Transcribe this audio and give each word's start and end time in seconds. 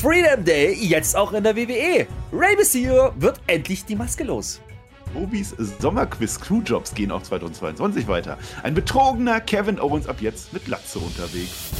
Freedom 0.00 0.44
Day 0.44 0.74
jetzt 0.74 1.16
auch 1.16 1.32
in 1.32 1.42
der 1.42 1.56
WWE. 1.56 2.06
Rey 2.32 2.56
Mysterio 2.56 3.12
wird 3.18 3.40
endlich 3.48 3.84
die 3.84 3.96
Maske 3.96 4.22
los. 4.22 4.60
Bobis 5.12 5.56
Sommerquiz 5.80 6.34
Screwjobs 6.34 6.94
gehen 6.94 7.10
auch 7.10 7.22
2022 7.22 8.06
weiter. 8.06 8.38
Ein 8.62 8.74
betrogener 8.74 9.40
Kevin 9.40 9.80
Owens 9.80 10.06
ab 10.06 10.18
jetzt 10.20 10.52
mit 10.52 10.68
Latze 10.68 11.00
unterwegs. 11.00 11.70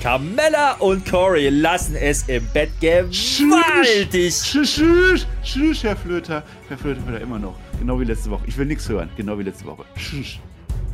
Carmella 0.00 0.74
und 0.78 1.04
Corey 1.04 1.48
lassen 1.48 1.96
es 1.96 2.28
im 2.28 2.46
Bett 2.54 2.70
gewaltig. 2.80 4.40
Tschüss, 4.40 4.74
tschüss, 4.74 5.26
tschüss, 5.42 5.82
Herr 5.82 5.96
Flöter. 5.96 6.44
Herr 6.68 6.78
Flöter 6.78 7.04
wird 7.06 7.16
er 7.16 7.22
immer 7.22 7.40
noch. 7.40 7.56
Genau 7.80 7.98
wie 7.98 8.04
letzte 8.04 8.30
Woche. 8.30 8.44
Ich 8.46 8.56
will 8.56 8.66
nichts 8.66 8.88
hören. 8.88 9.10
Genau 9.16 9.36
wie 9.36 9.42
letzte 9.42 9.64
Woche. 9.64 9.84
Tschüss. 9.96 10.38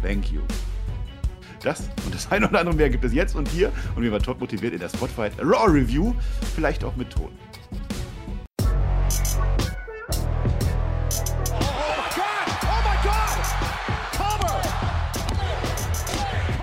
Thank 0.02 0.32
you. 0.32 0.40
Das 1.62 1.80
und 2.04 2.14
das 2.14 2.30
eine 2.30 2.48
oder 2.48 2.60
andere 2.60 2.76
mehr 2.76 2.90
gibt 2.90 3.04
es 3.04 3.12
jetzt 3.12 3.34
und 3.34 3.48
hier. 3.48 3.72
Und 3.94 4.02
wir 4.02 4.12
waren 4.12 4.22
top 4.22 4.40
motiviert 4.40 4.72
in 4.72 4.80
der 4.80 4.88
Spotfight 4.88 5.32
Raw 5.38 5.66
Review. 5.70 6.14
Vielleicht 6.54 6.84
auch 6.84 6.96
mit 6.96 7.10
Ton. 7.10 7.30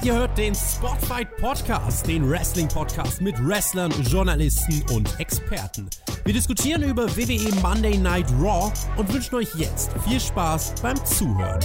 Ihr 0.03 0.15
hört 0.15 0.37
den 0.37 0.53
Spotfight 0.53 1.37
Podcast, 1.37 2.05
den 2.05 2.29
Wrestling 2.29 2.67
Podcast 2.67 3.21
mit 3.21 3.35
Wrestlern, 3.47 3.89
Journalisten 4.01 4.83
und 4.91 5.17
Experten. 5.17 5.89
Wir 6.25 6.33
diskutieren 6.33 6.83
über 6.83 7.07
WWE 7.15 7.55
Monday 7.61 7.97
Night 7.97 8.29
Raw 8.37 8.69
und 8.97 9.13
wünschen 9.13 9.35
euch 9.35 9.55
jetzt 9.55 9.91
viel 10.05 10.19
Spaß 10.19 10.75
beim 10.81 10.97
Zuhören. 11.05 11.61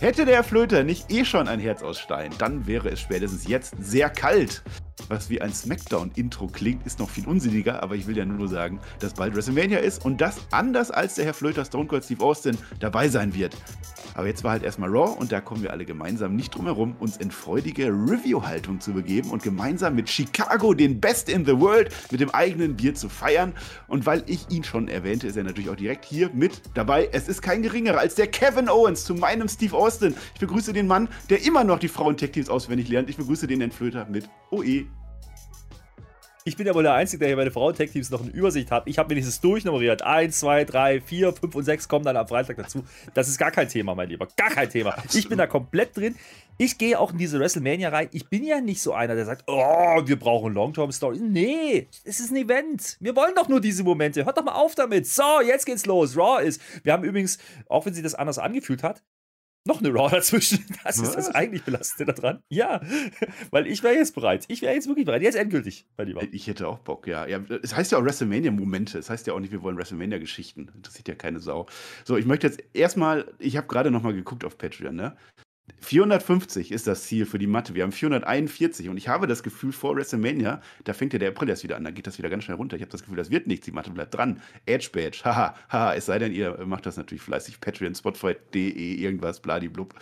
Hätte 0.00 0.24
der 0.24 0.42
Flöter 0.44 0.82
nicht 0.82 1.12
eh 1.12 1.26
schon 1.26 1.46
ein 1.46 1.60
Herz 1.60 1.82
aus 1.82 1.98
Stein, 1.98 2.32
dann 2.38 2.66
wäre 2.66 2.88
es 2.88 3.00
spätestens 3.00 3.46
jetzt 3.46 3.74
sehr 3.78 4.08
kalt. 4.08 4.62
Was 5.08 5.30
wie 5.30 5.40
ein 5.40 5.52
Smackdown-Intro 5.52 6.46
klingt, 6.48 6.86
ist 6.86 6.98
noch 6.98 7.10
viel 7.10 7.26
unsinniger, 7.26 7.82
aber 7.82 7.94
ich 7.94 8.06
will 8.06 8.16
ja 8.16 8.24
nur 8.24 8.48
sagen, 8.48 8.80
dass 9.00 9.14
bald 9.14 9.34
WrestleMania 9.34 9.78
ist 9.78 10.04
und 10.04 10.20
das 10.20 10.36
anders 10.50 10.90
als 10.90 11.14
der 11.14 11.24
Herr 11.24 11.34
Flöter 11.34 11.64
Stone 11.64 11.86
Cold 11.86 12.04
Steve 12.04 12.24
Austin 12.24 12.56
dabei 12.78 13.08
sein 13.08 13.34
wird. 13.34 13.56
Aber 14.14 14.26
jetzt 14.26 14.44
war 14.44 14.52
halt 14.52 14.62
erstmal 14.62 14.90
Raw 14.90 15.16
und 15.18 15.32
da 15.32 15.40
kommen 15.40 15.62
wir 15.62 15.72
alle 15.72 15.84
gemeinsam 15.84 16.36
nicht 16.36 16.54
drum 16.54 16.66
herum, 16.66 16.96
uns 16.98 17.16
in 17.16 17.30
freudige 17.30 17.86
Review-Haltung 17.86 18.80
zu 18.80 18.92
begeben 18.92 19.30
und 19.30 19.42
gemeinsam 19.42 19.94
mit 19.94 20.08
Chicago 20.08 20.74
den 20.74 21.00
Best 21.00 21.28
in 21.28 21.44
the 21.44 21.58
World 21.58 21.94
mit 22.10 22.20
dem 22.20 22.30
eigenen 22.30 22.76
Bier 22.76 22.94
zu 22.94 23.08
feiern. 23.08 23.54
Und 23.88 24.06
weil 24.06 24.22
ich 24.26 24.50
ihn 24.50 24.64
schon 24.64 24.88
erwähnte, 24.88 25.26
ist 25.26 25.36
er 25.36 25.44
natürlich 25.44 25.70
auch 25.70 25.76
direkt 25.76 26.04
hier 26.04 26.30
mit 26.32 26.60
dabei. 26.74 27.08
Es 27.12 27.28
ist 27.28 27.40
kein 27.40 27.62
geringerer 27.62 27.98
als 27.98 28.14
der 28.14 28.26
Kevin 28.26 28.68
Owens 28.68 29.04
zu 29.04 29.14
meinem 29.14 29.48
Steve 29.48 29.76
Austin. 29.76 30.14
Ich 30.34 30.40
begrüße 30.40 30.72
den 30.72 30.86
Mann, 30.86 31.08
der 31.28 31.44
immer 31.44 31.64
noch 31.64 31.78
die 31.78 31.88
Frauen-Tech-Teams 31.88 32.48
auswendig 32.48 32.88
lernt. 32.88 33.08
Ich 33.08 33.16
begrüße 33.16 33.46
den 33.46 33.60
Entflöter 33.60 34.06
mit 34.10 34.28
OE. 34.50 34.86
Ich 36.44 36.56
bin 36.56 36.66
ja 36.66 36.74
wohl 36.74 36.82
der 36.82 36.94
Einzige, 36.94 37.18
der 37.18 37.28
hier 37.28 37.36
meine 37.36 37.50
Frauen-Tech-Teams 37.50 38.08
noch 38.10 38.22
in 38.22 38.30
Übersicht 38.30 38.70
hat. 38.70 38.84
Ich 38.86 38.98
habe 38.98 39.10
wenigstens 39.10 39.42
durchnummeriert. 39.42 40.00
1, 40.00 40.40
2, 40.40 40.64
3, 40.64 41.00
4, 41.02 41.32
5 41.34 41.54
und 41.54 41.64
6 41.64 41.86
kommen 41.86 42.04
dann 42.06 42.16
am 42.16 42.26
Freitag 42.26 42.56
dazu. 42.56 42.82
Das 43.12 43.28
ist 43.28 43.36
gar 43.36 43.50
kein 43.50 43.68
Thema, 43.68 43.94
mein 43.94 44.08
Lieber. 44.08 44.26
Gar 44.36 44.48
kein 44.48 44.70
Thema. 44.70 44.96
Ich 45.12 45.28
bin 45.28 45.36
da 45.36 45.46
komplett 45.46 45.94
drin. 45.94 46.16
Ich 46.56 46.78
gehe 46.78 46.98
auch 46.98 47.12
in 47.12 47.18
diese 47.18 47.38
WrestleMania 47.38 47.90
rein. 47.90 48.08
Ich 48.12 48.28
bin 48.28 48.42
ja 48.42 48.60
nicht 48.60 48.80
so 48.80 48.94
einer, 48.94 49.14
der 49.14 49.26
sagt, 49.26 49.44
oh, 49.48 50.00
wir 50.04 50.18
brauchen 50.18 50.54
Long-Term-Story. 50.54 51.18
Nee, 51.18 51.88
es 52.04 52.20
ist 52.20 52.30
ein 52.30 52.36
Event. 52.36 52.96
Wir 53.00 53.14
wollen 53.16 53.34
doch 53.34 53.48
nur 53.48 53.60
diese 53.60 53.84
Momente. 53.84 54.24
Hört 54.24 54.38
doch 54.38 54.44
mal 54.44 54.54
auf 54.54 54.74
damit. 54.74 55.06
So, 55.06 55.42
jetzt 55.46 55.66
geht's 55.66 55.84
los. 55.84 56.16
Raw 56.16 56.42
ist. 56.42 56.60
Wir 56.82 56.94
haben 56.94 57.04
übrigens, 57.04 57.38
auch 57.68 57.84
wenn 57.84 57.92
sich 57.92 58.02
das 58.02 58.14
anders 58.14 58.38
angefühlt 58.38 58.82
hat, 58.82 59.02
noch 59.66 59.80
eine 59.80 59.92
Raw 59.92 60.10
dazwischen. 60.10 60.64
Das 60.84 60.98
ist 60.98 61.14
das 61.14 61.34
eigentlich 61.34 61.62
Belastende 61.64 62.14
daran. 62.14 62.42
Ja, 62.48 62.80
weil 63.50 63.66
ich 63.66 63.82
wäre 63.82 63.94
jetzt 63.94 64.14
bereit. 64.14 64.44
Ich 64.48 64.62
wäre 64.62 64.74
jetzt 64.74 64.88
wirklich 64.88 65.06
bereit. 65.06 65.22
Jetzt 65.22 65.36
endgültig, 65.36 65.86
mein 65.96 66.08
Lieber. 66.08 66.22
Ich 66.32 66.46
hätte 66.46 66.66
auch 66.68 66.78
Bock, 66.78 67.06
ja. 67.06 67.26
ja 67.26 67.40
es 67.62 67.74
heißt 67.74 67.92
ja 67.92 67.98
auch 67.98 68.04
WrestleMania-Momente. 68.04 68.98
Es 68.98 69.10
heißt 69.10 69.26
ja 69.26 69.34
auch 69.34 69.40
nicht, 69.40 69.52
wir 69.52 69.62
wollen 69.62 69.76
WrestleMania-Geschichten. 69.76 70.70
Interessiert 70.74 71.08
ja 71.08 71.14
keine 71.14 71.40
Sau. 71.40 71.66
So, 72.04 72.16
ich 72.16 72.26
möchte 72.26 72.46
jetzt 72.46 72.62
erstmal, 72.72 73.32
ich 73.38 73.56
habe 73.56 73.66
gerade 73.66 73.90
noch 73.90 74.02
mal 74.02 74.14
geguckt 74.14 74.44
auf 74.44 74.56
Patreon, 74.56 74.94
ne? 74.94 75.16
450 75.80 76.72
ist 76.72 76.86
das 76.86 77.04
Ziel 77.04 77.26
für 77.26 77.38
die 77.38 77.46
Matte. 77.46 77.74
Wir 77.74 77.82
haben 77.82 77.92
441 77.92 78.88
und 78.88 78.96
ich 78.96 79.08
habe 79.08 79.26
das 79.26 79.42
Gefühl, 79.42 79.72
vor 79.72 79.96
WrestleMania, 79.96 80.60
da 80.84 80.92
fängt 80.92 81.12
ja 81.12 81.18
der 81.18 81.30
April 81.30 81.48
erst 81.48 81.64
wieder 81.64 81.76
an, 81.76 81.84
da 81.84 81.90
geht 81.90 82.06
das 82.06 82.18
wieder 82.18 82.30
ganz 82.30 82.44
schnell 82.44 82.56
runter. 82.56 82.76
Ich 82.76 82.82
habe 82.82 82.90
das 82.92 83.02
Gefühl, 83.02 83.16
das 83.16 83.30
wird 83.30 83.46
nichts, 83.46 83.64
die 83.64 83.72
Matte 83.72 83.90
bleibt 83.90 84.14
dran. 84.14 84.40
Edge 84.66 84.90
Badge, 84.92 85.20
haha, 85.24 85.54
haha, 85.68 85.94
es 85.94 86.06
sei 86.06 86.18
denn, 86.18 86.32
ihr 86.32 86.64
macht 86.66 86.86
das 86.86 86.96
natürlich 86.96 87.22
fleißig. 87.22 87.60
Patreon, 87.60 87.94
Spotify.de, 87.94 88.94
irgendwas, 88.94 89.40
bladiblub. 89.40 89.94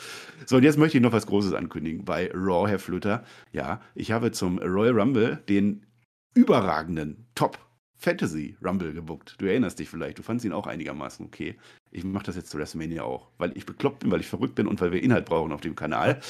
So, 0.47 0.57
und 0.57 0.63
jetzt 0.63 0.79
möchte 0.79 0.99
ich 0.99 1.03
noch 1.03 1.13
was 1.13 1.27
Großes 1.27 1.53
ankündigen 1.53 2.05
bei 2.05 2.31
Raw, 2.33 2.69
Herr 2.69 2.79
Flöter. 2.79 3.25
Ja, 3.53 3.81
ich 3.95 4.13
habe 4.13 4.33
zum 4.33 4.59
Royal 4.59 4.99
Rumble 4.99 5.43
den 5.49 5.87
überragenden 6.35 7.27
Top 7.35 7.68
Fantasy 7.99 8.57
Rumble 8.65 8.93
gebuckt. 8.93 9.35
Du 9.39 9.47
erinnerst 9.47 9.79
dich 9.79 9.89
vielleicht, 9.89 10.19
du 10.19 10.23
fandest 10.23 10.47
ihn 10.47 10.53
auch 10.53 10.67
einigermaßen 10.67 11.27
okay. 11.27 11.57
Ich 11.91 12.05
mache 12.05 12.27
das 12.27 12.37
jetzt 12.37 12.51
zu 12.51 12.59
WrestleMania 12.59 13.03
auch, 13.03 13.29
weil 13.39 13.57
ich 13.57 13.67
bekloppt 13.67 14.01
bin, 14.01 14.11
weil 14.11 14.21
ich 14.21 14.29
verrückt 14.29 14.55
bin 14.55 14.67
und 14.67 14.81
weil 14.81 14.93
wir 14.93 15.03
Inhalt 15.03 15.27
brauchen 15.27 15.53
auf 15.53 15.61
dem 15.61 15.75
Kanal. 15.75 16.21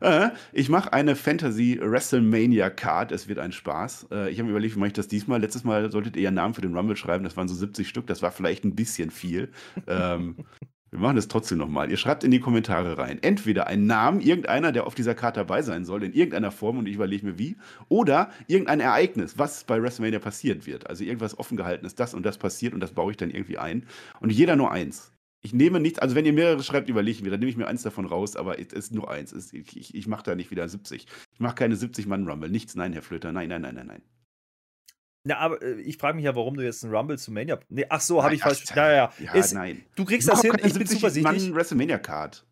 Äh, 0.00 0.30
ich 0.52 0.68
mache 0.68 0.92
eine 0.92 1.16
Fantasy 1.16 1.80
WrestleMania 1.82 2.70
Card. 2.70 3.12
Es 3.12 3.28
wird 3.28 3.38
ein 3.38 3.52
Spaß. 3.52 4.08
Äh, 4.10 4.30
ich 4.30 4.38
habe 4.38 4.44
mir 4.44 4.50
überlegt, 4.50 4.74
wie 4.76 4.78
mache 4.78 4.88
ich 4.88 4.94
das 4.94 5.08
diesmal? 5.08 5.40
Letztes 5.40 5.64
Mal 5.64 5.90
solltet 5.90 6.16
ihr 6.16 6.22
ja 6.22 6.30
Namen 6.30 6.54
für 6.54 6.60
den 6.60 6.76
Rumble 6.76 6.96
schreiben. 6.96 7.24
Das 7.24 7.36
waren 7.36 7.48
so 7.48 7.54
70 7.54 7.88
Stück. 7.88 8.06
Das 8.06 8.20
war 8.22 8.30
vielleicht 8.30 8.64
ein 8.64 8.74
bisschen 8.74 9.10
viel. 9.10 9.50
ähm, 9.86 10.36
wir 10.96 11.02
machen 11.02 11.16
das 11.16 11.28
trotzdem 11.28 11.58
nochmal. 11.58 11.90
Ihr 11.90 11.98
schreibt 11.98 12.24
in 12.24 12.30
die 12.30 12.40
Kommentare 12.40 12.96
rein. 12.96 13.22
Entweder 13.22 13.66
ein 13.66 13.84
Namen, 13.84 14.20
irgendeiner, 14.20 14.72
der 14.72 14.86
auf 14.86 14.94
dieser 14.94 15.14
Karte 15.14 15.40
dabei 15.40 15.60
sein 15.60 15.84
soll, 15.84 16.02
in 16.02 16.14
irgendeiner 16.14 16.50
Form, 16.50 16.78
und 16.78 16.88
ich 16.88 16.94
überlege 16.94 17.26
mir 17.26 17.38
wie, 17.38 17.56
oder 17.88 18.30
irgendein 18.46 18.80
Ereignis, 18.80 19.36
was 19.36 19.64
bei 19.64 19.82
WrestleMania 19.82 20.20
passiert 20.20 20.66
wird. 20.66 20.88
Also 20.88 21.04
irgendwas 21.04 21.38
offen 21.38 21.58
gehalten 21.58 21.84
ist, 21.84 22.00
das 22.00 22.14
und 22.14 22.24
das 22.24 22.38
passiert 22.38 22.72
und 22.72 22.80
das 22.80 22.92
baue 22.92 23.10
ich 23.10 23.18
dann 23.18 23.30
irgendwie 23.30 23.58
ein. 23.58 23.84
Und 24.20 24.30
jeder 24.30 24.56
nur 24.56 24.72
eins. 24.72 25.12
Ich 25.42 25.52
nehme 25.52 25.80
nichts, 25.80 25.98
also 25.98 26.14
wenn 26.14 26.24
ihr 26.24 26.32
mehrere 26.32 26.62
schreibt, 26.62 26.88
überlege 26.88 27.18
ich 27.18 27.22
mir, 27.22 27.30
dann 27.30 27.40
nehme 27.40 27.50
ich 27.50 27.58
mir 27.58 27.68
eins 27.68 27.82
davon 27.82 28.06
raus, 28.06 28.34
aber 28.34 28.58
es 28.58 28.72
ist 28.72 28.94
nur 28.94 29.10
eins. 29.10 29.52
Ich, 29.52 29.76
ich, 29.76 29.94
ich 29.94 30.06
mache 30.06 30.24
da 30.24 30.34
nicht 30.34 30.50
wieder 30.50 30.66
70. 30.66 31.06
Ich 31.34 31.40
mache 31.40 31.54
keine 31.56 31.74
70-Mann-Rumble. 31.74 32.48
Nichts, 32.48 32.74
nein, 32.74 32.94
Herr 32.94 33.02
Flöter. 33.02 33.32
Nein, 33.32 33.50
nein, 33.50 33.60
nein, 33.60 33.74
nein, 33.74 33.86
nein. 33.86 34.02
Na, 35.26 35.38
aber 35.38 35.60
äh, 35.60 35.80
ich 35.80 35.98
frage 35.98 36.14
mich 36.14 36.24
ja, 36.24 36.36
warum 36.36 36.56
du 36.56 36.62
jetzt 36.62 36.84
einen 36.84 36.94
Rumble 36.94 37.18
zu 37.18 37.32
Mania. 37.32 37.58
Nee, 37.68 37.84
ach 37.88 38.00
so, 38.00 38.22
habe 38.22 38.36
ich 38.36 38.42
falsch. 38.42 38.62
Ja, 38.74 38.92
ja, 38.92 39.12
ja. 39.18 39.32
Ist, 39.32 39.54
nein. 39.54 39.84
Du 39.96 40.04
kriegst 40.04 40.28
das 40.28 40.40
hin, 40.40 40.52
ich 40.62 40.72
bin 40.72 40.86
zuversichtlich. 40.86 41.52
WrestleMania 41.52 41.98
Card. 41.98 42.46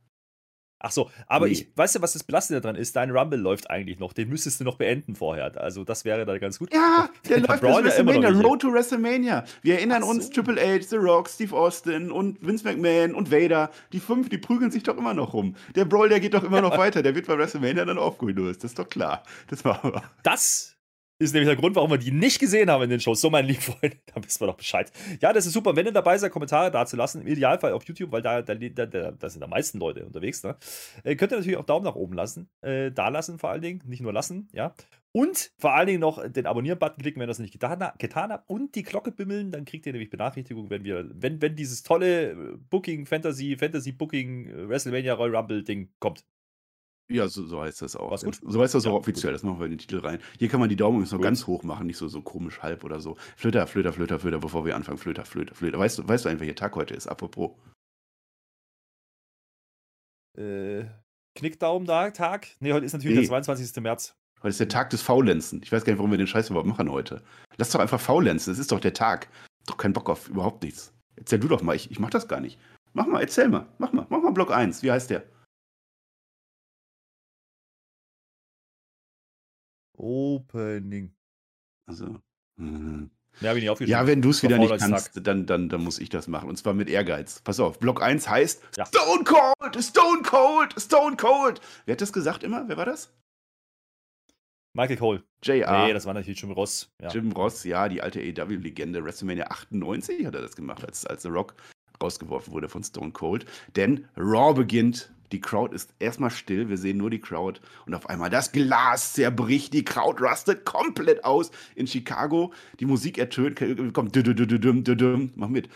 Ach 0.81 0.91
so, 0.91 1.09
aber 1.29 1.47
nee. 1.47 1.53
ich 1.53 1.69
weißt 1.77 1.95
du, 1.95 2.03
was 2.03 2.15
das 2.15 2.25
Belastende 2.25 2.61
daran 2.61 2.75
ist? 2.75 2.97
Dein 2.97 3.13
Rumble 3.13 3.39
läuft 3.39 3.71
eigentlich 3.71 4.01
noch. 4.01 4.13
Den 4.13 4.29
müsstest 4.29 4.59
du 4.59 4.65
noch 4.65 4.77
beenden 4.77 5.15
vorher. 5.15 5.57
Also, 5.59 5.85
das 5.85 6.05
wäre 6.05 6.27
da 6.27 6.37
ganz 6.37 6.59
gut. 6.59 6.75
Ja, 6.75 7.09
der 7.29 7.41
läuft 7.47 7.61
bis 7.61 7.71
WrestleMania. 7.71 8.31
Ja 8.31 8.41
Road 8.41 8.63
to 8.63 8.73
WrestleMania. 8.73 9.45
Wir 9.63 9.77
erinnern 9.77 10.03
so. 10.03 10.09
uns 10.09 10.29
Triple 10.31 10.61
H, 10.61 10.85
The 10.89 10.97
Rock, 10.97 11.29
Steve 11.29 11.57
Austin 11.57 12.11
und 12.11 12.45
Vince 12.45 12.65
McMahon 12.65 13.15
und 13.15 13.31
Vader. 13.31 13.71
Die 13.93 14.01
fünf, 14.01 14.29
die 14.29 14.39
prügeln 14.39 14.73
sich 14.73 14.83
doch 14.83 14.99
immer 14.99 15.15
noch 15.15 15.33
rum. 15.33 15.55
Der 15.77 15.85
Brawl, 15.85 16.09
der 16.09 16.19
geht 16.19 16.35
doch 16.35 16.43
immer 16.43 16.61
noch 16.61 16.77
weiter. 16.77 17.05
Der 17.05 17.15
wird 17.15 17.29
bei 17.29 17.39
WrestleMania 17.39 17.85
dann 17.85 17.99
aufgelöst. 17.99 18.65
Das 18.65 18.73
ist 18.73 18.79
doch 18.79 18.89
klar. 18.89 19.23
Das 19.47 19.63
machen 19.63 19.93
wir. 19.93 20.03
Das 20.25 20.74
ist 21.19 21.33
nämlich 21.33 21.49
der 21.49 21.57
Grund, 21.57 21.77
warum 21.77 21.91
wir 21.91 21.99
die 21.99 22.11
nicht 22.11 22.41
gesehen 22.41 22.71
haben 22.71 22.83
in 22.83 22.91
den 22.91 23.01
Shows. 23.01 23.21
So, 23.21 23.31
mein 23.31 23.47
lieber 23.47 23.61
Freund, 23.61 23.97
da 24.15 24.23
wissen 24.25 24.41
wir 24.41 24.47
doch 24.47 24.57
Bescheid. 24.57 24.91
Ja, 25.21 25.33
das 25.33 25.47
ist 25.47 25.53
super. 25.53 25.77
Wenn 25.77 25.87
ihr 25.87 25.93
dabei 25.93 26.19
seid, 26.19 26.33
Kommentare 26.33 26.71
da 26.71 26.87
zu 26.87 26.97
lassen, 26.97 27.23
im 27.23 27.27
Idealfall 27.29 27.73
auf 27.73 27.85
YouTube, 27.85 28.13
weil 28.13 28.23
da, 28.23 28.43
da, 28.43 28.55
da, 28.55 28.87
da 29.13 29.29
sind 29.29 29.43
am 29.43 29.51
meisten 29.51 29.79
Leute 29.79 30.05
unterwegs. 30.05 30.43
Ne? 30.43 30.57
Äh, 31.05 31.17
könnt 31.17 31.33
ihr 31.33 31.37
natürlich 31.37 31.59
auch 31.59 31.65
Daumen 31.65 31.85
nach 31.85 31.95
oben 31.95 32.15
lassen. 32.15 32.49
Äh, 32.63 32.91
da 32.91 33.09
lassen 33.09 33.39
vor 33.39 33.51
allen 33.51 33.63
Dingen, 33.63 33.83
nicht 33.87 34.03
nur 34.03 34.13
lassen, 34.13 34.49
ja. 34.53 34.75
Und 35.17 35.53
vor 35.59 35.75
allen 35.75 35.87
Dingen 35.87 36.01
noch 36.01 36.29
den 36.29 36.45
Abonnieren-Button 36.45 37.01
klicken, 37.01 37.21
wenn 37.21 37.27
ihr 37.27 37.29
das 37.29 37.39
nicht 37.39 37.53
getan, 37.53 37.93
getan 37.99 38.33
habt. 38.33 38.51
Und 38.51 38.75
die 38.75 38.83
Glocke 38.83 39.13
bimmeln, 39.13 39.53
dann 39.53 39.65
kriegt 39.65 39.87
ihr 39.87 39.93
nämlich 39.93 40.11
Benachrichtigungen, 40.11 40.71
wenn 40.71 40.83
wir, 40.83 41.09
wenn, 41.15 41.41
wenn 41.41 41.55
dieses 41.55 41.85
tolle 41.85 42.59
Booking, 42.69 43.07
Fantasy, 43.07 43.57
Fantasy 43.57 43.93
Booking, 43.93 44.49
äh, 44.49 44.69
WrestleMania 44.69 45.15
Royal 45.15 45.37
Rumble 45.37 45.63
Ding 45.63 45.91
kommt. 46.01 46.25
Ja, 47.11 47.29
so, 47.29 47.47
so 47.47 47.61
heißt 47.61 47.83
das 47.83 47.97
auch. 47.97 48.11
War's 48.11 48.25
gut? 48.25 48.39
So 48.43 48.63
heißt 48.63 48.75
das 48.75 48.85
ja, 48.85 48.91
auch 48.91 48.97
offiziell. 48.97 49.33
Gut. 49.33 49.35
Das 49.35 49.43
machen 49.43 49.59
wir 49.59 49.67
in 49.67 49.73
den 49.73 49.79
Titel 49.79 49.99
rein. 49.99 50.21
Hier 50.39 50.49
kann 50.49 50.61
man 50.61 50.71
die 50.71 50.77
Daumen 50.77 50.97
übrigens 50.97 51.13
noch 51.13 51.21
ganz 51.21 51.47
hoch 51.47 51.63
machen, 51.63 51.87
nicht 51.87 51.99
so, 51.99 52.09
so 52.09 52.23
komisch 52.23 52.63
halb 52.63 52.83
oder 52.83 53.01
so. 53.01 53.17
Flöter, 53.37 53.67
Flöter, 53.67 53.93
Flöter, 53.93 54.19
Flöter, 54.19 54.39
bevor 54.39 54.65
wir 54.65 54.75
anfangen. 54.75 54.97
Flöter, 54.97 55.25
Flöter, 55.25 55.55
Flöter. 55.55 55.79
Weißt 55.79 55.99
du, 55.99 56.09
weißt 56.09 56.25
du 56.25 56.29
eigentlich, 56.31 56.41
welcher 56.41 56.55
Tag 56.55 56.77
heute 56.77 56.95
ist? 56.95 57.07
Apropos. 57.07 57.53
Äh, 60.39 60.85
Knickdaum-Tag? 61.37 62.49
Nee, 62.61 62.73
heute 62.73 62.87
ist 62.87 62.95
natürlich 62.95 63.17
nee. 63.17 63.23
der 63.23 63.29
22. 63.29 63.83
März. 63.83 64.17
Heute 64.39 64.51
ist 64.51 64.61
der 64.61 64.69
Tag 64.69 64.91
des 64.91 65.03
Faulenzen. 65.03 65.61
Ich 65.63 65.73
weiß 65.73 65.85
gar 65.85 65.93
nicht, 65.93 65.99
warum 65.99 66.11
wir 66.11 66.19
den 66.19 66.27
Scheiß 66.27 66.51
überhaupt 66.51 66.69
machen 66.69 66.91
heute. 66.91 67.23
Lass 67.57 67.71
doch 67.71 67.81
einfach 67.81 68.01
faulenzen. 68.01 68.53
Das 68.53 68.59
ist 68.59 68.73
doch 68.73 68.81
der 68.81 68.95
Tag. 68.95 69.29
Doch 69.67 69.77
keinen 69.77 69.93
Bock 69.93 70.09
auf 70.09 70.29
überhaupt 70.29 70.63
nichts. 70.63 70.93
Erzähl 71.17 71.39
du 71.39 71.49
doch 71.49 71.63
mal. 71.63 71.77
Ich, 71.77 71.91
ich 71.91 71.99
mach 71.99 72.11
das 72.11 72.29
gar 72.29 72.41
nicht. 72.41 72.59
Mach 72.93 73.07
mal, 73.07 73.21
erzähl 73.21 73.49
mal. 73.49 73.67
Mach 73.79 73.93
mal. 73.93 74.07
Mach 74.09 74.23
mal 74.23 74.33
Block 74.33 74.51
1. 74.51 74.83
Wie 74.83 74.91
heißt 74.91 75.11
der? 75.11 75.25
Opening. 79.97 81.15
Also. 81.87 82.21
Mhm. 82.57 83.11
Mehr 83.41 83.51
habe 83.51 83.59
ich 83.59 83.65
nicht 83.65 83.71
aufgeschrieben. 83.71 84.01
Ja, 84.01 84.07
wenn 84.07 84.23
du 84.23 84.31
es 84.31 84.43
wieder 84.43 84.59
nicht 84.59 84.79
kannst, 84.79 85.27
dann, 85.27 85.47
dann, 85.47 85.69
dann 85.69 85.83
muss 85.83 85.99
ich 85.99 86.09
das 86.09 86.29
machen. 86.29 86.49
Und 86.49 86.57
zwar 86.57 86.73
mit 86.73 86.89
Ehrgeiz. 86.89 87.41
Pass 87.41 87.59
auf, 87.59 87.79
Block 87.81 88.01
1 88.01 88.29
heißt 88.29 88.63
Ja. 88.77 88.87
Stone 88.87 89.25
Cold, 89.25 89.85
Stone 89.85 90.23
Cold, 90.23 90.75
Stone 90.79 91.17
Cold. 91.17 91.61
Wer 91.85 91.95
hat 91.95 92.01
das 92.01 92.13
gesagt 92.13 92.45
immer? 92.45 92.69
Wer 92.69 92.77
war 92.77 92.87
das? 92.87 93.13
Michael 94.77 94.97
Cole. 94.97 95.23
JR. 95.43 95.87
Nee, 95.87 95.93
das 95.93 96.05
war 96.07 96.15
natürlich 96.15 96.41
Jim 96.41 96.51
Ross. 96.51 96.93
Ja. 97.01 97.09
Jim 97.11 97.33
Ross, 97.33 97.65
ja, 97.65 97.89
die 97.89 98.03
alte 98.03 98.21
AEW-Legende. 98.21 99.05
WrestleMania 99.05 99.47
98 99.47 100.27
hat 100.27 100.35
er 100.35 100.43
das 100.43 100.57
gemacht, 100.57 100.85
als, 100.85 101.07
als 101.07 101.23
The 101.23 101.29
Rock 101.29 101.55
rausgeworfen 102.03 102.53
wurde 102.53 102.69
von 102.69 102.83
Stone 102.83 103.13
Cold. 103.13 103.47
Denn 103.77 104.09
Raw 104.17 104.53
beginnt. 104.55 105.13
Die 105.35 105.41
Crowd 105.41 105.75
ist 105.75 105.93
erstmal 105.99 106.31
still. 106.31 106.69
Wir 106.69 106.77
sehen 106.79 106.97
nur 106.97 107.11
die 107.11 107.19
Crowd. 107.19 107.61
Und 107.87 107.95
auf 107.95 108.09
einmal 108.09 108.31
das 108.31 108.53
Glas 108.53 109.15
zerbricht. 109.15 109.75
Die 109.75 109.85
Crowd 109.85 110.23
rastet 110.23 110.65
komplett 110.65 111.25
aus 111.25 111.51
in 111.75 111.89
Chicago. 111.89 112.53
Die 112.79 112.85
Musik 112.85 113.19
ertönt. 113.19 113.57
Kommt. 113.93 114.15
Mach 115.35 115.49
mit. 115.49 115.69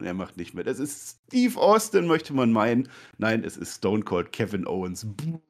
Er 0.00 0.14
macht 0.14 0.36
nicht 0.36 0.54
mehr. 0.54 0.64
Das 0.64 0.80
ist 0.80 1.18
Steve 1.28 1.60
Austin, 1.60 2.08
möchte 2.08 2.34
man 2.34 2.50
meinen. 2.50 2.88
Nein, 3.18 3.44
es 3.44 3.56
ist 3.56 3.76
Stone 3.76 4.02
Cold 4.02 4.32
Kevin 4.32 4.66
Owens. 4.66 5.06
Buh. 5.06 5.40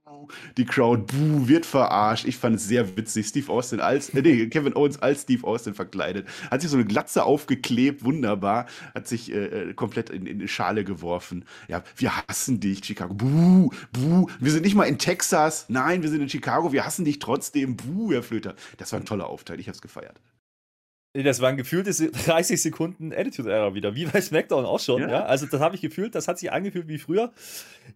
Die 0.57 0.65
Crowd 0.65 1.13
buh, 1.13 1.49
wird 1.49 1.67
verarscht. 1.67 2.27
Ich 2.27 2.37
fand 2.37 2.57
es 2.57 2.67
sehr 2.67 2.97
witzig. 2.97 3.27
Steve 3.27 3.53
Austin 3.53 3.81
als, 3.81 4.11
äh, 4.11 4.23
nee, 4.23 4.47
Kevin 4.49 4.75
Owens 4.75 5.01
als 5.01 5.23
Steve 5.23 5.47
Austin 5.47 5.75
verkleidet. 5.75 6.27
Hat 6.51 6.61
sich 6.61 6.71
so 6.71 6.77
eine 6.77 6.87
Glatze 6.87 7.25
aufgeklebt, 7.25 8.05
wunderbar. 8.05 8.67
Hat 8.95 9.07
sich 9.07 9.33
äh, 9.33 9.71
äh, 9.71 9.75
komplett 9.75 10.11
in, 10.11 10.27
in 10.27 10.39
eine 10.39 10.49
Schale 10.49 10.85
geworfen. 10.85 11.45
Ja, 11.69 11.83
wir 11.97 12.13
hassen 12.17 12.61
dich, 12.61 12.85
Chicago. 12.85 13.15
Buh, 13.15 13.71
buh. 13.93 14.27
Wir 14.41 14.53
sind 14.53 14.65
nicht 14.65 14.75
mal 14.75 14.85
in 14.85 14.99
Texas. 14.99 15.67
Nein, 15.69 16.03
wir 16.03 16.11
sind 16.11 16.21
in 16.21 16.29
Chicago. 16.29 16.73
Wir 16.73 16.85
hassen 16.85 17.05
dich 17.05 17.19
trotzdem. 17.19 17.77
Buh, 17.77 18.13
Herr 18.13 18.23
Flöter. 18.23 18.55
Das 18.79 18.93
war 18.93 19.01
ein 19.01 19.07
toller 19.07 19.27
Aufteil. 19.27 19.61
Ich 19.61 19.69
hab's 19.69 19.83
gefeiert. 19.83 20.21
Das 21.25 21.41
waren 21.41 21.57
gefühlte 21.57 21.93
se- 21.93 22.11
30 22.27 22.61
Sekunden 22.61 23.13
Attitude-Era 23.13 23.75
wieder, 23.75 23.95
wie 23.95 24.07
bei 24.07 24.21
SmackDown 24.21 24.65
auch 24.65 24.81
schon. 24.81 25.03
Ja. 25.03 25.11
Ja. 25.11 25.25
Also, 25.25 25.47
das 25.47 25.61
habe 25.61 25.75
ich 25.77 25.81
gefühlt, 25.81 26.15
das 26.15 26.29
hat 26.29 26.39
sich 26.39 26.53
angefühlt 26.53 26.89
wie 26.89 26.99
früher. 26.99 27.33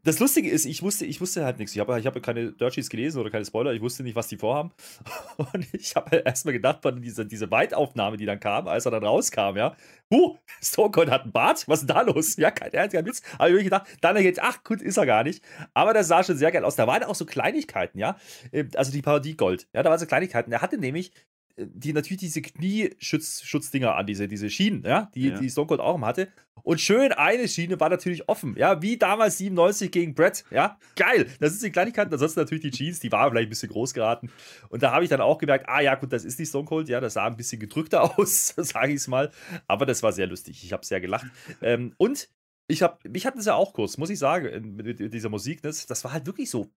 Das 0.05 0.19
Lustige 0.20 0.49
ist, 0.50 0.64
ich 0.64 0.82
wusste, 0.82 1.05
ich 1.06 1.20
wusste 1.20 1.44
halt 1.44 1.58
nichts. 1.58 1.75
Ich 1.75 1.81
habe 1.81 1.99
ich 1.99 2.06
habe 2.06 2.20
keine 2.20 2.52
Dirt 2.52 2.75
Sheets 2.75 2.88
gelesen 2.90 3.20
oder 3.20 3.31
keine 3.31 3.44
Spoiler. 3.44 3.72
Ich 3.72 3.81
wusste 3.81 4.02
nicht, 4.02 4.14
was 4.17 4.28
die 4.28 4.37
vorhaben. 4.37 4.70
Und 5.37 5.67
ich 5.72 5.94
habe 5.96 6.11
halt 6.11 6.26
erstmal 6.26 6.52
gedacht, 6.55 6.78
von 6.82 7.00
dieser 7.02 7.25
diese 7.25 7.50
Weitaufnahme, 7.50 8.17
die 8.17 8.26
dann 8.26 8.40
kam, 8.40 8.69
als 8.69 8.84
er 8.87 8.93
dann 8.93 9.05
rauskam, 9.05 9.56
ja. 9.56 9.75
Huh, 10.12 10.37
Stone 10.62 10.90
Cold 10.90 11.11
hat 11.11 11.22
einen 11.22 11.32
Bart. 11.32 11.64
Was 11.69 11.81
ist 11.81 11.88
denn 11.88 11.96
da 11.96 12.02
los? 12.02 12.37
Ja, 12.37 12.50
kein 12.50 12.72
Ernst, 12.72 12.94
kein 12.94 13.06
Witz. 13.06 13.22
Aber 13.38 13.49
ich 13.50 13.56
hab 13.56 13.64
gedacht, 13.64 13.87
dann 14.00 14.17
jetzt, 14.22 14.40
ach 14.43 14.62
gut, 14.64 14.82
ist 14.82 14.96
er 14.96 15.06
gar 15.06 15.25
nicht. 15.25 15.43
Aber 15.75 15.93
das 15.94 16.08
sah 16.08 16.22
schon 16.25 16.37
sehr 16.37 16.52
geil 16.52 16.64
aus. 16.64 16.76
Da 16.76 16.87
waren 16.87 17.02
auch 17.05 17.14
so 17.14 17.26
Kleinigkeiten, 17.26 17.99
ja. 17.99 18.17
Ähm, 18.52 18.70
Also 18.76 18.93
die 18.93 19.02
Parodie 19.02 19.37
Gold. 19.37 19.69
Ja, 19.75 19.82
da 19.82 19.90
waren 19.90 19.99
so 19.99 20.06
Kleinigkeiten. 20.06 20.52
Er 20.52 20.62
hatte 20.62 20.78
nämlich 20.78 21.12
die 21.56 21.93
natürlich 21.93 22.20
diese 22.20 22.43
Knieschutz-Dinger 22.43 23.94
an, 23.94 24.06
diese, 24.06 24.29
diese 24.29 24.50
Schienen, 24.50 24.82
ja, 24.85 25.11
die, 25.14 25.29
Ja. 25.29 25.38
die 25.38 25.50
Stone 25.50 25.67
Cold 25.67 25.81
auch 25.81 26.00
hatte. 26.02 26.29
Und 26.62 26.81
schön 26.81 27.12
eine 27.12 27.49
Schiene 27.49 27.81
war 27.81 27.88
natürlich 27.88 28.29
offen, 28.29 28.55
ja, 28.56 28.82
wie 28.82 28.99
damals 28.99 29.38
97 29.38 29.91
gegen 29.91 30.14
Brett, 30.14 30.44
ja, 30.50 30.79
geil. 30.94 31.26
Das 31.41 31.52
ist 31.52 31.62
die 31.62 31.70
Kleinigkeiten, 31.70 32.12
ansonsten 32.12 32.41
natürlich 32.41 32.62
die 32.62 32.70
Jeans, 32.70 33.00
die 33.00 33.11
war 33.11 33.31
vielleicht 33.31 33.47
ein 33.47 33.50
bisschen 33.50 33.70
groß 33.70 33.94
geraten. 33.94 34.31
Und 34.69 34.82
da 34.82 34.93
habe 34.93 35.02
ich 35.05 35.11
dann 35.11 35.20
auch 35.23 35.38
gemerkt, 35.38 35.69
ah 35.69 35.81
ja, 35.81 35.94
gut, 35.94 36.12
das 36.12 36.25
ist 36.25 36.38
die 36.38 36.44
Stone 36.47 36.67
Cold, 36.67 36.88
ja, 36.88 37.00
das 37.00 37.14
sah 37.14 37.26
ein 37.26 37.37
bisschen 37.37 37.61
gedrückter 37.61 38.03
aus, 38.19 38.55
sage 38.56 38.91
ich 38.93 38.96
es 38.96 39.08
mal. 39.08 39.31
Aber 39.69 39.87
das 39.87 40.03
war 40.03 40.12
sehr 40.12 40.26
lustig, 40.26 40.62
ich 40.62 40.73
habe 40.73 40.85
sehr 40.85 41.00
gelacht. 41.00 41.26
Ähm, 41.62 41.94
und 41.96 42.29
ich 42.69 42.82
habe, 42.82 42.99
mich 43.08 43.26
hat 43.26 43.37
das 43.37 43.46
ja 43.46 43.55
auch 43.55 43.73
kurz, 43.73 43.96
muss 43.99 44.11
ich 44.11 44.19
sagen, 44.19 44.76
mit, 44.76 45.00
mit 45.00 45.12
dieser 45.14 45.29
Musik, 45.29 45.61
das, 45.62 45.87
das 45.87 46.05
war 46.05 46.12
halt 46.12 46.26
wirklich 46.26 46.50
so, 46.50 46.70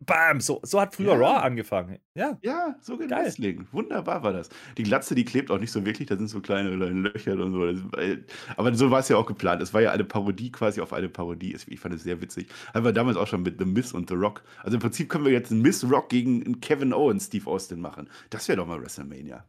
bam, 0.00 0.40
so, 0.40 0.60
so 0.62 0.80
hat 0.80 0.94
früher 0.94 1.12
Ja. 1.12 1.16
Raw 1.16 1.44
angefangen. 1.44 1.98
Ja, 2.14 2.38
Ja, 2.42 2.76
so 2.80 2.96
geht 2.96 3.10
Geil. 3.10 3.24
Wrestling. 3.26 3.66
Wunderbar 3.72 4.22
war 4.22 4.32
das. 4.32 4.48
Die 4.76 4.82
Glatze, 4.82 5.14
die 5.14 5.24
klebt 5.24 5.50
auch 5.50 5.58
nicht 5.58 5.72
so 5.72 5.84
wirklich, 5.84 6.08
da 6.08 6.16
sind 6.16 6.28
so 6.28 6.40
kleine 6.40 6.70
Löcher 6.70 7.32
und 7.34 7.52
so. 7.52 7.66
Äh, 7.98 8.24
aber 8.56 8.74
so 8.74 8.90
war 8.90 9.00
es 9.00 9.08
ja 9.08 9.16
auch 9.16 9.26
geplant. 9.26 9.62
Es 9.62 9.74
war 9.74 9.80
ja 9.80 9.92
eine 9.92 10.04
Parodie 10.04 10.50
quasi 10.52 10.80
auf 10.80 10.92
eine 10.92 11.08
Parodie. 11.08 11.56
Ich 11.66 11.80
fand 11.80 11.94
es 11.94 12.02
sehr 12.02 12.20
witzig. 12.20 12.48
Haben 12.74 12.84
wir 12.84 12.92
damals 12.92 13.16
auch 13.16 13.26
schon 13.26 13.42
mit 13.42 13.58
The 13.58 13.64
Miz 13.64 13.92
und 13.92 14.08
The 14.08 14.14
Rock. 14.16 14.42
Also 14.62 14.76
im 14.76 14.80
Prinzip 14.80 15.08
können 15.08 15.24
wir 15.24 15.32
jetzt 15.32 15.50
einen 15.52 15.62
Miz 15.62 15.84
Rock 15.84 16.08
gegen 16.08 16.44
einen 16.44 16.60
Kevin 16.60 16.92
Owens, 16.92 17.26
Steve 17.26 17.48
Austin 17.50 17.80
machen. 17.80 18.08
Das 18.30 18.48
wäre 18.48 18.56
doch 18.56 18.66
mal 18.66 18.80
WrestleMania. 18.80 19.44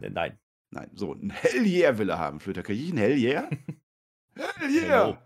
Äh, 0.00 0.10
nein. 0.10 0.38
Nein, 0.72 0.88
so 0.94 1.14
ein 1.14 1.30
Hell 1.30 1.66
Yeah 1.66 1.98
will 1.98 2.10
er 2.10 2.18
haben, 2.18 2.38
Flöter. 2.38 2.62
Krieg 2.62 2.78
ich 2.80 2.92
ein 2.92 2.96
Hell 2.98 3.18
Yeah? 3.18 3.48
Hell 4.36 4.70
Yeah! 4.70 5.04
Hello. 5.04 5.18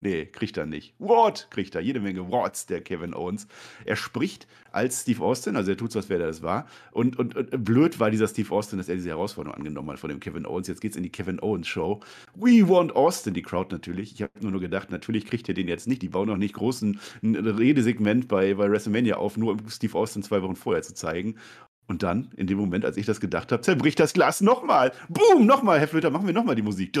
Nee, 0.00 0.26
kriegt 0.26 0.56
er 0.56 0.64
nicht. 0.64 0.94
What? 1.00 1.48
Kriegt 1.50 1.74
er. 1.74 1.80
Jede 1.80 1.98
Menge 1.98 2.30
Whats, 2.30 2.66
der 2.66 2.80
Kevin 2.80 3.14
Owens. 3.14 3.48
Er 3.84 3.96
spricht 3.96 4.46
als 4.70 5.02
Steve 5.02 5.24
Austin, 5.24 5.56
also 5.56 5.72
er 5.72 5.76
tut 5.76 5.90
so, 5.90 5.98
als 5.98 6.08
wäre 6.08 6.22
er 6.22 6.28
das 6.28 6.40
war. 6.40 6.68
Und, 6.92 7.18
und, 7.18 7.34
und 7.34 7.64
blöd 7.64 7.98
war 7.98 8.10
dieser 8.10 8.28
Steve 8.28 8.54
Austin, 8.54 8.78
dass 8.78 8.88
er 8.88 8.94
diese 8.94 9.08
Herausforderung 9.08 9.56
angenommen 9.56 9.90
hat 9.90 9.98
von 9.98 10.08
dem 10.08 10.20
Kevin 10.20 10.46
Owens. 10.46 10.68
Jetzt 10.68 10.80
geht's 10.80 10.96
in 10.96 11.02
die 11.02 11.10
Kevin 11.10 11.40
Owens 11.40 11.66
Show. 11.66 11.98
We 12.36 12.68
want 12.68 12.94
Austin, 12.94 13.34
die 13.34 13.42
Crowd 13.42 13.74
natürlich. 13.74 14.12
Ich 14.12 14.22
habe 14.22 14.32
nur 14.40 14.52
nur 14.52 14.60
gedacht, 14.60 14.92
natürlich 14.92 15.26
kriegt 15.26 15.48
er 15.48 15.54
den 15.54 15.66
jetzt 15.66 15.88
nicht. 15.88 16.02
Die 16.02 16.08
bauen 16.08 16.28
noch 16.28 16.36
nicht 16.36 16.54
großen 16.54 17.00
Redesegment 17.24 18.28
bei, 18.28 18.54
bei 18.54 18.70
WrestleMania 18.70 19.16
auf, 19.16 19.36
nur 19.36 19.52
um 19.52 19.68
Steve 19.68 19.98
Austin 19.98 20.22
zwei 20.22 20.42
Wochen 20.42 20.54
vorher 20.54 20.82
zu 20.82 20.94
zeigen. 20.94 21.36
Und 21.88 22.02
dann, 22.02 22.30
in 22.36 22.46
dem 22.46 22.58
Moment, 22.58 22.84
als 22.84 22.98
ich 22.98 23.06
das 23.06 23.18
gedacht 23.18 23.50
habe, 23.50 23.62
zerbricht 23.62 23.98
das 23.98 24.12
Glas 24.12 24.42
nochmal. 24.42 24.92
Boom, 25.08 25.46
nochmal, 25.46 25.80
Herr 25.80 25.88
Flöter, 25.88 26.10
machen 26.10 26.26
wir 26.26 26.34
nochmal 26.34 26.54
die 26.54 26.60
Musik. 26.62 26.90
Ich 26.94 26.98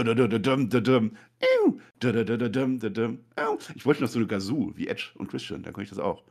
wollte 3.86 4.02
noch 4.02 4.08
so 4.08 4.18
eine 4.18 4.26
Gazoo, 4.26 4.72
wie 4.76 4.88
Edge 4.88 5.10
und 5.16 5.28
Christian, 5.28 5.62
dann 5.62 5.74
kann 5.74 5.84
ich 5.84 5.90
das 5.90 5.98
auch. 5.98 6.24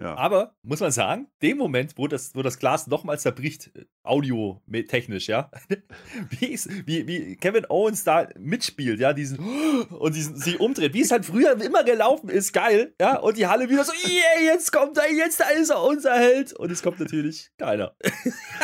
Ja. 0.00 0.16
Aber, 0.16 0.54
muss 0.62 0.80
man 0.80 0.90
sagen, 0.90 1.28
dem 1.42 1.58
Moment, 1.58 1.92
wo 1.96 2.08
das, 2.08 2.34
wo 2.34 2.42
das 2.42 2.58
Glas 2.58 2.86
nochmals 2.86 3.22
zerbricht, 3.22 3.70
äh, 3.76 3.84
audiotechnisch, 4.02 5.28
ja, 5.28 5.50
wie, 6.30 6.58
wie, 6.86 7.06
wie 7.06 7.36
Kevin 7.36 7.66
Owens 7.68 8.04
da 8.04 8.28
mitspielt, 8.38 8.98
ja, 9.00 9.12
diesen 9.12 9.38
und 9.90 10.14
diesen, 10.14 10.36
sich 10.36 10.58
umdreht, 10.58 10.94
wie 10.94 11.02
es 11.02 11.10
halt 11.10 11.26
früher 11.26 11.60
immer 11.60 11.84
gelaufen 11.84 12.28
ist, 12.30 12.52
geil, 12.52 12.94
ja, 13.00 13.18
und 13.18 13.36
die 13.36 13.46
Halle 13.46 13.68
wieder 13.68 13.84
so, 13.84 13.92
yeah, 14.08 14.52
jetzt 14.54 14.72
kommt 14.72 14.96
er, 14.98 15.12
jetzt 15.12 15.40
da 15.40 15.48
ist 15.50 15.70
er, 15.70 15.82
unser 15.82 16.14
Held, 16.14 16.52
und 16.54 16.70
es 16.70 16.82
kommt 16.82 16.98
natürlich 17.00 17.50
keiner. 17.58 17.94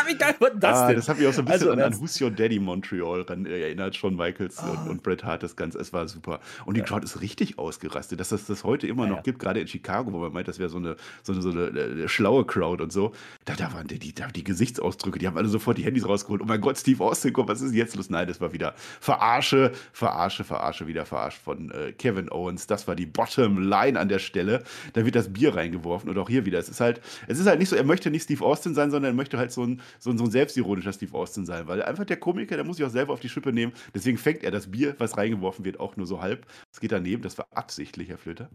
wie 0.06 0.16
geil 0.16 0.34
war 0.38 0.50
das 0.50 0.78
ah, 0.78 0.86
denn? 0.88 0.96
das 0.96 1.08
hat 1.08 1.18
mich 1.18 1.26
auch 1.26 1.32
so 1.32 1.42
ein 1.42 1.46
bisschen 1.46 1.68
Also, 1.68 1.72
an, 1.72 1.80
an 1.92 2.00
Who's 2.00 2.20
Your 2.20 2.30
Daddy 2.30 2.58
Montreal 2.58 3.26
äh, 3.28 3.62
erinnert, 3.62 3.94
Shawn 3.96 4.16
Michaels 4.16 4.56
Ah. 4.58 4.70
und, 4.70 4.88
und 4.90 5.02
Bret 5.02 5.24
Hart, 5.24 5.42
das 5.42 5.56
Ganze. 5.56 5.78
Es 5.78 5.92
war 5.92 6.08
super. 6.08 6.40
Und 6.64 6.76
die 6.76 6.82
Crowd 6.82 7.04
ist 7.04 7.20
richtig 7.20 7.58
ausgerastet, 7.58 8.20
dass 8.20 8.32
es 8.32 8.46
das 8.46 8.64
heute 8.64 8.86
immer 8.86 9.04
Ja, 9.04 9.10
noch 9.10 9.16
ja. 9.18 9.22
gibt, 9.22 9.38
gerade 9.38 9.60
in 9.60 9.66
Chicago, 9.68 10.12
wo 10.12 10.18
man 10.18 10.32
meint, 10.32 10.48
das 10.48 10.58
wäre 10.58 10.68
so 10.68 10.78
eine, 10.78 10.96
so 11.26 11.32
eine, 11.32 11.42
so 11.42 11.50
eine 11.50 11.60
äh, 11.68 12.08
schlaue 12.08 12.44
Crowd 12.44 12.82
und 12.82 12.92
so. 12.92 13.12
Da, 13.44 13.54
da 13.54 13.72
waren 13.72 13.86
die, 13.86 13.98
die, 13.98 14.14
da, 14.14 14.28
die 14.28 14.44
Gesichtsausdrücke, 14.44 15.18
die 15.18 15.26
haben 15.26 15.36
alle 15.36 15.48
sofort 15.48 15.78
die 15.78 15.84
Handys 15.84 16.08
rausgeholt. 16.08 16.40
Oh 16.42 16.46
mein 16.46 16.60
Gott, 16.60 16.78
Steve 16.78 17.02
Austin, 17.02 17.32
komm, 17.32 17.48
was 17.48 17.60
ist 17.60 17.74
jetzt 17.74 17.96
los? 17.96 18.10
Nein, 18.10 18.28
das 18.28 18.40
war 18.40 18.52
wieder 18.52 18.74
Verarsche, 19.00 19.72
Verarsche, 19.92 20.44
Verarsche, 20.44 20.86
wieder 20.86 21.04
verarscht 21.04 21.40
von 21.42 21.70
äh, 21.70 21.92
Kevin 21.92 22.30
Owens. 22.30 22.66
Das 22.66 22.88
war 22.88 22.94
die 22.94 23.06
Bottom 23.06 23.58
Line 23.58 23.98
an 23.98 24.08
der 24.08 24.18
Stelle. 24.18 24.62
Da 24.92 25.04
wird 25.04 25.14
das 25.14 25.32
Bier 25.32 25.54
reingeworfen 25.54 26.08
und 26.08 26.18
auch 26.18 26.28
hier 26.28 26.44
wieder. 26.46 26.58
Es 26.58 26.68
ist 26.68 26.80
halt, 26.80 27.00
es 27.26 27.38
ist 27.38 27.46
halt 27.46 27.58
nicht 27.58 27.68
so, 27.68 27.76
er 27.76 27.84
möchte 27.84 28.10
nicht 28.10 28.22
Steve 28.22 28.44
Austin 28.44 28.74
sein, 28.74 28.90
sondern 28.90 29.12
er 29.12 29.16
möchte 29.16 29.38
halt 29.38 29.52
so 29.52 29.64
ein, 29.64 29.80
so 29.98 30.10
ein, 30.10 30.18
so 30.18 30.24
ein 30.24 30.30
selbstironischer 30.30 30.92
Steve 30.92 31.14
Austin 31.14 31.46
sein, 31.46 31.66
weil 31.66 31.82
einfach 31.82 32.04
der 32.04 32.16
Komiker, 32.16 32.56
der 32.56 32.64
muss 32.64 32.76
sich 32.76 32.86
auch 32.86 32.90
selber 32.90 33.12
auf 33.12 33.20
die 33.20 33.28
Schippe 33.28 33.52
nehmen. 33.52 33.72
Deswegen 33.94 34.18
fängt 34.18 34.42
er 34.44 34.50
das 34.50 34.70
Bier, 34.70 34.94
was 34.98 35.16
reingeworfen 35.16 35.64
wird, 35.64 35.80
auch 35.80 35.96
nur 35.96 36.06
so 36.06 36.20
halb. 36.20 36.46
Es 36.72 36.80
geht 36.80 36.92
daneben, 36.92 37.22
das 37.22 37.38
war 37.38 37.46
absichtlich, 37.52 38.08
Herr 38.08 38.18
Flöter. 38.18 38.50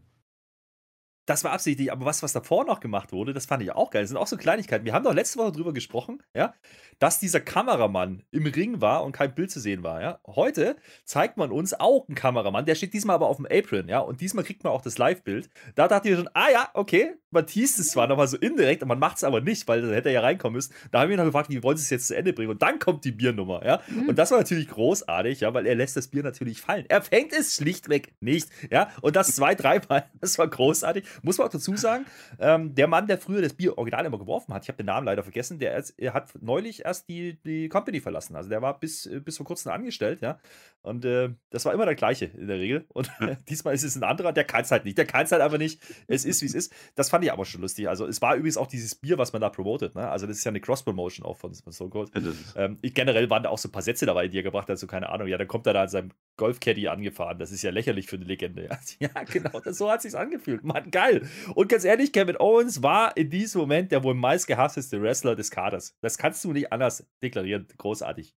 Das 1.26 1.44
war 1.44 1.52
absichtlich, 1.52 1.92
aber 1.92 2.06
was, 2.06 2.24
was 2.24 2.34
davor 2.34 2.66
noch 2.66 2.80
gemacht 2.80 3.12
wurde, 3.12 3.34
das 3.34 3.46
fand 3.46 3.62
ich 3.64 3.72
auch 3.72 3.92
geil. 3.92 4.04
Das 4.04 4.10
sind 4.10 4.18
auch 4.18 4.28
so 4.28 4.38
Kleinigkeiten. 4.38 4.86
Wir 4.86 4.94
haben 4.94 5.04
doch 5.04 5.14
letzte 5.14 5.40
Woche 5.40 5.52
drüber 5.52 5.74
gesprochen, 5.74 6.24
ja, 6.36 6.54
dass 7.00 7.20
dieser 7.20 7.40
Kameramann 7.40 8.24
im 8.32 8.46
Ring 8.46 8.82
war 8.82 9.04
und 9.04 9.12
kein 9.12 9.34
Bild 9.34 9.52
zu 9.52 9.60
sehen 9.60 9.84
war, 9.84 10.02
ja. 10.02 10.20
Heute 10.28 10.76
zeigt 11.06 11.38
man 11.38 11.52
uns 11.52 11.74
auch 11.74 12.08
einen 12.08 12.16
Kameramann, 12.16 12.66
der 12.66 12.76
steht 12.76 12.94
diesmal 12.94 13.16
aber 13.16 13.28
auf 13.28 13.38
dem 13.38 13.46
Apron, 13.46 13.88
ja, 13.88 14.00
und 14.00 14.22
diesmal 14.22 14.44
kriegt 14.44 14.64
man 14.64 14.74
auch 14.74 14.82
das 14.82 14.98
Live-Bild. 14.98 15.50
Da 15.76 15.88
dachte 15.88 16.10
ich 16.10 16.16
schon, 16.16 16.30
ah 16.34 16.50
ja, 16.52 16.70
okay, 16.74 17.16
man 17.32 17.48
teast 17.48 17.80
es 17.80 17.88
zwar 17.88 18.08
nochmal 18.08 18.28
so 18.28 18.38
indirekt, 18.38 18.82
aber 18.82 18.90
man 18.90 19.00
macht 19.00 19.18
es 19.18 19.24
aber 19.24 19.42
nicht, 19.42 19.68
weil 19.68 19.82
da 19.82 19.94
hätte 19.94 20.10
er 20.10 20.16
ja 20.16 20.22
reinkommen 20.22 20.56
müssen. 20.56 20.74
Da 20.92 21.02
haben 21.02 21.10
wir 21.10 21.18
noch 21.18 21.26
gefragt, 21.26 21.50
wie 21.50 21.64
wollen 21.64 21.78
sie 21.78 21.84
es 21.84 21.90
jetzt 21.90 22.08
zu 22.08 22.16
Ende 22.16 22.34
bringen? 22.34 22.52
Und 22.52 22.62
dann 22.62 22.80
kommt 22.80 23.06
die 23.06 23.12
Biernummer, 23.12 23.66
ja. 23.66 23.82
Und 24.08 24.18
das 24.20 24.32
war 24.32 24.38
natürlich 24.38 24.68
großartig, 24.68 25.42
ja, 25.42 25.54
weil 25.54 25.66
er 25.66 25.76
lässt 25.76 25.96
das 25.98 26.08
Bier 26.08 26.24
natürlich 26.24 26.62
fallen. 26.62 26.86
Er 26.90 27.02
fängt 27.02 27.34
es 27.34 27.56
schlichtweg 27.56 28.14
nicht, 28.20 28.50
ja. 28.70 28.90
Und 29.02 29.16
das 29.16 29.36
zwei, 29.36 29.56
dreimal, 29.56 30.06
das 30.22 30.38
war 30.38 30.48
großartig. 30.48 31.06
Muss 31.22 31.38
man 31.38 31.48
auch 31.48 31.52
dazu 31.52 31.76
sagen, 31.76 32.06
ähm, 32.40 32.76
der 32.76 32.88
Mann, 32.88 33.08
der 33.08 33.18
früher 33.18 33.42
das 33.42 33.54
Bier 33.54 33.78
original 33.78 34.06
immer 34.06 34.20
geworfen 34.20 34.54
hat, 34.54 34.64
ich 34.64 34.70
habe 34.70 34.78
den 34.78 34.88
Namen 34.88 35.06
leider 35.06 35.24
vergessen, 35.24 35.60
der 35.60 35.76
ist, 35.78 35.92
er 35.98 36.14
hat 36.14 36.32
neulich 36.42 36.86
erst 36.86 37.10
die, 37.10 37.40
die 37.44 37.70
Company 37.70 38.00
verlassen. 38.00 38.36
Also 38.36 38.50
der 38.50 38.62
war 38.62 38.80
bis, 38.80 39.06
äh, 39.06 39.20
bis 39.20 39.38
vor 39.38 39.46
kurzem 39.46 39.72
angestellt, 39.72 40.22
ja. 40.22 40.40
Und 40.84 41.06
äh, 41.06 41.30
das 41.52 41.66
war 41.66 41.74
immer 41.74 41.86
der 41.86 41.96
gleiche 41.96 42.26
in 42.26 42.48
der 42.48 42.58
Regel. 42.58 42.86
Und 42.90 43.12
diesmal 43.50 43.74
ist 43.74 43.84
es 43.84 43.96
ein 43.96 44.04
anderer, 44.04 44.34
der 44.34 44.44
kann 44.44 44.62
es 44.62 44.72
halt 44.72 44.86
nicht. 44.86 44.98
Der 44.98 45.06
kann 45.06 45.26
es 45.26 45.32
halt 45.32 45.42
einfach 45.42 45.60
nicht. 45.60 45.82
Es 46.08 46.26
ist, 46.26 46.42
wie 46.42 46.48
es 46.48 46.56
ist. 46.56 46.74
Das 46.96 47.10
fand 47.10 47.24
ich 47.24 47.32
aber 47.32 47.46
schon 47.46 47.62
lustig. 47.62 47.88
Also, 47.88 48.08
es 48.08 48.22
war 48.22 48.36
übrigens 48.36 48.58
auch 48.58 48.68
dieses 48.68 48.96
Bier, 48.96 49.18
was 49.18 49.32
man 49.32 49.42
da 49.42 49.50
promotet. 49.50 49.96
Ne? 49.96 50.10
Also, 50.10 50.26
das 50.26 50.38
ist 50.38 50.44
ja 50.44 50.50
eine 50.50 50.60
Cross-Promotion 50.60 51.26
auch 51.26 51.38
von, 51.38 51.54
von 51.54 51.72
Stone 51.72 51.92
Cold. 51.92 52.12
Ähm, 52.56 52.80
generell 52.82 53.30
waren 53.30 53.44
da 53.44 53.50
auch 53.50 53.58
so 53.58 53.70
ein 53.70 53.72
paar 53.72 53.84
Sätze 53.84 54.06
dabei, 54.06 54.28
die 54.28 54.40
er 54.40 54.44
gebracht 54.44 54.70
hat, 54.70 54.80
so 54.80 54.88
keine 54.88 55.10
Ahnung. 55.10 55.28
Ja, 55.28 55.38
dann 55.38 55.48
kommt 55.48 55.68
er 55.68 55.74
da 55.74 55.84
an 55.84 55.90
seinem 55.90 56.12
Golfcaddy 56.38 56.88
angefahren. 56.88 57.38
Das 57.38 57.52
ist 57.52 57.62
ja 57.62 57.70
lächerlich 57.70 58.08
für 58.08 58.16
eine 58.16 58.26
Legende. 58.26 58.70
Ja, 59.00 59.10
genau, 59.24 59.60
das, 59.60 59.78
so 59.78 59.90
hat 59.90 60.02
sich's 60.02 60.16
angefühlt. 60.16 60.64
Mann, 60.64 60.92
geil. 60.92 61.01
Und 61.56 61.70
ganz 61.70 61.84
ehrlich, 61.84 62.12
Kevin 62.12 62.38
Owens 62.40 62.84
war 62.84 63.16
in 63.18 63.30
diesem 63.30 63.62
Moment 63.62 63.92
der 63.92 64.04
wohl 64.04 64.14
meist 64.14 64.48
gehassteste 64.48 65.02
Wrestler 65.02 65.36
des 65.36 65.52
Kaders. 65.52 65.96
Das 66.02 66.18
kannst 66.18 66.44
du 66.44 66.54
nicht 66.54 66.72
anders 66.72 67.08
deklarieren. 67.22 67.68
Großartig. 67.78 68.36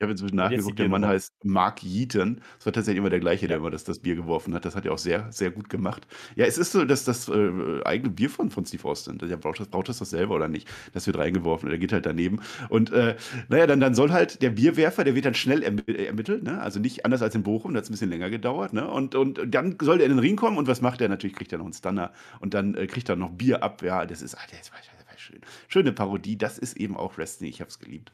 Ich 0.00 0.04
habe 0.04 0.12
inzwischen 0.12 0.36
nachgeguckt, 0.36 0.78
der 0.78 0.88
Mann 0.88 1.06
heißt 1.06 1.44
Mark 1.44 1.82
Yeaton. 1.82 2.40
Das 2.56 2.64
war 2.64 2.72
tatsächlich 2.72 2.96
immer 2.96 3.10
der 3.10 3.20
gleiche, 3.20 3.46
der 3.48 3.58
immer 3.58 3.70
das, 3.70 3.84
das 3.84 3.98
Bier 3.98 4.14
geworfen 4.14 4.54
hat. 4.54 4.64
Das 4.64 4.74
hat 4.74 4.86
er 4.86 4.94
auch 4.94 4.98
sehr, 4.98 5.30
sehr 5.30 5.50
gut 5.50 5.68
gemacht. 5.68 6.06
Ja, 6.36 6.46
es 6.46 6.56
ist 6.56 6.72
so, 6.72 6.86
dass 6.86 7.04
das 7.04 7.28
äh, 7.28 7.82
eigene 7.84 8.08
Bier 8.08 8.30
von, 8.30 8.48
von 8.48 8.64
Steve 8.64 8.88
Austin, 8.88 9.18
der 9.18 9.36
braucht 9.36 9.60
das, 9.60 9.68
braucht 9.68 9.90
das 9.90 9.98
doch 9.98 10.06
selber 10.06 10.36
oder 10.36 10.48
nicht. 10.48 10.66
Das 10.94 11.06
wird 11.06 11.18
reingeworfen, 11.18 11.68
der 11.68 11.78
geht 11.78 11.92
halt 11.92 12.06
daneben. 12.06 12.40
Und 12.70 12.90
äh, 12.92 13.16
naja, 13.50 13.66
dann, 13.66 13.80
dann 13.80 13.94
soll 13.94 14.10
halt 14.10 14.40
der 14.40 14.48
Bierwerfer, 14.48 15.04
der 15.04 15.14
wird 15.14 15.26
dann 15.26 15.34
schnell 15.34 15.62
äh, 15.62 16.06
ermittelt, 16.06 16.44
ne? 16.44 16.62
also 16.62 16.80
nicht 16.80 17.04
anders 17.04 17.20
als 17.20 17.34
in 17.34 17.42
Bochum, 17.42 17.74
da 17.74 17.76
hat 17.76 17.84
es 17.84 17.90
ein 17.90 17.92
bisschen 17.92 18.08
länger 18.08 18.30
gedauert. 18.30 18.72
Ne? 18.72 18.90
Und, 18.90 19.14
und 19.14 19.38
dann 19.54 19.76
soll 19.82 19.98
der 19.98 20.06
in 20.06 20.12
den 20.12 20.20
Ring 20.20 20.36
kommen 20.36 20.56
und 20.56 20.66
was 20.66 20.80
macht 20.80 21.02
er? 21.02 21.10
Natürlich 21.10 21.36
kriegt 21.36 21.52
er 21.52 21.58
noch 21.58 21.66
einen 21.66 21.74
Stunner 21.74 22.10
und 22.38 22.54
dann 22.54 22.74
äh, 22.74 22.86
kriegt 22.86 23.10
er 23.10 23.16
noch 23.16 23.32
Bier 23.32 23.62
ab. 23.62 23.82
Ja, 23.82 24.06
das 24.06 24.22
ist, 24.22 24.34
ah, 24.34 24.46
das 24.50 24.72
war, 24.72 24.78
das 24.78 25.06
war 25.06 25.18
schön. 25.18 25.40
Schöne 25.68 25.92
Parodie, 25.92 26.38
das 26.38 26.56
ist 26.56 26.78
eben 26.78 26.96
auch 26.96 27.18
Wrestling, 27.18 27.50
ich 27.50 27.60
habe 27.60 27.68
es 27.68 27.78
geliebt. 27.78 28.12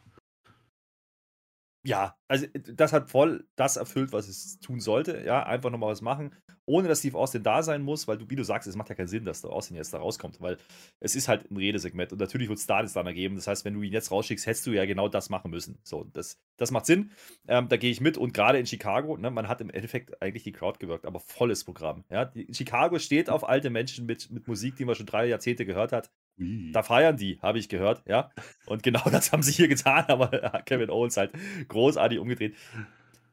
Ja, 1.87 2.17
also 2.27 2.47
das 2.53 2.93
hat 2.93 3.11
voll 3.13 3.47
das 3.55 3.77
erfüllt, 3.77 4.13
was 4.13 4.27
es 4.27 4.59
tun 4.59 4.81
sollte. 4.81 5.23
Ja, 5.25 5.45
einfach 5.45 5.71
nochmal 5.71 5.93
was 5.93 6.01
machen, 6.03 6.35
ohne 6.65 6.89
dass 6.89 6.99
Steve 6.99 7.17
Austin 7.17 7.45
da 7.45 7.63
sein 7.63 7.83
muss, 7.83 8.09
weil 8.09 8.19
du, 8.19 8.29
wie 8.29 8.35
du 8.35 8.43
sagst, 8.43 8.67
es 8.67 8.75
macht 8.75 8.89
ja 8.89 8.97
keinen 8.97 9.07
Sinn, 9.07 9.25
dass 9.25 9.43
der 9.43 9.53
Austin 9.53 9.77
jetzt 9.77 9.95
da 9.95 9.99
rauskommt, 9.99 10.41
weil 10.41 10.57
es 10.99 11.15
ist 11.15 11.29
halt 11.29 11.49
ein 11.49 11.57
Redesegment 11.57 12.11
und 12.13 12.19
natürlich 12.19 12.49
wird 12.49 12.59
es 12.59 12.67
da 12.67 12.83
dann 12.83 13.07
ergeben. 13.07 13.37
Das 13.37 13.47
heißt, 13.47 13.65
wenn 13.65 13.75
du 13.75 13.83
ihn 13.83 13.93
jetzt 13.93 14.11
rausschickst, 14.11 14.47
hättest 14.47 14.67
du 14.67 14.73
ja 14.73 14.85
genau 14.85 15.09
das 15.09 15.31
machen 15.31 15.53
müssen. 15.53 15.79
So, 15.85 16.03
das, 16.13 16.41
das 16.57 16.73
macht 16.73 16.87
Sinn. 16.87 17.13
Ähm, 17.47 17.69
da 17.69 17.77
gehe 17.77 17.93
ich 17.93 18.01
mit 18.01 18.19
und 18.19 18.35
gerade 18.35 18.59
in 18.59 18.67
Chicago, 18.67 19.17
ne, 19.17 19.31
man 19.31 19.47
hat 19.47 19.61
im 19.61 19.71
Endeffekt 19.71 20.21
eigentlich 20.21 20.43
die 20.43 20.53
Crowd 20.53 20.81
gewirkt, 20.81 21.07
aber 21.07 21.21
volles 21.21 21.63
Programm. 21.63 22.05
Ja, 22.11 22.25
die, 22.25 22.53
Chicago 22.53 22.99
steht 22.99 23.31
auf 23.31 23.49
alte 23.49 23.71
Menschen 23.71 24.07
mit, 24.07 24.29
mit 24.33 24.49
Musik, 24.49 24.75
die 24.75 24.85
man 24.85 24.97
schon 24.97 25.07
drei 25.07 25.27
Jahrzehnte 25.27 25.65
gehört 25.65 25.93
hat. 25.93 26.11
Ui. 26.39 26.73
Da 26.73 26.83
feiern 26.83 27.17
die, 27.17 27.39
habe 27.41 27.59
ich 27.59 27.69
gehört, 27.69 28.03
ja. 28.07 28.31
Und 28.67 28.83
genau 28.83 29.03
das 29.11 29.33
haben 29.33 29.43
sie 29.43 29.53
hier 29.53 29.69
getan, 29.69 30.05
aber 30.09 30.29
Kevin 30.67 30.91
Owens 30.91 31.17
halt 31.17 31.33
großartig 31.69 32.19
umgedreht. 32.19 32.55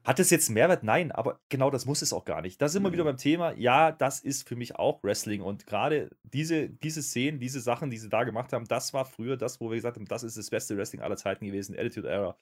Hat 0.04 0.20
es 0.20 0.30
jetzt 0.30 0.50
Mehrwert? 0.50 0.84
Nein, 0.84 1.14
aber 1.14 1.40
genau 1.48 1.70
das 1.70 1.86
muss 1.86 2.02
es 2.02 2.12
auch 2.12 2.26
gar 2.26 2.42
nicht. 2.42 2.62
Da 2.62 2.68
sind 2.68 2.84
wir 2.84 2.92
wieder 2.92 3.06
beim 3.06 3.16
Thema. 3.16 3.54
Ja, 3.54 3.94
das 3.94 4.20
ist 4.20 4.46
für 4.46 4.58
mich 4.58 4.76
auch 4.76 5.02
Wrestling. 5.02 5.42
Und 5.42 5.66
gerade 5.66 6.10
diese, 6.24 6.68
diese 6.68 7.02
Szenen, 7.02 7.40
diese 7.40 7.62
Sachen, 7.62 7.90
die 7.90 7.98
sie 7.98 8.10
da 8.10 8.26
gemacht 8.26 8.52
haben, 8.52 8.66
das 8.68 8.94
war 8.94 9.06
früher 9.06 9.38
das, 9.38 9.62
wo 9.62 9.70
wir 9.70 9.76
gesagt 9.78 9.96
haben, 9.96 10.06
das 10.06 10.24
ist 10.24 10.38
das 10.38 10.50
beste 10.50 10.76
Wrestling 10.76 11.02
aller 11.02 11.16
Zeiten 11.16 11.46
gewesen, 11.46 11.78
Attitude 11.78 12.10
Era. 12.10 12.36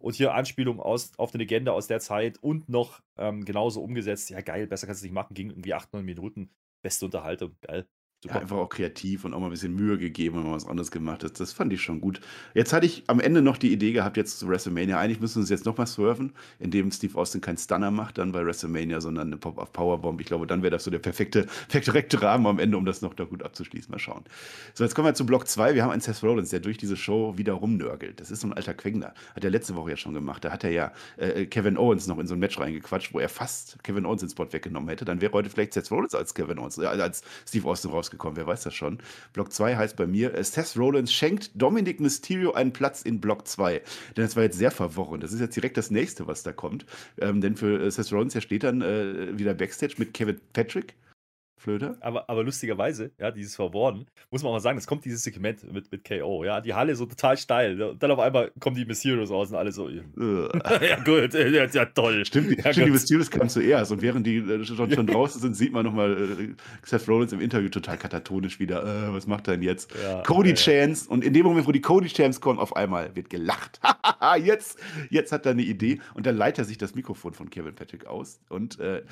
Und 0.00 0.16
hier 0.16 0.34
Anspielung 0.34 0.80
aus, 0.80 1.12
auf 1.18 1.32
eine 1.32 1.44
Legende 1.44 1.72
aus 1.72 1.86
der 1.86 2.00
Zeit 2.00 2.38
und 2.42 2.68
noch 2.68 3.00
ähm, 3.16 3.44
genauso 3.44 3.80
umgesetzt. 3.80 4.30
Ja, 4.30 4.40
geil, 4.40 4.66
besser 4.66 4.88
kannst 4.88 5.02
du 5.02 5.06
es 5.06 5.10
nicht 5.10 5.14
machen. 5.14 5.34
Ging 5.34 5.50
irgendwie 5.50 5.74
8, 5.74 5.92
9 5.92 6.04
Minuten. 6.04 6.50
Beste 6.82 7.04
Unterhaltung. 7.04 7.54
Geil. 7.60 7.86
Ja, 8.24 8.34
einfach 8.34 8.56
auch 8.56 8.68
kreativ 8.68 9.24
und 9.24 9.34
auch 9.34 9.40
mal 9.40 9.46
ein 9.46 9.50
bisschen 9.50 9.74
Mühe 9.74 9.98
gegeben 9.98 10.36
und 10.36 10.44
mal 10.44 10.54
was 10.54 10.64
anderes 10.64 10.92
gemacht. 10.92 11.24
Das, 11.24 11.32
das 11.32 11.52
fand 11.52 11.72
ich 11.72 11.82
schon 11.82 12.00
gut. 12.00 12.20
Jetzt 12.54 12.72
hatte 12.72 12.86
ich 12.86 13.02
am 13.08 13.18
Ende 13.18 13.42
noch 13.42 13.56
die 13.56 13.72
Idee 13.72 13.90
gehabt, 13.90 14.16
jetzt 14.16 14.38
zu 14.38 14.46
WrestleMania. 14.46 14.96
Eigentlich 14.96 15.18
müssen 15.18 15.36
wir 15.36 15.40
uns 15.40 15.50
jetzt 15.50 15.66
nochmal 15.66 15.88
swerven, 15.88 16.32
indem 16.60 16.92
Steve 16.92 17.18
Austin 17.18 17.40
keinen 17.40 17.56
Stunner 17.56 17.90
macht, 17.90 18.18
dann 18.18 18.30
bei 18.30 18.46
WrestleMania, 18.46 19.00
sondern 19.00 19.26
eine 19.26 19.38
Pop-Up-Powerbomb. 19.38 20.20
Ich 20.20 20.28
glaube, 20.28 20.46
dann 20.46 20.62
wäre 20.62 20.70
das 20.70 20.84
so 20.84 20.90
der 20.92 21.00
perfekte, 21.00 21.48
perfekte 21.68 22.22
Rahmen 22.22 22.46
am 22.46 22.60
Ende, 22.60 22.76
um 22.76 22.84
das 22.84 23.02
noch 23.02 23.14
da 23.14 23.24
gut 23.24 23.42
abzuschließen. 23.42 23.90
Mal 23.90 23.98
schauen. 23.98 24.22
So, 24.74 24.84
jetzt 24.84 24.94
kommen 24.94 25.08
wir 25.08 25.14
zu 25.14 25.26
Block 25.26 25.48
2. 25.48 25.74
Wir 25.74 25.82
haben 25.82 25.90
einen 25.90 26.00
Seth 26.00 26.22
Rollins, 26.22 26.50
der 26.50 26.60
durch 26.60 26.78
diese 26.78 26.96
Show 26.96 27.36
wieder 27.36 27.54
rumnörgelt. 27.54 28.20
Das 28.20 28.30
ist 28.30 28.42
so 28.42 28.46
ein 28.46 28.52
alter 28.52 28.74
Quengler. 28.74 29.14
Hat 29.34 29.42
er 29.42 29.50
letzte 29.50 29.74
Woche 29.74 29.90
ja 29.90 29.96
schon 29.96 30.14
gemacht. 30.14 30.44
Da 30.44 30.52
hat 30.52 30.62
er 30.62 30.70
ja 30.70 30.92
äh, 31.16 31.46
Kevin 31.46 31.76
Owens 31.76 32.06
noch 32.06 32.20
in 32.20 32.28
so 32.28 32.34
ein 32.34 32.38
Match 32.38 32.60
reingequatscht, 32.60 33.12
wo 33.12 33.18
er 33.18 33.28
fast 33.28 33.82
Kevin 33.82 34.06
Owens 34.06 34.20
den 34.20 34.30
Spot 34.30 34.46
weggenommen 34.52 34.88
hätte. 34.88 35.04
Dann 35.04 35.20
wäre 35.20 35.32
heute 35.32 35.50
vielleicht 35.50 35.72
Seth 35.72 35.90
Rollins 35.90 36.14
als 36.14 36.34
Kevin 36.34 36.60
Owens, 36.60 36.78
äh, 36.78 36.86
als 36.86 37.22
Steve 37.48 37.68
Austin 37.68 37.90
rausgekommen. 37.90 38.11
Wer 38.20 38.46
weiß 38.46 38.62
das 38.62 38.74
schon. 38.74 38.98
Block 39.32 39.52
2 39.52 39.76
heißt 39.76 39.96
bei 39.96 40.06
mir, 40.06 40.34
äh, 40.34 40.44
Seth 40.44 40.76
Rollins 40.76 41.12
schenkt 41.12 41.50
Dominic 41.54 42.00
Mysterio 42.00 42.52
einen 42.52 42.72
Platz 42.72 43.02
in 43.02 43.20
Block 43.20 43.46
2. 43.46 43.82
Denn 44.16 44.24
das 44.24 44.36
war 44.36 44.42
jetzt 44.42 44.58
sehr 44.58 44.70
verworren. 44.70 45.20
Das 45.20 45.32
ist 45.32 45.40
jetzt 45.40 45.56
direkt 45.56 45.76
das 45.76 45.90
nächste, 45.90 46.26
was 46.26 46.42
da 46.42 46.52
kommt. 46.52 46.86
Ähm, 47.20 47.40
denn 47.40 47.56
für 47.56 47.80
äh, 47.80 47.90
Seth 47.90 48.12
Rollins, 48.12 48.32
der 48.32 48.40
steht 48.40 48.64
dann 48.64 48.82
äh, 48.82 49.38
wieder 49.38 49.54
Backstage 49.54 49.94
mit 49.98 50.14
Kevin 50.14 50.40
Patrick. 50.52 50.94
Flöter. 51.62 51.96
Aber, 52.00 52.28
aber 52.28 52.42
lustigerweise, 52.42 53.12
ja, 53.18 53.30
dieses 53.30 53.54
Verworren, 53.54 54.06
muss 54.30 54.42
man 54.42 54.50
auch 54.50 54.56
mal 54.56 54.60
sagen, 54.60 54.78
es 54.78 54.86
kommt 54.86 55.04
dieses 55.04 55.22
Segment 55.22 55.72
mit, 55.72 55.90
mit 55.92 56.04
KO, 56.04 56.44
ja, 56.44 56.60
die 56.60 56.74
Halle 56.74 56.96
so 56.96 57.06
total 57.06 57.36
steil. 57.36 57.76
ne? 57.76 57.90
Und 57.90 58.02
dann 58.02 58.10
auf 58.10 58.18
einmal 58.18 58.50
kommen 58.58 58.74
die 58.76 58.84
Mysterios 58.84 59.30
raus 59.30 59.50
und 59.50 59.56
alle 59.56 59.70
so, 59.70 59.88
ja, 59.88 60.02
Äh. 60.02 60.96
gut, 61.04 61.34
ja, 61.34 61.64
ja 61.64 61.84
toll. 61.86 62.24
Stimmt, 62.26 62.50
die, 62.50 62.56
ja, 62.56 62.72
stimmt, 62.72 62.88
die. 62.88 62.90
Mysterios 62.90 63.30
kamen 63.30 63.48
zuerst 63.48 63.92
und 63.92 64.02
während 64.02 64.26
die 64.26 64.38
äh, 64.38 64.64
schon, 64.64 64.90
schon 64.90 65.06
draußen 65.06 65.40
sind, 65.40 65.54
sieht 65.54 65.72
man 65.72 65.84
nochmal 65.84 66.12
äh, 66.12 66.54
Seth 66.84 67.08
Rollins 67.08 67.32
im 67.32 67.40
Interview 67.40 67.68
total 67.68 67.96
katatonisch 67.96 68.58
wieder. 68.58 68.82
Äh, 68.82 69.14
was 69.14 69.26
macht 69.26 69.46
er 69.46 69.54
denn 69.54 69.62
jetzt? 69.62 69.94
Ja, 70.02 70.22
Cody 70.22 70.50
ja. 70.50 70.54
Chance 70.56 71.08
und 71.08 71.24
in 71.24 71.32
dem 71.32 71.44
Moment, 71.44 71.66
wo 71.66 71.72
die 71.72 71.80
Cody 71.80 72.08
Chance 72.08 72.40
kommen, 72.40 72.58
auf 72.58 72.74
einmal 72.76 73.14
wird 73.14 73.30
gelacht. 73.30 73.80
jetzt, 74.42 74.78
jetzt 75.10 75.30
hat 75.30 75.46
er 75.46 75.52
eine 75.52 75.62
Idee 75.62 76.00
und 76.14 76.26
dann 76.26 76.36
leitet 76.36 76.58
er 76.58 76.64
sich 76.64 76.78
das 76.78 76.94
Mikrofon 76.96 77.34
von 77.34 77.50
Kevin 77.50 77.74
Patrick 77.74 78.06
aus 78.06 78.40
und 78.48 78.80
äh, 78.80 79.02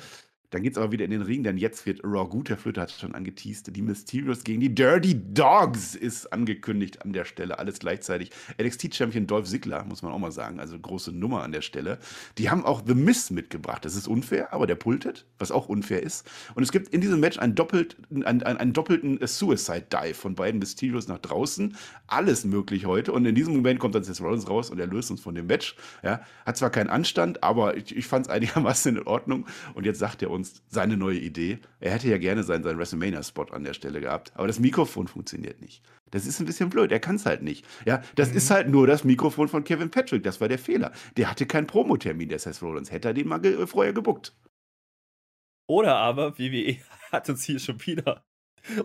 dann 0.51 0.63
geht 0.63 0.73
es 0.73 0.77
aber 0.77 0.91
wieder 0.91 1.05
in 1.05 1.11
den 1.11 1.21
Ring, 1.21 1.43
denn 1.43 1.57
jetzt 1.57 1.85
wird 1.85 2.03
Raw 2.03 2.27
gut. 2.27 2.49
Der 2.49 2.57
Flöter 2.57 2.81
hat 2.81 2.89
es 2.89 2.99
schon 2.99 3.15
angeteased. 3.15 3.73
Die 3.73 3.81
Mysterios 3.81 4.43
gegen 4.43 4.59
die 4.59 4.75
Dirty 4.75 5.15
Dogs 5.33 5.95
ist 5.95 6.31
angekündigt 6.33 7.01
an 7.01 7.13
der 7.13 7.23
Stelle. 7.23 7.57
Alles 7.57 7.79
gleichzeitig. 7.79 8.31
NXT-Champion 8.61 9.27
Dolph 9.27 9.47
Ziggler, 9.47 9.85
muss 9.85 10.01
man 10.01 10.11
auch 10.11 10.19
mal 10.19 10.33
sagen. 10.33 10.59
Also 10.59 10.77
große 10.77 11.13
Nummer 11.13 11.43
an 11.43 11.53
der 11.53 11.61
Stelle. 11.61 11.99
Die 12.37 12.49
haben 12.49 12.65
auch 12.65 12.83
The 12.85 12.95
Miz 12.95 13.29
mitgebracht. 13.29 13.85
Das 13.85 13.95
ist 13.95 14.09
unfair, 14.09 14.51
aber 14.53 14.67
der 14.67 14.75
pultet, 14.75 15.25
was 15.39 15.51
auch 15.51 15.69
unfair 15.69 16.03
ist. 16.03 16.29
Und 16.53 16.63
es 16.63 16.73
gibt 16.73 16.89
in 16.89 16.99
diesem 16.99 17.21
Match 17.21 17.39
einen, 17.39 17.55
doppelt, 17.55 17.95
einen, 18.13 18.43
einen, 18.43 18.73
doppelten 18.73 19.25
Suicide 19.25 19.85
Dive 19.89 20.15
von 20.15 20.35
beiden 20.35 20.59
Mysterios 20.59 21.07
nach 21.07 21.19
draußen. 21.19 21.77
Alles 22.07 22.43
möglich 22.43 22.85
heute. 22.85 23.13
Und 23.13 23.25
in 23.25 23.35
diesem 23.35 23.53
Moment 23.53 23.79
kommt 23.79 23.95
dann 23.95 24.03
Seth 24.03 24.19
Rollins 24.19 24.49
raus 24.49 24.69
und 24.69 24.79
er 24.79 24.87
löst 24.87 25.11
uns 25.11 25.21
von 25.21 25.33
dem 25.33 25.47
Match. 25.47 25.77
Ja, 26.03 26.19
hat 26.45 26.57
zwar 26.57 26.71
keinen 26.71 26.89
Anstand, 26.89 27.41
aber 27.41 27.77
ich, 27.77 27.95
ich 27.95 28.05
fand 28.05 28.25
es 28.25 28.29
einigermaßen 28.29 28.97
in 28.97 29.07
Ordnung. 29.07 29.45
Und 29.75 29.85
jetzt 29.85 29.99
sagt 29.99 30.21
er 30.21 30.29
uns 30.29 30.40
seine 30.43 30.97
neue 30.97 31.19
Idee. 31.19 31.59
Er 31.79 31.91
hätte 31.91 32.09
ja 32.09 32.17
gerne 32.17 32.43
seinen, 32.43 32.63
seinen 32.63 32.77
WrestleMania-Spot 32.77 33.45
an 33.51 33.63
der 33.63 33.73
Stelle 33.73 34.01
gehabt, 34.01 34.31
aber 34.35 34.47
das 34.47 34.59
Mikrofon 34.59 35.07
funktioniert 35.07 35.61
nicht. 35.61 35.81
Das 36.11 36.25
ist 36.25 36.39
ein 36.39 36.45
bisschen 36.45 36.69
blöd, 36.69 36.91
er 36.91 36.99
kann 36.99 37.15
es 37.15 37.25
halt 37.25 37.41
nicht. 37.41 37.65
Ja, 37.85 38.01
das 38.15 38.31
ist 38.31 38.51
halt 38.51 38.69
nur 38.69 38.87
das 38.87 39.03
Mikrofon 39.03 39.47
von 39.47 39.63
Kevin 39.63 39.89
Patrick, 39.89 40.23
das 40.23 40.41
war 40.41 40.47
der 40.47 40.59
Fehler. 40.59 40.91
Der 41.17 41.29
hatte 41.29 41.45
keinen 41.45 41.67
Promotermin, 41.67 42.29
der 42.29 42.39
Seth 42.39 42.61
Rollins. 42.61 42.91
Hätte 42.91 43.09
er 43.09 43.13
den 43.13 43.27
mal 43.27 43.39
ge 43.39 43.65
vorher 43.65 43.93
gebuckt. 43.93 44.35
Oder 45.67 45.95
aber, 45.95 46.37
WWE 46.37 46.77
hat 47.11 47.29
uns 47.29 47.43
hier 47.43 47.59
schon 47.59 47.85
wieder, 47.85 48.25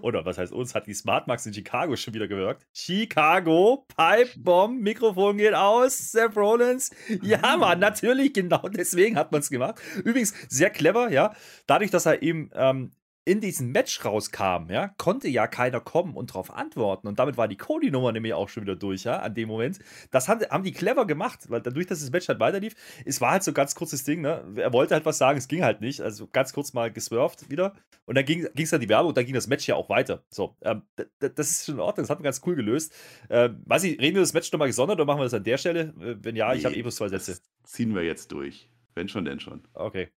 oder 0.03 0.25
was 0.25 0.39
heißt 0.39 0.53
uns, 0.53 0.75
hat 0.75 0.87
die 0.87 0.95
Smart 0.95 1.27
Max 1.27 1.47
in 1.47 1.55
Chicago 1.55 1.97
schon 1.97 2.15
wieder 2.15 2.29
gewirkt. 2.29 2.67
Chicago, 2.73 3.87
Pipe 3.97 4.39
Bomb, 4.39 4.81
Mikrofon 4.81 5.37
geht 5.39 5.55
aus, 5.55 6.13
Seth 6.13 6.37
Rollins. 6.37 6.91
Ja, 7.23 7.57
Mann, 7.57 7.81
natürlich, 7.81 8.33
genau 8.33 8.69
deswegen 8.69 9.17
hat 9.17 9.33
man 9.33 9.41
es 9.41 9.51
gemacht. 9.51 9.81
Übrigens, 10.05 10.35
sehr 10.49 10.71
clever, 10.71 11.11
ja. 11.11 11.35
Dadurch, 11.67 11.91
dass 11.91 12.07
er 12.07 12.23
eben 12.23 12.51
ähm, 12.55 12.91
in 13.27 13.41
diesem 13.41 13.73
Match 13.73 14.05
rauskam, 14.05 14.71
ja, 14.71 14.95
konnte 14.99 15.29
ja 15.29 15.49
keiner 15.49 15.81
kommen 15.81 16.15
und 16.15 16.31
darauf 16.31 16.55
antworten. 16.55 17.09
Und 17.09 17.19
damit 17.19 17.37
war 17.37 17.49
die 17.49 17.57
Cody-Nummer 17.57 18.13
nämlich 18.13 18.33
auch 18.35 18.49
schon 18.49 18.63
wieder 18.63 18.77
durch, 18.77 19.03
ja, 19.03 19.19
an 19.19 19.35
dem 19.35 19.49
Moment. 19.49 19.81
Das 20.13 20.29
haben, 20.29 20.41
haben 20.49 20.63
die 20.63 20.71
clever 20.71 21.07
gemacht, 21.09 21.51
weil 21.51 21.61
dadurch, 21.61 21.89
dass 21.89 22.01
das 22.01 22.13
Match 22.13 22.29
halt 22.29 22.39
weiterlief, 22.39 22.77
es 23.05 23.21
war 23.21 23.33
halt 23.33 23.43
so 23.43 23.51
ein 23.51 23.55
ganz 23.55 23.75
kurzes 23.75 24.05
Ding, 24.05 24.21
ne? 24.21 24.45
Er 24.55 24.73
wollte 24.73 24.95
halt 24.95 25.05
was 25.05 25.19
sagen, 25.19 25.39
es 25.39 25.49
ging 25.49 25.65
halt 25.65 25.81
nicht. 25.81 26.01
Also 26.01 26.29
ganz 26.29 26.53
kurz 26.53 26.73
mal 26.73 26.93
geswerft 26.93 27.51
wieder. 27.51 27.75
Und 28.05 28.15
dann 28.15 28.25
ging 28.25 28.47
es 28.55 28.71
dann 28.71 28.81
die 28.81 28.89
Werbung 28.89 29.09
und 29.09 29.17
dann 29.17 29.25
ging 29.25 29.35
das 29.35 29.49
Match 29.49 29.67
ja 29.67 29.75
auch 29.75 29.89
weiter. 29.89 30.25
So, 30.31 30.57
ähm, 30.63 30.83
das 31.19 31.51
ist 31.51 31.67
schon 31.67 31.75
in 31.75 31.81
Ordnung, 31.81 32.05
das 32.05 32.11
hat 32.11 32.19
man 32.21 32.25
ganz 32.25 32.41
cool 32.47 32.55
gelöst. 32.55 32.95
Ähm, 33.29 33.61
weiß 33.67 33.83
ich, 33.83 34.01
reden 34.01 34.15
wir 34.15 34.23
das 34.23 34.35
Match 34.35 34.53
nochmal 34.53 34.69
gesondert 34.69 34.99
oder 34.99 35.05
machen 35.05 35.19
wir 35.19 35.25
das 35.25 35.35
an 35.35 35.43
der 35.43 35.59
Stelle? 35.59 35.93
Äh, 36.01 36.17
Wenn 36.23 36.37
ja, 36.37 36.55
ich 36.55 36.65
habe 36.65 36.75
Nee, 36.75 36.79
eh 36.79 36.83
bloß 36.83 36.95
zwei 36.95 37.09
Sätze. 37.09 37.33
Das 37.33 37.43
ziehen 37.73 37.93
wir 37.93 38.05
jetzt 38.05 38.31
durch. 38.31 38.71
Wenn 38.95 39.09
schon, 39.09 39.25
denn 39.25 39.41
schon. 39.41 39.67
Okay. 39.75 40.11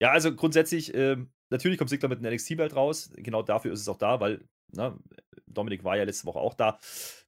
Ja, 0.00 0.12
also 0.12 0.34
grundsätzlich, 0.34 0.94
ähm, 0.94 1.30
natürlich 1.50 1.78
kommt 1.78 1.90
Sigler 1.90 2.08
mit 2.08 2.18
einem 2.18 2.32
NXT-Belt 2.34 2.74
raus. 2.76 3.10
Genau 3.16 3.42
dafür 3.42 3.72
ist 3.72 3.80
es 3.80 3.88
auch 3.88 3.98
da, 3.98 4.20
weil 4.20 4.40
ne, 4.72 4.96
Dominik 5.46 5.84
war 5.84 5.96
ja 5.96 6.04
letzte 6.04 6.26
Woche 6.26 6.38
auch 6.38 6.54
da. 6.54 6.78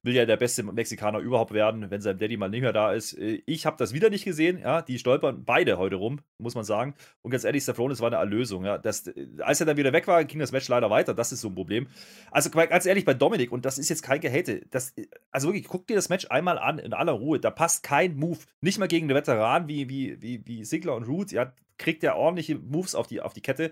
Will 0.03 0.15
ja 0.15 0.25
der 0.25 0.37
beste 0.37 0.63
Mexikaner 0.63 1.19
überhaupt 1.19 1.51
werden, 1.51 1.89
wenn 1.89 2.01
sein 2.01 2.17
Daddy 2.17 2.37
mal 2.37 2.49
nicht 2.49 2.61
mehr 2.61 2.73
da 2.73 2.93
ist. 2.93 3.13
Äh, 3.13 3.41
Ich 3.45 3.65
habe 3.65 3.77
das 3.77 3.93
wieder 3.93 4.09
nicht 4.09 4.23
gesehen. 4.23 4.59
Ja, 4.59 4.81
die 4.81 4.99
stolpern 4.99 5.43
beide 5.45 5.77
heute 5.77 5.95
rum, 5.95 6.21
muss 6.37 6.55
man 6.55 6.63
sagen. 6.63 6.95
Und 7.21 7.31
ganz 7.31 7.43
ehrlich, 7.43 7.63
Stefan, 7.63 7.89
das 7.89 7.99
war 7.99 8.07
eine 8.07 8.17
Erlösung. 8.17 8.65
Ja. 8.65 8.77
Das, 8.77 9.07
äh, 9.07 9.27
als 9.39 9.59
er 9.59 9.65
dann 9.65 9.77
wieder 9.77 9.93
weg 9.93 10.07
war, 10.07 10.23
ging 10.23 10.39
das 10.39 10.51
Match 10.51 10.67
leider 10.67 10.89
weiter. 10.89 11.13
Das 11.13 11.31
ist 11.31 11.41
so 11.41 11.49
ein 11.49 11.55
Problem. 11.55 11.87
Also 12.31 12.49
ganz 12.49 12.85
ehrlich, 12.85 13.05
bei 13.05 13.13
Dominik, 13.13 13.51
und 13.51 13.65
das 13.65 13.77
ist 13.77 13.89
jetzt 13.89 14.03
kein 14.03 14.21
Gehate, 14.21 14.65
das, 14.69 14.91
äh, 14.97 15.07
also 15.31 15.49
wirklich, 15.49 15.67
guck 15.67 15.87
dir 15.87 15.95
das 15.95 16.09
Match 16.09 16.27
einmal 16.29 16.59
an, 16.59 16.79
in 16.79 16.93
aller 16.93 17.13
Ruhe. 17.13 17.39
Da 17.39 17.51
passt 17.51 17.83
kein 17.83 18.15
Move. 18.15 18.39
Nicht 18.61 18.79
mal 18.79 18.87
gegen 18.87 19.09
einen 19.09 19.15
Veteran 19.15 19.67
wie, 19.67 19.89
wie, 19.89 20.21
wie, 20.21 20.45
wie 20.45 20.65
Sigler 20.65 20.95
und 20.95 21.03
Root. 21.03 21.31
Ja, 21.31 21.53
kriegt 21.77 22.03
er 22.03 22.17
ordentliche 22.17 22.55
Moves 22.55 22.93
auf 22.93 23.07
die, 23.07 23.21
auf 23.21 23.33
die 23.33 23.41
Kette 23.41 23.71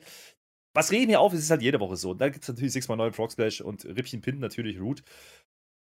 was 0.77 0.91
reden 0.91 1.09
wir 1.09 1.21
auf? 1.21 1.33
Es 1.33 1.39
ist 1.39 1.49
halt 1.49 1.63
jede 1.63 1.79
Woche 1.79 1.95
so. 1.95 2.11
Und 2.11 2.21
dann 2.21 2.31
gibt 2.31 2.43
es 2.43 2.49
natürlich 2.49 2.71
6x9 2.71 3.11
Frog 3.11 3.31
Splash 3.31 3.61
und 3.61 3.83
Rippchen 3.83 4.21
Pin 4.21 4.37
natürlich 4.37 4.79
Root. 4.79 5.01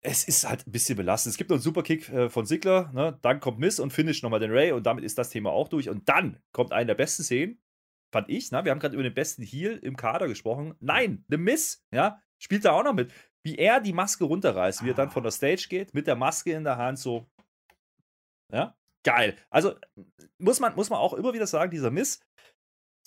Es 0.04 0.24
ist 0.26 0.48
halt 0.48 0.68
ein 0.68 0.72
bisschen 0.72 0.96
belastend. 0.96 1.32
Es 1.32 1.38
gibt 1.38 1.50
noch 1.50 1.56
einen 1.56 1.64
Superkick 1.64 2.08
äh, 2.10 2.30
von 2.30 2.46
Sigler, 2.46 2.92
ne? 2.94 3.18
dann 3.24 3.40
kommt 3.40 3.58
Miss 3.58 3.80
und 3.80 3.92
finish 3.92 4.22
nochmal 4.22 4.40
den 4.40 4.52
Ray 4.52 4.74
und 4.74 4.86
damit 4.86 5.04
ist 5.04 5.18
das 5.18 5.32
Thema 5.32 5.50
auch 5.50 5.70
durch. 5.70 5.90
Und 5.90 6.08
dann 6.08 6.40
kommt 6.52 6.72
eine 6.72 6.86
der 6.86 6.94
besten 6.94 7.24
Szenen, 7.24 7.60
fand 8.14 8.30
ich. 8.30 8.52
Ne? 8.52 8.64
Wir 8.64 8.70
haben 8.70 8.78
gerade 8.78 8.94
über 8.94 9.02
den 9.02 9.16
besten 9.16 9.42
Heal 9.42 9.80
im 9.82 9.98
Kader 9.98 10.28
gesprochen. 10.28 10.76
Nein, 10.82 11.26
The 11.30 11.38
Miss, 11.38 11.84
ja, 11.92 12.22
spielt 12.38 12.64
da 12.64 12.74
auch 12.74 12.84
noch 12.84 12.94
mit. 12.94 13.12
Wie 13.44 13.56
er 13.56 13.80
die 13.80 13.94
Maske 13.94 14.26
runterreißt, 14.26 14.84
wie 14.84 14.92
er 14.92 14.94
dann 14.94 15.10
von 15.10 15.24
der 15.24 15.32
Stage 15.32 15.66
geht, 15.68 15.96
mit 15.96 16.06
der 16.06 16.16
Maske 16.16 16.52
in 16.52 16.64
der 16.64 16.78
Hand, 16.78 17.00
so. 17.00 17.26
Ja, 18.54 18.78
geil. 19.04 19.36
Also 19.50 19.74
muss 20.38 20.60
man, 20.60 20.76
muss 20.76 20.92
man 20.92 21.00
auch 21.00 21.14
immer 21.16 21.34
wieder 21.34 21.48
sagen, 21.48 21.72
dieser 21.72 21.90
Miss, 21.90 22.22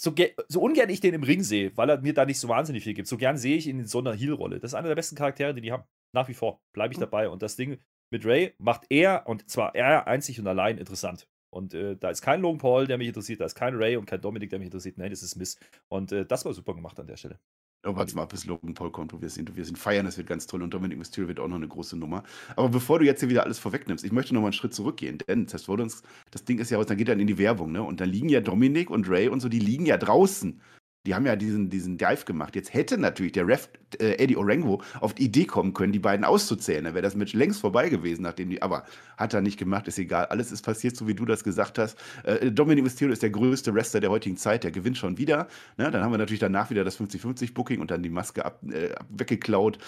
so, 0.01 0.15
so, 0.47 0.61
ungern 0.61 0.89
ich 0.91 1.01
den 1.01 1.15
im 1.15 1.25
Ring 1.25 1.43
sehe, 1.43 1.77
weil 1.77 1.91
er 1.91 2.01
mir 2.01 2.15
da 2.15 2.25
nicht 2.25 2.39
so 2.39 2.49
wahnsinnig 2.49 2.85
viel 2.85 2.95
gibt, 2.95 3.09
so 3.09 3.17
gern 3.17 3.37
sehe 3.37 3.57
ich 3.57 3.67
ihn 3.67 3.81
in 3.81 3.87
so 3.87 3.99
einer 3.99 4.15
Heal-Rolle. 4.15 4.61
Das 4.61 4.71
ist 4.71 4.75
einer 4.75 4.89
der 4.89 4.95
besten 4.95 5.17
Charaktere, 5.17 5.55
die 5.55 5.61
die 5.61 5.73
haben. 5.73 5.83
Nach 6.13 6.29
wie 6.29 6.35
vor. 6.35 6.63
Bleibe 6.73 6.93
ich 6.93 6.99
hm. 6.99 7.03
dabei. 7.03 7.29
Und 7.29 7.43
das 7.43 7.57
Ding 7.57 7.79
mit 8.11 8.25
Ray 8.25 8.55
macht 8.59 8.87
er, 8.91 9.27
und 9.27 9.51
zwar 9.51 9.75
er 9.75 10.07
einzig 10.07 10.39
und 10.39 10.47
allein 10.47 10.79
interessant. 10.79 11.29
Und 11.51 11.75
äh, 11.75 11.97
da 11.97 12.11
ist 12.11 12.23
kein 12.23 12.41
Logan 12.41 12.59
Paul, 12.59 12.87
der 12.87 12.97
mich 12.97 13.09
interessiert, 13.09 13.41
da 13.41 13.45
ist 13.45 13.55
kein 13.55 13.75
Ray 13.75 13.97
und 13.97 14.07
kein 14.07 14.21
Dominik, 14.21 14.51
der 14.51 14.61
mich 14.61 14.67
interessiert. 14.67 14.99
Nein, 14.99 15.11
das 15.11 15.23
ist 15.23 15.35
Miss. 15.35 15.59
Und 15.89 16.13
äh, 16.13 16.25
das 16.25 16.45
war 16.45 16.53
super 16.53 16.75
gemacht 16.75 17.01
an 17.01 17.07
der 17.07 17.17
Stelle. 17.17 17.41
Oh, 17.85 17.95
warte 17.95 18.17
mal, 18.17 18.25
bis 18.25 18.45
Logan 18.45 18.75
Paul 18.75 18.91
kommt, 18.91 19.13
wo 19.13 19.21
wir 19.21 19.31
sind. 19.31 19.55
Wir 19.57 19.65
sind 19.65 19.79
feiern, 19.79 20.05
das 20.05 20.19
wird 20.19 20.27
ganz 20.27 20.47
toll. 20.49 20.63
Und 20.63 20.75
Dominic 20.75 20.99
Mysterio 20.99 21.29
wird 21.29 21.39
auch 21.39 21.47
noch 21.47 21.57
eine 21.57 21.69
große 21.69 21.97
Nummer. 21.97 22.25
Aber 22.57 22.69
bevor 22.69 22.99
du 22.99 23.05
jetzt 23.05 23.21
hier 23.21 23.29
wieder 23.29 23.45
alles 23.45 23.61
vorwegnimmst, 23.61 24.05
ich 24.05 24.11
möchte 24.11 24.35
noch 24.35 24.41
mal 24.41 24.49
einen 24.49 24.53
Schritt 24.53 24.75
zurückgehen. 24.75 25.19
Denn 25.19 25.47
Seth 25.47 25.69
Rollins, 25.69 26.03
das 26.33 26.45
Ding 26.45 26.59
ist 26.59 26.71
ja 26.71 26.79
aus, 26.79 26.87
dann 26.87 26.97
geht 26.97 27.09
dann 27.09 27.21
in 27.21 27.29
die 27.29 27.39
Werbung, 27.39 27.71
ne? 27.71 27.83
Und 27.83 28.01
da 28.01 28.05
liegen 28.05 28.29
ja 28.29 28.41
Dominic 28.41 28.91
und 28.91 29.09
Ray 29.09 29.29
und 29.29 29.41
so, 29.41 29.49
die 29.49 29.61
liegen 29.61 29.87
ja 29.87 29.97
draußen. 29.97 30.61
Die 31.07 31.15
haben 31.15 31.27
ja 31.27 31.37
diesen, 31.37 31.71
diesen 31.71 31.97
Dive 31.97 32.25
gemacht. 32.25 32.55
Jetzt 32.55 32.75
hätte 32.75 32.99
natürlich 32.99 33.33
der 33.33 33.47
Ref 33.47 33.69
äh, 33.99 34.23
Eddie 34.23 34.37
Orengo 34.37 34.83
auf 35.01 35.15
die 35.15 35.25
Idee 35.25 35.45
kommen 35.45 35.73
können, 35.73 35.93
die 35.93 35.99
beiden 35.99 36.25
auszuzählen. 36.25 36.85
Dann 36.85 36.95
wäre 36.95 37.03
das 37.03 37.15
Match 37.15 37.33
längst 37.33 37.61
vorbei 37.61 37.89
gewesen, 37.89 38.23
nachdem 38.23 38.51
die. 38.51 38.61
Aber 38.61 38.85
hat 39.17 39.33
er 39.33 39.41
nicht 39.41 39.59
gemacht, 39.59 39.89
ist 39.89 39.99
egal. 39.99 40.27
Alles 40.27 40.53
ist 40.53 40.63
passiert, 40.63 40.97
so 40.97 41.07
wie 41.07 41.15
du 41.15 41.25
das 41.25 41.45
gesagt 41.45 41.79
hast. 41.79 41.97
Äh, 42.25 42.51
Dominic 42.51 42.85
Mysterio 42.85 43.13
ist 43.13 43.23
der 43.23 43.31
größte 43.31 43.75
Wrestler 43.75 44.01
der 44.01 44.11
heutigen 44.11 44.37
Zeit. 44.37 44.65
Der 44.65 44.71
gewinnt 44.71 44.99
schon 44.99 45.19
wieder. 45.19 45.49
Ne? 45.77 45.91
Dann 45.91 46.03
haben 46.03 46.13
wir 46.13 46.19
natürlich 46.19 46.41
danach 46.41 46.71
wieder 46.71 46.85
das 46.85 47.01
50-50-Booking 47.01 47.81
und 47.81 47.91
dann 47.91 48.03
die 48.03 48.11
Maske 48.11 48.45
ab, 48.45 48.61
äh, 48.71 48.91
weggeklaut 49.09 49.79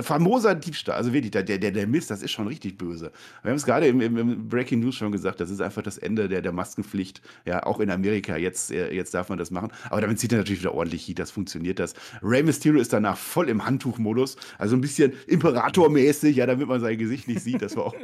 famoser 0.00 0.54
Diebstahl. 0.54 0.96
Also 0.96 1.12
wirklich, 1.12 1.30
der, 1.30 1.42
der, 1.42 1.58
der 1.58 1.86
Mist, 1.86 2.10
das 2.10 2.22
ist 2.22 2.30
schon 2.30 2.46
richtig 2.46 2.78
böse. 2.78 3.12
Wir 3.42 3.50
haben 3.50 3.56
es 3.56 3.64
gerade 3.64 3.86
im, 3.86 4.00
im, 4.00 4.48
Breaking 4.48 4.80
News 4.80 4.94
schon 4.94 5.12
gesagt, 5.12 5.40
das 5.40 5.50
ist 5.50 5.60
einfach 5.60 5.82
das 5.82 5.98
Ende 5.98 6.28
der, 6.28 6.42
der 6.42 6.52
Maskenpflicht. 6.52 7.20
Ja, 7.44 7.64
auch 7.64 7.80
in 7.80 7.90
Amerika, 7.90 8.36
jetzt, 8.36 8.70
äh, 8.70 8.92
jetzt 8.92 9.14
darf 9.14 9.28
man 9.28 9.38
das 9.38 9.50
machen. 9.50 9.72
Aber 9.90 10.00
damit 10.00 10.18
zieht 10.18 10.32
er 10.32 10.38
natürlich 10.38 10.60
wieder 10.60 10.74
ordentlich 10.74 11.06
Heat, 11.06 11.18
das 11.18 11.30
funktioniert 11.30 11.78
das. 11.78 11.94
Rey 12.22 12.42
Mysterio 12.42 12.80
ist 12.80 12.92
danach 12.92 13.16
voll 13.16 13.48
im 13.48 13.64
Handtuchmodus, 13.64 14.36
also 14.58 14.76
ein 14.76 14.80
bisschen 14.80 15.12
Imperatormäßig, 15.26 16.36
ja, 16.36 16.46
damit 16.46 16.68
man 16.68 16.80
sein 16.80 16.98
Gesicht 16.98 17.28
nicht 17.28 17.40
sieht. 17.40 17.62
Das 17.62 17.76
war 17.76 17.86
auch, 17.86 17.94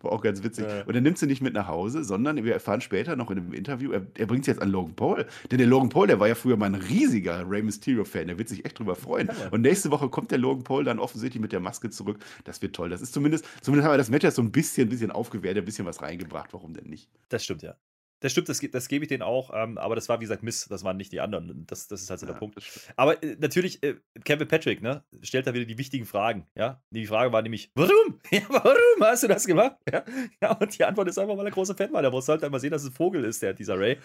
war 0.00 0.12
auch 0.12 0.22
ganz 0.22 0.42
witzig. 0.42 0.66
Ja. 0.66 0.84
Und 0.84 0.94
er 0.94 1.00
nimmt 1.00 1.18
sie 1.18 1.26
nicht 1.26 1.40
mit 1.40 1.54
nach 1.54 1.68
Hause, 1.68 2.04
sondern 2.04 2.42
wir 2.44 2.52
erfahren 2.52 2.80
später 2.80 3.16
noch 3.16 3.30
in 3.30 3.38
einem 3.38 3.52
Interview, 3.52 3.92
er, 3.92 4.06
er 4.16 4.26
bringt 4.26 4.44
sie 4.44 4.50
jetzt 4.50 4.60
an 4.60 4.70
Logan 4.70 4.94
Paul. 4.94 5.26
Denn 5.50 5.58
der 5.58 5.66
Logan 5.66 5.88
Paul, 5.88 6.06
der 6.06 6.20
war 6.20 6.28
ja 6.28 6.34
früher 6.34 6.56
mal 6.56 6.66
ein 6.66 6.74
riesiger 6.74 7.48
Rey 7.48 7.62
Mysterio-Fan, 7.62 8.28
der 8.28 8.38
wird 8.38 8.48
sich 8.48 8.64
echt 8.64 8.78
drüber 8.78 8.94
freuen. 8.94 9.28
Ja. 9.28 9.48
Und 9.50 9.62
nächste 9.62 9.90
Woche 9.90 10.08
kommt 10.08 10.30
der 10.30 10.38
Logan 10.38 10.64
Paul 10.64 10.84
dann 10.84 10.98
offensichtlich 10.98 11.40
mit 11.40 11.52
der 11.52 11.60
Maske 11.60 11.90
zurück. 11.90 12.18
Das 12.44 12.62
wird 12.62 12.74
toll. 12.74 12.90
Das 12.90 13.00
ist 13.00 13.12
zumindest, 13.12 13.44
zumindest 13.62 13.86
haben 13.86 13.94
wir 13.94 13.98
das 13.98 14.10
Match 14.10 14.24
jetzt 14.24 14.36
so 14.36 14.42
ein 14.42 14.52
bisschen, 14.52 14.88
bisschen 14.88 15.10
aufgewehrt, 15.10 15.56
ein 15.56 15.64
bisschen 15.64 15.86
was 15.86 16.02
reingebracht. 16.02 16.52
Warum 16.52 16.74
denn 16.74 16.88
nicht? 16.88 17.08
Das 17.28 17.44
stimmt, 17.44 17.62
ja. 17.62 17.74
Das 18.20 18.32
stimmt, 18.32 18.48
das, 18.48 18.60
das 18.60 18.88
gebe 18.88 19.04
ich 19.04 19.08
denen 19.08 19.22
auch, 19.22 19.50
ähm, 19.54 19.76
aber 19.76 19.94
das 19.94 20.08
war 20.08 20.20
wie 20.20 20.24
gesagt 20.24 20.42
Miss, 20.42 20.66
das 20.68 20.84
waren 20.84 20.96
nicht 20.96 21.12
die 21.12 21.20
anderen. 21.20 21.66
Das, 21.66 21.86
das 21.86 22.00
ist 22.00 22.08
halt 22.08 22.20
so 22.20 22.26
ja, 22.26 22.32
der 22.32 22.38
Punkt. 22.38 22.56
Aber 22.96 23.22
äh, 23.22 23.36
natürlich, 23.38 23.82
äh, 23.82 23.96
Kevin 24.24 24.48
Patrick, 24.48 24.80
ne, 24.80 25.04
stellt 25.22 25.46
da 25.46 25.52
wieder 25.52 25.66
die 25.66 25.76
wichtigen 25.76 26.06
Fragen. 26.06 26.46
Ja, 26.54 26.82
die 26.90 27.06
Frage 27.06 27.32
war 27.32 27.42
nämlich, 27.42 27.70
warum? 27.74 28.20
Ja, 28.30 28.42
warum 28.48 29.02
hast 29.02 29.22
du 29.22 29.28
das 29.28 29.46
gemacht? 29.46 29.76
Ja, 29.90 30.04
ja 30.42 30.52
und 30.52 30.76
die 30.76 30.84
Antwort 30.84 31.08
ist 31.08 31.18
einfach, 31.18 31.36
weil 31.36 31.46
er 31.46 31.52
großer 31.52 31.74
Fan 31.74 31.92
war. 31.92 32.02
Der 32.02 32.12
wollte 32.12 32.32
halt 32.32 32.44
einmal 32.44 32.60
sehen, 32.60 32.70
dass 32.70 32.82
es 32.82 32.90
ein 32.90 32.94
Vogel 32.94 33.24
ist, 33.24 33.42
der, 33.42 33.54
dieser 33.54 33.78
Ray. 33.78 33.98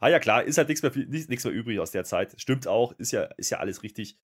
Ah 0.00 0.08
ja, 0.08 0.18
klar, 0.18 0.42
ist 0.42 0.58
halt 0.58 0.68
nichts 0.68 0.82
mehr, 0.82 0.92
nichts 0.94 1.44
mehr 1.44 1.52
übrig 1.52 1.78
aus 1.78 1.90
der 1.90 2.04
Zeit. 2.04 2.34
Stimmt 2.40 2.66
auch, 2.66 2.92
ist 2.98 3.12
ja, 3.12 3.24
ist 3.36 3.50
ja 3.50 3.58
alles 3.58 3.82
richtig. 3.82 4.18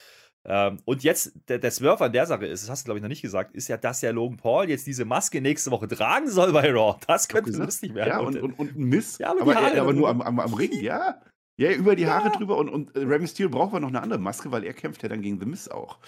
Ähm, 0.47 0.79
und 0.85 1.03
jetzt, 1.03 1.33
der, 1.49 1.59
der 1.59 1.71
Swerve 1.71 2.05
an 2.05 2.13
der 2.13 2.27
Sache 2.27 2.47
ist, 2.47 2.63
das 2.63 2.71
hast 2.71 2.83
du, 2.83 2.87
glaube 2.87 2.99
ich, 2.99 3.03
noch 3.03 3.09
nicht 3.09 3.23
gesagt, 3.23 3.55
ist 3.55 3.69
ja, 3.69 3.77
dass 3.77 4.03
ja 4.03 4.11
Logan 4.11 4.37
Paul 4.37 4.69
jetzt 4.69 4.87
diese 4.87 5.05
Maske 5.05 5.41
nächste 5.41 5.71
Woche 5.71 5.89
tragen 5.89 6.29
soll 6.29 6.53
bei 6.53 6.71
Raw. 6.71 6.99
Das 7.07 7.29
könnte 7.29 7.51
lustig 7.51 7.95
werden. 7.95 8.09
Ja, 8.09 8.19
und, 8.19 8.37
und, 8.37 8.59
und 8.59 8.77
ein 8.77 8.85
Mist. 8.85 9.21
Ja, 9.21 9.31
aber, 9.31 9.43
aber, 9.43 9.73
er, 9.73 9.81
aber 9.81 9.93
nur 9.93 10.09
am, 10.09 10.21
am, 10.21 10.39
am, 10.41 10.55
Ring, 10.55 10.73
ja. 10.81 11.21
Ja, 11.57 11.71
über 11.73 11.97
die 11.97 12.07
Haare 12.07 12.29
ja. 12.29 12.37
drüber 12.37 12.59
und, 12.59 12.69
und 12.69 12.95
Rey 12.97 13.19
Mysterio 13.19 13.49
braucht 13.49 13.69
aber 13.69 13.81
noch 13.81 13.89
eine 13.89 14.03
andere 14.03 14.19
Maske, 14.19 14.51
weil 14.51 14.65
er 14.65 14.75
kämpft 14.75 15.03
ja 15.03 15.09
dann 15.09 15.23
gegen 15.23 15.39
The 15.39 15.47
Miz 15.47 15.69
auch. 15.69 15.99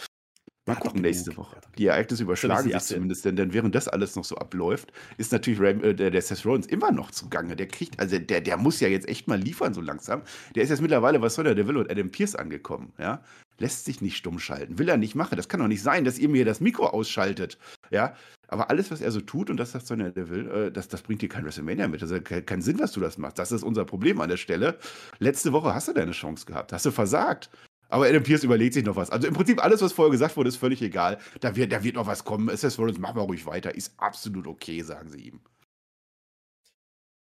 Mal 0.69 0.75
gucken 0.75 1.01
nächste 1.01 1.37
Woche. 1.37 1.61
Die 1.79 1.87
Ereignisse 1.87 2.25
überschlagen 2.25 2.73
sich 2.73 2.83
zumindest, 2.83 3.25
denn, 3.25 3.37
denn 3.37 3.53
während 3.53 3.77
das 3.77 3.87
alles 3.87 4.17
noch 4.17 4.25
so 4.25 4.35
abläuft, 4.35 4.93
ist 5.17 5.31
natürlich 5.31 5.61
Ram, 5.61 5.83
äh, 5.85 5.95
der, 5.95 6.11
der 6.11 6.21
Seth 6.21 6.45
Rollins 6.45 6.67
immer 6.67 6.91
noch 6.91 7.13
zugange. 7.13 7.55
Der 7.55 7.69
kriegt, 7.69 8.01
also 8.01 8.19
der, 8.19 8.41
der 8.41 8.57
muss 8.57 8.81
ja 8.81 8.89
jetzt 8.89 9.09
echt 9.09 9.29
mal 9.29 9.39
liefern 9.39 9.75
so 9.75 9.81
langsam. 9.81 10.23
Der 10.57 10.65
ist 10.65 10.71
jetzt 10.71 10.83
mittlerweile 10.83 11.23
was 11.23 11.35
soll 11.35 11.45
der 11.45 11.69
Will 11.69 11.77
und 11.77 11.89
Adam 11.89 12.11
Pierce 12.11 12.35
angekommen, 12.35 12.93
ja. 12.99 13.23
Lässt 13.59 13.85
sich 13.85 14.01
nicht 14.01 14.17
stumm 14.17 14.39
schalten. 14.39 14.79
Will 14.79 14.89
er 14.89 14.97
nicht 14.97 15.15
machen. 15.15 15.37
Das 15.37 15.49
kann 15.49 15.61
doch 15.61 15.69
nicht 15.69 15.83
sein, 15.83 16.05
dass 16.05 16.19
ihr 16.19 16.29
mir 16.29 16.45
das 16.45 16.61
Mikro 16.61 16.87
ausschaltet, 16.89 17.59
ja. 17.91 18.15
Aber 18.49 18.71
alles, 18.71 18.91
was 18.91 19.01
er 19.01 19.11
so 19.11 19.21
tut 19.21 19.51
und 19.51 19.57
das 19.57 19.73
sagt 19.73 19.87
Sonja 19.87 20.11
Deville, 20.11 20.67
äh, 20.67 20.71
das, 20.71 20.89
das 20.89 21.03
bringt 21.03 21.21
dir 21.23 21.29
kein 21.29 21.45
WrestleMania 21.45 21.89
mit. 21.89 22.03
Das 22.03 22.13
hat 22.13 22.25
keinen 22.25 22.63
Sinn, 22.63 22.79
was 22.79 22.93
du 22.93 23.01
das 23.01 23.19
machst. 23.19 23.39
Das 23.39 23.51
ist 23.51 23.63
unser 23.63 23.85
Problem 23.85 24.21
an 24.21 24.29
der 24.29 24.37
Stelle. 24.37 24.79
Letzte 25.19 25.53
Woche 25.53 25.75
hast 25.75 25.89
du 25.89 25.93
deine 25.93 26.13
Chance 26.13 26.47
gehabt. 26.47 26.73
Hast 26.73 26.87
du 26.87 26.91
versagt. 26.91 27.51
Aber 27.89 28.07
Adam 28.07 28.23
Pierce 28.23 28.45
überlegt 28.45 28.75
sich 28.75 28.85
noch 28.85 28.97
was. 28.97 29.11
Also 29.11 29.29
im 29.29 29.35
Prinzip 29.35 29.63
alles, 29.63 29.81
was 29.81 29.93
vorher 29.93 30.11
gesagt 30.11 30.37
wurde, 30.37 30.49
ist 30.49 30.57
völlig 30.57 30.83
egal. 30.83 31.19
Da 31.41 31.55
wird, 31.55 31.73
da 31.73 31.83
wird 31.83 31.95
noch 31.95 32.07
was 32.07 32.25
kommen. 32.25 32.49
SS 32.49 32.79
Rollins, 32.79 32.99
machen 32.99 33.17
wir 33.17 33.23
ruhig 33.23 33.47
weiter. 33.47 33.75
Ist 33.75 33.95
absolut 33.99 34.47
okay, 34.47 34.83
sagen 34.83 35.09
sie 35.09 35.21
ihm. 35.21 35.41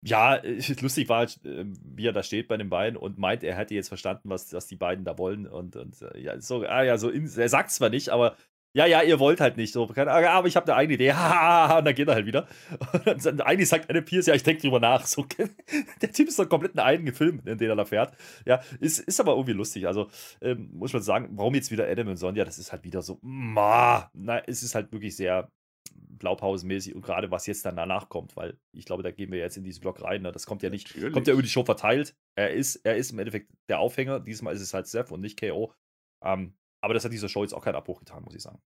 Ja, 0.04 0.40
lustig 0.80 1.08
war, 1.08 1.18
halt, 1.18 1.40
ähm, 1.44 1.74
wie 1.82 2.06
er 2.06 2.12
da 2.12 2.22
steht 2.22 2.48
bei 2.48 2.56
den 2.56 2.68
beiden 2.68 2.96
und 2.96 3.18
meint, 3.18 3.42
er 3.42 3.56
hätte 3.56 3.74
jetzt 3.74 3.88
verstanden, 3.88 4.28
was, 4.28 4.52
was 4.52 4.66
die 4.66 4.76
beiden 4.76 5.04
da 5.04 5.18
wollen. 5.18 5.46
Und, 5.46 5.76
und 5.76 6.00
äh, 6.02 6.20
ja, 6.20 6.40
so, 6.40 6.62
ah, 6.62 6.82
ja, 6.82 6.98
so 6.98 7.08
in, 7.08 7.30
er 7.36 7.48
sagt 7.48 7.70
zwar 7.70 7.88
nicht, 7.88 8.10
aber 8.10 8.36
ja, 8.76 8.86
ja, 8.86 9.02
ihr 9.02 9.20
wollt 9.20 9.40
halt 9.40 9.56
nicht 9.56 9.72
so. 9.72 9.88
Aber 9.88 10.48
ich 10.48 10.56
habe 10.56 10.66
eine 10.66 10.74
eigene 10.76 10.94
Idee. 10.94 11.10
und 11.78 11.84
dann 11.84 11.94
geht 11.94 12.08
er 12.08 12.14
halt 12.14 12.26
wieder. 12.26 12.48
Und 13.06 13.24
dann 13.24 13.40
eigentlich 13.40 13.68
sagt 13.68 13.88
Adam 13.88 14.04
Pierce, 14.04 14.26
ja, 14.26 14.34
ich 14.34 14.42
denke 14.42 14.62
drüber 14.62 14.80
nach. 14.80 15.06
So, 15.06 15.24
der 16.02 16.12
Typ 16.12 16.26
ist 16.26 16.38
doch 16.40 16.48
komplett 16.48 16.74
ein 16.74 16.80
eigener 16.80 17.12
Film, 17.12 17.40
in 17.44 17.56
den 17.56 17.70
er 17.70 17.76
da 17.76 17.84
fährt. 17.84 18.14
Ja, 18.44 18.60
ist, 18.80 18.98
ist 18.98 19.20
aber 19.20 19.32
irgendwie 19.32 19.52
lustig. 19.52 19.86
Also, 19.86 20.08
ähm, 20.40 20.70
muss 20.72 20.92
man 20.92 21.02
sagen, 21.02 21.28
warum 21.32 21.54
jetzt 21.54 21.70
wieder 21.70 21.88
Adam 21.88 22.08
und 22.08 22.16
Sonja? 22.16 22.44
Das 22.44 22.58
ist 22.58 22.72
halt 22.72 22.82
wieder 22.82 23.00
so, 23.00 23.20
ma, 23.22 24.10
na, 24.12 24.40
es 24.40 24.64
ist 24.64 24.74
halt 24.74 24.90
wirklich 24.90 25.14
sehr 25.14 25.48
blaupausenmäßig 26.18 26.94
und 26.94 27.02
gerade 27.02 27.30
was 27.30 27.46
jetzt 27.46 27.64
dann 27.64 27.76
danach 27.76 28.08
kommt, 28.08 28.36
weil 28.36 28.58
ich 28.72 28.84
glaube, 28.84 29.02
da 29.02 29.10
gehen 29.10 29.32
wir 29.32 29.38
jetzt 29.38 29.56
in 29.56 29.64
diesen 29.64 29.80
Block 29.80 30.02
rein. 30.02 30.22
Ne? 30.22 30.32
Das 30.32 30.46
kommt 30.46 30.62
ja 30.62 30.70
nicht, 30.70 30.88
Natürlich. 30.88 31.12
kommt 31.12 31.26
ja 31.26 31.32
über 31.32 31.42
die 31.42 31.48
Show 31.48 31.64
verteilt. 31.64 32.16
Er 32.34 32.50
ist, 32.50 32.76
er 32.76 32.96
ist 32.96 33.12
im 33.12 33.18
Endeffekt 33.18 33.52
der 33.68 33.78
Aufhänger. 33.78 34.20
Diesmal 34.20 34.54
ist 34.54 34.60
es 34.60 34.74
halt 34.74 34.86
Seth 34.86 35.10
und 35.12 35.20
nicht 35.20 35.38
KO. 35.38 35.72
Ähm, 36.22 36.54
aber 36.80 36.94
das 36.94 37.04
hat 37.04 37.12
dieser 37.12 37.28
Show 37.28 37.42
jetzt 37.42 37.54
auch 37.54 37.64
keinen 37.64 37.76
Abbruch 37.76 38.00
getan, 38.00 38.22
muss 38.22 38.34
ich 38.34 38.42
sagen 38.42 38.60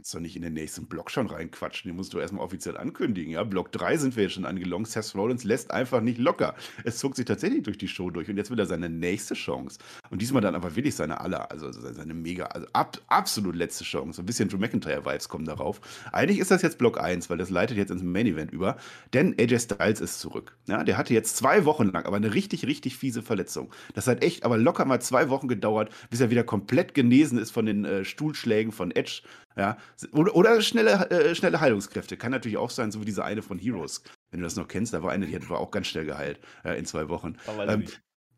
kannst 0.00 0.14
doch 0.14 0.20
nicht 0.20 0.34
in 0.34 0.40
den 0.40 0.54
nächsten 0.54 0.86
Block 0.86 1.10
schon 1.10 1.26
reinquatschen. 1.26 1.90
Den 1.90 1.96
musst 1.96 2.14
du 2.14 2.18
erstmal 2.18 2.42
offiziell 2.42 2.78
ankündigen. 2.78 3.34
Ja, 3.34 3.44
Block 3.44 3.70
3 3.70 3.98
sind 3.98 4.16
wir 4.16 4.22
jetzt 4.22 4.32
schon 4.32 4.46
angelongt. 4.46 4.88
Seth 4.88 5.14
Rollins 5.14 5.44
lässt 5.44 5.72
einfach 5.72 6.00
nicht 6.00 6.16
locker. 6.16 6.54
Es 6.84 6.96
zog 6.96 7.16
sich 7.16 7.26
tatsächlich 7.26 7.64
durch 7.64 7.76
die 7.76 7.86
Show 7.86 8.08
durch 8.08 8.30
und 8.30 8.38
jetzt 8.38 8.50
will 8.50 8.58
er 8.58 8.64
seine 8.64 8.88
nächste 8.88 9.34
Chance. 9.34 9.78
Und 10.08 10.22
diesmal 10.22 10.40
dann 10.40 10.54
aber 10.54 10.74
wirklich 10.74 10.94
seine 10.94 11.20
aller, 11.20 11.50
also 11.50 11.70
seine 11.70 12.14
mega, 12.14 12.46
also 12.46 12.66
ab, 12.72 12.98
absolut 13.08 13.54
letzte 13.54 13.84
Chance. 13.84 14.22
Ein 14.22 14.24
bisschen 14.24 14.48
Drew 14.48 14.56
McIntyre-Vibes 14.56 15.28
kommen 15.28 15.44
darauf. 15.44 15.82
Eigentlich 16.12 16.38
ist 16.38 16.50
das 16.50 16.62
jetzt 16.62 16.78
Block 16.78 16.98
1, 16.98 17.28
weil 17.28 17.36
das 17.36 17.50
leitet 17.50 17.76
jetzt 17.76 17.90
ins 17.90 18.02
Main 18.02 18.26
Event 18.26 18.52
über. 18.52 18.78
Denn 19.12 19.34
AJ 19.38 19.58
Styles 19.58 20.00
ist 20.00 20.18
zurück. 20.18 20.56
Ja, 20.66 20.82
der 20.82 20.96
hatte 20.96 21.12
jetzt 21.12 21.36
zwei 21.36 21.66
Wochen 21.66 21.92
lang 21.92 22.06
aber 22.06 22.16
eine 22.16 22.32
richtig, 22.32 22.64
richtig 22.64 22.96
fiese 22.96 23.20
Verletzung. 23.20 23.70
Das 23.92 24.06
hat 24.06 24.24
echt 24.24 24.44
aber 24.46 24.56
locker 24.56 24.86
mal 24.86 25.02
zwei 25.02 25.28
Wochen 25.28 25.46
gedauert, 25.46 25.90
bis 26.08 26.20
er 26.20 26.30
wieder 26.30 26.42
komplett 26.42 26.94
genesen 26.94 27.36
ist 27.36 27.50
von 27.50 27.66
den 27.66 27.84
äh, 27.84 28.02
Stuhlschlägen 28.06 28.72
von 28.72 28.92
Edge. 28.92 29.20
Ja, 29.60 29.76
oder, 30.12 30.34
oder 30.34 30.62
schnelle, 30.62 31.10
äh, 31.10 31.34
schnelle 31.34 31.60
Heilungskräfte. 31.60 32.16
Kann 32.16 32.30
natürlich 32.30 32.56
auch 32.56 32.70
sein, 32.70 32.90
so 32.90 33.02
wie 33.02 33.04
diese 33.04 33.24
eine 33.26 33.42
von 33.42 33.58
Heroes. 33.58 34.02
Wenn 34.30 34.40
du 34.40 34.44
das 34.44 34.56
noch 34.56 34.68
kennst, 34.68 34.94
da 34.94 35.02
war 35.02 35.12
eine, 35.12 35.26
die 35.26 35.50
war 35.50 35.58
auch 35.58 35.70
ganz 35.70 35.88
schnell 35.88 36.06
geheilt 36.06 36.40
äh, 36.64 36.78
in 36.78 36.86
zwei 36.86 37.10
Wochen. 37.10 37.36
Ähm, 37.68 37.84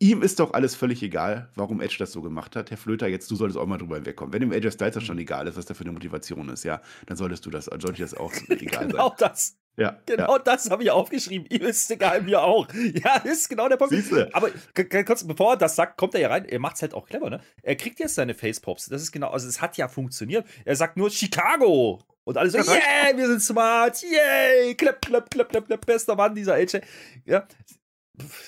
ihm 0.01 0.21
ist 0.21 0.41
doch 0.41 0.53
alles 0.53 0.75
völlig 0.75 1.01
egal, 1.01 1.49
warum 1.55 1.81
Edge 1.81 1.95
das 2.01 2.11
so 2.11 2.23
gemacht 2.23 2.57
hat. 2.57 2.73
Herr 2.73 2.77
Flöter, 2.77 3.07
jetzt 3.07 3.31
du 3.31 3.37
solltest 3.37 3.57
auch 3.57 3.67
mal 3.67 3.79
drüber 3.79 3.95
hinwegkommen. 3.95 4.33
Wenn 4.33 4.41
dem 4.41 4.51
Edge 4.51 4.73
Styles 4.73 4.95
das 4.95 5.05
schon 5.05 5.15
mhm. 5.15 5.23
egal 5.23 5.47
ist, 5.47 5.57
was 5.57 5.65
da 5.65 5.75
für 5.75 5.85
eine 5.85 5.93
Motivation 5.93 6.49
ist, 6.49 6.65
ja, 6.65 6.83
dann 7.07 7.17
solltest 7.17 7.47
du 7.47 7.51
das, 7.51 7.67
sollte 7.67 8.03
das 8.03 8.15
auch 8.15 8.33
egal 8.49 8.89
genau 8.89 9.11
sein. 9.11 9.17
das. 9.21 9.57
Ja, 9.77 9.99
genau 10.05 10.37
ja. 10.37 10.39
das 10.39 10.71
habe 10.71 10.83
ich 10.83 10.91
aufgeschrieben. 10.91 11.47
Ihm 11.49 11.63
ist 11.63 11.91
egal, 11.91 12.23
mir 12.23 12.43
auch. 12.43 12.69
Ja, 12.73 13.17
ist 13.19 13.49
genau 13.49 13.69
der 13.69 13.77
Punkt. 13.77 13.95
Siehste. 13.95 14.29
Aber 14.33 14.51
kurz, 15.07 15.27
bevor 15.27 15.55
er 15.55 15.57
das 15.57 15.77
sagt, 15.77 15.97
kommt 15.97 16.15
er 16.15 16.21
ja 16.21 16.29
rein. 16.29 16.45
Er 16.45 16.59
macht 16.59 16.77
es 16.77 16.83
halt 16.83 16.95
auch 16.95 17.07
clever, 17.07 17.31
ne? 17.31 17.41
Er 17.63 17.77
kriegt 17.77 17.99
jetzt 17.99 18.15
seine 18.15 18.35
Facepops. 18.35 18.87
Das 18.87 19.01
ist 19.01 19.13
genau, 19.13 19.31
also 19.31 19.49
es 19.49 19.61
hat 19.63 19.77
ja 19.79 19.89
funktioniert. 19.89 20.47
Er 20.65 20.77
sagt 20.77 20.97
nur 20.97 21.11
Chicago. 21.11 22.01
Und 22.25 22.37
alle 22.37 22.51
so, 22.51 22.59
ja, 22.59 22.65
yeah, 22.65 23.17
wir 23.17 23.27
sind 23.27 23.43
smart, 23.43 24.01
yay, 24.03 24.75
klapp, 24.75 25.05
klapp, 25.05 25.31
klapp, 25.31 25.49
klapp, 25.49 25.67
klapp, 25.67 25.87
bester 25.87 26.15
Mann, 26.15 26.35
dieser 26.35 26.55
AJ. 26.55 26.81
Ja, 27.25 27.49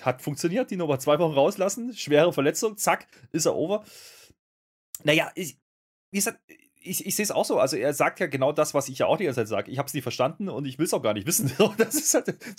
hat 0.03 0.23
funktioniert, 0.23 0.71
die 0.71 0.77
Nummer 0.77 0.99
zwei 0.99 1.19
Wochen 1.19 1.35
rauslassen, 1.35 1.93
schwere 1.95 2.33
Verletzung, 2.33 2.77
zack, 2.77 3.07
ist 3.33 3.47
er 3.47 3.57
over. 3.57 3.85
Naja, 5.03 5.33
ich, 5.35 5.59
wie 6.13 6.19
gesagt, 6.19 6.39
ich, 6.85 7.07
ich 7.07 7.17
sehe 7.17 7.23
es 7.23 7.31
auch 7.31 7.45
so. 7.45 7.59
Also 7.59 7.77
er 7.77 7.95
sagt 7.95 8.21
ja 8.21 8.27
genau 8.27 8.53
das, 8.53 8.75
was 8.75 8.89
ich 8.89 8.99
ja 8.99 9.07
auch 9.07 9.17
die 9.17 9.25
ganze 9.25 9.41
Zeit 9.41 9.49
sage. 9.49 9.71
Ich 9.71 9.79
habe 9.79 9.87
es 9.87 9.95
nicht 9.95 10.03
verstanden 10.03 10.49
und 10.49 10.67
ich 10.67 10.79
will 10.79 10.87
es 10.87 10.95
auch 10.95 11.03
gar 11.03 11.15
nicht 11.15 11.27
wissen. 11.27 11.51
Halt, 11.59 11.81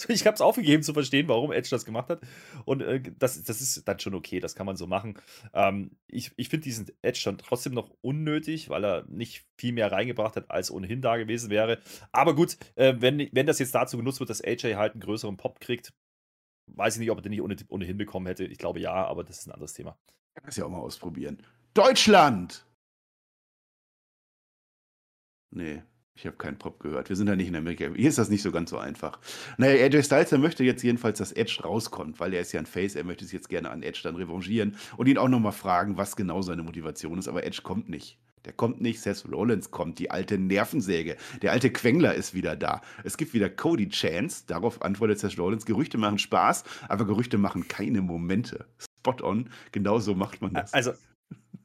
ich 0.09 0.25
habe 0.25 0.35
es 0.35 0.41
aufgegeben 0.41 0.83
zu 0.83 0.93
verstehen, 0.93 1.27
warum 1.27 1.51
Edge 1.51 1.69
das 1.69 1.85
gemacht 1.85 2.09
hat. 2.09 2.21
Und 2.65 2.81
äh, 2.81 3.01
das, 3.19 3.43
das 3.43 3.61
ist 3.61 3.88
dann 3.88 3.99
schon 3.99 4.15
okay, 4.15 4.39
das 4.39 4.55
kann 4.55 4.65
man 4.65 4.75
so 4.75 4.88
machen. 4.88 5.19
Ähm, 5.53 5.91
ich 6.07 6.31
ich 6.35 6.49
finde 6.49 6.63
diesen 6.63 6.88
Edge 7.01 7.21
dann 7.25 7.38
trotzdem 7.38 7.73
noch 7.73 7.91
unnötig, 8.01 8.69
weil 8.69 8.83
er 8.83 9.05
nicht 9.07 9.45
viel 9.57 9.73
mehr 9.73 9.91
reingebracht 9.91 10.35
hat, 10.35 10.49
als 10.49 10.71
ohnehin 10.71 11.01
da 11.01 11.17
gewesen 11.17 11.49
wäre. 11.49 11.79
Aber 12.11 12.35
gut, 12.35 12.57
äh, 12.75 12.95
wenn, 12.97 13.29
wenn 13.31 13.45
das 13.45 13.59
jetzt 13.59 13.75
dazu 13.75 13.97
genutzt 13.97 14.19
wird, 14.19 14.29
dass 14.29 14.43
AJ 14.43 14.75
halt 14.75 14.93
einen 14.93 15.01
größeren 15.01 15.38
Pop 15.38 15.59
kriegt, 15.59 15.93
weiß 16.67 16.95
ich 16.95 16.99
nicht, 16.99 17.11
ob 17.11 17.19
er 17.19 17.21
den 17.21 17.31
nicht 17.31 17.41
ohne, 17.41 17.55
ohnehin 17.69 17.97
bekommen 17.97 18.25
hätte. 18.27 18.45
Ich 18.45 18.57
glaube 18.57 18.79
ja, 18.79 18.93
aber 18.93 19.23
das 19.23 19.39
ist 19.39 19.47
ein 19.47 19.51
anderes 19.51 19.73
Thema. 19.73 19.97
Kann 20.33 20.45
das 20.45 20.57
ja 20.57 20.65
auch 20.65 20.69
mal 20.69 20.79
ausprobieren. 20.79 21.38
Deutschland! 21.73 22.65
Nee, 25.51 25.84
ich 26.15 26.25
habe 26.25 26.38
keinen 26.38 26.58
Pop 26.58 26.79
gehört. 26.79 27.10
Wir 27.10 27.15
sind 27.15 27.27
ja 27.27 27.36
nicht 27.36 27.49
in 27.49 27.55
Amerika. 27.55 27.89
Hier 27.93 28.08
ist 28.08 28.17
das 28.17 28.29
nicht 28.29 28.41
so 28.41 28.51
ganz 28.51 28.69
so 28.69 28.77
einfach. 28.77 29.19
Naja, 29.58 29.86
AJ 29.86 30.03
Styles, 30.03 30.29
der 30.29 30.39
möchte 30.39 30.63
jetzt 30.63 30.81
jedenfalls, 30.81 31.17
dass 31.17 31.34
Edge 31.34 31.60
rauskommt, 31.63 32.19
weil 32.21 32.34
er 32.34 32.41
ist 32.41 32.53
ja 32.53 32.60
ein 32.60 32.65
Face. 32.65 32.95
Er 32.95 33.03
möchte 33.03 33.25
sich 33.25 33.34
jetzt 33.34 33.49
gerne 33.49 33.69
an 33.69 33.84
Edge 33.84 33.99
dann 34.03 34.15
revanchieren 34.15 34.77
und 34.95 35.08
ihn 35.08 35.17
auch 35.17 35.27
nochmal 35.27 35.51
fragen, 35.51 35.97
was 35.97 36.15
genau 36.15 36.41
seine 36.41 36.63
Motivation 36.63 37.19
ist. 37.19 37.27
Aber 37.27 37.45
Edge 37.45 37.62
kommt 37.63 37.89
nicht. 37.89 38.17
Der 38.45 38.53
kommt 38.53 38.79
nicht, 38.79 39.01
Seth 39.01 39.25
Rollins 39.29 39.71
kommt, 39.71 39.99
die 39.99 40.12
alte 40.12 40.38
Nervensäge. 40.38 41.17
Der 41.41 41.51
alte 41.51 41.71
Quengler 41.71 42.13
ist 42.13 42.34
wieder 42.34 42.55
da. 42.55 42.81
Es 43.03 43.17
gibt 43.17 43.34
wieder 43.34 43.49
Cody 43.49 43.89
Chance. 43.89 44.43
Darauf 44.47 44.81
antwortet 44.84 45.19
Seth 45.19 45.38
Rollins. 45.38 45.65
Gerüchte 45.65 45.97
machen 45.97 46.19
Spaß, 46.19 46.63
aber 46.88 47.05
Gerüchte 47.05 47.38
machen 47.38 47.67
keine 47.67 48.01
Momente. 48.01 48.65
Spot 48.79 49.17
on. 49.23 49.49
Genau 49.71 49.99
so 49.99 50.15
macht 50.15 50.41
man 50.41 50.53
das. 50.53 50.73
Also, 50.73 50.93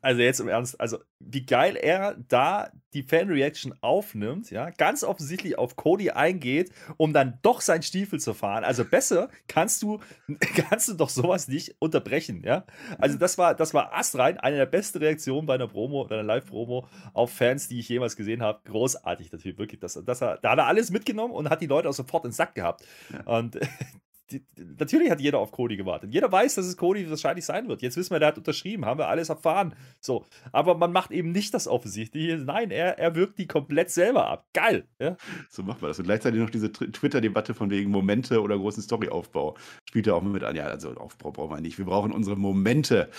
also 0.02 0.20
jetzt 0.20 0.40
im 0.40 0.48
Ernst, 0.48 0.80
also 0.80 0.98
wie 1.18 1.44
geil 1.44 1.76
er 1.76 2.16
da 2.28 2.70
die 2.94 3.02
Fan-Reaction 3.02 3.74
aufnimmt, 3.82 4.50
ja, 4.50 4.70
ganz 4.70 5.04
offensichtlich 5.04 5.58
auf 5.58 5.76
Cody 5.76 6.10
eingeht, 6.10 6.72
um 6.96 7.12
dann 7.12 7.38
doch 7.42 7.60
seinen 7.60 7.82
Stiefel 7.82 8.18
zu 8.18 8.34
fahren. 8.34 8.64
Also 8.64 8.84
besser 8.84 9.28
kannst 9.46 9.82
du, 9.82 10.00
kannst 10.68 10.88
du 10.88 10.94
doch 10.94 11.08
sowas 11.08 11.48
nicht 11.48 11.76
unterbrechen, 11.78 12.42
ja. 12.44 12.64
Also 12.98 13.18
das 13.18 13.38
war, 13.38 13.54
das 13.54 13.74
war 13.74 13.94
astrein, 13.94 14.38
eine 14.38 14.56
der 14.56 14.66
besten 14.66 14.98
Reaktionen 14.98 15.46
bei 15.46 15.54
einer 15.54 15.68
Promo, 15.68 16.04
bei 16.04 16.16
einer 16.16 16.24
Live-Promo 16.24 16.88
auf 17.12 17.32
Fans, 17.32 17.68
die 17.68 17.78
ich 17.78 17.88
jemals 17.88 18.16
gesehen 18.16 18.42
habe. 18.42 18.60
Großartig, 18.64 19.30
Typ, 19.30 19.58
wirklich. 19.58 19.80
Das, 19.80 20.00
das, 20.04 20.18
da 20.18 20.38
hat 20.42 20.58
er 20.58 20.66
alles 20.66 20.90
mitgenommen 20.90 21.32
und 21.32 21.48
hat 21.50 21.60
die 21.60 21.66
Leute 21.66 21.88
auch 21.88 21.94
sofort 21.94 22.24
ins 22.24 22.36
Sack 22.36 22.54
gehabt. 22.54 22.84
Ja. 23.12 23.38
Und 23.38 23.58
natürlich 24.56 25.10
hat 25.10 25.20
jeder 25.20 25.38
auf 25.38 25.52
Cody 25.52 25.76
gewartet. 25.76 26.12
Jeder 26.12 26.30
weiß, 26.30 26.54
dass 26.54 26.66
es 26.66 26.76
Cody 26.76 27.08
wahrscheinlich 27.08 27.44
sein 27.44 27.68
wird. 27.68 27.82
Jetzt 27.82 27.96
wissen 27.96 28.14
wir, 28.14 28.18
der 28.18 28.28
hat 28.28 28.38
unterschrieben, 28.38 28.84
haben 28.84 28.98
wir 28.98 29.08
alles 29.08 29.28
erfahren. 29.28 29.74
So, 30.00 30.24
aber 30.52 30.76
man 30.76 30.92
macht 30.92 31.10
eben 31.10 31.32
nicht 31.32 31.54
das 31.54 31.68
Offensichtliche. 31.68 32.36
Nein, 32.38 32.70
er, 32.70 32.98
er 32.98 33.14
wirkt 33.14 33.38
die 33.38 33.46
komplett 33.46 33.90
selber 33.90 34.26
ab. 34.26 34.46
Geil. 34.52 34.86
Ja? 34.98 35.16
So 35.48 35.62
macht 35.62 35.82
man 35.82 35.90
das. 35.90 35.98
Und 35.98 36.04
gleichzeitig 36.04 36.40
noch 36.40 36.50
diese 36.50 36.72
Twitter-Debatte 36.72 37.54
von 37.54 37.70
wegen 37.70 37.90
Momente 37.90 38.40
oder 38.40 38.56
großen 38.56 38.82
Storyaufbau. 38.82 39.56
Spielt 39.88 40.06
er 40.06 40.16
auch 40.16 40.22
mit 40.22 40.44
an. 40.44 40.56
Ja, 40.56 40.64
also 40.64 40.94
Aufbau 40.94 41.30
brauchen 41.32 41.56
wir 41.56 41.60
nicht. 41.60 41.78
Wir 41.78 41.84
brauchen 41.84 42.12
unsere 42.12 42.36
Momente. 42.36 43.10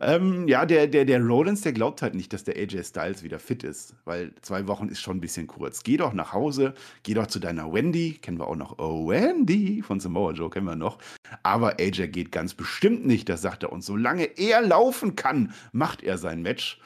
Ähm, 0.00 0.48
ja, 0.48 0.66
der, 0.66 0.86
der, 0.86 1.04
der 1.04 1.20
Rollins, 1.20 1.60
der 1.60 1.72
glaubt 1.72 2.02
halt 2.02 2.14
nicht, 2.14 2.32
dass 2.32 2.44
der 2.44 2.56
AJ 2.56 2.84
Styles 2.84 3.22
wieder 3.22 3.38
fit 3.38 3.62
ist, 3.62 3.94
weil 4.04 4.32
zwei 4.42 4.66
Wochen 4.66 4.88
ist 4.88 5.00
schon 5.00 5.18
ein 5.18 5.20
bisschen 5.20 5.46
kurz. 5.46 5.82
Geh 5.82 5.96
doch 5.96 6.12
nach 6.12 6.32
Hause, 6.32 6.74
geh 7.04 7.14
doch 7.14 7.28
zu 7.28 7.38
deiner 7.38 7.72
Wendy, 7.72 8.18
kennen 8.20 8.38
wir 8.38 8.48
auch 8.48 8.56
noch, 8.56 8.78
oh 8.78 9.08
Wendy 9.08 9.82
von 9.82 10.00
Samoa 10.00 10.32
Joe 10.32 10.50
kennen 10.50 10.66
wir 10.66 10.76
noch. 10.76 10.98
Aber 11.42 11.80
AJ 11.80 12.08
geht 12.08 12.32
ganz 12.32 12.54
bestimmt 12.54 13.06
nicht, 13.06 13.28
das 13.28 13.42
sagt 13.42 13.62
er. 13.62 13.72
Und 13.72 13.82
solange 13.82 14.24
er 14.36 14.62
laufen 14.62 15.16
kann, 15.16 15.52
macht 15.72 16.02
er 16.02 16.18
sein 16.18 16.42
Match. 16.42 16.80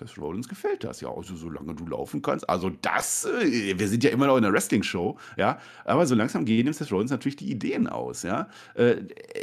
Seth 0.00 0.18
Rollins 0.18 0.48
gefällt 0.48 0.84
das 0.84 1.00
ja, 1.00 1.12
also 1.12 1.36
solange 1.36 1.74
du 1.74 1.86
laufen 1.86 2.22
kannst. 2.22 2.48
Also 2.48 2.70
das, 2.70 3.26
äh, 3.26 3.78
wir 3.78 3.88
sind 3.88 4.02
ja 4.02 4.10
immer 4.10 4.26
noch 4.26 4.36
in 4.36 4.44
einer 4.44 4.52
Wrestling-Show, 4.52 5.18
ja, 5.36 5.58
aber 5.84 6.06
so 6.06 6.14
langsam 6.14 6.44
gehen 6.44 6.64
dem 6.64 6.72
Seth 6.72 6.90
Rollins 6.90 7.10
natürlich 7.10 7.36
die 7.36 7.50
Ideen 7.50 7.86
aus, 7.86 8.22
ja. 8.22 8.48
Äh, 8.74 8.96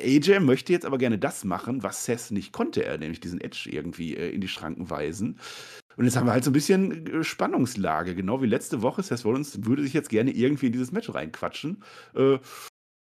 AJ 0.03 0.39
möchte 0.39 0.73
jetzt 0.73 0.85
aber 0.85 0.97
gerne 0.97 1.19
das 1.19 1.43
machen, 1.43 1.83
was 1.83 2.05
Seth 2.05 2.31
nicht 2.31 2.51
konnte, 2.53 2.83
er 2.83 2.97
nämlich 2.97 3.19
diesen 3.19 3.39
Edge 3.39 3.69
irgendwie 3.71 4.15
äh, 4.15 4.29
in 4.29 4.41
die 4.41 4.47
Schranken 4.47 4.89
weisen. 4.89 5.39
Und 5.95 6.05
jetzt 6.05 6.15
haben 6.15 6.27
wir 6.27 6.31
halt 6.31 6.43
so 6.43 6.51
ein 6.51 6.53
bisschen 6.53 7.07
äh, 7.07 7.23
Spannungslage, 7.23 8.15
genau 8.15 8.41
wie 8.41 8.47
letzte 8.47 8.81
Woche. 8.81 9.03
Seth 9.03 9.25
Rollins 9.25 9.65
würde 9.65 9.83
sich 9.83 9.93
jetzt 9.93 10.09
gerne 10.09 10.31
irgendwie 10.31 10.67
in 10.67 10.71
dieses 10.71 10.91
Match 10.91 11.13
reinquatschen. 11.13 11.83
Äh, 12.15 12.37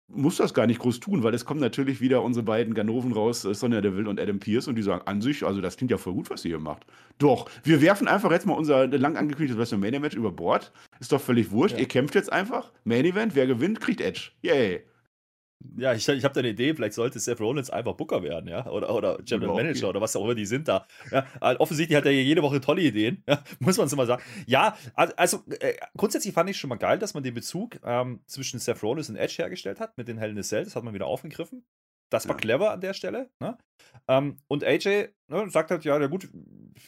muss 0.07 0.37
das 0.37 0.53
gar 0.53 0.67
nicht 0.67 0.79
groß 0.79 0.99
tun, 0.99 1.23
weil 1.23 1.33
es 1.33 1.45
kommen 1.45 1.59
natürlich 1.59 1.99
wieder 1.99 2.21
unsere 2.21 2.43
beiden 2.43 2.73
Ganoven 2.73 3.11
raus, 3.11 3.43
äh, 3.45 3.53
Sonja 3.53 3.81
Deville 3.81 4.09
und 4.09 4.19
Adam 4.19 4.39
Pierce, 4.39 4.67
und 4.67 4.75
die 4.75 4.83
sagen 4.83 5.01
an 5.05 5.21
sich, 5.21 5.43
also 5.43 5.61
das 5.61 5.77
klingt 5.77 5.91
ja 5.91 5.97
voll 5.97 6.13
gut, 6.13 6.29
was 6.29 6.45
ihr 6.45 6.49
hier 6.49 6.59
macht. 6.59 6.85
Doch, 7.17 7.49
wir 7.63 7.81
werfen 7.81 8.07
einfach 8.07 8.31
jetzt 8.31 8.45
mal 8.45 8.53
unser 8.53 8.87
lang 8.87 9.17
angekündigtes 9.17 9.57
WrestleMania-Match 9.57 10.15
über 10.15 10.31
Bord. 10.31 10.71
Ist 10.99 11.11
doch 11.11 11.21
völlig 11.21 11.51
wurscht. 11.51 11.75
Ja. 11.75 11.81
Ihr 11.81 11.87
kämpft 11.87 12.15
jetzt 12.15 12.31
einfach. 12.31 12.71
Main 12.83 13.05
Event, 13.05 13.35
wer 13.35 13.47
gewinnt, 13.47 13.81
kriegt 13.81 14.01
Edge. 14.01 14.31
Yay. 14.41 14.83
Ja, 15.77 15.93
ich, 15.93 16.07
ich 16.07 16.23
habe 16.23 16.33
da 16.33 16.39
eine 16.39 16.49
Idee, 16.49 16.73
vielleicht 16.73 16.93
sollte 16.93 17.19
Seth 17.19 17.39
Rollins 17.39 17.69
einfach 17.69 17.93
Booker 17.93 18.23
werden, 18.23 18.47
ja, 18.47 18.65
oder, 18.67 18.93
oder 18.93 19.19
General 19.23 19.55
Manager 19.55 19.77
okay. 19.77 19.85
oder 19.87 20.01
was 20.01 20.15
auch 20.15 20.23
immer 20.23 20.35
die 20.35 20.45
sind 20.45 20.67
da. 20.67 20.87
Ja, 21.11 21.25
offensichtlich 21.59 21.97
hat 21.97 22.05
er 22.05 22.11
jede 22.11 22.41
Woche 22.41 22.61
tolle 22.61 22.81
Ideen, 22.81 23.23
ja, 23.27 23.43
muss 23.59 23.77
man 23.77 23.87
so 23.87 23.95
mal 23.95 24.07
sagen. 24.07 24.23
Ja, 24.45 24.77
also 24.95 25.43
äh, 25.59 25.73
grundsätzlich 25.95 26.33
fand 26.33 26.49
ich 26.49 26.57
schon 26.57 26.69
mal 26.69 26.77
geil, 26.77 26.99
dass 26.99 27.13
man 27.13 27.23
den 27.23 27.33
Bezug 27.33 27.79
ähm, 27.83 28.19
zwischen 28.25 28.59
Seth 28.59 28.83
Rollins 28.83 29.09
und 29.09 29.15
Edge 29.15 29.35
hergestellt 29.37 29.79
hat 29.79 29.97
mit 29.97 30.07
den 30.07 30.17
Hell 30.17 30.31
in 30.31 30.39
a 30.39 30.43
Cell, 30.43 30.63
das 30.63 30.75
hat 30.75 30.83
man 30.83 30.93
wieder 30.93 31.07
aufgegriffen. 31.07 31.63
Das 32.11 32.27
war 32.27 32.35
ja. 32.35 32.41
clever 32.41 32.71
an 32.71 32.81
der 32.81 32.93
Stelle. 32.93 33.29
Ne? 33.39 33.57
Ähm, 34.07 34.37
und 34.47 34.63
AJ 34.63 35.09
ne, 35.27 35.49
sagt 35.49 35.71
halt, 35.71 35.83
ja, 35.85 35.97
na 35.97 36.07
gut, 36.07 36.29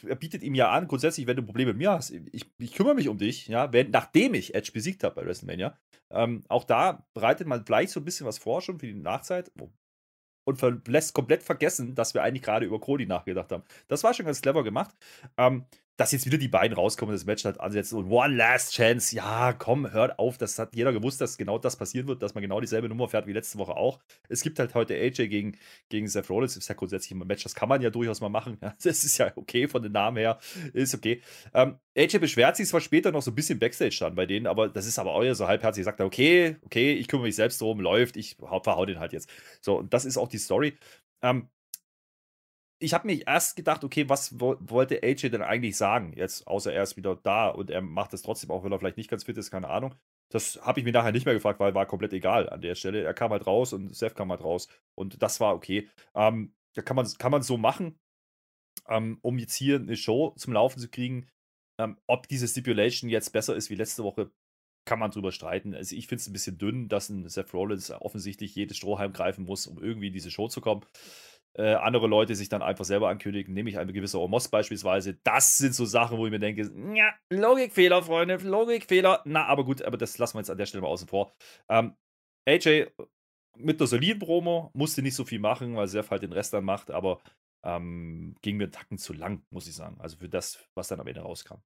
er 0.06 0.16
bietet 0.16 0.42
ihm 0.42 0.54
ja 0.54 0.70
an, 0.70 0.88
grundsätzlich, 0.88 1.26
wenn 1.26 1.36
du 1.36 1.42
Probleme 1.42 1.72
mit 1.72 1.78
mir 1.78 1.90
hast, 1.92 2.10
ich, 2.10 2.46
ich 2.58 2.72
kümmere 2.72 2.94
mich 2.94 3.08
um 3.08 3.18
dich, 3.18 3.48
ja, 3.48 3.72
wenn, 3.72 3.90
nachdem 3.90 4.34
ich 4.34 4.54
Edge 4.54 4.70
besiegt 4.72 5.04
habe 5.04 5.16
bei 5.16 5.26
WrestleMania. 5.26 5.76
Ähm, 6.10 6.44
auch 6.48 6.64
da 6.64 7.06
bereitet 7.14 7.46
man 7.46 7.64
vielleicht 7.64 7.90
so 7.90 8.00
ein 8.00 8.04
bisschen 8.04 8.26
was 8.26 8.38
vor 8.38 8.62
schon 8.62 8.78
für 8.78 8.86
die 8.86 8.94
Nachzeit 8.94 9.50
und 10.44 10.88
lässt 10.88 11.14
komplett 11.14 11.42
vergessen, 11.42 11.94
dass 11.94 12.14
wir 12.14 12.22
eigentlich 12.22 12.42
gerade 12.42 12.64
über 12.64 12.80
Cody 12.80 13.04
nachgedacht 13.06 13.52
haben. 13.52 13.64
Das 13.88 14.02
war 14.04 14.14
schon 14.14 14.26
ganz 14.26 14.40
clever 14.40 14.64
gemacht. 14.64 14.96
Ähm, 15.36 15.66
dass 15.98 16.12
jetzt 16.12 16.26
wieder 16.26 16.38
die 16.38 16.48
beiden 16.48 16.76
rauskommen, 16.76 17.12
das 17.12 17.26
Match 17.26 17.44
halt 17.44 17.58
ansetzen 17.58 17.98
und 17.98 18.08
One 18.08 18.36
Last 18.36 18.72
Chance, 18.72 19.16
ja, 19.16 19.52
komm, 19.52 19.90
hört 19.92 20.18
auf, 20.20 20.38
das 20.38 20.56
hat 20.56 20.76
jeder 20.76 20.92
gewusst, 20.92 21.20
dass 21.20 21.36
genau 21.36 21.58
das 21.58 21.76
passieren 21.76 22.06
wird, 22.06 22.22
dass 22.22 22.34
man 22.34 22.42
genau 22.42 22.60
dieselbe 22.60 22.88
Nummer 22.88 23.08
fährt 23.08 23.26
wie 23.26 23.32
letzte 23.32 23.58
Woche 23.58 23.76
auch. 23.76 23.98
Es 24.28 24.42
gibt 24.42 24.60
halt 24.60 24.76
heute 24.76 24.94
AJ 24.94 25.26
gegen, 25.26 25.58
gegen 25.88 26.06
Seth 26.06 26.30
Rollins, 26.30 26.56
ist 26.56 26.68
ja 26.68 26.76
grundsätzlich 26.76 27.10
immer 27.10 27.24
ein 27.24 27.28
Match, 27.28 27.42
das 27.42 27.56
kann 27.56 27.68
man 27.68 27.82
ja 27.82 27.90
durchaus 27.90 28.20
mal 28.20 28.28
machen, 28.28 28.58
ja, 28.62 28.76
das 28.80 29.02
ist 29.02 29.18
ja 29.18 29.32
okay 29.34 29.66
von 29.66 29.82
den 29.82 29.90
Namen 29.90 30.18
her, 30.18 30.38
ist 30.72 30.94
okay. 30.94 31.20
Ähm, 31.52 31.78
AJ 31.96 32.18
beschwert 32.18 32.56
sich 32.56 32.68
zwar 32.68 32.80
später 32.80 33.10
noch 33.10 33.22
so 33.22 33.32
ein 33.32 33.34
bisschen 33.34 33.58
Backstage 33.58 33.96
dann 33.98 34.14
bei 34.14 34.24
denen, 34.24 34.46
aber 34.46 34.68
das 34.68 34.86
ist 34.86 35.00
aber 35.00 35.14
euer 35.14 35.34
so 35.34 35.48
halbherzig, 35.48 35.84
sagt 35.84 35.98
er, 35.98 36.06
okay, 36.06 36.56
okay, 36.64 36.92
ich 36.92 37.08
kümmere 37.08 37.26
mich 37.26 37.34
selbst 37.34 37.60
drum, 37.60 37.80
läuft, 37.80 38.16
ich 38.16 38.36
verhau 38.36 38.86
den 38.86 39.00
halt 39.00 39.12
jetzt. 39.12 39.28
So, 39.60 39.78
und 39.78 39.92
das 39.92 40.04
ist 40.04 40.16
auch 40.16 40.28
die 40.28 40.38
Story. 40.38 40.74
Ähm, 41.22 41.48
ich 42.80 42.94
habe 42.94 43.06
mir 43.06 43.26
erst 43.26 43.56
gedacht, 43.56 43.82
okay, 43.84 44.08
was 44.08 44.38
wo, 44.40 44.56
wollte 44.60 45.02
AJ 45.02 45.30
denn 45.30 45.42
eigentlich 45.42 45.76
sagen? 45.76 46.12
Jetzt, 46.16 46.46
außer 46.46 46.72
er 46.72 46.82
ist 46.82 46.96
wieder 46.96 47.16
da 47.16 47.48
und 47.48 47.70
er 47.70 47.80
macht 47.80 48.14
es 48.14 48.22
trotzdem, 48.22 48.50
auch 48.50 48.64
wenn 48.64 48.72
er 48.72 48.78
vielleicht 48.78 48.96
nicht 48.96 49.10
ganz 49.10 49.24
fit 49.24 49.36
ist, 49.36 49.50
keine 49.50 49.68
Ahnung. 49.68 49.94
Das 50.30 50.60
habe 50.62 50.78
ich 50.80 50.84
mir 50.84 50.92
nachher 50.92 51.12
nicht 51.12 51.24
mehr 51.24 51.34
gefragt, 51.34 51.58
weil 51.58 51.74
war 51.74 51.86
komplett 51.86 52.12
egal 52.12 52.48
an 52.48 52.60
der 52.60 52.74
Stelle. 52.74 53.02
Er 53.02 53.14
kam 53.14 53.30
halt 53.30 53.46
raus 53.46 53.72
und 53.72 53.94
Seth 53.94 54.14
kam 54.14 54.30
halt 54.30 54.44
raus. 54.44 54.68
Und 54.94 55.22
das 55.22 55.40
war 55.40 55.54
okay. 55.54 55.88
Ähm, 56.14 56.54
da 56.74 56.82
kann 56.82 56.96
man, 56.96 57.08
kann 57.18 57.32
man 57.32 57.42
so 57.42 57.56
machen, 57.56 57.98
ähm, 58.88 59.18
um 59.22 59.38
jetzt 59.38 59.54
hier 59.54 59.76
eine 59.76 59.96
Show 59.96 60.34
zum 60.36 60.52
Laufen 60.52 60.78
zu 60.78 60.88
kriegen. 60.88 61.26
Ähm, 61.80 61.96
ob 62.06 62.28
diese 62.28 62.46
Stipulation 62.46 63.10
jetzt 63.10 63.32
besser 63.32 63.56
ist 63.56 63.70
wie 63.70 63.76
letzte 63.76 64.04
Woche, 64.04 64.30
kann 64.84 64.98
man 64.98 65.10
drüber 65.10 65.32
streiten. 65.32 65.74
Also 65.74 65.96
ich 65.96 66.06
finde 66.06 66.20
es 66.20 66.28
ein 66.28 66.32
bisschen 66.32 66.58
dünn, 66.58 66.88
dass 66.88 67.08
ein 67.08 67.28
Seth 67.28 67.54
Rollins 67.54 67.90
offensichtlich 67.90 68.54
jedes 68.54 68.76
Strohhalm 68.76 69.12
greifen 69.12 69.44
muss, 69.46 69.66
um 69.66 69.82
irgendwie 69.82 70.08
in 70.08 70.12
diese 70.12 70.30
Show 70.30 70.48
zu 70.48 70.60
kommen 70.60 70.84
äh, 71.58 71.74
andere 71.74 72.06
Leute 72.06 72.34
sich 72.36 72.48
dann 72.48 72.62
einfach 72.62 72.84
selber 72.84 73.08
ankündigen, 73.08 73.52
nämlich 73.52 73.78
ein 73.78 73.92
gewisser 73.92 74.20
Omos 74.20 74.48
beispielsweise. 74.48 75.18
Das 75.24 75.58
sind 75.58 75.74
so 75.74 75.84
Sachen, 75.84 76.16
wo 76.16 76.24
ich 76.24 76.30
mir 76.30 76.38
denke, 76.38 76.70
ja, 76.94 77.12
Logikfehler, 77.30 78.02
Freunde, 78.02 78.36
Logikfehler. 78.36 79.22
Na, 79.24 79.46
aber 79.46 79.64
gut, 79.64 79.82
aber 79.82 79.96
das 79.96 80.16
lassen 80.18 80.36
wir 80.36 80.40
jetzt 80.40 80.50
an 80.50 80.58
der 80.58 80.66
Stelle 80.66 80.82
mal 80.82 80.88
außen 80.88 81.08
vor. 81.08 81.32
Ähm, 81.68 81.94
AJ 82.48 82.86
mit 83.56 83.80
der 83.80 83.88
soliden 83.88 84.20
Promo 84.20 84.70
musste 84.72 85.02
nicht 85.02 85.16
so 85.16 85.24
viel 85.24 85.40
machen, 85.40 85.74
weil 85.74 85.88
Seth 85.88 86.10
halt 86.10 86.22
den 86.22 86.32
Rest 86.32 86.52
dann 86.52 86.64
macht, 86.64 86.92
aber 86.92 87.20
ähm, 87.64 88.36
ging 88.40 88.56
mir 88.56 88.64
einen 88.64 88.72
Tacken 88.72 88.98
zu 88.98 89.12
lang, 89.12 89.42
muss 89.50 89.66
ich 89.66 89.74
sagen. 89.74 89.96
Also 90.00 90.16
für 90.16 90.28
das, 90.28 90.64
was 90.74 90.88
dann 90.88 91.00
am 91.00 91.08
Ende 91.08 91.22
rauskam. 91.22 91.56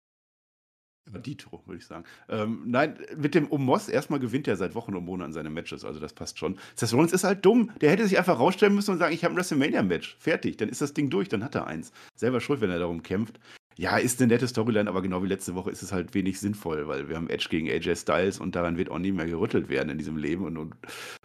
Dito, 1.07 1.63
würde 1.67 1.79
ich 1.79 1.87
sagen. 1.87 2.05
Ähm, 2.29 2.63
nein, 2.67 2.97
mit 3.17 3.35
dem 3.35 3.51
Omos 3.51 3.89
erstmal 3.89 4.21
gewinnt 4.21 4.49
er 4.49 4.57
seit 4.57 4.75
Wochen 4.75 4.95
und 4.95 5.05
Monaten 5.05 5.33
seine 5.33 5.51
Matches, 5.51 5.85
also 5.85 6.01
das 6.01 6.13
passt 6.13 6.39
schon. 6.39 6.59
Seth 6.75 6.93
Rollins 6.93 7.13
ist 7.13 7.25
halt 7.25 7.45
dumm. 7.45 7.71
Der 7.81 7.91
hätte 7.91 8.07
sich 8.07 8.19
einfach 8.19 8.39
rausstellen 8.39 8.75
müssen 8.75 8.93
und 8.93 8.99
sagen, 8.99 9.15
ich 9.15 9.25
habe 9.25 9.35
ein 9.35 9.37
WrestleMania-Match. 9.37 10.17
Fertig, 10.19 10.57
dann 10.57 10.69
ist 10.69 10.81
das 10.81 10.95
Ding 10.95 11.11
durch, 11.11 11.29
dann 11.29 11.45
hat 11.45 11.55
er 11.55 11.67
eins. 11.67 11.93
Selber 12.15 12.41
schuld, 12.41 12.61
wenn 12.61 12.71
er 12.71 12.79
darum 12.79 13.03
kämpft. 13.03 13.41
Ja, 13.77 13.97
ist 13.97 14.21
eine 14.21 14.33
nette 14.33 14.47
Storyline, 14.49 14.89
aber 14.89 15.03
genau 15.03 15.23
wie 15.23 15.29
letzte 15.29 15.55
Woche 15.55 15.71
ist 15.71 15.83
es 15.83 15.93
halt 15.93 16.15
wenig 16.15 16.41
sinnvoll, 16.41 16.89
weil 16.89 17.09
wir 17.09 17.17
haben 17.17 17.29
Edge 17.29 17.47
gegen 17.49 17.69
AJ 17.69 17.97
Styles 17.97 18.39
und 18.39 18.55
daran 18.55 18.77
wird 18.77 18.91
auch 18.91 18.99
nie 18.99 19.13
mehr 19.13 19.27
gerüttelt 19.27 19.69
werden 19.69 19.91
in 19.91 19.99
diesem 19.99 20.17
Leben. 20.17 20.45
Und, 20.45 20.57
und 20.57 20.75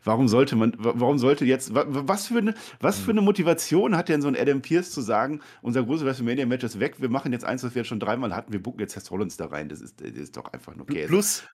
warum 0.04 0.28
sollte 0.28 0.56
man, 0.56 0.74
warum 0.78 1.18
sollte 1.18 1.46
jetzt, 1.46 1.74
was 1.74 2.28
für, 2.28 2.40
eine, 2.40 2.54
was 2.80 3.00
für 3.00 3.12
eine 3.12 3.22
Motivation 3.22 3.96
hat 3.96 4.10
denn 4.10 4.22
so 4.22 4.28
ein 4.28 4.38
Adam 4.38 4.62
Pierce 4.62 4.92
zu 4.92 5.02
sagen, 5.02 5.42
unser 5.62 5.84
großes 5.84 6.06
WrestleMania-Match 6.06 6.64
ist 6.64 6.80
weg, 6.80 7.02
wir 7.02 7.10
machen 7.10 7.32
jetzt 7.34 7.46
eins, 7.46 7.64
was 7.64 7.76
wir 7.76 7.82
jetzt 7.82 7.90
schon 7.90 8.00
dreimal 8.00 8.36
hatten, 8.36 8.54
wir 8.54 8.62
bucken 8.62 8.80
jetzt 8.80 8.94
Seth 8.94 9.12
Rollins 9.12 9.38
da 9.38 9.48
rein. 9.48 9.70
Das 9.70 9.82
ist, 9.82 10.02
das 10.02 10.12
ist 10.12 10.38
doch 10.38 10.52
einfach 10.54 10.76
nur 10.76 10.86
Käse. 10.86 11.08
Plus, 11.08 11.48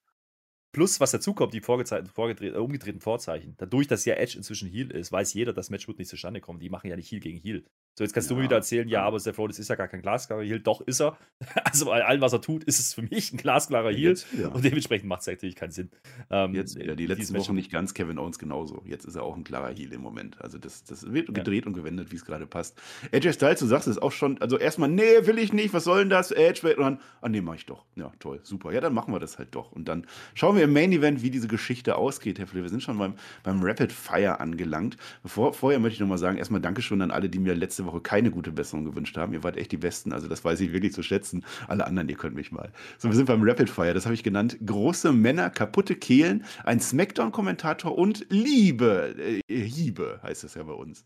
Plus, 0.73 0.99
was 0.99 1.11
dazukommt, 1.11 1.53
die 1.53 1.59
äh, 1.59 2.57
umgedrehten 2.57 2.99
Vorzeichen. 2.99 3.53
Dadurch, 3.57 3.87
dass 3.87 4.05
ja 4.05 4.15
Edge 4.15 4.37
inzwischen 4.37 4.67
Heal 4.67 4.89
ist, 4.89 5.11
weiß 5.11 5.35
jeder, 5.35 5.53
das 5.53 5.69
Match 5.69 5.87
wird 5.87 5.99
nicht 5.99 6.09
zustande 6.09 6.41
kommen. 6.41 6.59
Die 6.59 6.71
machen 6.71 6.89
ja 6.89 6.95
nicht 6.95 7.11
Heal 7.11 7.21
gegen 7.21 7.37
Heal. 7.37 7.63
So, 7.95 8.03
jetzt 8.03 8.13
kannst 8.13 8.29
ja, 8.29 8.35
du 8.35 8.39
mir 8.39 8.45
wieder 8.45 8.55
erzählen, 8.55 8.87
ja, 8.87 9.03
aber 9.03 9.19
Seth 9.19 9.37
Rollins 9.37 9.59
ist 9.59 9.67
ja 9.67 9.75
gar 9.75 9.87
kein 9.87 10.01
glasklarer 10.01 10.41
Heal. 10.41 10.59
Doch, 10.59 10.81
ist 10.81 10.99
er. 10.99 11.17
Also 11.63 11.85
bei 11.85 12.03
allem, 12.03 12.21
was 12.21 12.33
er 12.33 12.41
tut, 12.41 12.63
ist 12.63 12.79
es 12.79 12.93
für 12.93 13.01
mich 13.01 13.33
ein 13.33 13.37
glasklarer 13.37 13.91
Heal. 13.91 14.15
Und 14.53 14.63
dementsprechend 14.63 15.07
macht 15.07 15.21
es 15.21 15.27
natürlich 15.27 15.55
keinen 15.55 15.71
Sinn. 15.71 15.89
Ähm, 16.29 16.53
jetzt 16.53 16.77
wieder, 16.77 16.95
die 16.95 17.05
letzten 17.05 17.35
Wochen 17.37 17.55
nicht 17.55 17.71
ganz, 17.71 17.93
Kevin 17.93 18.17
Owens 18.17 18.39
genauso. 18.39 18.81
Jetzt 18.85 19.05
ist 19.05 19.15
er 19.15 19.23
auch 19.23 19.35
ein 19.35 19.43
klarer 19.43 19.73
Heal 19.73 19.91
im 19.91 20.01
Moment. 20.01 20.39
Also 20.41 20.57
das, 20.57 20.83
das 20.83 21.11
wird 21.11 21.29
ja. 21.29 21.33
gedreht 21.33 21.65
und 21.65 21.73
gewendet, 21.73 22.11
wie 22.11 22.15
es 22.15 22.25
gerade 22.25 22.47
passt. 22.47 22.79
Edge 23.11 23.31
Styles, 23.33 23.59
du 23.59 23.65
sagst 23.65 23.87
es 23.87 23.97
auch 23.97 24.11
schon, 24.11 24.39
also 24.39 24.57
erstmal, 24.57 24.89
nee, 24.89 25.25
will 25.25 25.37
ich 25.37 25.53
nicht, 25.53 25.73
was 25.73 25.83
soll 25.83 25.99
denn 25.99 26.09
das? 26.09 26.31
Edge, 26.31 26.75
und 26.75 26.83
dann, 26.83 26.99
ah 27.21 27.29
nee, 27.29 27.41
mach 27.41 27.55
ich 27.55 27.65
doch. 27.65 27.85
Ja, 27.95 28.11
toll, 28.19 28.39
super. 28.43 28.71
Ja, 28.71 28.81
dann 28.81 28.93
machen 28.93 29.13
wir 29.13 29.19
das 29.19 29.37
halt 29.37 29.53
doch. 29.55 29.71
Und 29.71 29.87
dann 29.87 30.07
schauen 30.33 30.55
wir 30.55 30.63
im 30.63 30.73
Main 30.73 30.91
Event, 30.91 31.21
wie 31.21 31.29
diese 31.29 31.47
Geschichte 31.47 31.95
ausgeht, 31.95 32.39
Herr 32.39 32.47
Fle. 32.47 32.61
Wir 32.61 32.69
sind 32.69 32.83
schon 32.83 32.97
beim, 32.97 33.15
beim 33.43 33.61
Rapid 33.63 33.91
Fire 33.91 34.39
angelangt. 34.39 34.97
Bevor, 35.21 35.53
vorher 35.53 35.79
möchte 35.79 35.95
ich 35.95 35.99
nochmal 35.99 36.17
sagen, 36.17 36.37
erstmal 36.37 36.61
Dankeschön 36.61 37.01
an 37.01 37.11
alle, 37.11 37.29
die 37.29 37.39
mir 37.39 37.53
letzte 37.53 37.82
Woche 37.85 38.01
keine 38.01 38.31
gute 38.31 38.51
Besserung 38.51 38.85
gewünscht 38.85 39.17
haben. 39.17 39.33
Ihr 39.33 39.43
wart 39.43 39.57
echt 39.57 39.71
die 39.71 39.77
Besten, 39.77 40.13
also 40.13 40.27
das 40.27 40.43
weiß 40.43 40.59
ich 40.61 40.73
wirklich 40.73 40.93
zu 40.93 41.03
schätzen. 41.03 41.45
Alle 41.67 41.85
anderen, 41.85 42.09
ihr 42.09 42.15
könnt 42.15 42.35
mich 42.35 42.51
mal. 42.51 42.71
So, 42.97 43.09
wir 43.09 43.15
sind 43.15 43.25
beim 43.25 43.43
Rapid 43.43 43.69
Fire, 43.69 43.93
das 43.93 44.05
habe 44.05 44.15
ich 44.15 44.23
genannt. 44.23 44.57
Große 44.65 45.11
Männer, 45.11 45.49
kaputte 45.49 45.95
Kehlen, 45.95 46.45
ein 46.63 46.79
Smackdown-Kommentator 46.79 47.97
und 47.97 48.25
Liebe. 48.29 49.41
Äh, 49.47 49.61
Hiebe 49.63 50.19
heißt 50.23 50.43
es 50.43 50.55
ja 50.55 50.63
bei 50.63 50.73
uns. 50.73 51.03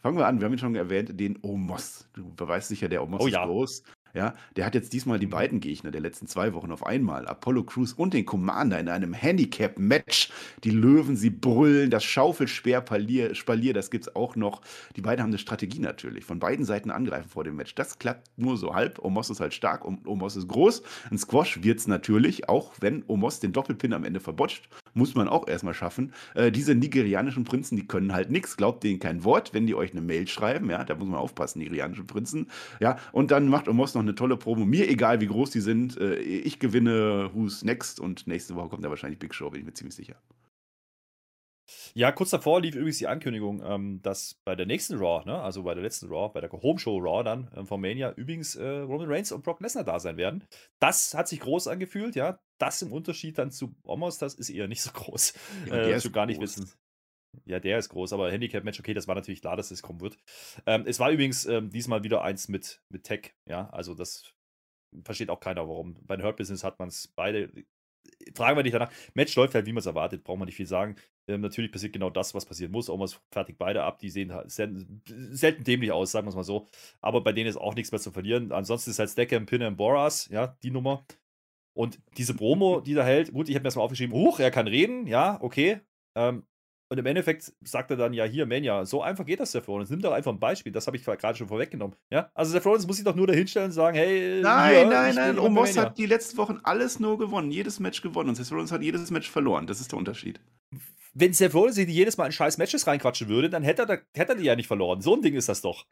Fangen 0.00 0.16
wir 0.16 0.26
an, 0.26 0.38
wir 0.38 0.44
haben 0.44 0.52
ihn 0.52 0.58
schon 0.58 0.74
erwähnt, 0.76 1.18
den 1.18 1.38
Omos. 1.42 2.08
Du 2.14 2.32
weißt 2.36 2.68
sicher, 2.68 2.88
der 2.88 3.02
Omos 3.02 3.20
oh, 3.20 3.26
ist 3.26 3.32
ja. 3.32 3.44
groß. 3.44 3.82
Ja, 4.14 4.34
der 4.56 4.64
hat 4.64 4.74
jetzt 4.74 4.92
diesmal 4.92 5.18
die 5.18 5.26
beiden 5.26 5.60
Gegner 5.60 5.90
der 5.90 6.00
letzten 6.00 6.26
zwei 6.26 6.54
Wochen 6.54 6.72
auf 6.72 6.86
einmal, 6.86 7.26
Apollo 7.26 7.64
Crews 7.64 7.92
und 7.92 8.14
den 8.14 8.24
Commander 8.24 8.78
in 8.78 8.88
einem 8.88 9.12
Handicap-Match. 9.12 10.30
Die 10.64 10.70
Löwen, 10.70 11.16
sie 11.16 11.30
brüllen, 11.30 11.90
das 11.90 12.04
Schaufelspeer-Spalier, 12.04 13.34
Spalier, 13.34 13.74
das 13.74 13.90
gibt's 13.90 14.14
auch 14.14 14.36
noch. 14.36 14.62
Die 14.96 15.02
beiden 15.02 15.22
haben 15.22 15.30
eine 15.30 15.38
Strategie 15.38 15.80
natürlich, 15.80 16.24
von 16.24 16.38
beiden 16.38 16.64
Seiten 16.64 16.90
angreifen 16.90 17.28
vor 17.28 17.44
dem 17.44 17.56
Match. 17.56 17.74
Das 17.74 17.98
klappt 17.98 18.30
nur 18.36 18.56
so 18.56 18.74
halb. 18.74 18.98
Omos 18.98 19.30
ist 19.30 19.40
halt 19.40 19.54
stark, 19.54 19.84
Omos 19.84 20.36
ist 20.36 20.48
groß. 20.48 20.82
Ein 21.10 21.18
Squash 21.18 21.62
wird's 21.62 21.86
natürlich, 21.86 22.48
auch 22.48 22.72
wenn 22.80 23.04
Omos 23.06 23.40
den 23.40 23.52
Doppelpin 23.52 23.92
am 23.92 24.04
Ende 24.04 24.20
verbotscht 24.20 24.68
muss 24.94 25.14
man 25.14 25.28
auch 25.28 25.48
erstmal 25.48 25.74
schaffen. 25.74 26.12
Äh, 26.34 26.50
diese 26.50 26.74
nigerianischen 26.74 27.44
Prinzen, 27.44 27.76
die 27.76 27.86
können 27.86 28.12
halt 28.12 28.30
nichts, 28.30 28.56
glaubt 28.56 28.84
denen 28.84 28.98
kein 28.98 29.24
Wort, 29.24 29.54
wenn 29.54 29.66
die 29.66 29.74
euch 29.74 29.92
eine 29.92 30.00
Mail 30.00 30.26
schreiben, 30.26 30.70
ja, 30.70 30.84
da 30.84 30.94
muss 30.94 31.08
man 31.08 31.18
aufpassen, 31.18 31.58
nigerianische 31.58 32.04
Prinzen, 32.04 32.48
ja, 32.80 32.98
und 33.12 33.30
dann 33.30 33.48
macht 33.48 33.68
Omos 33.68 33.94
noch 33.94 34.02
eine 34.02 34.14
tolle 34.14 34.36
Promo, 34.36 34.64
mir 34.64 34.88
egal, 34.88 35.20
wie 35.20 35.26
groß 35.26 35.50
die 35.50 35.60
sind, 35.60 35.98
äh, 35.98 36.16
ich 36.16 36.58
gewinne 36.58 37.30
Who's 37.34 37.64
Next? 37.64 38.00
Und 38.00 38.26
nächste 38.26 38.54
Woche 38.54 38.68
kommt 38.68 38.84
da 38.84 38.90
wahrscheinlich 38.90 39.18
Big 39.18 39.34
Show, 39.34 39.50
bin 39.50 39.60
ich 39.60 39.66
mir 39.66 39.74
ziemlich 39.74 39.94
sicher. 39.94 40.16
Ja, 41.98 42.12
kurz 42.12 42.30
davor 42.30 42.60
lief 42.60 42.76
übrigens 42.76 42.98
die 42.98 43.08
Ankündigung, 43.08 43.60
ähm, 43.64 44.00
dass 44.02 44.36
bei 44.44 44.54
der 44.54 44.66
nächsten 44.66 44.98
Raw, 44.98 45.24
ne, 45.26 45.42
also 45.42 45.64
bei 45.64 45.74
der 45.74 45.82
letzten 45.82 46.06
Raw, 46.06 46.30
bei 46.32 46.40
der 46.40 46.52
Home 46.52 46.78
Show 46.78 46.96
Raw 46.98 47.24
dann 47.24 47.50
ähm, 47.56 47.66
von 47.66 47.80
Mania, 47.80 48.12
übrigens 48.12 48.54
äh, 48.54 48.68
Roman 48.68 49.10
Reigns 49.10 49.32
und 49.32 49.42
Brock 49.42 49.60
Lesnar 49.60 49.82
da 49.82 49.98
sein 49.98 50.16
werden. 50.16 50.46
Das 50.78 51.14
hat 51.14 51.26
sich 51.26 51.40
groß 51.40 51.66
angefühlt, 51.66 52.14
ja. 52.14 52.38
Das 52.58 52.82
im 52.82 52.92
Unterschied 52.92 53.36
dann 53.36 53.50
zu 53.50 53.74
Omos, 53.82 54.18
das 54.18 54.34
ist 54.34 54.48
eher 54.48 54.68
nicht 54.68 54.80
so 54.80 54.92
groß. 54.92 55.34
Ja, 55.66 55.74
äh, 55.74 55.88
der 55.88 56.10
gar 56.12 56.26
nicht 56.26 56.40
wissen. 56.40 56.70
Ja, 57.46 57.58
der 57.58 57.78
ist 57.78 57.88
groß, 57.88 58.12
aber 58.12 58.30
Handicap-Match, 58.30 58.78
okay, 58.78 58.94
das 58.94 59.08
war 59.08 59.16
natürlich 59.16 59.40
klar, 59.40 59.56
dass 59.56 59.72
es 59.72 59.82
kommen 59.82 60.00
wird. 60.00 60.18
Ähm, 60.66 60.84
es 60.86 61.00
war 61.00 61.10
übrigens 61.10 61.46
ähm, 61.46 61.70
diesmal 61.70 62.04
wieder 62.04 62.22
eins 62.22 62.46
mit, 62.46 62.80
mit 62.90 63.02
Tech, 63.02 63.34
ja, 63.44 63.70
also 63.70 63.94
das 63.94 64.32
versteht 65.02 65.30
auch 65.30 65.40
keiner, 65.40 65.66
warum. 65.68 65.96
Bei 66.06 66.16
den 66.16 66.24
Hurt 66.24 66.36
Business 66.36 66.62
hat 66.62 66.78
man 66.78 66.90
es 66.90 67.08
beide 67.16 67.50
fragen 68.34 68.56
wir 68.56 68.62
dich 68.62 68.72
danach. 68.72 68.90
Match 69.14 69.34
läuft 69.36 69.54
halt, 69.54 69.66
wie 69.66 69.72
man 69.72 69.80
es 69.80 69.86
erwartet, 69.86 70.24
braucht 70.24 70.38
man 70.38 70.46
nicht 70.46 70.56
viel 70.56 70.66
sagen. 70.66 70.96
Ähm, 71.26 71.40
natürlich 71.40 71.72
passiert 71.72 71.92
genau 71.92 72.10
das, 72.10 72.34
was 72.34 72.46
passieren 72.46 72.72
muss. 72.72 72.88
Omas 72.88 73.20
fertig 73.30 73.56
beide 73.58 73.82
ab. 73.82 73.98
Die 73.98 74.10
sehen 74.10 74.32
halt 74.32 74.50
selten 74.50 75.64
dämlich 75.64 75.92
aus, 75.92 76.12
sagen 76.12 76.26
wir 76.26 76.30
es 76.30 76.36
mal 76.36 76.44
so. 76.44 76.66
Aber 77.00 77.22
bei 77.22 77.32
denen 77.32 77.48
ist 77.48 77.56
auch 77.56 77.74
nichts 77.74 77.92
mehr 77.92 78.00
zu 78.00 78.10
verlieren. 78.10 78.52
Ansonsten 78.52 78.90
ist 78.90 78.98
halt 78.98 79.10
Stacker, 79.10 79.40
Pinner 79.40 79.68
und 79.68 79.76
Boras, 79.76 80.28
ja, 80.30 80.56
die 80.62 80.70
Nummer. 80.70 81.04
Und 81.74 82.00
diese 82.16 82.34
Promo, 82.34 82.80
die 82.80 82.94
da 82.94 83.04
hält, 83.04 83.32
gut, 83.32 83.48
ich 83.48 83.54
habe 83.54 83.62
mir 83.62 83.68
erstmal 83.68 83.84
aufgeschrieben, 83.84 84.14
huch, 84.14 84.40
er 84.40 84.50
kann 84.50 84.66
reden, 84.66 85.06
ja, 85.06 85.38
okay. 85.40 85.80
Ähm, 86.16 86.44
und 86.90 86.98
im 86.98 87.04
Endeffekt 87.04 87.52
sagt 87.62 87.90
er 87.90 87.96
dann, 87.96 88.14
ja, 88.14 88.24
hier, 88.24 88.46
Mania, 88.46 88.86
so 88.86 89.02
einfach 89.02 89.26
geht 89.26 89.40
das, 89.40 89.52
Seth 89.52 89.68
Rollins. 89.68 89.90
Nimm 89.90 90.00
doch 90.00 90.12
einfach 90.12 90.32
ein 90.32 90.40
Beispiel, 90.40 90.72
das 90.72 90.86
habe 90.86 90.96
ich 90.96 91.04
gerade 91.04 91.36
schon 91.36 91.48
vorweggenommen. 91.48 91.96
Ja? 92.10 92.30
Also 92.34 92.52
Seth 92.52 92.64
Rollins 92.64 92.86
muss 92.86 92.96
sich 92.96 93.04
doch 93.04 93.14
nur 93.14 93.26
dahinstellen 93.26 93.66
und 93.66 93.72
sagen, 93.72 93.96
hey, 93.96 94.40
nein, 94.42 94.74
hier, 94.74 94.86
nein, 94.86 95.14
nein, 95.14 95.38
Omos 95.38 95.76
hat 95.76 95.98
die 95.98 96.06
letzten 96.06 96.38
Wochen 96.38 96.60
alles 96.62 96.98
nur 96.98 97.18
gewonnen, 97.18 97.50
jedes 97.50 97.78
Match 97.78 98.00
gewonnen 98.00 98.30
und 98.30 98.34
Seth 98.36 98.50
Rollins 98.50 98.72
hat 98.72 98.82
jedes 98.82 99.10
Match 99.10 99.30
verloren. 99.30 99.66
Das 99.66 99.80
ist 99.80 99.92
der 99.92 99.98
Unterschied. 99.98 100.40
Wenn 101.12 101.34
Seth 101.34 101.54
Rollins 101.54 101.76
sich 101.76 101.88
jedes 101.88 102.16
Mal 102.16 102.26
in 102.26 102.32
scheiß 102.32 102.58
Matches 102.58 102.86
reinquatschen 102.86 103.28
würde, 103.28 103.50
dann 103.50 103.62
hätte 103.62 103.82
er, 103.82 104.00
hätte 104.14 104.32
er 104.32 104.34
die 104.36 104.44
ja 104.44 104.56
nicht 104.56 104.68
verloren. 104.68 105.02
So 105.02 105.14
ein 105.14 105.22
Ding 105.22 105.34
ist 105.34 105.48
das 105.48 105.60
doch. 105.60 105.84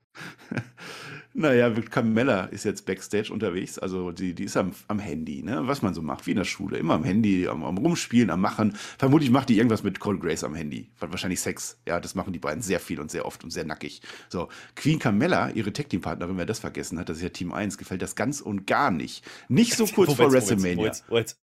Naja, 1.39 1.71
Camilla 1.71 2.45
ist 2.47 2.65
jetzt 2.65 2.87
Backstage 2.87 3.31
unterwegs, 3.31 3.79
also 3.79 4.11
die, 4.11 4.33
die 4.33 4.45
ist 4.45 4.57
am, 4.57 4.73
am 4.89 4.99
Handy, 4.99 5.43
ne? 5.43 5.61
was 5.69 5.83
man 5.83 5.93
so 5.93 6.01
macht, 6.01 6.27
wie 6.27 6.31
in 6.31 6.39
der 6.39 6.45
Schule. 6.45 6.79
Immer 6.79 6.95
am 6.95 7.05
Handy, 7.05 7.47
am, 7.47 7.63
am 7.63 7.77
Rumspielen, 7.77 8.31
am 8.31 8.41
Machen. 8.41 8.75
Vermutlich 8.97 9.31
macht 9.31 9.51
die 9.51 9.59
irgendwas 9.59 9.83
mit 9.83 10.01
Cole 10.01 10.19
Grace 10.19 10.45
am 10.45 10.55
Handy. 10.55 10.89
Wahrscheinlich 10.99 11.41
Sex. 11.41 11.79
Ja, 11.87 12.01
das 12.01 12.15
machen 12.15 12.33
die 12.33 12.39
beiden 12.39 12.63
sehr 12.63 12.81
viel 12.81 13.01
und 13.01 13.11
sehr 13.11 13.27
oft 13.27 13.45
und 13.45 13.51
sehr 13.51 13.67
nackig. 13.67 14.01
So, 14.31 14.49
Queen 14.77 14.99
Camilla, 14.99 15.51
ihre 15.51 15.75
Tech-Team-Partnerin, 15.75 16.39
wer 16.39 16.47
das 16.47 16.61
vergessen 16.61 16.99
hat, 16.99 17.11
das 17.11 17.19
ist 17.19 17.23
ja 17.23 17.29
Team 17.29 17.53
1, 17.53 17.77
gefällt 17.77 18.01
das 18.01 18.15
ganz 18.15 18.41
und 18.41 18.67
gar 18.67 18.91
nicht. 18.91 19.23
Nicht 19.49 19.75
so 19.75 19.85
kurz 19.95 20.15
vor 20.15 20.33
WrestleMania. 20.33 20.77
Moment, 20.77 21.05
Moment, 21.07 21.37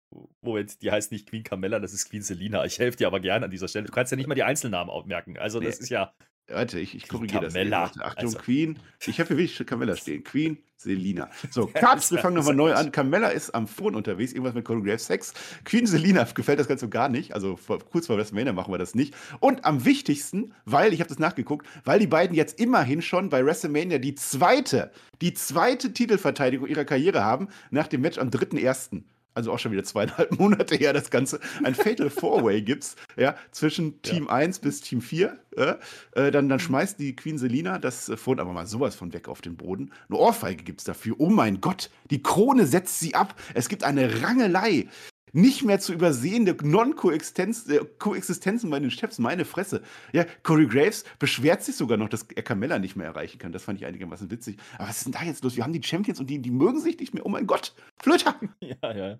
Moment, 0.41 0.81
die 0.81 0.91
heißt 0.91 1.11
nicht 1.11 1.29
Queen 1.29 1.43
Camilla, 1.43 1.79
das 1.79 1.91
ist 1.91 2.09
Queen 2.09 2.21
Selina. 2.21 2.63
Ich 2.63 2.79
helfe 2.79 2.97
dir 2.97 3.07
aber 3.07 3.19
gerne 3.19 3.43
an 3.43 3.51
dieser 3.51 3.67
Stelle. 3.67 3.87
Du 3.87 3.91
kannst 3.91 4.11
ja 4.11 4.15
nicht 4.15 4.27
mal 4.27 4.35
die 4.35 4.43
Einzelnamen 4.43 4.89
merken. 5.05 5.37
Also, 5.37 5.59
das 5.59 5.79
nee. 5.79 5.83
ist 5.83 5.89
ja. 5.89 6.13
Warte, 6.51 6.79
ich, 6.79 6.95
ich 6.95 7.07
korrigiere 7.07 7.41
das. 7.41 7.55
Achtung, 7.55 8.01
also. 8.01 8.37
Queen. 8.37 8.79
Ich 9.05 9.19
habe 9.19 9.29
hier 9.29 9.37
wirklich 9.37 9.65
Camilla 9.65 9.95
stehen. 9.95 10.23
Queen, 10.23 10.57
Selina. 10.77 11.29
So, 11.51 11.67
Cuts, 11.67 12.11
wir 12.11 12.19
fangen 12.19 12.35
nochmal 12.35 12.55
neu 12.55 12.73
an. 12.73 12.91
Camilla 12.91 13.29
ist 13.29 13.53
am 13.53 13.67
Phone 13.67 13.95
unterwegs, 13.95 14.31
irgendwas 14.31 14.53
mit 14.53 14.65
Choreograph 14.65 15.01
Sex. 15.01 15.33
Queen 15.65 15.85
Selina 15.85 16.23
gefällt 16.23 16.59
das 16.59 16.67
Ganze 16.67 16.87
gar 16.87 17.09
nicht. 17.09 17.33
Also 17.33 17.55
vor, 17.57 17.79
kurz 17.79 18.07
vor 18.07 18.17
WrestleMania 18.17 18.53
machen 18.53 18.73
wir 18.73 18.77
das 18.77 18.95
nicht. 18.95 19.13
Und 19.39 19.65
am 19.65 19.85
wichtigsten, 19.85 20.53
weil, 20.65 20.93
ich 20.93 20.99
habe 20.99 21.09
das 21.09 21.19
nachgeguckt, 21.19 21.67
weil 21.83 21.99
die 21.99 22.07
beiden 22.07 22.35
jetzt 22.35 22.59
immerhin 22.59 23.01
schon 23.01 23.29
bei 23.29 23.45
WrestleMania 23.45 23.97
die 23.97 24.15
zweite, 24.15 24.91
die 25.21 25.33
zweite 25.33 25.93
Titelverteidigung 25.93 26.67
ihrer 26.67 26.85
Karriere 26.85 27.23
haben, 27.23 27.49
nach 27.69 27.87
dem 27.87 28.01
Match 28.01 28.17
am 28.17 28.29
3.1 28.29 29.03
also 29.33 29.51
auch 29.51 29.59
schon 29.59 29.71
wieder 29.71 29.83
zweieinhalb 29.83 30.31
Monate 30.39 30.75
her, 30.75 30.93
das 30.93 31.09
Ganze, 31.09 31.39
ein 31.63 31.75
Fatal 31.75 32.09
Four-Way 32.09 32.61
gibt's, 32.61 32.95
ja, 33.17 33.35
zwischen 33.51 34.01
Team 34.01 34.25
ja. 34.25 34.33
1 34.33 34.59
bis 34.59 34.81
Team 34.81 35.01
4. 35.01 35.37
Äh, 35.55 36.31
dann, 36.31 36.47
dann 36.47 36.59
schmeißt 36.59 36.97
die 36.99 37.15
Queen 37.15 37.37
Selina 37.37 37.77
das 37.77 38.07
äh, 38.07 38.15
Phone 38.15 38.39
aber 38.39 38.53
mal 38.53 38.67
sowas 38.67 38.95
von 38.95 39.13
weg 39.13 39.27
auf 39.27 39.41
den 39.41 39.57
Boden. 39.57 39.91
Eine 40.07 40.17
Ohrfeige 40.17 40.63
gibt's 40.63 40.85
dafür. 40.85 41.15
Oh 41.17 41.29
mein 41.29 41.59
Gott, 41.59 41.89
die 42.09 42.23
Krone 42.23 42.65
setzt 42.65 42.99
sie 42.99 43.15
ab. 43.15 43.35
Es 43.53 43.67
gibt 43.67 43.83
eine 43.83 44.23
Rangelei 44.23 44.87
nicht 45.33 45.63
mehr 45.63 45.79
zu 45.79 45.93
übersehende 45.93 46.55
Non-Koexistenzen 46.61 47.71
äh, 47.73 48.71
bei 48.71 48.79
den 48.79 48.91
Chefs, 48.91 49.19
meine 49.19 49.45
Fresse. 49.45 49.81
Ja, 50.13 50.25
Corey 50.43 50.67
Graves 50.67 51.03
beschwert 51.19 51.63
sich 51.63 51.75
sogar 51.75 51.97
noch, 51.97 52.09
dass 52.09 52.25
er 52.35 52.43
Carmella 52.43 52.79
nicht 52.79 52.95
mehr 52.95 53.07
erreichen 53.07 53.39
kann. 53.39 53.51
Das 53.51 53.63
fand 53.63 53.79
ich 53.79 53.85
einigermaßen 53.85 54.29
witzig. 54.31 54.57
Aber 54.77 54.89
was 54.89 54.97
ist 54.97 55.05
denn 55.05 55.13
da 55.13 55.23
jetzt 55.23 55.43
los? 55.43 55.55
Wir 55.55 55.63
haben 55.63 55.73
die 55.73 55.83
Champions 55.83 56.19
und 56.19 56.29
die, 56.29 56.39
die 56.39 56.51
mögen 56.51 56.79
sich 56.79 56.99
nicht 56.99 57.13
mehr. 57.13 57.25
Oh 57.25 57.29
mein 57.29 57.47
Gott, 57.47 57.73
Flöter! 58.01 58.35
Ja, 58.61 58.95
ja. 58.95 59.19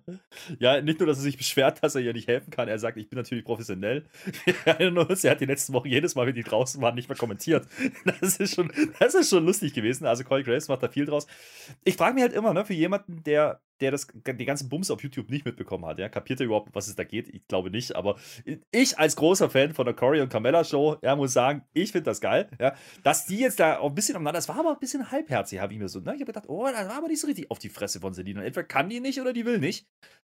Ja, 0.58 0.80
nicht 0.80 0.98
nur, 1.00 1.06
dass 1.06 1.18
er 1.18 1.22
sich 1.22 1.36
beschwert, 1.36 1.82
dass 1.82 1.94
er 1.94 2.00
ihr 2.00 2.12
nicht 2.12 2.28
helfen 2.28 2.50
kann. 2.50 2.68
Er 2.68 2.78
sagt, 2.78 2.96
ich 2.96 3.08
bin 3.08 3.18
natürlich 3.18 3.44
professionell. 3.44 4.04
er 4.64 5.30
hat 5.30 5.40
die 5.40 5.46
letzten 5.46 5.72
Wochen 5.72 5.88
jedes 5.88 6.14
Mal, 6.14 6.26
wenn 6.26 6.34
die 6.34 6.42
draußen 6.42 6.80
waren, 6.80 6.94
nicht 6.94 7.08
mehr 7.08 7.18
kommentiert. 7.18 7.66
Das 8.20 8.36
ist 8.36 8.54
schon, 8.54 8.70
das 8.98 9.14
ist 9.14 9.30
schon 9.30 9.44
lustig 9.44 9.74
gewesen. 9.74 10.06
Also 10.06 10.24
Corey 10.24 10.42
Graves 10.42 10.68
macht 10.68 10.82
da 10.82 10.88
viel 10.88 11.06
draus. 11.06 11.26
Ich 11.84 11.96
frage 11.96 12.14
mich 12.14 12.22
halt 12.22 12.32
immer, 12.32 12.52
ne, 12.52 12.64
für 12.64 12.74
jemanden, 12.74 13.22
der 13.24 13.60
der 13.82 13.90
das, 13.90 14.06
die 14.14 14.44
ganzen 14.44 14.68
Bums 14.68 14.90
auf 14.90 15.02
YouTube 15.02 15.28
nicht 15.28 15.44
mitbekommen 15.44 15.84
hat. 15.84 15.98
Ja? 15.98 16.08
Kapiert 16.08 16.40
er 16.40 16.46
überhaupt, 16.46 16.74
was 16.74 16.88
es 16.88 16.96
da 16.96 17.04
geht? 17.04 17.28
Ich 17.28 17.46
glaube 17.48 17.70
nicht, 17.70 17.94
aber 17.94 18.16
ich 18.70 18.98
als 18.98 19.16
großer 19.16 19.50
Fan 19.50 19.74
von 19.74 19.84
der 19.84 19.94
Corey 19.94 20.20
und 20.20 20.30
Carmella 20.30 20.64
Show, 20.64 20.96
ja, 21.02 21.16
muss 21.16 21.32
sagen, 21.32 21.64
ich 21.74 21.92
finde 21.92 22.04
das 22.04 22.20
geil. 22.20 22.48
Ja? 22.58 22.74
Dass 23.02 23.26
die 23.26 23.38
jetzt 23.38 23.60
da 23.60 23.78
auch 23.78 23.90
ein 23.90 23.94
bisschen 23.94 24.16
umeinander, 24.16 24.38
das 24.38 24.48
war 24.48 24.58
aber 24.58 24.72
ein 24.72 24.80
bisschen 24.80 25.10
halbherzig, 25.10 25.60
habe 25.60 25.72
ich 25.72 25.78
mir 25.78 25.88
so, 25.88 26.00
ne? 26.00 26.14
Ich 26.14 26.20
habe 26.20 26.26
gedacht, 26.26 26.48
oh, 26.48 26.66
das 26.66 26.88
war 26.88 26.96
aber 26.96 27.08
nicht 27.08 27.20
so 27.20 27.26
richtig 27.26 27.50
auf 27.50 27.58
die 27.58 27.68
Fresse 27.68 28.00
von 28.00 28.14
Selina. 28.14 28.42
Entweder 28.42 28.66
kann 28.66 28.88
die 28.88 29.00
nicht 29.00 29.20
oder 29.20 29.32
die 29.32 29.44
will 29.44 29.58
nicht. 29.58 29.86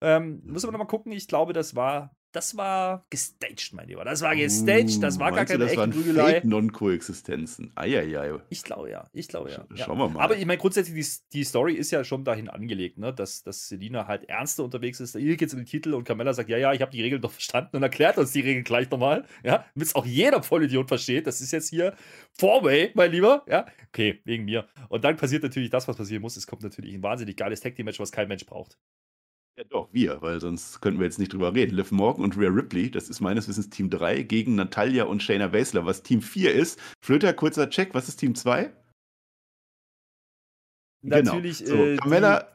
Ähm, 0.01 0.41
muss 0.45 0.63
aber 0.63 0.73
nochmal 0.73 0.87
gucken, 0.87 1.11
ich 1.11 1.27
glaube, 1.27 1.53
das 1.53 1.75
war 1.75 2.11
das 2.33 2.55
war 2.57 3.05
gestaged, 3.09 3.73
mein 3.73 3.87
Lieber. 3.87 4.03
Das 4.05 4.21
war 4.21 4.35
gestaged, 4.35 5.01
das 5.01 5.17
war 5.19 5.31
Uh, 5.31 5.35
gar 5.35 5.37
meinst 5.37 5.53
du, 5.53 5.53
keine 5.53 5.63
das 5.63 5.71
echte 5.71 5.81
waren 5.81 5.91
Prügelei. 5.91 6.31
Fake 6.33 6.45
Non-Koexistenzen. 6.45 7.71
Eieiei. 7.75 8.39
Ich 8.49 8.63
glaube 8.63 8.89
ja, 8.89 9.09
ich 9.13 9.27
glaube 9.27 9.49
ja. 9.49 9.59
Sch- 9.61 9.77
schauen 9.85 9.97
wir 9.97 10.09
mal. 10.09 10.21
Aber 10.23 10.37
ich 10.37 10.45
meine, 10.45 10.57
grundsätzlich, 10.59 10.95
die, 11.05 11.37
die 11.39 11.43
Story 11.43 11.73
ist 11.73 11.91
ja 11.91 12.03
schon 12.03 12.23
dahin 12.23 12.49
angelegt, 12.49 12.97
ne? 12.97 13.13
dass, 13.13 13.43
dass 13.43 13.67
Selina 13.69 14.07
halt 14.07 14.29
ernster 14.29 14.63
unterwegs 14.63 14.99
ist. 14.99 15.15
Ihr 15.15 15.35
geht's 15.37 15.53
um 15.53 15.59
den 15.59 15.65
Titel 15.65 15.93
und 15.93 16.03
Carmella 16.03 16.33
sagt, 16.33 16.49
ja, 16.49 16.57
ja, 16.57 16.73
ich 16.73 16.81
habe 16.81 16.91
die 16.91 17.01
Regeln 17.01 17.21
doch 17.21 17.31
verstanden 17.31 17.77
und 17.77 17.83
erklärt 17.83 18.17
uns 18.17 18.31
die 18.31 18.41
Regeln 18.41 18.63
gleich 18.63 18.89
nochmal. 18.91 19.25
Ja, 19.43 19.65
damit 19.73 19.87
es 19.87 19.95
auch 19.95 20.05
jeder 20.05 20.43
Vollidiot 20.43 20.87
versteht. 20.87 21.27
Das 21.27 21.41
ist 21.41 21.51
jetzt 21.51 21.69
hier 21.69 21.95
Four-Way, 22.33 22.91
mein 22.93 23.11
Lieber. 23.11 23.43
Ja, 23.47 23.65
okay, 23.87 24.21
wegen 24.25 24.45
mir. 24.45 24.67
Und 24.89 25.03
dann 25.03 25.17
passiert 25.17 25.43
natürlich 25.43 25.69
das, 25.69 25.87
was 25.87 25.97
passieren 25.97 26.21
muss. 26.21 26.37
Es 26.37 26.45
kommt 26.47 26.61
natürlich 26.63 26.93
ein 26.93 27.03
wahnsinnig 27.03 27.37
geiles 27.37 27.61
Tag-Team-Match, 27.61 27.99
was 27.99 28.11
kein 28.11 28.27
Mensch 28.27 28.45
braucht. 28.45 28.77
Ja, 29.57 29.63
doch, 29.63 29.89
wir, 29.91 30.21
weil 30.21 30.39
sonst 30.39 30.81
könnten 30.81 30.99
wir 30.99 31.05
jetzt 31.05 31.17
nicht 31.17 31.33
drüber 31.33 31.53
reden. 31.55 31.75
Liv 31.75 31.91
Morgan 31.91 32.23
und 32.23 32.37
Rhea 32.37 32.49
Ripley, 32.49 32.91
das 32.91 33.09
ist 33.09 33.21
meines 33.21 33.47
Wissens 33.47 33.71
Team 33.71 33.89
3, 33.89 34.21
gegen 34.21 34.53
Natalia 34.53 35.05
und 35.05 35.23
Shayna 35.23 35.47
Baszler, 35.47 35.85
was 35.85 36.03
Team 36.03 36.21
4 36.21 36.53
ist. 36.53 36.79
Flöter, 37.03 37.33
kurzer 37.33 37.67
Check, 37.69 37.95
was 37.95 38.07
ist 38.07 38.17
Team 38.17 38.35
2? 38.35 38.71
Natürlich, 41.01 41.59
Genau. 41.59 41.75
So, 41.75 41.85
äh, 41.85 41.97
Carmella, 41.97 42.47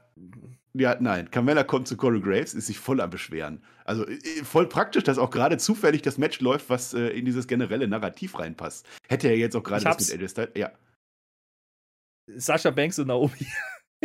ja, 0.74 0.96
nein, 1.00 1.28
Carmella 1.30 1.64
kommt 1.64 1.88
zu 1.88 1.96
Corey 1.96 2.20
Graves, 2.20 2.54
ist 2.54 2.66
sich 2.68 2.78
voll 2.78 3.00
am 3.00 3.10
Beschweren. 3.10 3.64
Also 3.84 4.06
äh, 4.06 4.44
voll 4.44 4.68
praktisch, 4.68 5.02
dass 5.02 5.18
auch 5.18 5.30
gerade 5.30 5.58
zufällig 5.58 6.02
das 6.02 6.18
Match 6.18 6.40
läuft, 6.40 6.70
was 6.70 6.94
äh, 6.94 7.08
in 7.08 7.24
dieses 7.24 7.48
generelle 7.48 7.88
Narrativ 7.88 8.38
reinpasst. 8.38 8.86
Hätte 9.08 9.26
er 9.26 9.36
jetzt 9.36 9.56
auch 9.56 9.64
gerade 9.64 9.82
das 9.82 10.12
mit 10.12 10.30
Styles. 10.30 10.50
Ja, 10.54 10.70
Sascha 12.36 12.70
Banks 12.70 12.98
und 12.98 13.08
Naomi. 13.08 13.46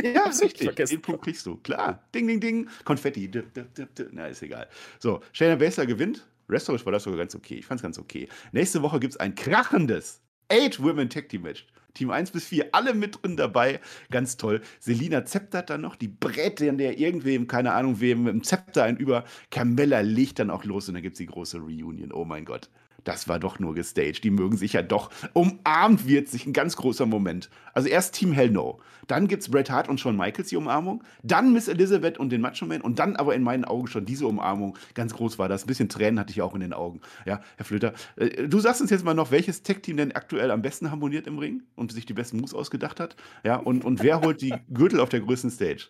Ja 0.02 0.24
richtig. 0.42 0.76
Den 0.76 1.02
Punkt 1.02 1.24
kriegst 1.24 1.46
du. 1.46 1.58
Klar. 1.58 2.04
Ding, 2.14 2.28
ding, 2.28 2.40
ding. 2.40 2.70
Konfetti. 2.84 3.30
Dip, 3.30 3.54
dip, 3.54 3.74
dip. 3.74 4.10
Na, 4.12 4.28
ist 4.28 4.42
egal. 4.42 4.68
So, 5.00 5.22
Shayna 5.34 5.56
Baszler 5.56 5.86
gewinnt. 5.86 6.26
Wrestlerisch 6.48 6.86
war 6.86 6.94
das 6.94 7.04
sogar 7.04 7.20
ganz 7.20 7.36
okay. 7.36 7.56
Ich 7.56 7.66
fand's 7.66 7.84
ganz 7.84 8.00
okay. 8.00 8.30
Nächste 8.52 8.82
Woche 8.82 9.00
gibt's 9.00 9.18
ein 9.18 9.36
krachendes 9.36 10.22
Eight 10.50 10.82
Women 10.82 11.10
Tag 11.10 11.30
Team 11.30 11.42
Match. 11.42 11.68
Team 11.94 12.12
1 12.12 12.30
bis 12.32 12.46
4, 12.46 12.70
alle 12.74 12.94
mit 12.94 13.24
drin 13.24 13.38
dabei. 13.38 13.80
Ganz 14.12 14.38
toll. 14.38 14.62
Selina 14.80 15.26
zeptert 15.26 15.72
dann 15.72 15.82
noch, 15.82 15.96
die 15.96 16.08
brät 16.08 16.62
dann 16.62 16.78
der 16.78 17.00
irgendwem, 17.00 17.48
keine 17.48 17.74
Ahnung 17.74 18.00
wem, 18.00 18.24
mit 18.24 18.34
dem 18.34 18.44
Zepter 18.44 18.84
ein 18.84 18.98
über. 18.98 19.26
Carmella 19.50 20.02
legt 20.02 20.38
dann 20.40 20.52
auch 20.52 20.64
los 20.64 20.88
und 20.88 20.94
dann 20.94 21.02
gibt's 21.04 21.18
die 21.18 21.26
große 21.26 21.58
Reunion. 21.58 22.12
Oh 22.12 22.24
mein 22.24 22.46
Gott. 22.46 22.70
Das 23.08 23.30
war 23.30 23.40
doch 23.40 23.58
nur 23.58 23.74
gestaged. 23.74 24.26
Die 24.26 24.30
mögen 24.30 24.58
sich 24.58 24.74
ja 24.74 24.82
doch. 24.82 25.10
Umarmt 25.32 26.10
wird 26.10 26.28
sich 26.28 26.46
ein 26.46 26.52
ganz 26.52 26.76
großer 26.76 27.06
Moment. 27.06 27.50
Also 27.74 27.88
erst 27.88 28.16
Team 28.16 28.34
Hell 28.34 28.50
No. 28.50 28.82
Dann 29.08 29.30
gibt's 29.30 29.50
Bret 29.50 29.70
Hart 29.72 29.88
und 29.88 29.98
Shawn 29.98 30.18
Michaels 30.18 30.50
die 30.50 30.58
Umarmung. 30.58 31.02
Dann 31.24 31.54
Miss 31.54 31.70
Elizabeth 31.70 32.18
und 32.18 32.32
den 32.32 32.42
Macho 32.42 32.66
Man. 32.66 32.82
Und 32.82 33.00
dann 33.00 33.16
aber 33.16 33.34
in 33.34 33.44
meinen 33.44 33.64
Augen 33.64 33.88
schon 33.88 34.04
diese 34.06 34.28
Umarmung. 34.28 34.78
Ganz 34.94 35.14
groß 35.14 35.40
war 35.40 35.48
das. 35.48 35.64
Ein 35.64 35.68
bisschen 35.68 35.88
Tränen 35.88 36.20
hatte 36.20 36.32
ich 36.32 36.42
auch 36.42 36.54
in 36.54 36.60
den 36.60 36.74
Augen. 36.74 37.00
Ja, 37.26 37.40
Herr 37.56 37.66
Flöter. 37.66 37.94
äh, 38.18 38.46
Du 38.50 38.60
sagst 38.60 38.82
uns 38.82 38.90
jetzt 38.90 39.06
mal 39.06 39.14
noch, 39.14 39.32
welches 39.32 39.64
Tech-Team 39.64 39.96
denn 39.96 40.12
aktuell 40.12 40.52
am 40.52 40.62
besten 40.62 40.92
harmoniert 40.92 41.28
im 41.28 41.40
Ring 41.40 41.64
und 41.76 41.94
sich 41.94 42.06
die 42.06 42.14
besten 42.14 42.36
Moves 42.42 42.54
ausgedacht 42.54 43.00
hat. 43.00 43.16
Ja, 43.46 43.56
und, 43.56 43.86
und 43.86 44.04
wer 44.04 44.20
holt 44.20 44.42
die 44.42 44.54
Gürtel 44.70 45.00
auf 45.00 45.08
der 45.08 45.22
größten 45.22 45.50
Stage? 45.50 45.88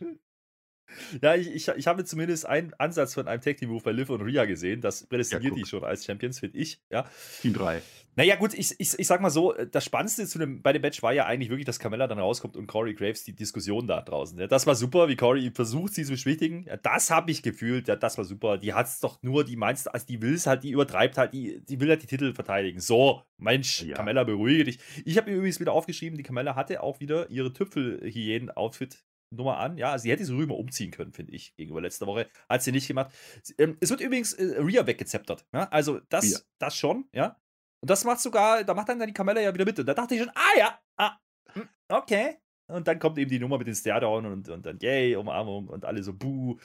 Ja, 1.22 1.36
ich, 1.36 1.48
ich, 1.54 1.68
ich 1.68 1.88
habe 1.88 2.06
zumindest 2.06 2.46
einen 2.46 2.74
Ansatz 2.76 3.14
von 3.14 3.28
einem 3.28 3.42
Tag 3.42 3.58
Team 3.58 3.70
Move 3.70 3.84
bei 3.84 3.92
Liv 3.92 4.10
und 4.10 4.22
Rhea 4.22 4.46
gesehen. 4.46 4.82
Das 4.82 5.06
prädestiniert 5.06 5.54
guck. 5.54 5.60
die 5.64 5.70
schon 5.70 5.84
als 5.84 6.06
Champions, 6.06 6.40
finde 6.40 6.58
ich. 6.58 6.82
Ja. 6.90 7.06
Team 7.42 7.54
3. 7.54 7.82
Naja, 8.16 8.36
gut, 8.36 8.56
ich, 8.56 8.74
ich, 8.80 8.98
ich 8.98 9.06
sag 9.06 9.22
mal 9.22 9.30
so, 9.30 9.54
das 9.54 9.86
Spannendste 9.86 10.26
zu 10.26 10.40
dem, 10.40 10.64
bei 10.64 10.74
dem 10.74 10.82
Match 10.82 11.04
war 11.04 11.14
ja 11.14 11.28
eigentlich 11.28 11.50
wirklich, 11.50 11.68
dass 11.68 11.78
Carmella 11.78 12.08
dann 12.08 12.18
rauskommt 12.18 12.58
und 12.58 12.66
Corey 12.66 12.96
Graves 12.96 13.24
die 13.24 13.36
Diskussion 13.36 13.86
da 13.86 14.02
draußen. 14.02 14.40
Ja, 14.40 14.48
das 14.48 14.66
war 14.66 14.74
super, 14.74 15.08
wie 15.08 15.16
Corey 15.16 15.52
versucht, 15.54 15.94
sie 15.94 16.04
zu 16.04 16.14
beschwichtigen. 16.14 16.64
Ja, 16.64 16.78
das 16.78 17.12
habe 17.12 17.30
ich 17.30 17.44
gefühlt, 17.44 17.88
ja, 17.88 17.96
das 17.96 18.18
war 18.18 18.26
super. 18.26 18.58
Die 18.58 18.74
hat's 18.74 19.00
doch 19.02 19.22
nur, 19.22 19.44
die 19.44 19.56
meinst, 19.56 19.94
also 19.94 20.04
die 20.08 20.20
will 20.20 20.34
es 20.34 20.48
halt, 20.48 20.64
die 20.64 20.72
übertreibt 20.72 21.20
halt, 21.20 21.32
die, 21.34 21.62
die 21.64 21.80
will 21.80 21.90
halt 21.90 22.02
die 22.02 22.08
Titel 22.08 22.34
verteidigen. 22.34 22.80
So, 22.80 23.22
Mensch, 23.38 23.84
Ja. 23.84 23.96
Carmella, 23.98 24.24
beruhige 24.24 24.64
dich. 24.64 24.80
Ich 25.06 25.16
habe 25.18 25.30
mir 25.30 25.38
übrigens 25.38 25.60
wieder 25.60 25.74
aufgeschrieben, 25.74 26.18
die 26.18 26.24
Carmella 26.24 26.56
hatte 26.56 26.82
auch 26.82 27.00
wieder 27.00 27.30
ihre 27.30 27.54
Tüpfelhyänen-Outfit 27.54 28.98
Nummer 29.30 29.58
an. 29.58 29.78
Ja, 29.78 29.98
sie 29.98 30.12
hätte 30.12 30.26
sie 30.26 30.36
rüber 30.36 30.56
umziehen 30.56 30.92
können, 30.92 31.14
finde 31.14 31.34
ich, 31.34 31.56
gegenüber 31.56 31.82
letzter 31.82 32.08
Woche. 32.08 32.28
Hat 32.50 32.64
sie 32.64 32.72
nicht 32.72 32.88
gemacht. 32.88 33.12
Ähm, 33.58 33.78
es 33.80 33.90
wird 33.90 34.02
übrigens 34.02 34.34
äh, 34.34 34.58
Rhea 34.60 34.86
weggezeptert. 34.86 35.46
Ja? 35.54 35.68
Also 35.70 36.00
das, 36.10 36.26
Rhea. 36.26 36.40
das 36.60 36.76
schon, 36.78 37.06
ja. 37.14 37.38
Und 37.80 37.90
das 37.90 38.04
macht 38.06 38.20
sogar, 38.20 38.64
da 38.64 38.74
macht 38.74 38.90
dann 38.90 39.00
die 39.00 39.14
Carmella 39.14 39.42
ja 39.42 39.54
wieder 39.54 39.66
mit. 39.66 39.80
Und 39.80 39.86
da 39.86 39.94
dachte 39.94 40.16
ich 40.16 40.22
schon, 40.22 40.32
ah 40.34 40.58
ja, 40.58 40.80
ah, 40.98 41.18
hm, 41.54 41.70
okay. 41.90 42.38
Und 42.68 42.88
dann 42.88 43.00
kommt 43.00 43.18
eben 43.18 43.30
die 43.30 43.40
Nummer 43.40 43.58
mit 43.58 43.68
den 43.68 43.76
Stairdown 43.76 44.26
und, 44.26 44.50
und 44.50 44.66
dann 44.66 44.78
yay, 44.82 45.16
Umarmung 45.16 45.68
und 45.68 45.86
alle 45.86 46.04
so 46.04 46.14
buh. 46.14 46.58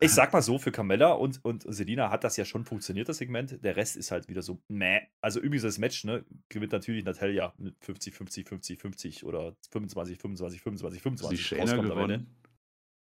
Ich 0.00 0.12
sag 0.12 0.32
mal 0.32 0.42
so, 0.42 0.58
für 0.58 0.70
Carmella 0.70 1.12
und, 1.12 1.44
und 1.44 1.64
Selina 1.66 2.10
hat 2.10 2.22
das 2.22 2.36
ja 2.36 2.44
schon 2.44 2.64
funktioniert, 2.64 3.08
das 3.08 3.18
Segment. 3.18 3.62
Der 3.64 3.74
Rest 3.76 3.96
ist 3.96 4.10
halt 4.12 4.28
wieder 4.28 4.42
so, 4.42 4.60
meh. 4.68 5.00
Also 5.20 5.40
übrigens 5.40 5.62
das 5.64 5.78
Match, 5.78 6.04
ne, 6.04 6.24
gewinnt 6.48 6.72
natürlich 6.72 7.04
Natalia 7.04 7.52
mit 7.58 7.74
50, 7.84 8.14
50, 8.14 8.48
50, 8.48 8.80
50 8.80 9.24
oder 9.24 9.56
25, 9.72 10.18
25, 10.18 10.60
25, 10.62 10.98
Ist 10.98 11.00
die 11.00 11.02
25. 11.02 11.46
Shayna 11.46 11.76
gewonnen? 11.82 12.36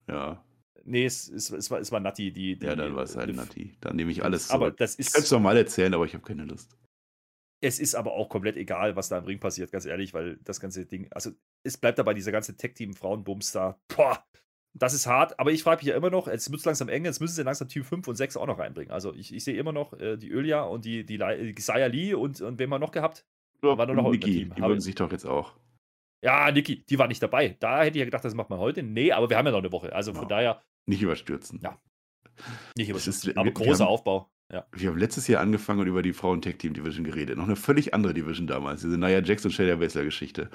Ja, 0.08 0.42
Nee, 0.84 1.04
es, 1.04 1.28
es, 1.28 1.50
es, 1.50 1.70
war, 1.70 1.80
es 1.80 1.90
war 1.90 1.98
Nati, 2.00 2.32
die, 2.32 2.58
die. 2.58 2.66
ja, 2.66 2.76
dann 2.76 2.94
war 2.94 3.02
es 3.02 3.16
halt 3.16 3.34
Nati. 3.34 3.76
Dann 3.80 3.96
nehme 3.96 4.12
ich 4.12 4.22
alles 4.24 4.50
Aber 4.50 4.66
zurück. 4.66 4.76
das 4.76 4.98
Ich 4.98 5.10
könnte 5.10 5.18
es 5.18 5.24
ist, 5.24 5.30
normal 5.32 5.56
erzählen, 5.56 5.92
aber 5.94 6.04
ich 6.04 6.14
habe 6.14 6.24
keine 6.24 6.44
Lust. 6.44 6.76
es 7.60 7.80
ist 7.80 7.94
aber 7.94 8.12
auch 8.12 8.28
komplett 8.28 8.56
egal, 8.56 8.94
was 8.96 9.08
da 9.08 9.18
im 9.18 9.24
Ring 9.24 9.40
passiert, 9.40 9.72
ganz 9.72 9.84
ehrlich, 9.84 10.14
weil 10.14 10.36
das 10.44 10.60
ganze 10.60 10.86
Ding, 10.86 11.10
also 11.12 11.32
es 11.64 11.76
bleibt 11.76 11.98
dabei, 11.98 12.14
dieser 12.14 12.30
ganze 12.32 12.56
Tech-Team-Frauenbums 12.56 13.52
da. 13.52 13.80
Boah, 13.88 14.24
das 14.78 14.92
ist 14.94 15.06
hart, 15.06 15.38
aber 15.40 15.52
ich 15.52 15.62
frage 15.62 15.78
mich 15.80 15.86
ja 15.88 15.96
immer 15.96 16.10
noch, 16.10 16.26
jetzt 16.28 16.50
wird 16.50 16.58
es 16.60 16.64
langsam 16.66 16.88
eng, 16.88 17.04
jetzt 17.04 17.20
müssen 17.20 17.34
sie 17.34 17.42
langsam 17.42 17.68
Team 17.68 17.84
5 17.84 18.06
und 18.08 18.14
6 18.16 18.36
auch 18.36 18.46
noch 18.46 18.58
reinbringen. 18.58 18.90
Also 18.92 19.14
ich, 19.14 19.34
ich 19.34 19.42
sehe 19.44 19.56
immer 19.56 19.72
noch 19.72 19.92
äh, 19.94 20.16
die 20.16 20.30
Ölia 20.30 20.62
und 20.62 20.84
die, 20.84 21.04
die, 21.04 21.18
die 21.18 21.60
Saya 21.62 21.86
Lee 21.86 22.14
und, 22.14 22.40
und 22.40 22.58
wen 22.58 22.64
haben 22.64 22.70
wir 22.70 22.78
noch 22.78 22.92
gehabt? 22.92 23.24
War 23.62 23.78
War 23.78 23.86
noch 23.86 24.10
Niki, 24.10 24.30
Team. 24.44 24.54
die 24.54 24.62
würden 24.62 24.80
sich 24.80 24.94
doch 24.94 25.10
jetzt 25.10 25.24
auch. 25.24 25.54
Ja, 26.22 26.50
Niki, 26.50 26.84
die 26.84 26.98
war 26.98 27.08
nicht 27.08 27.22
dabei. 27.22 27.56
Da 27.60 27.78
hätte 27.82 27.96
ich 27.96 28.00
ja 28.00 28.04
gedacht, 28.04 28.24
das 28.24 28.34
macht 28.34 28.50
man 28.50 28.58
heute. 28.58 28.82
Nee, 28.82 29.12
aber 29.12 29.30
wir 29.30 29.36
haben 29.38 29.46
ja 29.46 29.52
noch 29.52 29.58
eine 29.60 29.72
Woche. 29.72 29.92
Also 29.94 30.12
von 30.12 30.22
Ja. 30.24 30.28
daher 30.28 30.62
Nicht 30.86 31.02
überstürzen. 31.02 31.60
Ja. 31.62 31.78
nicht 32.76 32.94
Das 32.94 33.06
ist- 33.06 33.26
aber 33.28 33.36
wir- 33.36 33.44
wir 33.46 33.52
großer 33.52 33.84
haben- 33.84 33.90
Aufbau. 33.92 34.30
Ja. 34.52 34.64
Wir 34.72 34.90
haben 34.90 34.98
letztes 34.98 35.26
Jahr 35.26 35.40
angefangen 35.42 35.80
und 35.80 35.86
über 35.88 36.02
die 36.02 36.12
Frauen-Tech-Team-Division 36.12 37.04
geredet. 37.04 37.36
Noch 37.36 37.46
eine 37.46 37.56
völlig 37.56 37.94
andere 37.94 38.14
Division 38.14 38.46
damals. 38.46 38.82
Diese 38.82 38.96
Nia 38.98 39.20
Jax 39.20 39.44
und 39.44 39.50
Shayna 39.52 39.76
Baszler-Geschichte. 39.76 40.50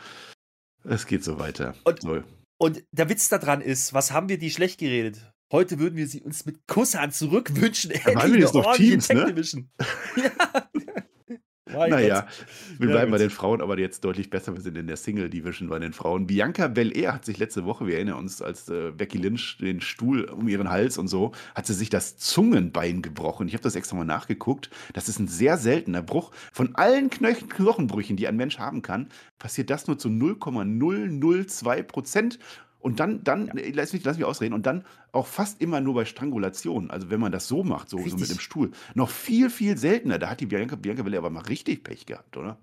Es 0.84 1.06
geht 1.08 1.24
so 1.24 1.40
weiter. 1.40 1.74
Und- 1.84 2.02
so. 2.02 2.24
Und 2.62 2.84
der 2.92 3.10
Witz 3.10 3.28
daran 3.28 3.60
ist, 3.60 3.92
was 3.92 4.12
haben 4.12 4.30
wir 4.30 4.38
die 4.38 4.52
schlecht 4.52 4.80
geredet? 4.80 5.34
Heute 5.52 5.80
würden 5.80 5.96
wir 5.96 6.06
sie 6.06 6.22
uns 6.22 6.46
mit 6.46 6.68
Kusshand 6.68 7.16
zurückwünschen. 7.16 7.90
waren 8.06 8.34
wir 8.34 8.40
jetzt 8.40 8.54
noch 8.54 8.76
Teams, 8.76 9.10
ne? 9.10 9.34
Ja. 10.16 10.70
Naja, 11.74 12.22
Gott. 12.22 12.46
wir 12.80 12.88
Ja, 12.88 12.94
bleiben 12.94 13.12
bei 13.12 13.18
gut. 13.18 13.26
den 13.26 13.30
Frauen, 13.30 13.62
aber 13.62 13.78
jetzt 13.80 14.04
deutlich 14.04 14.30
besser. 14.30 14.54
Wir 14.54 14.62
sind 14.62 14.78
in 14.78 14.88
der 14.88 14.98
Single-Division 14.98 15.70
bei 15.70 15.80
den 15.80 15.94
Frauen. 15.94 16.28
Bianca 16.28 16.68
Belair 16.68 17.14
hat 17.14 17.26
sich 17.26 17.38
letzte 17.38 17.66
Woche, 17.66 17.88
wir 17.88 17.96
erinnern 17.96 18.18
uns, 18.18 18.42
als 18.42 18.70
äh, 18.70 18.92
Becky 18.92 19.18
Lynch 19.18 19.58
den 19.60 19.82
Stuhl 19.82 20.26
um 20.26 20.48
ihren 20.48 20.70
Hals 20.70 20.98
und 20.98 21.08
so, 21.08 21.32
hat 21.56 21.66
sie 21.68 21.74
sich 21.74 21.90
das 21.90 22.18
Zungenbein 22.18 23.02
gebrochen. 23.02 23.48
Ich 23.48 23.54
habe 23.54 23.64
das 23.64 23.76
extra 23.76 23.96
mal 23.96 24.06
nachgeguckt. 24.06 24.70
Das 24.94 25.10
ist 25.10 25.20
ein 25.20 25.28
sehr 25.28 25.58
seltener 25.58 26.02
Bruch. 26.02 26.32
Von 26.52 26.76
allen 26.76 27.10
Knoch 27.10 27.48
Knochenbrüchen, 27.50 28.18
die 28.18 28.28
ein 28.28 28.36
Mensch 28.36 28.60
haben 28.60 28.82
kann, 28.82 29.08
passiert 29.40 29.70
das 29.70 29.88
nur 29.88 29.98
zu 29.98 30.10
0,002 30.10 31.84
Prozent. 31.84 32.40
Und 32.82 33.00
dann, 33.00 33.24
dann 33.24 33.48
äh, 33.58 33.72
lass, 33.72 33.94
mich, 33.94 34.04
lass 34.04 34.18
mich 34.18 34.26
ausreden, 34.26 34.54
und 34.54 34.66
dann 34.66 34.86
auch 35.12 35.28
fast 35.28 35.62
immer 35.62 35.82
nur 35.82 35.94
bei 35.94 36.06
Strangulation. 36.06 36.90
Also 36.92 37.10
wenn 37.10 37.20
man 37.20 37.32
das 37.32 37.48
so 37.48 37.64
macht, 37.64 37.90
so, 37.90 37.98
so 37.98 38.18
mit 38.18 38.30
dem 38.30 38.40
Stuhl. 38.40 38.72
Noch 38.96 39.10
viel, 39.10 39.50
viel 39.50 39.78
seltener. 39.78 40.20
Da 40.20 40.30
hat 40.30 40.40
die 40.40 40.48
Bianca, 40.48 40.76
Bianca 40.76 41.04
Belair 41.04 41.20
aber 41.20 41.30
mal 41.30 41.42
richtig 41.44 41.84
Pech 41.84 42.06
gehabt, 42.06 42.38
oder? 42.38 42.58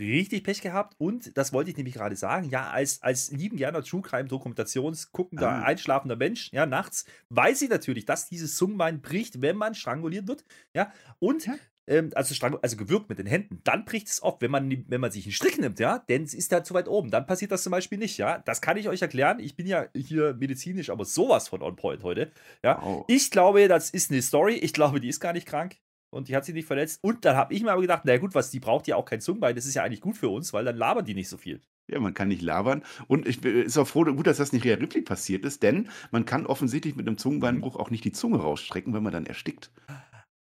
Richtig 0.00 0.44
Pech 0.44 0.60
gehabt 0.60 0.94
und 0.98 1.36
das 1.36 1.52
wollte 1.52 1.70
ich 1.70 1.76
nämlich 1.76 1.96
gerade 1.96 2.14
sagen, 2.14 2.48
ja, 2.50 2.70
als, 2.70 3.02
als 3.02 3.32
lieben 3.32 3.56
gerne 3.56 3.82
True 3.82 4.00
Crime 4.00 4.28
Dokumentationsguckender, 4.28 5.48
Ah. 5.48 5.62
einschlafender 5.62 6.14
Mensch, 6.14 6.52
ja, 6.52 6.66
nachts, 6.66 7.04
weiß 7.30 7.62
ich 7.62 7.68
natürlich, 7.68 8.04
dass 8.04 8.28
dieses 8.28 8.54
Zungenbein 8.54 9.00
bricht, 9.02 9.42
wenn 9.42 9.56
man 9.56 9.74
stranguliert 9.74 10.28
wird, 10.28 10.44
ja, 10.72 10.92
und 11.18 11.46
Ja. 11.46 11.56
Ähm, 11.88 12.10
also, 12.14 12.34
also 12.62 12.76
gewürgt 12.76 13.08
mit 13.08 13.18
den 13.18 13.26
Händen, 13.26 13.60
dann 13.64 13.84
bricht 13.84 14.08
es 14.08 14.22
oft, 14.22 14.40
wenn 14.42 14.50
man, 14.50 14.84
wenn 14.88 15.00
man 15.00 15.10
sich 15.10 15.24
einen 15.24 15.32
Strick 15.32 15.58
nimmt, 15.60 15.80
ja, 15.80 15.98
denn 16.08 16.22
es 16.22 16.34
ist 16.34 16.52
da 16.52 16.62
zu 16.62 16.74
weit 16.74 16.86
oben, 16.88 17.10
dann 17.10 17.26
passiert 17.26 17.50
das 17.50 17.62
zum 17.62 17.72
Beispiel 17.72 17.98
nicht, 17.98 18.18
ja, 18.18 18.38
das 18.38 18.60
kann 18.60 18.76
ich 18.76 18.88
euch 18.88 19.02
erklären, 19.02 19.40
ich 19.40 19.56
bin 19.56 19.66
ja 19.66 19.86
hier 19.96 20.34
medizinisch, 20.34 20.90
aber 20.90 21.04
sowas 21.04 21.48
von 21.48 21.62
on 21.62 21.74
point 21.76 22.02
heute, 22.04 22.30
ja, 22.62 22.78
Wow. 22.82 23.04
ich 23.08 23.30
glaube, 23.30 23.66
das 23.68 23.90
ist 23.90 24.10
eine 24.10 24.22
Story. 24.22 24.54
Ich 24.54 24.72
glaube, 24.72 25.00
die 25.00 25.08
ist 25.08 25.20
gar 25.20 25.32
nicht 25.32 25.46
krank. 25.46 25.76
Und 26.10 26.28
die 26.28 26.36
hat 26.36 26.44
sich 26.46 26.54
nicht 26.54 26.64
verletzt. 26.66 27.00
Und 27.02 27.26
dann 27.26 27.36
habe 27.36 27.52
ich 27.52 27.62
mir 27.62 27.70
aber 27.70 27.82
gedacht, 27.82 28.02
na 28.06 28.16
gut, 28.16 28.34
was, 28.34 28.50
die 28.50 28.60
braucht 28.60 28.86
ja 28.88 28.96
auch 28.96 29.04
kein 29.04 29.20
Zungenbein. 29.20 29.54
Das 29.54 29.66
ist 29.66 29.74
ja 29.74 29.82
eigentlich 29.82 30.00
gut 30.00 30.16
für 30.16 30.30
uns, 30.30 30.54
weil 30.54 30.64
dann 30.64 30.76
labern 30.76 31.04
die 31.04 31.12
nicht 31.12 31.28
so 31.28 31.36
viel. 31.36 31.60
Ja, 31.86 32.00
man 32.00 32.14
kann 32.14 32.28
nicht 32.28 32.40
labern. 32.40 32.82
Und 33.08 33.26
ich 33.28 33.42
bin- 33.42 33.62
ist 33.62 33.76
auch 33.76 33.86
froh, 33.86 34.04
gut, 34.04 34.26
dass 34.26 34.38
das 34.38 34.52
nicht 34.54 34.64
Rhea 34.64 34.76
Ripley 34.76 35.02
passiert 35.02 35.44
ist, 35.44 35.62
denn 35.62 35.90
man 36.10 36.24
kann 36.24 36.46
offensichtlich 36.46 36.96
mit 36.96 37.06
einem 37.06 37.18
Zungenbeinbruch 37.18 37.76
auch 37.76 37.90
nicht 37.90 38.04
die 38.04 38.12
Zunge 38.12 38.38
rausstrecken, 38.38 38.94
wenn 38.94 39.02
man 39.02 39.12
dann 39.12 39.26
erstickt. 39.26 39.70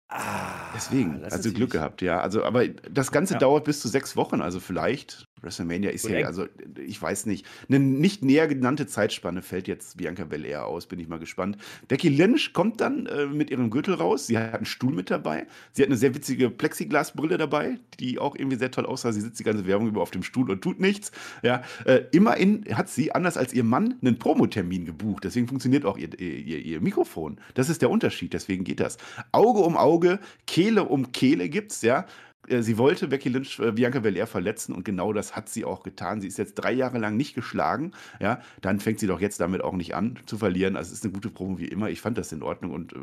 Ah, 0.09 0.73
Deswegen, 0.75 1.25
also 1.25 1.53
Glück 1.53 1.71
gehabt, 1.73 2.01
ja. 2.01 2.21
Also, 2.21 2.45
aber 2.45 2.69
das 2.69 3.11
Ganze 3.11 3.35
Ja. 3.35 3.41
dauert 3.41 3.65
bis 3.65 3.81
zu 3.81 3.89
sechs 3.89 4.17
Wochen, 4.17 4.41
also 4.41 4.61
vielleicht. 4.61 5.27
WrestleMania 5.47 5.91
ist 5.91 6.09
Wird 6.09 6.21
ja, 6.21 6.27
also 6.27 6.47
ich 6.85 7.01
weiß 7.01 7.27
nicht. 7.27 7.47
Eine 7.69 7.79
nicht 7.79 8.23
näher 8.23 8.49
genannte 8.49 8.87
Zeitspanne 8.87 9.43
fällt 9.43 9.69
jetzt 9.69 9.97
Bianca 9.97 10.25
Belair 10.25 10.67
aus, 10.67 10.87
bin 10.87 10.99
ich 10.99 11.09
mal 11.09 11.19
gespannt. 11.19 11.57
Becky 11.89 12.09
Lynch 12.09 12.53
kommt 12.53 12.81
dann 12.81 13.07
äh, 13.07 13.27
mit 13.27 13.51
ihrem 13.51 13.71
Gürtel 13.71 13.95
raus. 13.95 14.27
Sie 14.27 14.37
hat 14.37 14.55
einen 14.55 14.67
Stuhl 14.67 14.93
mit 14.93 15.11
dabei. 15.11 15.47
Sie 15.73 15.83
hat 15.83 15.89
eine 15.89 15.97
sehr 15.97 16.15
witzige 16.15 16.51
Plexiglasbrille 16.51 17.39
dabei, 17.39 17.79
die 18.01 18.19
auch 18.19 18.35
irgendwie 18.37 18.59
sehr 18.59 18.71
toll 18.71 18.87
aussah. 18.87 19.13
Sie 19.13 19.21
sitzt 19.21 19.39
die 19.39 19.45
ganze 19.45 19.67
Werbung 19.67 19.89
über 19.89 20.03
auf 20.03 20.11
dem 20.11 20.23
Stuhl 20.23 20.51
und 20.51 20.63
tut 20.63 20.81
nichts. 20.81 21.13
Ja, 21.43 21.63
äh, 21.85 22.03
immerhin 22.13 22.65
hat 22.73 22.89
sie, 22.89 23.13
anders 23.13 23.37
als 23.37 23.55
ihr 23.55 23.65
Mann, 23.65 23.95
einen 24.03 24.19
Promotermin 24.19 24.85
gebucht. 24.85 25.25
Deswegen 25.25 25.49
funktioniert 25.49 25.85
auch 25.85 25.97
ihr, 25.97 26.19
ihr, 26.19 26.59
ihr 26.59 26.81
Mikrofon. 26.81 27.39
Das 27.55 27.69
ist 27.69 27.83
der 27.83 27.91
Unterschied, 27.91 28.33
deswegen 28.33 28.65
geht 28.65 28.81
das. 28.81 28.99
Auge 29.33 29.61
um 29.61 29.77
Auge, 29.77 30.19
Kehle 30.47 30.85
um 30.85 31.13
Kehle 31.13 31.49
gibt's, 31.49 31.83
ja. 31.83 32.07
Äh, 32.49 32.63
Sie 32.63 32.79
wollte 32.79 33.09
Becky 33.09 33.29
Lynch, 33.29 33.59
äh, 33.59 33.73
Bianca 33.73 34.01
Belair 34.01 34.27
verletzen 34.27 34.75
und 34.75 34.85
genau 34.85 35.13
das 35.13 35.37
hat 35.37 35.49
sie 35.49 35.65
auch 35.65 35.83
getan. 35.83 36.21
Sie 36.21 36.29
ist 36.29 36.39
jetzt 36.39 36.55
drei 36.55 36.73
Jahre 36.73 36.99
lang 36.99 37.17
nicht 37.17 37.35
geschlagen. 37.35 37.93
Ja, 38.21 38.41
dann 38.61 38.81
fängt 38.81 39.01
sie 39.01 39.07
doch 39.07 39.21
jetzt 39.21 39.41
damit 39.41 39.63
auch 39.63 39.75
nicht 39.75 39.95
an 39.95 40.19
zu 40.27 40.39
verlieren. 40.39 40.77
Also 40.77 40.89
es 40.89 40.99
ist 40.99 41.05
eine 41.05 41.13
gute 41.13 41.31
Promo 41.31 41.59
wie 41.59 41.69
immer. 41.69 41.91
Ich 41.91 42.01
fand 42.01 42.19
das 42.19 42.33
in 42.33 42.43
Ordnung 42.43 42.73
und 42.73 42.93
äh, 42.93 42.97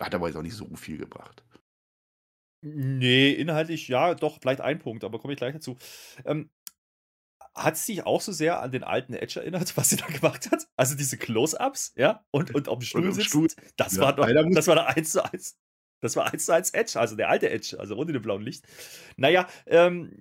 hat 0.00 0.14
aber 0.14 0.28
jetzt 0.28 0.36
auch 0.36 0.42
nicht 0.42 0.54
so 0.54 0.66
viel 0.76 0.98
gebracht. 0.98 1.44
Nee, 2.62 3.32
inhaltlich 3.32 3.88
ja, 3.88 4.14
doch, 4.14 4.38
vielleicht 4.40 4.60
ein 4.60 4.78
Punkt, 4.78 5.02
aber 5.04 5.18
komme 5.18 5.32
ich 5.32 5.38
gleich 5.38 5.54
dazu. 5.54 5.78
Ähm, 6.26 6.50
hat 7.54 7.74
es 7.74 7.86
dich 7.86 8.04
auch 8.04 8.20
so 8.20 8.32
sehr 8.32 8.60
an 8.60 8.70
den 8.70 8.84
alten 8.84 9.14
Edge 9.14 9.40
erinnert, 9.40 9.74
was 9.76 9.90
sie 9.90 9.96
da 9.96 10.06
gemacht 10.06 10.50
hat? 10.50 10.68
Also 10.76 10.94
diese 10.94 11.16
Close-Ups, 11.16 11.94
ja? 11.96 12.24
Und, 12.30 12.54
und 12.54 12.68
auf 12.68 12.78
dem 12.78 12.84
Stuhl 12.84 13.12
sitzt. 13.12 13.56
Das, 13.76 13.96
Ja, 13.96 14.02
war 14.02 14.14
doch, 14.14 14.26
das 14.52 14.66
war 14.66 14.76
doch 14.76 14.86
1 14.86 15.10
zu 15.10 15.24
1. 15.24 15.56
Das 16.00 16.16
war 16.16 16.32
1 16.32 16.44
zu 16.44 16.54
1 16.54 16.70
Edge, 16.70 16.98
also 16.98 17.16
der 17.16 17.28
alte 17.28 17.50
Edge, 17.50 17.76
also 17.78 17.96
ohne 17.96 18.12
den 18.12 18.22
blauen 18.22 18.42
Licht. 18.42 18.66
Naja, 19.16 19.48
ähm, 19.66 20.12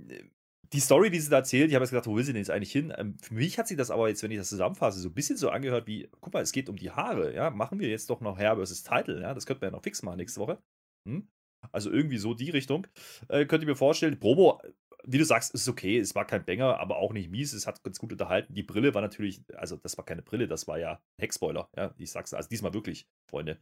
die 0.74 0.80
Story, 0.80 1.10
die 1.10 1.20
sie 1.20 1.30
da 1.30 1.38
erzählt, 1.38 1.70
ich 1.70 1.76
habe 1.76 1.84
jetzt 1.84 1.92
gedacht, 1.92 2.08
wo 2.08 2.16
will 2.16 2.24
sie 2.24 2.34
denn 2.34 2.42
jetzt 2.42 2.52
eigentlich 2.52 2.72
hin? 2.72 2.94
Ähm, 2.96 3.18
für 3.22 3.34
mich 3.34 3.58
hat 3.58 3.68
sie 3.68 3.76
das 3.76 3.90
aber 3.90 4.08
jetzt, 4.10 4.22
wenn 4.22 4.32
ich 4.32 4.38
das 4.38 4.50
zusammenfasse, 4.50 5.00
so 5.00 5.10
ein 5.10 5.14
bisschen 5.14 5.38
so 5.38 5.50
angehört 5.50 5.88
wie, 5.88 6.10
guck 6.22 6.34
mal, 6.34 6.42
es 6.42 6.52
geht 6.52 6.70
um 6.70 6.76
die 6.76 6.92
Haare, 6.92 7.34
ja? 7.34 7.50
Machen 7.50 7.80
wir 7.80 7.90
jetzt 7.90 8.10
doch 8.10 8.22
noch 8.22 8.38
Hair 8.38 8.56
versus 8.56 8.84
Title, 8.84 9.22
ja? 9.22 9.34
Das 9.34 9.46
könnten 9.46 9.62
wir 9.62 9.70
ja 9.70 9.72
noch 9.72 9.84
fix 9.84 10.04
machen 10.04 10.18
nächste 10.18 10.40
Woche. 10.40 10.62
Hm? 11.08 11.28
Also 11.72 11.92
irgendwie 11.92 12.18
so 12.18 12.34
die 12.34 12.52
Richtung. 12.52 12.88
Äh, 13.28 13.46
könnt 13.46 13.64
ihr 13.64 13.68
mir 13.70 13.76
vorstellen, 13.76 14.20
Promo, 14.20 14.62
wie 15.04 15.18
du 15.18 15.26
sagst, 15.26 15.54
ist 15.54 15.68
okay, 15.68 15.98
es 15.98 16.14
war 16.16 16.26
kein 16.26 16.46
Banger, 16.46 16.80
aber 16.80 16.98
auch 16.98 17.14
nicht 17.14 17.32
mies, 17.32 17.54
es 17.54 17.68
hat 17.68 17.84
ganz 17.84 18.00
gut 18.00 18.12
unterhalten. 18.12 18.54
Die 18.54 18.64
Brille 18.64 18.94
war 18.94 19.02
natürlich, 19.02 19.42
also 19.56 19.78
das 19.78 19.98
war 19.98 20.06
keine 20.06 20.22
Brille, 20.22 20.48
das 20.48 20.68
war 20.68 20.78
ja 20.78 21.02
Heckspoiler, 21.20 21.70
ja, 21.76 21.94
ich 21.98 22.12
sag's, 22.12 22.34
also 22.34 22.50
diesmal 22.50 22.74
wirklich, 22.74 23.08
Freunde. 23.30 23.60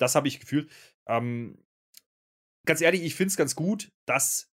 Das 0.00 0.14
habe 0.14 0.28
ich 0.28 0.40
gefühlt. 0.40 0.70
Ähm, 1.06 1.62
ganz 2.66 2.80
ehrlich, 2.80 3.02
ich 3.02 3.14
finde 3.14 3.28
es 3.28 3.36
ganz 3.36 3.54
gut, 3.54 3.92
dass, 4.06 4.50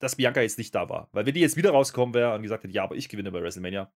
dass 0.00 0.16
Bianca 0.16 0.40
jetzt 0.40 0.58
nicht 0.58 0.74
da 0.74 0.88
war. 0.88 1.08
Weil 1.12 1.26
wenn 1.26 1.34
die 1.34 1.40
jetzt 1.40 1.56
wieder 1.56 1.70
rausgekommen 1.70 2.14
wäre 2.14 2.34
und 2.34 2.42
gesagt 2.42 2.64
hätte, 2.64 2.74
ja, 2.74 2.84
aber 2.84 2.96
ich 2.96 3.08
gewinne 3.08 3.32
bei 3.32 3.42
WrestleMania, 3.42 3.92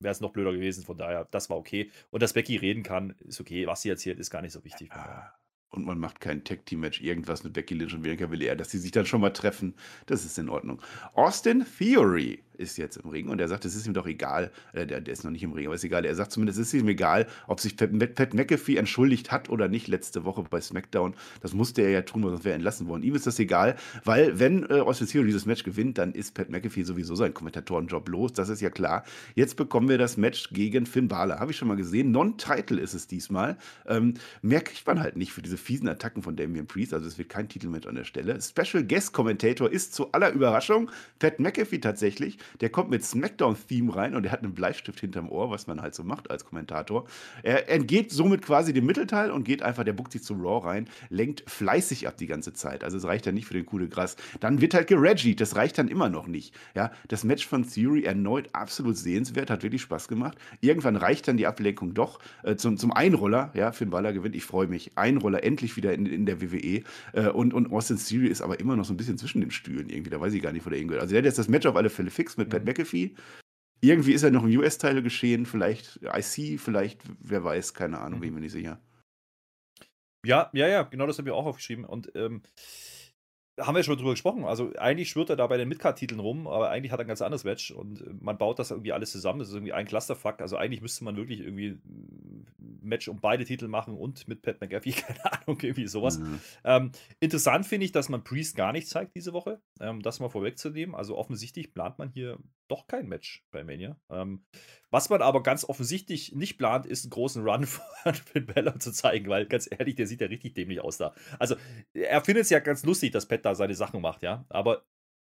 wäre 0.00 0.12
es 0.12 0.20
noch 0.20 0.32
blöder 0.32 0.52
gewesen. 0.52 0.84
Von 0.84 0.96
daher, 0.96 1.26
das 1.26 1.50
war 1.50 1.56
okay. 1.56 1.90
Und 2.10 2.22
dass 2.22 2.32
Becky 2.32 2.56
reden 2.56 2.82
kann, 2.82 3.16
ist 3.20 3.40
okay. 3.40 3.66
Was 3.66 3.82
sie 3.82 3.90
erzählt, 3.90 4.18
ist 4.20 4.30
gar 4.30 4.42
nicht 4.42 4.52
so 4.52 4.64
wichtig. 4.64 4.90
Ja. 4.94 5.34
Und 5.70 5.84
man 5.84 5.98
macht 5.98 6.20
kein 6.20 6.44
Tag-Team-Match, 6.44 7.02
irgendwas 7.02 7.44
mit 7.44 7.52
Becky 7.52 7.74
Lynch 7.74 7.92
und 7.92 8.02
Bianca 8.02 8.26
Belair, 8.26 8.56
dass 8.56 8.70
sie 8.70 8.78
sich 8.78 8.90
dann 8.90 9.04
schon 9.04 9.20
mal 9.20 9.32
treffen. 9.32 9.74
Das 10.06 10.24
ist 10.24 10.38
in 10.38 10.48
Ordnung. 10.48 10.80
Austin 11.12 11.66
Theory 11.78 12.42
ist 12.58 12.76
jetzt 12.76 12.96
im 12.96 13.10
Ring 13.10 13.28
und 13.28 13.40
er 13.40 13.48
sagt, 13.48 13.64
es 13.64 13.74
ist 13.74 13.86
ihm 13.86 13.94
doch 13.94 14.06
egal. 14.06 14.50
Äh, 14.72 14.86
der, 14.86 15.00
der 15.00 15.12
ist 15.12 15.24
noch 15.24 15.30
nicht 15.30 15.42
im 15.42 15.52
Ring, 15.52 15.66
aber 15.66 15.74
ist 15.74 15.84
egal. 15.84 16.04
Er 16.04 16.14
sagt 16.14 16.32
zumindest, 16.32 16.58
es 16.58 16.68
ist 16.68 16.80
ihm 16.80 16.88
egal, 16.88 17.26
ob 17.46 17.60
sich 17.60 17.76
Pat, 17.76 17.90
Pat 18.14 18.34
McAfee 18.34 18.76
entschuldigt 18.76 19.32
hat 19.32 19.48
oder 19.48 19.68
nicht 19.68 19.88
letzte 19.88 20.24
Woche 20.24 20.42
bei 20.48 20.60
SmackDown. 20.60 21.14
Das 21.40 21.52
musste 21.54 21.82
er 21.82 21.90
ja 21.90 22.02
tun, 22.02 22.22
sonst 22.22 22.44
wäre 22.44 22.52
er 22.52 22.56
entlassen 22.56 22.88
worden. 22.88 23.02
Ihm 23.02 23.14
ist 23.14 23.26
das 23.26 23.38
egal, 23.38 23.76
weil 24.04 24.38
wenn 24.38 24.68
äh, 24.70 24.80
Austin 24.80 25.06
Theory 25.06 25.26
dieses 25.26 25.46
Match 25.46 25.62
gewinnt, 25.62 25.98
dann 25.98 26.12
ist 26.12 26.34
Pat 26.34 26.50
McAfee 26.50 26.82
sowieso 26.82 27.14
sein 27.14 27.34
Kommentatorenjob 27.34 28.08
los. 28.08 28.32
Das 28.32 28.48
ist 28.48 28.60
ja 28.60 28.70
klar. 28.70 29.04
Jetzt 29.34 29.56
bekommen 29.56 29.88
wir 29.88 29.98
das 29.98 30.16
Match 30.16 30.50
gegen 30.50 30.86
Finn 30.86 31.08
Balor. 31.08 31.38
Habe 31.38 31.52
ich 31.52 31.56
schon 31.56 31.68
mal 31.68 31.76
gesehen. 31.76 32.10
Non-Title 32.10 32.80
ist 32.80 32.94
es 32.94 33.06
diesmal. 33.06 33.56
Ähm, 33.86 34.14
mehr 34.42 34.60
kriegt 34.60 34.86
man 34.86 35.00
halt 35.00 35.16
nicht 35.16 35.32
für 35.32 35.42
diese 35.42 35.56
fiesen 35.56 35.88
Attacken 35.88 36.22
von 36.22 36.36
Damian 36.36 36.66
Priest. 36.66 36.94
Also 36.94 37.06
es 37.06 37.18
wird 37.18 37.28
kein 37.28 37.48
Titelmatch 37.48 37.86
an 37.86 37.94
der 37.94 38.04
Stelle. 38.04 38.38
Special 38.40 38.84
Guest 38.84 39.12
Kommentator 39.12 39.70
ist 39.70 39.94
zu 39.94 40.12
aller 40.12 40.32
Überraschung 40.32 40.90
Pat 41.18 41.40
McAfee 41.40 41.78
tatsächlich. 41.78 42.38
Der 42.60 42.70
kommt 42.70 42.90
mit 42.90 43.04
Smackdown-Theme 43.04 43.94
rein 43.94 44.14
und 44.14 44.24
er 44.24 44.32
hat 44.32 44.42
einen 44.42 44.54
Bleistift 44.54 45.00
hinterm 45.00 45.28
Ohr, 45.28 45.50
was 45.50 45.66
man 45.66 45.80
halt 45.80 45.94
so 45.94 46.04
macht 46.04 46.30
als 46.30 46.44
Kommentator. 46.44 47.06
Er 47.42 47.68
entgeht 47.68 48.10
somit 48.10 48.42
quasi 48.42 48.72
dem 48.72 48.86
Mittelteil 48.86 49.30
und 49.30 49.44
geht 49.44 49.62
einfach, 49.62 49.84
der 49.84 49.92
buckt 49.92 50.12
sich 50.12 50.22
zu 50.22 50.34
Raw 50.34 50.66
rein, 50.66 50.88
lenkt 51.10 51.48
fleißig 51.48 52.06
ab 52.06 52.16
die 52.16 52.26
ganze 52.26 52.52
Zeit. 52.52 52.84
Also 52.84 52.96
es 52.96 53.04
reicht 53.04 53.26
ja 53.26 53.32
nicht 53.32 53.46
für 53.46 53.54
den 53.54 53.66
Coup 53.66 53.78
Gras. 53.90 54.16
Dann 54.40 54.60
wird 54.60 54.74
halt 54.74 54.88
gereggied, 54.88 55.40
das 55.40 55.56
reicht 55.56 55.78
dann 55.78 55.88
immer 55.88 56.08
noch 56.08 56.26
nicht. 56.26 56.54
Ja, 56.74 56.90
das 57.08 57.24
Match 57.24 57.46
von 57.46 57.68
Theory 57.68 58.04
erneut 58.04 58.48
absolut 58.52 58.96
sehenswert, 58.96 59.50
hat 59.50 59.62
wirklich 59.62 59.82
Spaß 59.82 60.08
gemacht. 60.08 60.38
Irgendwann 60.60 60.96
reicht 60.96 61.28
dann 61.28 61.36
die 61.36 61.46
Ablenkung 61.46 61.94
doch 61.94 62.18
äh, 62.42 62.56
zum, 62.56 62.76
zum 62.76 62.92
Einroller. 62.92 63.52
Ja, 63.54 63.72
Finn 63.72 63.90
Balor 63.90 64.12
gewinnt, 64.12 64.34
ich 64.34 64.44
freue 64.44 64.66
mich. 64.66 64.92
Einroller 64.96 65.44
endlich 65.44 65.76
wieder 65.76 65.92
in, 65.92 66.06
in 66.06 66.26
der 66.26 66.40
WWE. 66.40 66.82
Äh, 67.12 67.28
und, 67.28 67.54
und 67.54 67.72
Austin 67.72 67.98
Theory 67.98 68.28
ist 68.28 68.42
aber 68.42 68.58
immer 68.60 68.76
noch 68.76 68.84
so 68.84 68.94
ein 68.94 68.96
bisschen 68.96 69.18
zwischen 69.18 69.40
den 69.40 69.50
Stühlen 69.50 69.88
irgendwie. 69.88 70.10
Da 70.10 70.20
weiß 70.20 70.32
ich 70.32 70.42
gar 70.42 70.52
nicht, 70.52 70.66
wo 70.66 70.70
der 70.70 70.78
hingehört. 70.78 71.02
Also 71.02 71.12
der 71.12 71.20
hat 71.20 71.26
jetzt 71.26 71.38
das 71.38 71.48
Match 71.48 71.66
auf 71.66 71.76
alle 71.76 71.90
Fälle 71.90 72.10
fix 72.10 72.36
mit 72.38 72.50
Pat 72.50 72.62
Mhm. 72.64 72.68
McAfee. 72.70 73.14
Irgendwie 73.80 74.12
ist 74.12 74.24
er 74.24 74.30
noch 74.32 74.44
im 74.44 74.58
US-Teil 74.58 75.02
geschehen, 75.02 75.46
vielleicht 75.46 76.00
IC, 76.02 76.58
vielleicht, 76.60 77.02
wer 77.20 77.44
weiß, 77.44 77.74
keine 77.74 77.98
Ahnung, 78.00 78.18
Mhm. 78.18 78.22
bin 78.22 78.28
ich 78.30 78.34
mir 78.34 78.40
nicht 78.40 78.52
sicher. 78.52 78.80
Ja, 80.26 80.50
ja, 80.52 80.66
ja, 80.66 80.82
genau 80.82 81.06
das 81.06 81.18
haben 81.18 81.26
wir 81.26 81.34
auch 81.34 81.46
aufgeschrieben. 81.46 81.84
Und 81.84 82.10
ähm, 82.16 82.42
haben 83.58 83.74
wir 83.74 83.82
schon 83.82 83.96
drüber 83.96 84.12
gesprochen. 84.12 84.44
Also 84.44 84.72
eigentlich 84.78 85.08
schwirrt 85.08 85.30
er 85.30 85.36
da 85.36 85.46
bei 85.46 85.56
den 85.56 85.68
Midcard-Titeln 85.68 86.20
rum, 86.20 86.46
aber 86.46 86.70
eigentlich 86.70 86.92
hat 86.92 87.00
er 87.00 87.04
ein 87.04 87.08
ganz 87.08 87.22
anderes 87.22 87.44
Match 87.44 87.70
und 87.70 88.22
man 88.22 88.38
baut 88.38 88.58
das 88.58 88.70
irgendwie 88.70 88.92
alles 88.92 89.12
zusammen. 89.12 89.38
Das 89.38 89.48
ist 89.48 89.54
irgendwie 89.54 89.72
ein 89.72 89.86
Clusterfuck. 89.86 90.40
Also 90.40 90.56
eigentlich 90.56 90.80
müsste 90.80 91.04
man 91.04 91.16
wirklich 91.16 91.40
irgendwie 91.40 91.78
ein 91.86 92.46
Match 92.82 93.08
um 93.08 93.20
beide 93.20 93.44
Titel 93.44 93.68
machen 93.68 93.94
und 93.94 94.28
mit 94.28 94.42
Pat 94.42 94.60
McAfee, 94.60 94.92
keine 94.92 95.32
Ahnung, 95.32 95.58
irgendwie 95.60 95.86
sowas. 95.86 96.18
Mhm. 96.18 96.40
Ähm, 96.64 96.92
interessant 97.20 97.66
finde 97.66 97.86
ich, 97.86 97.92
dass 97.92 98.08
man 98.08 98.24
Priest 98.24 98.56
gar 98.56 98.72
nicht 98.72 98.88
zeigt 98.88 99.14
diese 99.14 99.32
Woche. 99.32 99.60
Ähm, 99.80 100.02
das 100.02 100.20
mal 100.20 100.28
vorwegzunehmen. 100.28 100.94
Also 100.94 101.16
offensichtlich 101.16 101.72
plant 101.72 101.98
man 101.98 102.10
hier 102.10 102.38
doch 102.68 102.86
kein 102.86 103.08
Match 103.08 103.44
bei 103.50 103.64
Mania. 103.64 103.96
Ähm, 104.10 104.44
was 104.90 105.10
man 105.10 105.22
aber 105.22 105.42
ganz 105.42 105.64
offensichtlich 105.64 106.34
nicht 106.34 106.58
plant, 106.58 106.86
ist 106.86 107.04
einen 107.04 107.10
großen 107.10 107.46
Run 107.46 107.66
von 107.66 108.14
Finn 108.14 108.46
Balor 108.46 108.78
zu 108.78 108.92
zeigen, 108.92 109.28
weil 109.28 109.46
ganz 109.46 109.68
ehrlich, 109.70 109.96
der 109.96 110.06
sieht 110.06 110.20
ja 110.20 110.26
richtig 110.28 110.54
dämlich 110.54 110.80
aus 110.80 110.98
da. 110.98 111.14
Also 111.38 111.56
er 111.92 112.22
findet 112.24 112.44
es 112.44 112.50
ja 112.50 112.58
ganz 112.60 112.84
lustig, 112.84 113.12
dass 113.12 113.26
Pat 113.26 113.44
da 113.44 113.54
seine 113.54 113.74
Sachen 113.74 114.00
macht, 114.00 114.22
ja. 114.22 114.44
Aber 114.48 114.84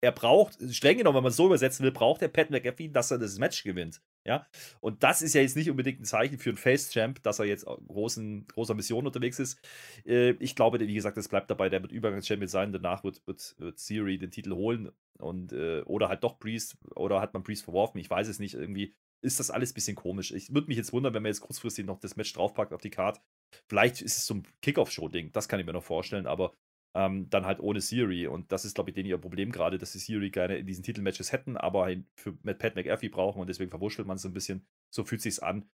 er 0.02 0.12
braucht, 0.12 0.58
streng 0.74 0.98
genommen, 0.98 1.18
wenn 1.18 1.24
man 1.24 1.32
es 1.32 1.36
so 1.36 1.48
übersetzen 1.48 1.84
will, 1.84 1.92
braucht 1.92 2.22
der 2.22 2.30
Pat 2.30 2.50
McAfee, 2.50 2.90
dass 2.90 3.12
er 3.12 3.18
das 3.18 3.38
Match 3.38 3.64
gewinnt. 3.64 4.02
Ja, 4.26 4.46
und 4.82 5.04
das 5.04 5.22
ist 5.22 5.34
ja 5.34 5.42
jetzt 5.42 5.56
nicht 5.56 5.70
unbedingt 5.70 6.02
ein 6.02 6.06
Zeichen 6.06 6.40
für 6.40 6.50
einen 6.50 6.58
Face-Champ, 6.58 7.24
dass 7.24 7.40
er 7.40 7.46
jetzt 7.46 7.66
großen, 7.66 8.48
großer 8.48 8.76
Mission 8.76 9.08
unterwegs 9.08 9.40
ist. 9.40 9.60
Äh, 10.06 10.32
ich 10.40 10.56
glaube, 10.56 10.80
wie 10.80 10.94
gesagt, 10.94 11.18
es 11.18 11.30
bleibt 11.30 11.50
dabei, 11.50 11.70
der 11.70 11.82
wird 11.82 11.92
Übergangs-Champion 11.92 12.48
sein, 12.48 12.72
danach 12.72 13.04
wird, 13.04 13.26
wird, 13.26 13.56
wird 13.58 13.86
Theory 13.86 14.18
den 14.18 14.32
Titel 14.32 14.54
holen 14.54 14.92
und 15.18 15.54
äh, 15.54 15.82
oder 15.82 16.10
halt 16.10 16.24
doch 16.24 16.38
Priest, 16.38 16.78
oder 16.96 17.22
hat 17.22 17.34
man 17.34 17.44
Priest 17.44 17.64
verworfen, 17.64 17.98
ich 17.98 18.10
weiß 18.10 18.28
es 18.28 18.40
nicht, 18.40 18.56
irgendwie 18.56 18.94
ist 19.22 19.40
das 19.40 19.52
alles 19.52 19.72
ein 19.72 19.74
bisschen 19.74 19.96
komisch. 19.96 20.32
Ich 20.32 20.54
würde 20.54 20.68
mich 20.68 20.78
jetzt 20.78 20.94
wundern, 20.94 21.14
wenn 21.14 21.24
man 21.24 21.32
jetzt 21.32 21.42
kurzfristig 21.42 21.86
noch 21.86 22.00
das 22.00 22.16
Match 22.16 22.34
draufpackt 22.34 22.74
auf 22.74 22.82
die 22.82 22.90
Card. 22.90 23.22
Vielleicht 23.68 24.02
ist 24.02 24.18
es 24.18 24.26
so 24.26 24.36
ein 24.36 24.48
Kickoff-Show-Ding, 24.62 25.32
das 25.32 25.48
kann 25.48 25.60
ich 25.60 25.66
mir 25.66 25.74
noch 25.74 25.84
vorstellen, 25.84 26.28
aber 26.28 26.54
ähm, 26.96 27.30
dann 27.30 27.46
halt 27.46 27.60
ohne 27.60 27.82
Siri. 27.82 28.28
Und 28.28 28.52
das 28.52 28.66
ist, 28.66 28.76
glaube 28.76 28.90
ich, 28.90 28.96
denen 28.96 29.10
ihr 29.10 29.18
Problem 29.18 29.52
gerade, 29.52 29.78
dass 29.78 29.94
sie 29.94 30.00
Siri 30.00 30.30
gerne 30.30 30.58
in 30.58 30.66
diesen 30.66 30.84
Titelmatches 30.84 31.32
hätten, 31.32 31.58
aber 31.58 31.90
für 32.16 32.38
mit 32.44 32.60
Pat 32.60 32.76
McAfee 32.76 33.10
brauchen 33.10 33.42
und 33.42 33.48
deswegen 33.48 33.70
verwurschtelt 33.70 34.08
man 34.08 34.18
es 34.18 34.26
ein 34.26 34.34
bisschen. 34.34 34.66
So 34.94 35.04
fühlt 35.04 35.22
sich's 35.22 35.40
an. 35.40 35.70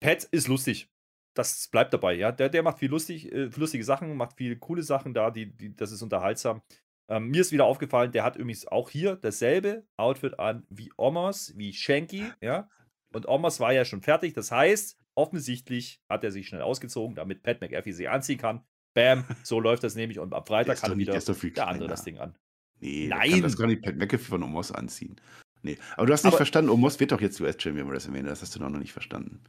Pat 0.00 0.24
ist 0.24 0.48
lustig. 0.48 0.88
Das 1.34 1.68
bleibt 1.68 1.92
dabei, 1.94 2.14
ja. 2.14 2.32
Der, 2.32 2.48
der 2.48 2.62
macht 2.62 2.80
viel 2.80 2.90
lustig, 2.90 3.30
äh, 3.32 3.50
lustige 3.56 3.84
Sachen, 3.84 4.16
macht 4.16 4.36
viel 4.36 4.56
coole 4.56 4.82
Sachen 4.82 5.14
da, 5.14 5.30
die, 5.30 5.56
die, 5.56 5.76
das 5.76 5.92
ist 5.92 6.02
unterhaltsam. 6.02 6.62
Ähm, 7.10 7.28
mir 7.28 7.40
ist 7.40 7.50
wieder 7.52 7.64
aufgefallen, 7.64 8.12
der 8.12 8.22
hat 8.22 8.36
übrigens 8.36 8.66
auch 8.68 8.88
hier 8.88 9.16
dasselbe 9.16 9.84
Outfit 9.96 10.38
an 10.38 10.64
wie 10.70 10.92
Omos, 10.96 11.52
wie 11.56 11.72
Shanky, 11.72 12.24
ja. 12.40 12.68
Und 13.12 13.26
Omos 13.26 13.58
war 13.58 13.72
ja 13.72 13.84
schon 13.84 14.00
fertig, 14.02 14.32
das 14.34 14.52
heißt, 14.52 14.96
offensichtlich 15.16 16.00
hat 16.08 16.22
er 16.22 16.30
sich 16.30 16.46
schnell 16.46 16.62
ausgezogen, 16.62 17.16
damit 17.16 17.42
Pat 17.42 17.60
McAfee 17.60 17.92
sie 17.92 18.06
anziehen 18.08 18.38
kann. 18.38 18.62
Bam, 18.94 19.24
so 19.42 19.58
läuft 19.60 19.82
das 19.82 19.96
nämlich 19.96 20.18
und 20.20 20.32
am 20.32 20.46
Freitag 20.46 20.80
kann 20.80 20.96
wieder 20.98 21.12
der 21.18 21.34
der 21.34 21.66
andere 21.68 21.88
das 21.88 22.04
Ding 22.04 22.18
an. 22.18 22.36
Nee, 22.80 23.08
Nein. 23.08 23.30
Kann, 23.30 23.42
das 23.42 23.56
kann 23.56 23.68
nicht 23.68 23.82
Pat 23.82 23.96
McAfee 23.96 24.18
von 24.24 24.42
Omos 24.42 24.70
anziehen. 24.72 25.16
Nee, 25.62 25.76
aber 25.96 26.06
du 26.06 26.12
hast 26.12 26.22
nicht 26.24 26.30
Aber- 26.30 26.38
verstanden, 26.38 26.70
Omos 26.70 26.98
wird 27.00 27.12
doch 27.12 27.20
jetzt 27.20 27.40
US-Champion 27.40 27.86
bei 27.88 27.94
WrestleMania, 27.94 28.30
das 28.30 28.42
hast 28.42 28.54
du 28.54 28.60
noch 28.60 28.70
nicht 28.70 28.92
verstanden. 28.92 29.42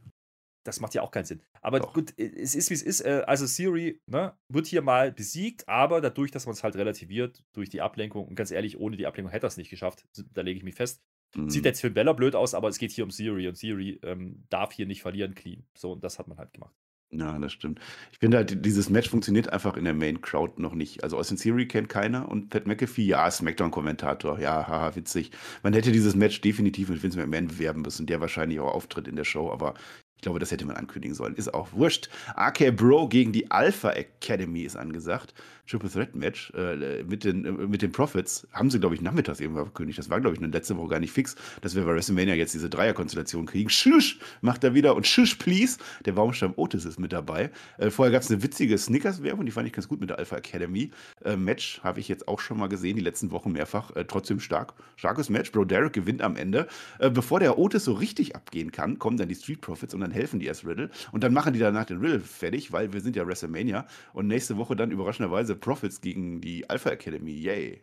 Das 0.64 0.80
macht 0.80 0.94
ja 0.94 1.02
auch 1.02 1.10
keinen 1.10 1.24
Sinn. 1.24 1.42
Aber 1.60 1.80
Doch. 1.80 1.92
gut, 1.92 2.14
es 2.16 2.54
ist 2.54 2.70
wie 2.70 2.74
es 2.74 2.82
ist. 2.82 3.00
Äh, 3.00 3.24
Also 3.26 3.46
Siri 3.46 4.00
ne, 4.06 4.36
wird 4.48 4.66
hier 4.66 4.82
mal 4.82 5.12
besiegt, 5.12 5.68
aber 5.68 6.00
dadurch, 6.00 6.30
dass 6.30 6.46
man 6.46 6.54
es 6.54 6.62
halt 6.62 6.76
relativiert, 6.76 7.42
durch 7.52 7.68
die 7.68 7.80
Ablenkung, 7.80 8.28
und 8.28 8.34
ganz 8.34 8.50
ehrlich, 8.50 8.78
ohne 8.78 8.96
die 8.96 9.06
Ablenkung 9.06 9.32
hätte 9.32 9.46
er 9.46 9.48
es 9.48 9.56
nicht 9.56 9.70
geschafft. 9.70 10.06
Da 10.32 10.42
lege 10.42 10.58
ich 10.58 10.64
mich 10.64 10.74
fest. 10.74 11.02
Mhm. 11.34 11.50
Sieht 11.50 11.64
jetzt 11.64 11.80
für 11.80 11.90
Bella 11.90 12.12
blöd 12.12 12.34
aus, 12.36 12.54
aber 12.54 12.68
es 12.68 12.78
geht 12.78 12.92
hier 12.92 13.04
um 13.04 13.10
Siri 13.10 13.48
und 13.48 13.56
Siri 13.56 13.98
ähm, 14.02 14.44
darf 14.50 14.72
hier 14.72 14.86
nicht 14.86 15.02
verlieren 15.02 15.34
clean. 15.34 15.64
So, 15.76 15.92
und 15.92 16.04
das 16.04 16.18
hat 16.18 16.28
man 16.28 16.38
halt 16.38 16.52
gemacht. 16.52 16.74
Ja, 17.14 17.38
das 17.38 17.52
stimmt. 17.52 17.78
Ich 18.10 18.18
finde 18.20 18.38
halt, 18.38 18.64
dieses 18.64 18.88
Match 18.88 19.10
funktioniert 19.10 19.52
einfach 19.52 19.76
in 19.76 19.84
der 19.84 19.92
Main 19.92 20.22
Crowd 20.22 20.54
noch 20.60 20.72
nicht. 20.72 21.04
Also 21.04 21.18
Austin 21.18 21.36
Theory 21.36 21.68
kennt 21.68 21.90
keiner 21.90 22.26
und 22.26 22.48
Pat 22.48 22.66
McAfee, 22.66 23.04
ja, 23.04 23.30
Smackdown-Kommentator, 23.30 24.40
ja, 24.40 24.66
haha, 24.66 24.96
witzig. 24.96 25.30
Man 25.62 25.74
hätte 25.74 25.92
dieses 25.92 26.14
Match 26.14 26.40
definitiv 26.40 26.88
mit 26.88 27.02
Vince 27.02 27.18
McMahon 27.18 27.48
bewerben 27.48 27.82
müssen, 27.82 28.06
der 28.06 28.22
wahrscheinlich 28.22 28.60
auch 28.60 28.72
auftritt 28.72 29.08
in 29.08 29.16
der 29.16 29.24
Show, 29.24 29.52
aber 29.52 29.74
ich 30.22 30.24
glaube, 30.24 30.38
das 30.38 30.52
hätte 30.52 30.64
man 30.64 30.76
ankündigen 30.76 31.16
sollen. 31.16 31.34
Ist 31.34 31.52
auch 31.52 31.72
wurscht. 31.72 32.08
AK 32.36 32.76
Bro 32.76 33.08
gegen 33.08 33.32
die 33.32 33.50
Alpha 33.50 33.90
Academy 33.90 34.60
ist 34.60 34.76
angesagt. 34.76 35.34
Triple 35.68 35.90
Threat 35.90 36.14
Match 36.14 36.52
äh, 36.54 37.02
mit, 37.04 37.24
den, 37.24 37.44
äh, 37.44 37.52
mit 37.52 37.82
den 37.82 37.92
Profits 37.92 38.46
haben 38.52 38.70
sie, 38.70 38.80
glaube 38.80 38.94
ich, 38.94 39.00
nachmittags 39.00 39.40
irgendwann 39.40 39.66
verkündigt. 39.66 39.98
Das 39.98 40.10
war, 40.10 40.20
glaube 40.20 40.34
ich, 40.34 40.42
eine 40.42 40.52
letzte 40.52 40.76
Woche 40.76 40.88
gar 40.88 41.00
nicht 41.00 41.12
fix, 41.12 41.36
dass 41.60 41.74
wir 41.74 41.84
bei 41.84 41.94
WrestleMania 41.94 42.34
jetzt 42.34 42.54
diese 42.54 42.68
Dreierkonstellation 42.68 43.46
kriegen. 43.46 43.70
Schusch 43.70 44.18
macht 44.40 44.64
er 44.64 44.74
wieder 44.74 44.96
und 44.96 45.06
Schusch, 45.06 45.36
please. 45.36 45.78
Der 46.04 46.12
Baumstamm 46.12 46.52
Otis 46.56 46.84
ist 46.84 46.98
mit 46.98 47.12
dabei. 47.12 47.50
Äh, 47.78 47.90
vorher 47.90 48.12
gab 48.12 48.22
es 48.22 48.30
eine 48.30 48.42
witzige 48.42 48.76
Snickers-Werbung, 48.76 49.46
die 49.46 49.52
fand 49.52 49.66
ich 49.66 49.72
ganz 49.72 49.88
gut 49.88 50.00
mit 50.00 50.10
der 50.10 50.18
Alpha 50.18 50.36
Academy. 50.36 50.90
Äh, 51.24 51.36
Match 51.36 51.80
habe 51.82 52.00
ich 52.00 52.08
jetzt 52.08 52.28
auch 52.28 52.40
schon 52.40 52.58
mal 52.58 52.68
gesehen, 52.68 52.96
die 52.96 53.02
letzten 53.02 53.30
Wochen 53.30 53.52
mehrfach. 53.52 53.94
Äh, 53.94 54.04
trotzdem 54.04 54.40
stark. 54.40 54.74
Starkes 54.96 55.30
Match. 55.30 55.52
Bro 55.52 55.66
Derek 55.66 55.92
gewinnt 55.92 56.22
am 56.22 56.36
Ende. 56.36 56.66
Äh, 56.98 57.10
bevor 57.10 57.40
der 57.40 57.58
Otis 57.58 57.84
so 57.84 57.92
richtig 57.92 58.34
abgehen 58.34 58.72
kann, 58.72 58.98
kommen 58.98 59.16
dann 59.16 59.28
die 59.28 59.34
Street 59.34 59.60
Profits 59.60 59.94
und 59.94 60.00
dann 60.00 60.10
helfen 60.10 60.40
die 60.40 60.46
erst 60.46 60.66
Riddle. 60.66 60.90
Und 61.12 61.22
dann 61.22 61.32
machen 61.32 61.52
die 61.52 61.60
danach 61.60 61.84
den 61.84 61.98
Riddle 61.98 62.20
fertig, 62.20 62.72
weil 62.72 62.92
wir 62.92 63.00
sind 63.00 63.16
ja 63.16 63.26
WrestleMania. 63.26 63.86
Und 64.12 64.26
nächste 64.26 64.56
Woche 64.56 64.76
dann 64.76 64.90
überraschenderweise 64.90 65.51
Profits 65.54 66.00
gegen 66.00 66.40
die 66.40 66.68
Alpha 66.68 66.90
Academy. 66.90 67.32
Yay. 67.32 67.82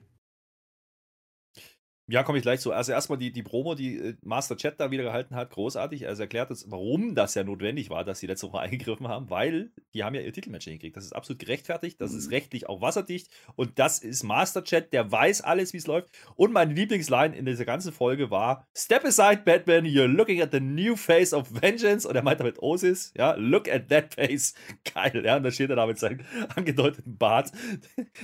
Ja, 2.11 2.23
komme 2.23 2.39
ich 2.39 2.41
gleich 2.41 2.59
zu. 2.59 2.71
Also 2.71 2.91
erstmal 2.91 3.19
die, 3.19 3.31
die 3.31 3.43
Promo, 3.43 3.75
die 3.75 3.97
äh, 3.97 4.15
Master 4.23 4.57
Chat 4.57 4.79
da 4.79 4.89
wieder 4.89 5.03
gehalten 5.03 5.35
hat, 5.35 5.51
großartig. 5.51 6.07
Also 6.07 6.23
erklärt 6.23 6.49
uns, 6.49 6.65
warum 6.69 7.13
das 7.13 7.35
ja 7.35 7.43
notwendig 7.43 7.91
war, 7.91 8.03
dass 8.03 8.19
sie 8.19 8.25
letzte 8.25 8.47
Woche 8.47 8.59
eingegriffen 8.61 9.07
haben, 9.07 9.29
weil 9.29 9.69
die 9.93 10.03
haben 10.03 10.15
ja 10.15 10.21
ihr 10.21 10.33
Titelmatch 10.33 10.65
hingekriegt. 10.65 10.97
Das 10.97 11.03
ist 11.03 11.13
absolut 11.13 11.39
gerechtfertigt, 11.39 12.01
das 12.01 12.13
mhm. 12.13 12.17
ist 12.17 12.31
rechtlich 12.31 12.67
auch 12.67 12.81
wasserdicht 12.81 13.29
und 13.55 13.77
das 13.77 13.99
ist 13.99 14.23
Master 14.23 14.63
Chat, 14.63 14.91
der 14.91 15.11
weiß 15.11 15.41
alles, 15.41 15.73
wie 15.73 15.77
es 15.77 15.85
läuft. 15.85 16.09
Und 16.35 16.51
meine 16.51 16.73
Lieblingsline 16.73 17.35
in 17.35 17.45
dieser 17.45 17.65
ganzen 17.65 17.93
Folge 17.93 18.31
war: 18.31 18.67
Step 18.75 19.05
aside, 19.05 19.43
Batman, 19.45 19.85
you're 19.85 20.07
looking 20.07 20.41
at 20.41 20.51
the 20.51 20.59
new 20.59 20.95
face 20.95 21.31
of 21.31 21.61
vengeance. 21.61 22.07
Und 22.07 22.15
er 22.15 22.23
meint 22.23 22.39
damit 22.39 22.57
Osis, 22.59 23.13
ja, 23.15 23.35
look 23.35 23.69
at 23.69 23.87
that 23.89 24.15
face. 24.15 24.55
Geil, 24.95 25.23
ja, 25.23 25.37
und 25.37 25.43
da 25.43 25.51
steht 25.51 25.69
er 25.69 25.75
da 25.75 25.85
mit 25.85 25.99
seinem 25.99 26.21
angedeuteten 26.55 27.17
Bart. 27.19 27.51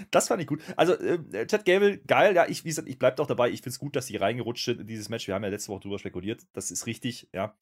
Das 0.09 0.27
fand 0.27 0.41
ich 0.41 0.47
gut. 0.47 0.61
Also, 0.75 0.93
äh, 0.93 1.45
Chad 1.45 1.65
Gable, 1.65 1.99
geil, 1.99 2.35
ja, 2.35 2.47
ich, 2.47 2.63
wie 2.63 2.69
gesagt, 2.69 2.89
ich 2.89 2.97
bleib 2.97 3.17
doch 3.17 3.27
dabei, 3.27 3.49
ich 3.49 3.61
finde 3.61 3.74
es 3.75 3.79
gut, 3.79 3.95
dass 3.95 4.07
die 4.07 4.17
reingerutscht 4.17 4.65
sind 4.65 4.81
in 4.81 4.87
dieses 4.87 5.09
Match. 5.09 5.27
Wir 5.27 5.35
haben 5.35 5.43
ja 5.43 5.49
letzte 5.49 5.69
Woche 5.69 5.81
drüber 5.81 5.99
spekuliert. 5.99 6.43
Das 6.53 6.71
ist 6.71 6.87
richtig, 6.87 7.29
ja. 7.33 7.55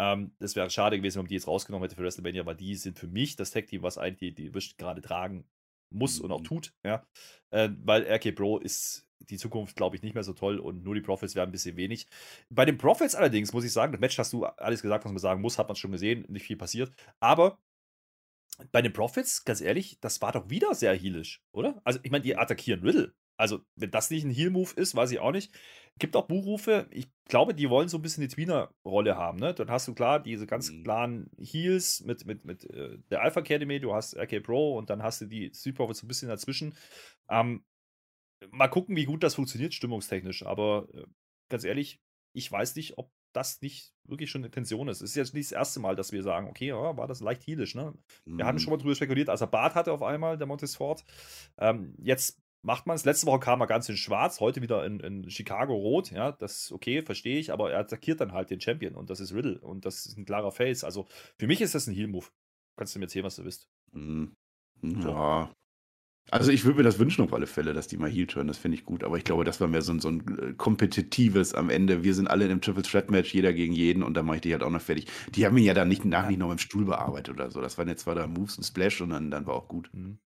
Ähm, 0.00 0.32
das 0.38 0.56
wäre 0.56 0.70
schade 0.70 0.96
gewesen, 0.96 1.16
wenn 1.16 1.24
man 1.24 1.28
die 1.28 1.34
jetzt 1.34 1.48
rausgenommen 1.48 1.84
hätte 1.84 1.96
für 1.96 2.02
WrestleMania, 2.02 2.46
weil 2.46 2.56
die 2.56 2.74
sind 2.74 2.98
für 2.98 3.08
mich 3.08 3.36
das 3.36 3.50
Tag-Team, 3.50 3.82
was 3.82 3.98
eigentlich 3.98 4.34
die, 4.34 4.50
die 4.50 4.76
gerade 4.76 5.00
tragen 5.00 5.44
muss 5.90 6.20
und 6.20 6.30
auch 6.32 6.40
mhm. 6.40 6.44
tut, 6.44 6.74
ja. 6.84 7.06
Äh, 7.50 7.70
weil 7.82 8.06
RK 8.06 8.32
Bro 8.32 8.58
ist 8.58 9.06
die 9.20 9.38
Zukunft, 9.38 9.76
glaube 9.76 9.96
ich, 9.96 10.02
nicht 10.02 10.14
mehr 10.14 10.22
so 10.22 10.32
toll 10.32 10.58
und 10.58 10.84
nur 10.84 10.94
die 10.94 11.00
Profits 11.00 11.34
wären 11.34 11.48
ein 11.48 11.52
bisschen 11.52 11.76
wenig. 11.76 12.06
Bei 12.50 12.64
den 12.64 12.78
Profits 12.78 13.14
allerdings 13.14 13.52
muss 13.52 13.64
ich 13.64 13.72
sagen, 13.72 13.92
das 13.92 14.00
Match 14.00 14.18
hast 14.18 14.32
du 14.32 14.44
alles 14.44 14.82
gesagt, 14.82 15.04
was 15.04 15.12
man 15.12 15.18
sagen 15.18 15.40
muss, 15.40 15.58
hat 15.58 15.68
man 15.68 15.76
schon 15.76 15.92
gesehen, 15.92 16.24
nicht 16.28 16.46
viel 16.46 16.56
passiert. 16.56 16.92
Aber 17.18 17.58
bei 18.72 18.82
den 18.82 18.92
Profits, 18.92 19.44
ganz 19.44 19.60
ehrlich, 19.60 19.98
das 20.00 20.20
war 20.20 20.32
doch 20.32 20.50
wieder 20.50 20.74
sehr 20.74 20.94
heelisch, 20.94 21.42
oder? 21.52 21.80
Also, 21.84 22.00
ich 22.02 22.10
meine, 22.10 22.22
die 22.22 22.36
attackieren 22.36 22.82
Riddle. 22.82 23.14
Also, 23.38 23.60
wenn 23.76 23.90
das 23.92 24.10
nicht 24.10 24.24
ein 24.24 24.30
Heal-Move 24.30 24.72
ist, 24.74 24.96
weiß 24.96 25.12
ich 25.12 25.20
auch 25.20 25.30
nicht. 25.30 25.54
Gibt 25.98 26.16
auch 26.16 26.26
Buchrufe, 26.26 26.88
ich 26.90 27.08
glaube, 27.28 27.54
die 27.54 27.70
wollen 27.70 27.88
so 27.88 27.98
ein 27.98 28.02
bisschen 28.02 28.22
die 28.22 28.28
Tweener-Rolle 28.28 29.16
haben. 29.16 29.38
Ne? 29.38 29.54
Dann 29.54 29.70
hast 29.70 29.86
du 29.86 29.94
klar 29.94 30.20
diese 30.20 30.46
ganz 30.46 30.70
mhm. 30.70 30.82
klaren 30.82 31.30
Heals 31.38 32.02
mit, 32.04 32.26
mit, 32.26 32.44
mit 32.44 32.64
äh, 32.64 32.98
der 33.10 33.22
Alpha 33.22 33.40
Academy, 33.40 33.78
du 33.78 33.94
hast 33.94 34.16
RK 34.16 34.40
Pro 34.40 34.76
und 34.76 34.90
dann 34.90 35.02
hast 35.02 35.20
du 35.20 35.26
die 35.26 35.52
Street 35.54 35.76
Profits 35.76 36.00
so 36.00 36.06
ein 36.06 36.08
bisschen 36.08 36.28
dazwischen. 36.28 36.74
Ähm, 37.30 37.64
mal 38.50 38.68
gucken, 38.68 38.96
wie 38.96 39.04
gut 39.04 39.22
das 39.22 39.36
funktioniert, 39.36 39.72
stimmungstechnisch. 39.72 40.44
Aber 40.44 40.88
äh, 40.92 41.04
ganz 41.48 41.64
ehrlich, 41.64 42.00
ich 42.32 42.50
weiß 42.50 42.74
nicht, 42.74 42.98
ob 42.98 43.10
das 43.32 43.60
nicht 43.60 43.92
wirklich 44.04 44.30
schon 44.30 44.40
eine 44.40 44.46
Intention 44.46 44.88
ist. 44.88 45.00
Es 45.00 45.10
ist 45.10 45.16
jetzt 45.16 45.34
nicht 45.34 45.52
das 45.52 45.56
erste 45.56 45.80
Mal, 45.80 45.94
dass 45.94 46.10
wir 46.10 46.22
sagen, 46.24 46.48
okay, 46.48 46.68
ja, 46.68 46.96
war 46.96 47.06
das 47.06 47.20
leicht 47.20 47.46
healisch. 47.46 47.76
Ne? 47.76 47.94
Wir 48.24 48.34
mhm. 48.34 48.44
hatten 48.44 48.58
schon 48.58 48.72
mal 48.72 48.78
drüber 48.78 48.96
spekuliert, 48.96 49.28
als 49.28 49.42
er 49.42 49.46
Bart 49.46 49.76
hatte 49.76 49.92
auf 49.92 50.02
einmal, 50.02 50.38
der 50.38 50.46
Montesfort. 50.46 51.04
Ähm, 51.58 51.94
jetzt 51.98 52.40
macht 52.62 52.86
man 52.86 52.96
es. 52.96 53.04
Letzte 53.04 53.26
Woche 53.26 53.40
kam 53.40 53.60
er 53.60 53.66
ganz 53.66 53.88
in 53.88 53.96
schwarz, 53.96 54.40
heute 54.40 54.62
wieder 54.62 54.84
in, 54.84 55.00
in 55.00 55.30
Chicago 55.30 55.74
rot. 55.74 56.10
Ja, 56.10 56.32
das 56.32 56.64
ist 56.64 56.72
okay, 56.72 57.02
verstehe 57.02 57.38
ich, 57.38 57.52
aber 57.52 57.70
er 57.70 57.80
attackiert 57.80 58.20
dann 58.20 58.32
halt 58.32 58.50
den 58.50 58.60
Champion 58.60 58.94
und 58.94 59.10
das 59.10 59.20
ist 59.20 59.34
Riddle 59.34 59.58
und 59.60 59.84
das 59.84 60.06
ist 60.06 60.18
ein 60.18 60.24
klarer 60.24 60.52
Face. 60.52 60.84
Also 60.84 61.06
für 61.38 61.46
mich 61.46 61.60
ist 61.60 61.74
das 61.74 61.86
ein 61.86 61.94
Heal-Move. 61.94 62.26
Kannst 62.76 62.94
du 62.94 62.98
mir 62.98 63.06
erzählen, 63.06 63.24
was 63.24 63.36
du 63.36 63.44
wisst? 63.44 63.68
Mhm. 63.92 64.36
Ja. 64.82 65.52
Also 66.30 66.52
ich 66.52 66.64
würde 66.64 66.78
mir 66.78 66.84
das 66.84 66.98
wünschen 66.98 67.24
auf 67.24 67.32
alle 67.32 67.46
Fälle, 67.46 67.72
dass 67.72 67.88
die 67.88 67.96
mal 67.96 68.10
Heal 68.10 68.26
turn, 68.26 68.48
das 68.48 68.58
finde 68.58 68.76
ich 68.76 68.84
gut. 68.84 69.02
Aber 69.02 69.16
ich 69.16 69.24
glaube, 69.24 69.44
das 69.44 69.60
war 69.60 69.68
mehr 69.68 69.80
so 69.80 69.92
ein, 69.92 70.00
so 70.00 70.08
ein 70.08 70.38
äh, 70.38 70.52
kompetitives 70.52 71.54
am 71.54 71.70
Ende. 71.70 72.04
Wir 72.04 72.14
sind 72.14 72.28
alle 72.28 72.44
in 72.44 72.50
einem 72.50 72.60
Triple 72.60 72.82
Threat 72.82 73.10
Match, 73.10 73.32
jeder 73.32 73.52
gegen 73.54 73.72
jeden 73.72 74.02
und 74.02 74.14
dann 74.14 74.26
mache 74.26 74.36
ich 74.36 74.42
die 74.42 74.52
halt 74.52 74.62
auch 74.62 74.70
noch 74.70 74.82
fertig. 74.82 75.06
Die 75.34 75.46
haben 75.46 75.56
ihn 75.56 75.64
ja 75.64 75.74
dann 75.74 75.88
nicht 75.88 76.04
nach 76.04 76.28
nicht 76.28 76.38
noch 76.38 76.52
im 76.52 76.58
Stuhl 76.58 76.84
bearbeitet 76.84 77.34
oder 77.34 77.50
so. 77.50 77.62
Das 77.62 77.78
waren 77.78 77.88
jetzt 77.88 78.02
zwei, 78.02 78.14
drei 78.14 78.26
Moves 78.26 78.58
und 78.58 78.64
Splash 78.64 79.00
und 79.00 79.10
dann, 79.10 79.30
dann 79.30 79.46
war 79.46 79.54
auch 79.54 79.68
gut. 79.68 79.88
Mhm. 79.94 80.18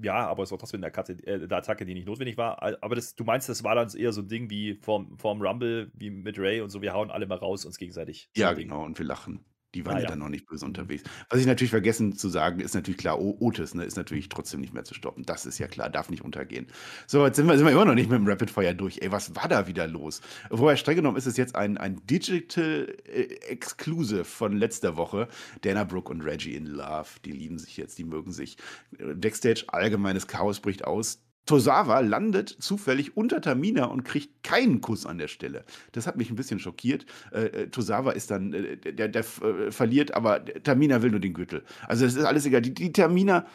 Ja, 0.00 0.26
aber 0.26 0.42
es 0.42 0.50
war 0.50 0.58
trotzdem 0.58 0.82
eine, 0.82 0.90
Karte, 0.90 1.12
äh, 1.24 1.34
eine 1.34 1.56
Attacke, 1.56 1.84
die 1.84 1.94
nicht 1.94 2.06
notwendig 2.06 2.36
war. 2.36 2.62
Aber 2.82 2.94
das, 2.94 3.14
du 3.14 3.24
meinst, 3.24 3.48
das 3.48 3.62
war 3.64 3.74
dann 3.74 3.88
eher 3.94 4.12
so 4.12 4.22
ein 4.22 4.28
Ding 4.28 4.50
wie 4.50 4.74
vorm, 4.74 5.16
vorm 5.18 5.40
Rumble, 5.40 5.90
wie 5.94 6.10
mit 6.10 6.38
Ray 6.38 6.60
und 6.60 6.70
so, 6.70 6.82
wir 6.82 6.92
hauen 6.92 7.10
alle 7.10 7.26
mal 7.26 7.38
raus 7.38 7.64
uns 7.64 7.78
gegenseitig. 7.78 8.30
So 8.34 8.42
ja, 8.42 8.52
genau, 8.52 8.84
und 8.84 8.98
wir 8.98 9.06
lachen. 9.06 9.44
Die 9.74 9.86
waren 9.86 9.96
ah, 9.96 9.98
ja, 9.98 10.04
ja 10.04 10.08
dann 10.10 10.18
noch 10.18 10.28
nicht 10.28 10.46
böse 10.46 10.64
unterwegs. 10.64 11.02
Was 11.30 11.40
ich 11.40 11.46
natürlich 11.46 11.70
vergessen 11.70 12.16
zu 12.16 12.28
sagen, 12.28 12.60
ist 12.60 12.74
natürlich 12.74 12.98
klar, 12.98 13.20
Otis 13.20 13.74
ne, 13.74 13.84
ist 13.84 13.96
natürlich 13.96 14.28
trotzdem 14.28 14.60
nicht 14.60 14.74
mehr 14.74 14.84
zu 14.84 14.94
stoppen. 14.94 15.24
Das 15.24 15.46
ist 15.46 15.58
ja 15.58 15.66
klar, 15.66 15.88
darf 15.88 16.10
nicht 16.10 16.22
untergehen. 16.22 16.66
So, 17.06 17.24
jetzt 17.24 17.36
sind 17.36 17.46
wir, 17.46 17.56
sind 17.56 17.66
wir 17.66 17.72
immer 17.72 17.84
noch 17.84 17.94
nicht 17.94 18.10
mit 18.10 18.18
dem 18.18 18.28
Rapid 18.28 18.50
Fire 18.50 18.74
durch. 18.74 18.98
Ey, 19.00 19.10
was 19.12 19.34
war 19.34 19.48
da 19.48 19.66
wieder 19.66 19.86
los? 19.86 20.20
Vorher 20.50 20.76
streng 20.76 20.96
genommen 20.96 21.16
ist 21.16 21.26
es 21.26 21.36
jetzt 21.36 21.56
ein, 21.56 21.78
ein 21.78 22.04
Digital 22.06 22.94
äh, 23.06 23.22
Exclusive 23.48 24.24
von 24.24 24.52
letzter 24.52 24.96
Woche. 24.96 25.28
Dana 25.62 25.84
Brooke 25.84 26.12
und 26.12 26.22
Reggie 26.22 26.54
in 26.54 26.66
Love. 26.66 27.08
Die 27.24 27.32
lieben 27.32 27.58
sich 27.58 27.76
jetzt, 27.76 27.98
die 27.98 28.04
mögen 28.04 28.32
sich. 28.32 28.56
Backstage, 28.98 29.64
allgemeines 29.68 30.26
Chaos 30.26 30.60
bricht 30.60 30.84
aus. 30.84 31.22
Tosawa 31.46 32.00
landet 32.00 32.48
zufällig 32.48 33.16
unter 33.16 33.40
Tamina 33.40 33.86
und 33.86 34.04
kriegt 34.04 34.42
keinen 34.44 34.80
Kuss 34.80 35.06
an 35.06 35.18
der 35.18 35.28
Stelle. 35.28 35.64
Das 35.92 36.06
hat 36.06 36.16
mich 36.16 36.30
ein 36.30 36.36
bisschen 36.36 36.58
schockiert. 36.58 37.04
Äh, 37.32 37.46
äh 37.46 37.66
Tosawa 37.68 38.12
ist 38.12 38.30
dann, 38.30 38.52
äh, 38.52 38.76
der, 38.76 39.08
der 39.08 39.24
äh, 39.42 39.70
verliert, 39.70 40.14
aber 40.14 40.44
Tamina 40.44 41.02
will 41.02 41.10
nur 41.10 41.20
den 41.20 41.34
Gürtel. 41.34 41.64
Also 41.88 42.04
es 42.04 42.14
ist 42.14 42.24
alles 42.24 42.46
egal. 42.46 42.62
Die, 42.62 42.74
die 42.74 42.92
Tamina 42.92 43.46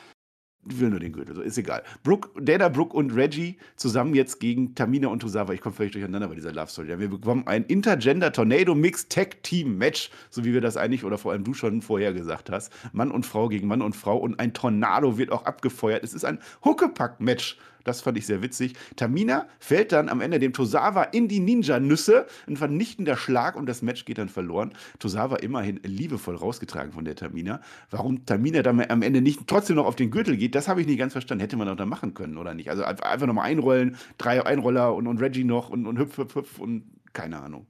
will 0.70 0.90
nur 0.90 1.00
den 1.00 1.14
Gürtel, 1.14 1.36
so 1.36 1.42
ist 1.42 1.58
egal. 1.58 1.84
Brooke, 2.04 2.30
Dana 2.42 2.70
Brooke 2.70 2.96
und 2.96 3.16
Reggie 3.16 3.58
zusammen 3.76 4.14
jetzt 4.16 4.40
gegen 4.40 4.76
Tamina 4.76 5.08
und 5.08 5.20
Tosawa. 5.20 5.54
Ich 5.54 5.62
komme 5.62 5.76
völlig 5.76 5.94
durcheinander 5.94 6.28
bei 6.28 6.36
dieser 6.36 6.52
Love 6.52 6.68
Story. 6.68 7.00
Wir 7.00 7.10
bekommen 7.10 7.48
ein 7.48 7.64
Intergender 7.66 8.32
Tornado 8.32 8.76
Mix 8.76 9.08
Tag 9.08 9.44
Team 9.44 9.78
Match, 9.78 10.10
so 10.30 10.46
wie 10.46 10.54
wir 10.54 10.62
das 10.62 10.78
eigentlich 10.78 11.04
oder 11.04 11.18
vor 11.18 11.32
allem 11.32 11.44
du 11.44 11.54
schon 11.54 11.82
vorher 11.82 12.14
gesagt 12.14 12.50
hast. 12.50 12.72
Mann 12.92 13.12
und 13.12 13.26
Frau 13.26 13.48
gegen 13.48 13.68
Mann 13.68 13.82
und 13.82 13.96
Frau 13.96 14.18
und 14.18 14.40
ein 14.40 14.54
Tornado 14.54 15.18
wird 15.18 15.32
auch 15.32 15.46
abgefeuert. 15.46 16.04
Es 16.04 16.14
ist 16.14 16.26
ein 16.26 16.40
Huckepack 16.64 17.20
Match 17.20 17.58
das 17.88 18.02
fand 18.02 18.18
ich 18.18 18.26
sehr 18.26 18.42
witzig. 18.42 18.74
Tamina 18.96 19.48
fällt 19.60 19.92
dann 19.92 20.10
am 20.10 20.22
Ende 20.22 20.40
dem 20.40 20.54
Tosawa 20.54 21.04
in 21.04 21.28
die 21.28 21.40
Ninja-Nüsse. 21.40 22.28
Ein 22.48 22.58
vernichtender 22.58 23.18
Schlag 23.18 23.56
und 23.56 23.66
das 23.68 23.82
Match 23.82 24.06
geht 24.06 24.18
dann 24.18 24.30
verloren. 24.30 24.74
Tosawa 25.00 25.38
immerhin 25.38 25.80
liebevoll 25.84 26.36
rausgetragen 26.36 26.92
von 26.92 27.06
der 27.06 27.16
Tamina. 27.16 27.62
Warum 27.90 28.26
Tamina 28.26 28.62
dann 28.62 28.80
am 28.90 29.02
Ende 29.02 29.22
nicht 29.22 29.48
trotzdem 29.48 29.78
noch 29.78 29.86
auf 29.86 29.96
den 29.96 30.12
Gürtel 30.12 30.38
geht, 30.38 30.56
das 30.56 30.68
habe 30.68 30.82
ich 30.82 30.88
nicht 30.88 31.00
ganz 31.00 31.14
verstanden. 31.14 31.42
Hätte 31.42 31.58
man 31.58 31.68
doch 31.68 31.76
da 31.76 31.86
machen 31.86 32.14
können, 32.14 32.38
oder 32.38 32.54
nicht? 32.54 32.70
Also 32.70 32.84
einfach 32.84 33.28
nochmal 33.28 33.46
einrollen, 33.46 33.98
drei 34.18 34.46
Einroller 34.46 34.94
und, 34.94 35.08
und 35.08 35.20
Reggie 35.20 35.44
noch 35.44 35.70
und, 35.70 35.88
und 35.88 35.98
hüpf, 35.98 36.18
hüpf, 36.18 36.36
hüpf 36.36 36.60
und 36.60 36.84
keine 37.14 37.40
Ahnung. 37.40 37.68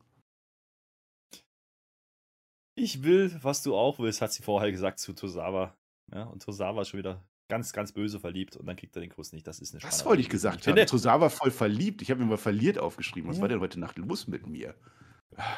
Ich 2.75 3.03
will, 3.03 3.35
was 3.41 3.63
du 3.63 3.75
auch 3.75 3.97
willst, 3.97 4.21
hat 4.21 4.31
sie 4.31 4.43
vorher 4.43 4.71
gesagt 4.71 4.99
zu 4.99 5.13
Tosawa. 5.13 5.75
Ja, 6.13 6.23
und 6.25 6.43
Tosawa 6.43 6.81
ist 6.81 6.89
schon 6.89 6.99
wieder 6.99 7.26
ganz, 7.47 7.73
ganz 7.73 7.91
böse 7.91 8.19
verliebt 8.19 8.55
und 8.55 8.65
dann 8.65 8.75
kriegt 8.75 8.95
er 8.95 9.01
den 9.01 9.09
Kuss 9.09 9.31
nicht. 9.33 9.47
Das 9.47 9.59
ist 9.59 9.73
eine 9.73 9.81
Das 9.81 10.05
wollte 10.05 10.21
ich 10.21 10.29
gesagt 10.29 10.61
ich 10.61 10.67
haben. 10.67 10.85
Tosawa 10.85 11.29
voll 11.29 11.51
verliebt. 11.51 12.01
Ich 12.01 12.11
habe 12.11 12.21
mir 12.21 12.27
mal 12.27 12.37
verliert 12.37 12.77
aufgeschrieben. 12.77 13.29
Was 13.29 13.37
ja. 13.37 13.41
war 13.41 13.49
denn 13.49 13.59
heute 13.59 13.79
Nacht 13.79 13.97
los 13.97 14.27
mit 14.27 14.47
mir? 14.47 14.75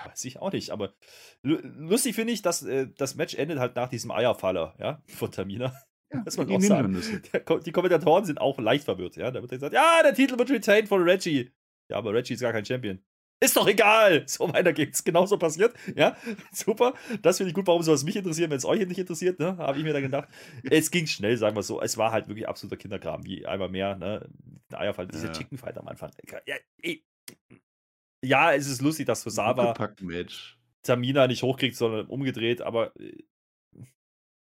Weiß 0.05 0.25
ich 0.25 0.39
auch 0.39 0.51
nicht, 0.51 0.71
aber 0.71 0.93
lustig 1.41 2.15
finde 2.15 2.33
ich, 2.33 2.41
dass 2.41 2.63
äh, 2.63 2.87
das 2.97 3.15
Match 3.15 3.35
endet 3.35 3.59
halt 3.59 3.75
nach 3.75 3.87
diesem 3.87 4.11
Eierfaller, 4.11 4.75
ja, 4.79 5.01
von 5.07 5.31
Tamina. 5.31 5.73
Ja, 6.11 6.23
man 6.37 6.51
auch 6.51 6.61
sagen. 6.61 7.01
Der, 7.33 7.59
die 7.59 7.71
Kommentatoren 7.71 8.25
sind 8.25 8.41
auch 8.41 8.57
leicht 8.59 8.83
verwirrt, 8.83 9.15
ja. 9.15 9.31
Da 9.31 9.41
wird 9.41 9.51
gesagt, 9.51 9.73
ja, 9.73 10.01
der 10.03 10.15
Titel 10.15 10.37
wird 10.37 10.49
retained 10.49 10.89
von 10.89 11.03
Reggie. 11.03 11.51
Ja, 11.87 11.97
aber 11.97 12.13
Reggie 12.13 12.33
ist 12.33 12.41
gar 12.41 12.51
kein 12.51 12.65
Champion. 12.65 12.99
Ist 13.41 13.55
doch 13.55 13.67
egal. 13.67 14.25
So 14.27 14.51
weiter 14.51 14.73
geht's. 14.73 15.03
Genauso 15.03 15.37
passiert. 15.37 15.73
Ja, 15.95 16.15
super. 16.51 16.93
Das 17.21 17.37
finde 17.37 17.49
ich 17.49 17.55
gut. 17.55 17.67
Warum 17.67 17.81
soll 17.83 17.95
es 17.95 18.03
mich 18.03 18.15
interessieren, 18.15 18.49
wenn 18.51 18.57
es 18.57 18.65
euch 18.65 18.85
nicht 18.85 18.99
interessiert? 18.99 19.39
Ne? 19.39 19.57
Habe 19.57 19.77
ich 19.77 19.83
mir 19.83 19.93
dann 19.93 20.01
gedacht. 20.01 20.29
Es 20.69 20.91
ging 20.91 21.07
schnell, 21.07 21.37
sagen 21.37 21.55
wir 21.55 21.63
so. 21.63 21.81
Es 21.81 21.97
war 21.97 22.11
halt 22.11 22.27
wirklich 22.27 22.47
absoluter 22.47 22.77
Kinderkram, 22.77 23.25
wie 23.25 23.45
einmal 23.45 23.69
mehr. 23.69 23.95
Ne? 23.95 24.29
Eierfall, 24.73 25.07
diese 25.07 25.27
ja. 25.27 25.33
Chicken 25.33 25.57
Fight 25.57 25.77
am 25.77 25.87
Anfang. 25.87 26.11
Ja, 26.45 26.55
ja, 28.21 28.53
es 28.53 28.67
ist 28.67 28.81
lustig, 28.81 29.05
dass 29.05 29.23
Tosawa 29.23 29.73
Tamina 30.83 31.27
nicht 31.27 31.43
hochkriegt, 31.43 31.75
sondern 31.75 32.07
umgedreht, 32.07 32.61
aber 32.61 32.93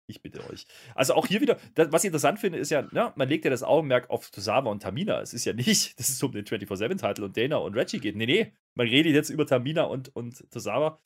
Ich 0.09 0.21
bitte 0.21 0.41
euch. 0.49 0.65
Also 0.95 1.13
auch 1.15 1.27
hier 1.27 1.41
wieder, 1.41 1.57
das, 1.75 1.91
was 1.91 2.03
ich 2.03 2.07
interessant 2.07 2.39
finde, 2.39 2.57
ist 2.57 2.71
ja, 2.71 2.87
ja, 2.93 3.13
man 3.17 3.27
legt 3.27 3.43
ja 3.43 3.51
das 3.51 3.61
Augenmerk 3.61 4.09
auf 4.09 4.31
Tosama 4.31 4.71
und 4.71 4.81
Tamina. 4.81 5.21
Es 5.21 5.33
ist 5.33 5.43
ja 5.43 5.51
nicht, 5.51 5.99
dass 5.99 6.07
es 6.07 6.23
um 6.23 6.31
den 6.31 6.45
24-7-Titel 6.45 7.23
und 7.23 7.35
Dana 7.35 7.57
und 7.57 7.75
Reggie 7.75 7.99
geht. 7.99 8.15
Nee, 8.15 8.25
nee, 8.25 8.53
man 8.73 8.87
redet 8.87 9.13
jetzt 9.13 9.29
über 9.29 9.45
Tamina 9.45 9.83
und, 9.83 10.15
und 10.15 10.49
Tosama. 10.49 10.97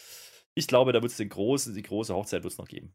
Ich 0.54 0.68
glaube, 0.68 0.94
da 0.94 1.02
wird 1.02 1.12
es 1.12 1.18
den 1.18 1.30
großen, 1.30 1.74
die 1.74 1.82
große 1.82 2.14
Hochzeit 2.14 2.44
wird 2.44 2.54
es 2.54 2.60
noch 2.60 2.68
geben. 2.68 2.94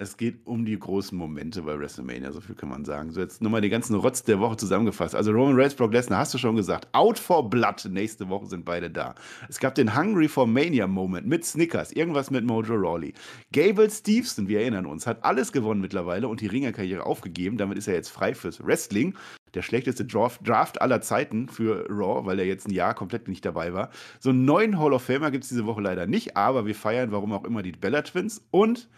Es 0.00 0.16
geht 0.16 0.46
um 0.46 0.64
die 0.64 0.78
großen 0.78 1.18
Momente 1.18 1.62
bei 1.62 1.76
WrestleMania, 1.76 2.30
so 2.30 2.40
viel 2.40 2.54
kann 2.54 2.68
man 2.68 2.84
sagen. 2.84 3.10
So, 3.10 3.20
jetzt 3.20 3.42
nochmal 3.42 3.62
den 3.62 3.72
ganzen 3.72 3.96
Rotz 3.96 4.22
der 4.22 4.38
Woche 4.38 4.56
zusammengefasst. 4.56 5.16
Also 5.16 5.32
Roman 5.32 5.56
Reigns, 5.56 5.74
Brock 5.74 5.92
Lesnar, 5.92 6.20
hast 6.20 6.32
du 6.32 6.38
schon 6.38 6.54
gesagt. 6.54 6.86
Out 6.92 7.18
for 7.18 7.50
Blood, 7.50 7.84
nächste 7.90 8.28
Woche 8.28 8.46
sind 8.46 8.64
beide 8.64 8.90
da. 8.90 9.16
Es 9.48 9.58
gab 9.58 9.74
den 9.74 9.96
Hungry 9.96 10.28
for 10.28 10.46
Mania 10.46 10.86
Moment 10.86 11.26
mit 11.26 11.44
Snickers, 11.44 11.90
irgendwas 11.90 12.30
mit 12.30 12.44
Mojo 12.44 12.76
Rawley. 12.76 13.12
Gable 13.52 13.90
Stevenson, 13.90 14.46
wir 14.46 14.60
erinnern 14.60 14.86
uns, 14.86 15.04
hat 15.04 15.24
alles 15.24 15.50
gewonnen 15.50 15.80
mittlerweile 15.80 16.28
und 16.28 16.42
die 16.42 16.46
Ringerkarriere 16.46 17.04
aufgegeben. 17.04 17.56
Damit 17.56 17.76
ist 17.76 17.88
er 17.88 17.94
jetzt 17.94 18.10
frei 18.10 18.36
fürs 18.36 18.64
Wrestling. 18.64 19.16
Der 19.54 19.62
schlechteste 19.62 20.04
Draft, 20.04 20.46
Draft 20.46 20.80
aller 20.80 21.00
Zeiten 21.00 21.48
für 21.48 21.86
Raw, 21.90 22.24
weil 22.24 22.38
er 22.38 22.46
jetzt 22.46 22.68
ein 22.68 22.72
Jahr 22.72 22.94
komplett 22.94 23.26
nicht 23.26 23.44
dabei 23.44 23.74
war. 23.74 23.90
So 24.20 24.30
einen 24.30 24.44
neuen 24.44 24.78
Hall 24.78 24.92
of 24.92 25.02
Famer 25.02 25.32
gibt 25.32 25.42
es 25.42 25.48
diese 25.48 25.66
Woche 25.66 25.80
leider 25.80 26.06
nicht, 26.06 26.36
aber 26.36 26.66
wir 26.66 26.76
feiern, 26.76 27.10
warum 27.10 27.32
auch 27.32 27.42
immer, 27.42 27.64
die 27.64 27.72
Bella 27.72 28.02
Twins 28.02 28.46
und 28.52 28.88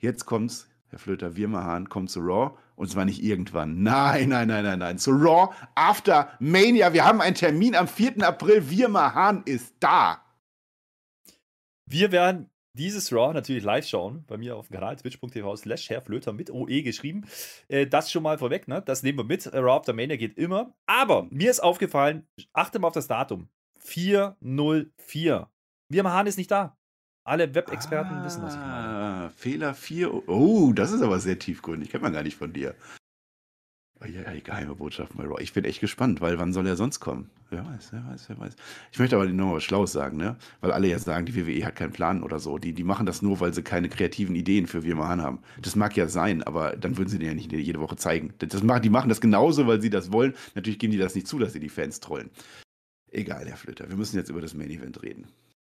Jetzt 0.00 0.24
kommt's, 0.24 0.68
Herr 0.88 0.98
Flöter 0.98 1.36
Wirmerhahn 1.36 1.88
kommt 1.88 2.10
zu 2.10 2.20
Raw 2.20 2.56
und 2.74 2.90
zwar 2.90 3.04
nicht 3.04 3.22
irgendwann. 3.22 3.82
Nein, 3.82 4.30
nein, 4.30 4.48
nein, 4.48 4.64
nein, 4.64 4.78
nein. 4.78 4.98
Zu 4.98 5.12
Raw 5.12 5.54
After 5.74 6.30
Mania. 6.40 6.92
Wir 6.92 7.04
haben 7.04 7.20
einen 7.20 7.36
Termin 7.36 7.76
am 7.76 7.86
4. 7.86 8.26
April. 8.26 8.70
Wirmerhahn 8.70 9.42
ist 9.44 9.74
da. 9.78 10.24
Wir 11.84 12.12
werden 12.12 12.48
dieses 12.72 13.12
Raw 13.12 13.34
natürlich 13.34 13.62
live 13.62 13.86
schauen, 13.86 14.24
bei 14.26 14.38
mir 14.38 14.56
auf 14.56 14.68
dem 14.68 14.74
Kanal 14.74 14.96
twitch.tv 14.96 15.56
slash 15.56 15.88
Flöter 16.04 16.32
mit 16.32 16.50
OE 16.50 16.82
geschrieben. 16.82 17.26
Äh, 17.68 17.86
das 17.86 18.10
schon 18.10 18.22
mal 18.22 18.38
vorweg, 18.38 18.68
ne? 18.68 18.80
Das 18.80 19.02
nehmen 19.02 19.18
wir 19.18 19.24
mit. 19.24 19.52
Raw 19.52 19.72
After 19.72 19.92
Mania 19.92 20.16
geht 20.16 20.38
immer. 20.38 20.74
Aber 20.86 21.26
mir 21.30 21.50
ist 21.50 21.60
aufgefallen, 21.60 22.26
achte 22.54 22.78
mal 22.78 22.88
auf 22.88 22.94
das 22.94 23.06
Datum. 23.06 23.48
404. 23.80 25.50
Wirmerhahn 25.88 26.26
ist 26.26 26.38
nicht 26.38 26.50
da. 26.50 26.76
Alle 27.24 27.54
Web-Experten 27.54 28.14
ah, 28.14 28.24
wissen, 28.24 28.42
was 28.42 28.54
ich 28.54 28.60
meine. 28.60 28.99
Fehler 29.36 29.74
4. 29.74 30.28
Oh, 30.28 30.72
das 30.72 30.92
ist 30.92 31.02
aber 31.02 31.20
sehr 31.20 31.38
tiefgründig. 31.38 31.90
Kennt 31.90 32.02
man 32.02 32.12
gar 32.12 32.22
nicht 32.22 32.36
von 32.36 32.52
dir. 32.52 32.74
Oh, 34.02 34.06
ja, 34.06 34.30
die 34.32 34.42
geheime 34.42 34.74
Botschaft 34.74 35.14
bei 35.14 35.24
Raw. 35.24 35.42
Ich 35.42 35.52
bin 35.52 35.64
echt 35.64 35.80
gespannt, 35.80 36.22
weil 36.22 36.38
wann 36.38 36.54
soll 36.54 36.66
er 36.66 36.76
sonst 36.76 37.00
kommen? 37.00 37.28
Wer 37.50 37.66
weiß, 37.66 37.92
wer 37.92 38.06
weiß, 38.06 38.30
wer 38.30 38.38
weiß. 38.38 38.56
Ich 38.92 38.98
möchte 38.98 39.16
aber 39.16 39.26
noch 39.26 39.56
was 39.56 39.64
Schlaues 39.64 39.92
sagen, 39.92 40.16
ne? 40.16 40.36
Weil 40.62 40.72
alle 40.72 40.88
jetzt 40.88 41.04
sagen, 41.04 41.26
die 41.26 41.36
WWE 41.36 41.66
hat 41.66 41.76
keinen 41.76 41.92
Plan 41.92 42.22
oder 42.22 42.38
so. 42.38 42.56
Die, 42.56 42.72
die 42.72 42.84
machen 42.84 43.04
das 43.04 43.20
nur, 43.20 43.40
weil 43.40 43.52
sie 43.52 43.62
keine 43.62 43.90
kreativen 43.90 44.34
Ideen 44.36 44.66
für 44.66 44.84
Wir 44.84 44.96
machen 44.96 45.20
haben. 45.20 45.40
Das 45.60 45.76
mag 45.76 45.96
ja 45.98 46.08
sein, 46.08 46.42
aber 46.42 46.76
dann 46.76 46.96
würden 46.96 47.10
sie 47.10 47.18
den 47.18 47.28
ja 47.28 47.34
nicht 47.34 47.52
jede 47.52 47.80
Woche 47.80 47.96
zeigen. 47.96 48.32
Das 48.38 48.62
machen, 48.62 48.82
die 48.82 48.88
machen 48.88 49.10
das 49.10 49.20
genauso, 49.20 49.66
weil 49.66 49.82
sie 49.82 49.90
das 49.90 50.12
wollen. 50.12 50.34
Natürlich 50.54 50.78
geben 50.78 50.92
die 50.92 50.98
das 50.98 51.14
nicht 51.14 51.26
zu, 51.26 51.38
dass 51.38 51.52
sie 51.52 51.60
die 51.60 51.68
Fans 51.68 52.00
trollen. 52.00 52.30
Egal, 53.10 53.46
Herr 53.46 53.56
Flöter. 53.58 53.86
Wir 53.90 53.96
müssen 53.96 54.16
jetzt 54.16 54.30
über 54.30 54.40
das 54.40 54.54
Main 54.54 54.70
Event 54.70 55.02
reden. 55.02 55.26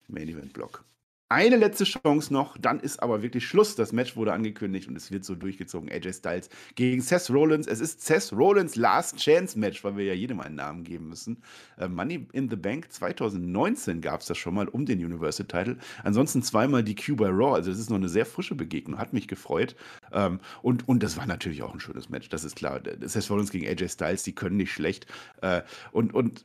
Main 0.07 0.29
Event 0.29 0.53
Block 0.53 0.85
eine 1.31 1.55
letzte 1.55 1.85
Chance 1.85 2.33
noch, 2.33 2.57
dann 2.57 2.81
ist 2.81 3.01
aber 3.01 3.21
wirklich 3.21 3.47
Schluss. 3.47 3.75
Das 3.75 3.93
Match 3.93 4.17
wurde 4.17 4.33
angekündigt 4.33 4.89
und 4.89 4.97
es 4.97 5.11
wird 5.11 5.23
so 5.23 5.33
durchgezogen. 5.33 5.89
AJ 5.89 6.13
Styles 6.13 6.49
gegen 6.75 7.01
Seth 7.01 7.29
Rollins. 7.29 7.67
Es 7.67 7.79
ist 7.79 8.05
Seth 8.05 8.33
Rollins 8.33 8.75
Last 8.75 9.17
Chance 9.17 9.57
Match, 9.57 9.81
weil 9.83 9.95
wir 9.95 10.03
ja 10.03 10.13
jedem 10.13 10.41
einen 10.41 10.55
Namen 10.55 10.83
geben 10.83 11.07
müssen. 11.07 11.41
Äh, 11.77 11.87
Money 11.87 12.27
in 12.33 12.49
the 12.49 12.57
Bank 12.57 12.91
2019 12.91 14.01
gab 14.01 14.19
es 14.19 14.27
das 14.27 14.37
schon 14.37 14.53
mal 14.53 14.67
um 14.67 14.85
den 14.85 14.99
Universal 14.99 15.47
Title. 15.47 15.77
Ansonsten 16.03 16.43
zweimal 16.43 16.83
die 16.83 16.95
Q 16.95 17.15
bei 17.15 17.29
Raw. 17.29 17.55
Also 17.55 17.71
es 17.71 17.79
ist 17.79 17.89
noch 17.89 17.97
eine 17.97 18.09
sehr 18.09 18.25
frische 18.25 18.55
Begegnung. 18.55 18.99
Hat 18.99 19.13
mich 19.13 19.29
gefreut. 19.29 19.77
Ähm, 20.11 20.41
und, 20.61 20.87
und 20.89 21.01
das 21.01 21.15
war 21.15 21.25
natürlich 21.25 21.63
auch 21.63 21.73
ein 21.73 21.79
schönes 21.79 22.09
Match. 22.09 22.27
Das 22.27 22.43
ist 22.43 22.57
klar. 22.57 22.81
Seth 22.99 23.29
Rollins 23.29 23.51
gegen 23.51 23.67
AJ 23.67 23.87
Styles, 23.87 24.23
die 24.23 24.35
können 24.35 24.57
nicht 24.57 24.73
schlecht. 24.73 25.07
Äh, 25.41 25.61
und, 25.93 26.13
und 26.13 26.43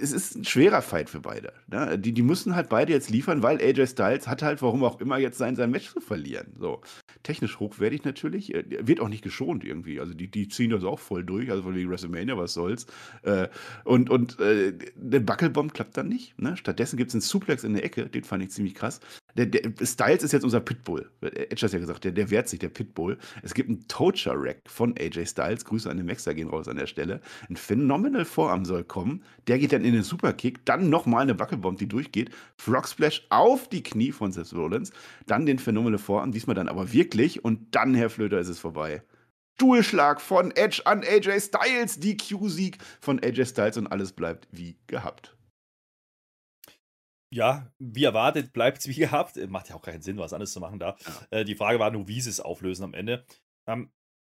es 0.00 0.12
ist 0.12 0.34
ein 0.34 0.44
schwerer 0.44 0.82
Fight 0.82 1.08
für 1.08 1.20
beide. 1.20 1.52
Ne? 1.68 1.98
Die, 1.98 2.12
die 2.12 2.22
müssen 2.22 2.56
halt 2.56 2.68
beide 2.68 2.92
jetzt 2.92 3.10
liefern, 3.10 3.42
weil 3.42 3.60
AJ 3.60 3.86
Styles 3.88 4.26
hat 4.26 4.42
halt, 4.42 4.60
warum 4.60 4.82
auch 4.82 5.00
immer, 5.00 5.18
jetzt 5.18 5.38
sein, 5.38 5.54
sein 5.54 5.70
Match 5.70 5.92
zu 5.92 6.00
verlieren. 6.00 6.54
So. 6.58 6.80
Technisch 7.22 7.60
hochwertig 7.60 8.04
natürlich, 8.04 8.52
wird 8.52 9.00
auch 9.00 9.08
nicht 9.08 9.22
geschont 9.22 9.64
irgendwie. 9.64 10.00
Also 10.00 10.12
die, 10.14 10.28
die 10.28 10.48
ziehen 10.48 10.70
das 10.70 10.84
auch 10.84 10.98
voll 10.98 11.24
durch, 11.24 11.50
also 11.50 11.62
von 11.62 11.74
wegen 11.74 11.90
WrestleMania, 11.90 12.36
was 12.36 12.54
soll's. 12.54 12.86
Äh, 13.22 13.48
und 13.84 14.10
und 14.10 14.40
äh, 14.40 14.72
der 14.96 15.20
Buckelbomb 15.20 15.72
klappt 15.72 15.96
dann 15.96 16.08
nicht. 16.08 16.38
Ne? 16.40 16.56
Stattdessen 16.56 16.96
gibt 16.96 17.08
es 17.08 17.14
einen 17.14 17.20
Suplex 17.20 17.62
in 17.62 17.74
der 17.74 17.84
Ecke, 17.84 18.06
den 18.06 18.24
fand 18.24 18.42
ich 18.42 18.50
ziemlich 18.50 18.74
krass. 18.74 19.00
Der, 19.36 19.46
der, 19.46 19.72
Styles 19.84 20.22
ist 20.22 20.32
jetzt 20.32 20.44
unser 20.44 20.60
Pitbull. 20.60 21.10
Edge 21.20 21.66
hat 21.66 21.72
ja 21.72 21.78
gesagt, 21.80 22.04
der, 22.04 22.12
der 22.12 22.30
wehrt 22.30 22.48
sich, 22.48 22.60
der 22.60 22.68
Pitbull. 22.68 23.18
Es 23.42 23.52
gibt 23.54 23.68
einen 23.68 23.86
Toacher-Rack 23.88 24.62
von 24.66 24.94
AJ 24.96 25.26
Styles. 25.26 25.64
Grüße 25.64 25.90
an 25.90 25.96
den 25.96 26.06
Maxer 26.06 26.34
gehen 26.34 26.48
raus 26.48 26.68
an 26.68 26.76
der 26.76 26.86
Stelle. 26.86 27.20
Ein 27.48 27.56
Phenomenal 27.56 28.24
Vorarm 28.24 28.64
soll 28.64 28.84
kommen. 28.84 29.24
Der 29.48 29.58
geht 29.58 29.72
dann 29.72 29.84
in 29.84 29.92
den 29.92 30.04
Superkick. 30.04 30.64
Dann 30.64 30.88
nochmal 30.88 31.22
eine 31.22 31.34
Buckelbomb, 31.34 31.78
die 31.78 31.88
durchgeht. 31.88 32.30
Frog 32.56 32.86
Splash 32.86 33.26
auf 33.30 33.68
die 33.68 33.82
Knie 33.82 34.12
von 34.12 34.30
Seth 34.30 34.52
Rollins. 34.52 34.92
Dann 35.26 35.46
den 35.46 35.58
Phenomenal 35.58 35.98
Vorarm. 35.98 36.30
Diesmal 36.30 36.54
dann 36.54 36.68
aber 36.68 36.92
wirklich. 36.92 37.44
Und 37.44 37.74
dann, 37.74 37.94
Herr 37.94 38.10
Flöter, 38.10 38.38
ist 38.38 38.48
es 38.48 38.60
vorbei. 38.60 39.02
Stuhlschlag 39.56 40.20
von 40.20 40.52
Edge 40.52 40.82
an 40.84 41.02
AJ 41.02 41.40
Styles. 41.40 41.98
DQ-Sieg 41.98 42.78
von 43.00 43.20
AJ 43.20 43.46
Styles 43.46 43.78
und 43.78 43.88
alles 43.88 44.12
bleibt 44.12 44.46
wie 44.52 44.76
gehabt 44.86 45.34
ja, 47.32 47.72
wie 47.78 48.04
erwartet, 48.04 48.52
bleibt 48.52 48.78
es 48.78 48.88
wie 48.88 48.94
gehabt. 49.00 49.36
Äh, 49.36 49.46
macht 49.46 49.68
ja 49.68 49.76
auch 49.76 49.82
keinen 49.82 50.02
Sinn, 50.02 50.18
was 50.18 50.32
anderes 50.32 50.52
zu 50.52 50.60
machen 50.60 50.78
da. 50.78 50.96
Ja. 51.30 51.38
Äh, 51.38 51.44
die 51.44 51.56
Frage 51.56 51.78
war 51.78 51.90
nur, 51.90 52.08
wie 52.08 52.20
sie 52.20 52.30
es 52.30 52.40
auflösen 52.40 52.84
am 52.84 52.94
Ende. 52.94 53.24
Ähm, 53.66 53.90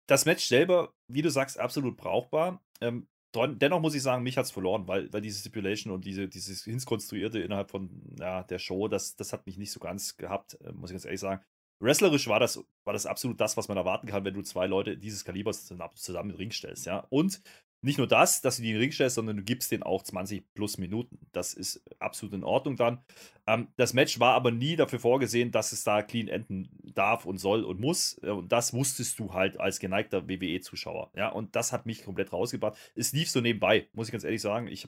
das 0.07 0.25
Match 0.25 0.45
selber, 0.45 0.93
wie 1.07 1.21
du 1.21 1.29
sagst, 1.29 1.59
absolut 1.59 1.97
brauchbar. 1.97 2.63
Ähm, 2.81 3.07
dennoch 3.33 3.81
muss 3.81 3.95
ich 3.95 4.03
sagen, 4.03 4.23
mich 4.23 4.37
hat 4.37 4.45
es 4.45 4.51
verloren, 4.51 4.87
weil, 4.87 5.11
weil 5.11 5.21
diese 5.21 5.39
Stipulation 5.39 5.93
und 5.93 6.05
diese, 6.05 6.27
dieses 6.27 6.63
Hinskonstruierte 6.63 7.39
innerhalb 7.39 7.69
von 7.69 7.89
ja, 8.19 8.43
der 8.43 8.59
Show, 8.59 8.87
das, 8.87 9.15
das 9.15 9.33
hat 9.33 9.45
mich 9.45 9.57
nicht 9.57 9.71
so 9.71 9.79
ganz 9.79 10.17
gehabt, 10.17 10.57
äh, 10.61 10.71
muss 10.71 10.89
ich 10.89 10.93
ganz 10.93 11.05
ehrlich 11.05 11.19
sagen. 11.19 11.43
Wrestlerisch 11.81 12.27
war 12.27 12.39
das, 12.39 12.63
war 12.85 12.93
das 12.93 13.05
absolut 13.05 13.41
das, 13.41 13.57
was 13.57 13.67
man 13.67 13.75
erwarten 13.75 14.07
kann, 14.07 14.23
wenn 14.23 14.33
du 14.33 14.41
zwei 14.43 14.65
Leute 14.65 14.97
dieses 14.97 15.25
Kalibers 15.25 15.65
zusammen 15.65 16.29
in 16.29 16.35
den 16.35 16.37
Ring 16.37 16.51
stellst, 16.51 16.85
ja. 16.85 17.05
Und 17.09 17.41
nicht 17.81 17.97
nur 17.97 18.07
das, 18.07 18.41
dass 18.41 18.57
du 18.57 18.63
die 18.63 18.69
in 18.69 18.75
den 18.75 18.81
Ring 18.81 18.91
stellst, 18.91 19.15
sondern 19.15 19.37
du 19.37 19.43
gibst 19.43 19.71
denen 19.71 19.83
auch 19.83 20.03
20 20.03 20.53
plus 20.53 20.77
Minuten. 20.77 21.19
Das 21.31 21.53
ist 21.53 21.83
absolut 21.99 22.33
in 22.33 22.43
Ordnung 22.43 22.75
dann. 22.75 22.99
Ähm, 23.45 23.67
das 23.77 23.93
Match 23.93 24.19
war 24.19 24.33
aber 24.33 24.51
nie 24.51 24.75
dafür 24.75 24.99
vorgesehen, 24.99 25.51
dass 25.51 25.71
es 25.71 25.83
da 25.83 26.01
clean 26.01 26.27
enden 26.27 26.69
darf 26.83 27.25
und 27.25 27.37
soll 27.37 27.63
und 27.63 27.79
muss. 27.79 28.19
Äh, 28.23 28.31
und 28.31 28.51
das 28.51 28.73
wusstest 28.73 29.19
du 29.19 29.33
halt 29.33 29.59
als 29.59 29.79
geneigter 29.79 30.27
WWE-Zuschauer. 30.27 31.11
Ja, 31.15 31.29
und 31.29 31.55
das 31.55 31.71
hat 31.71 31.85
mich 31.85 32.03
komplett 32.03 32.33
rausgebracht. 32.33 32.77
Es 32.95 33.13
lief 33.13 33.29
so 33.29 33.41
nebenbei, 33.41 33.87
muss 33.93 34.07
ich 34.07 34.11
ganz 34.11 34.23
ehrlich 34.23 34.41
sagen. 34.41 34.67
Ich, 34.67 34.87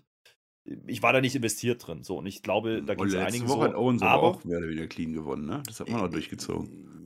ich 0.87 1.03
war 1.03 1.13
da 1.13 1.21
nicht 1.21 1.35
investiert 1.35 1.85
drin. 1.85 2.03
So, 2.03 2.17
und 2.17 2.25
ich 2.25 2.41
glaube, 2.41 2.81
da 2.83 2.95
gibt 2.95 3.09
es 3.09 3.15
einigen 3.15 3.47
Woche 3.47 3.57
so. 3.57 3.63
Hat 3.63 3.75
Owens 3.75 4.01
aber 4.01 4.23
auch 4.23 4.43
mehr 4.43 4.57
oder 4.57 4.69
weniger 4.69 4.87
clean 4.87 5.13
gewonnen, 5.13 5.45
ne? 5.45 5.61
Das 5.67 5.79
hat 5.79 5.89
man 5.89 6.01
auch 6.01 6.09
durchgezogen 6.09 6.97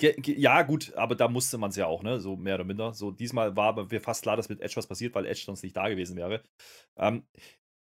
ja, 0.00 0.62
gut, 0.62 0.94
aber 0.94 1.14
da 1.14 1.28
musste 1.28 1.58
man 1.58 1.70
es 1.70 1.76
ja 1.76 1.86
auch, 1.86 2.02
ne? 2.02 2.20
So 2.20 2.36
mehr 2.36 2.56
oder 2.56 2.64
minder. 2.64 2.94
So, 2.94 3.10
diesmal 3.10 3.56
war 3.56 3.74
mir 3.86 4.00
fast 4.00 4.22
klar, 4.22 4.36
dass 4.36 4.48
mit 4.48 4.60
Edge 4.60 4.76
was 4.76 4.86
passiert, 4.86 5.14
weil 5.14 5.26
Edge 5.26 5.42
sonst 5.44 5.62
nicht 5.62 5.76
da 5.76 5.88
gewesen 5.88 6.16
wäre. 6.16 6.42
Ähm, 6.96 7.24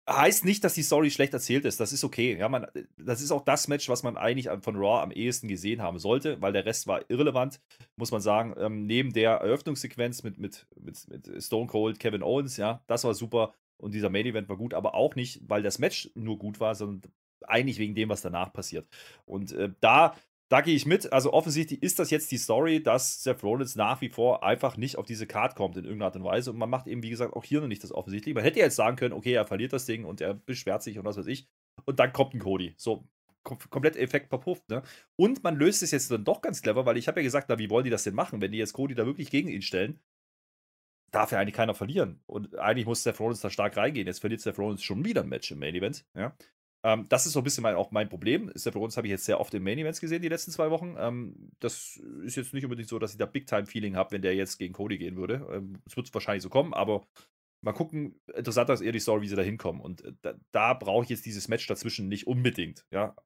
heißt 0.10 0.46
nicht, 0.46 0.64
dass 0.64 0.74
die 0.74 0.84
Story 0.84 1.12
schlecht 1.12 1.34
erzählt 1.34 1.66
ist. 1.66 1.80
Das 1.80 1.92
ist 1.92 2.04
okay. 2.04 2.38
Ja, 2.38 2.48
man, 2.50 2.68
das 2.98 3.22
ist 3.22 3.32
auch 3.32 3.44
das 3.44 3.68
Match, 3.68 3.90
was 3.90 4.04
man 4.04 4.18
eigentlich 4.18 4.50
von 4.62 4.76
Raw 4.76 5.02
am 5.04 5.12
ehesten 5.12 5.48
gesehen 5.48 5.82
haben 5.82 6.00
sollte, 6.00 6.42
weil 6.42 6.54
der 6.54 6.66
Rest 6.66 6.88
war 6.88 7.02
irrelevant, 7.10 7.60
muss 7.98 8.12
man 8.12 8.22
sagen. 8.22 8.56
Ähm, 8.58 8.86
neben 8.86 9.12
der 9.14 9.32
Eröffnungssequenz 9.32 10.24
mit, 10.24 10.38
mit, 10.38 10.66
mit, 10.80 11.08
mit 11.10 11.44
Stone 11.44 11.68
Cold, 11.68 12.00
Kevin 12.00 12.24
Owens, 12.24 12.58
ja, 12.58 12.84
das 12.88 13.04
war 13.04 13.14
super. 13.14 13.54
Und 13.78 13.94
dieser 13.94 14.10
Main 14.10 14.26
Event 14.26 14.50
war 14.50 14.58
gut, 14.58 14.74
aber 14.74 14.96
auch 14.96 15.16
nicht, 15.16 15.42
weil 15.48 15.62
das 15.62 15.78
Match 15.78 16.10
nur 16.16 16.40
gut 16.40 16.60
war, 16.60 16.74
sondern 16.74 17.12
eigentlich 17.46 17.78
wegen 17.78 17.94
dem, 17.94 18.10
was 18.10 18.22
danach 18.22 18.52
passiert. 18.52 18.88
Und 19.26 19.52
äh, 19.52 19.70
da 19.82 20.16
da 20.50 20.62
gehe 20.62 20.76
ich 20.76 20.86
mit. 20.86 21.12
Also 21.12 21.34
offensichtlich 21.34 21.84
ist 21.84 22.00
das 22.00 22.10
jetzt 22.10 22.32
die 22.32 22.38
Story, 22.38 22.82
dass 22.82 23.22
Seth 23.24 23.44
Rollins 23.44 23.76
nach 23.76 24.02
wie 24.02 24.10
vor 24.10 24.44
einfach 24.44 24.78
nicht 24.78 24.98
auf 24.98 25.06
diese 25.06 25.28
Card 25.28 25.56
kommt 25.56 25.78
in 25.78 25.84
irgendeiner 25.84 26.08
Art 26.08 26.16
und 26.16 26.24
Weise. 26.24 26.52
Und 26.52 26.58
man 26.58 26.70
macht 26.70 26.88
eben, 26.88 27.04
wie 27.04 27.10
gesagt, 27.10 27.34
auch 27.34 27.44
hier 27.44 27.60
noch 27.62 27.68
nicht 27.68 27.84
das 27.84 27.92
offensichtlich. 27.92 28.34
Man 28.34 28.44
hätte 28.44 28.60
jetzt 28.60 28.76
sagen 28.76 28.96
können, 28.96 29.14
okay, 29.14 29.34
er 29.34 29.46
verliert 29.46 29.74
das 29.74 29.86
Ding 29.86 30.06
und 30.06 30.22
er 30.22 30.34
beschwert 30.34 30.84
sich 30.84 30.98
und 30.98 31.06
was 31.06 31.18
weiß 31.18 31.28
ich. 31.28 31.48
Und 31.86 32.00
dann 32.00 32.14
kommt 32.14 32.34
ein 32.34 32.40
Cody. 32.40 32.74
So, 32.78 33.08
kom 33.44 33.60
komplett 33.70 33.98
Effekt 33.98 34.30
verpufft. 34.30 34.70
Ne? 34.70 34.84
Und 35.18 35.44
man 35.44 35.58
löst 35.58 35.84
es 35.84 35.92
jetzt 35.92 36.12
dann 36.12 36.24
doch 36.24 36.42
ganz 36.42 36.62
clever, 36.62 36.86
weil 36.86 36.98
ich 36.98 37.08
habe 37.08 37.20
ja 37.20 37.24
gesagt, 37.24 37.48
na, 37.50 37.60
wie 37.60 37.70
wollen 37.70 37.84
die 37.84 37.90
das 37.90 38.04
denn 38.04 38.16
machen, 38.16 38.42
wenn 38.42 38.52
die 38.52 38.58
jetzt 38.58 38.74
Cody 38.74 38.96
da 38.96 39.06
wirklich 39.06 39.30
gegen 39.30 39.50
ihn 39.50 39.62
stellen? 39.62 40.00
Darf 41.12 41.32
ja 41.32 41.40
eigentlich 41.40 41.56
keiner 41.56 41.74
verlieren. 41.74 42.22
Und 42.26 42.58
eigentlich 42.58 42.86
muss 42.86 43.04
Seth 43.04 43.20
Rollins 43.20 43.42
da 43.42 43.50
stark 43.50 43.76
reingehen. 43.76 44.08
Jetzt 44.08 44.20
verliert 44.20 44.42
Seth 44.42 44.58
Rollins 44.58 44.84
schon 44.84 45.04
wieder 45.04 45.24
ein 45.24 45.30
Match 45.30 45.52
im 45.52 45.60
Main 45.60 45.76
Event. 45.76 46.06
Ja? 46.16 46.36
Ähm, 46.88 47.06
das 47.10 47.26
ist 47.26 47.34
so 47.34 47.42
ein 47.42 47.44
bisschen 47.44 47.64
mein, 47.64 47.76
auch 47.76 47.92
mein 47.92 48.08
Problem. 48.08 48.50
Steph 48.56 48.76
Rollins 48.78 48.96
habe 48.96 49.08
ich 49.08 49.12
jetzt 49.12 49.26
sehr 49.26 49.42
oft 49.42 49.54
in 49.54 49.62
Main 49.62 49.78
Events 49.78 50.00
gesehen, 50.00 50.22
die 50.22 50.30
letzten 50.30 50.52
zwei 50.52 50.72
Wochen. 50.72 50.96
Ähm, 50.98 51.52
das 51.60 51.98
ist 52.24 52.38
jetzt 52.38 52.54
nicht 52.54 52.64
unbedingt 52.64 52.88
so, 52.88 52.98
dass 52.98 53.12
ich 53.12 53.18
da 53.18 53.26
Big-Time-Feeling 53.26 53.98
habe, 53.98 54.12
wenn 54.12 54.22
der 54.22 54.36
jetzt 54.36 54.58
gegen 54.58 54.74
Cody 54.74 54.98
gehen 54.98 55.18
würde. 55.18 55.46
Ähm, 55.52 55.82
es 55.86 55.98
wird 55.98 56.14
wahrscheinlich 56.14 56.44
so 56.44 56.50
kommen, 56.50 56.74
aber 56.74 57.06
mal 57.62 57.74
gucken. 57.74 58.22
Interessanter 58.34 58.74
ist 58.74 58.80
eher 58.80 58.94
die 58.94 59.02
Story, 59.02 59.22
wie 59.22 59.28
sie 59.28 59.36
da 59.36 59.42
hinkommen. 59.42 59.82
Und 59.82 60.06
äh, 60.06 60.14
da, 60.22 60.36
da 60.52 60.74
brauche 60.76 61.04
ich 61.04 61.10
jetzt 61.10 61.26
dieses 61.26 61.50
Match 61.50 61.68
dazwischen 61.68 62.08
nicht 62.08 62.26
unbedingt. 62.26 62.86
Ja, 62.90 63.18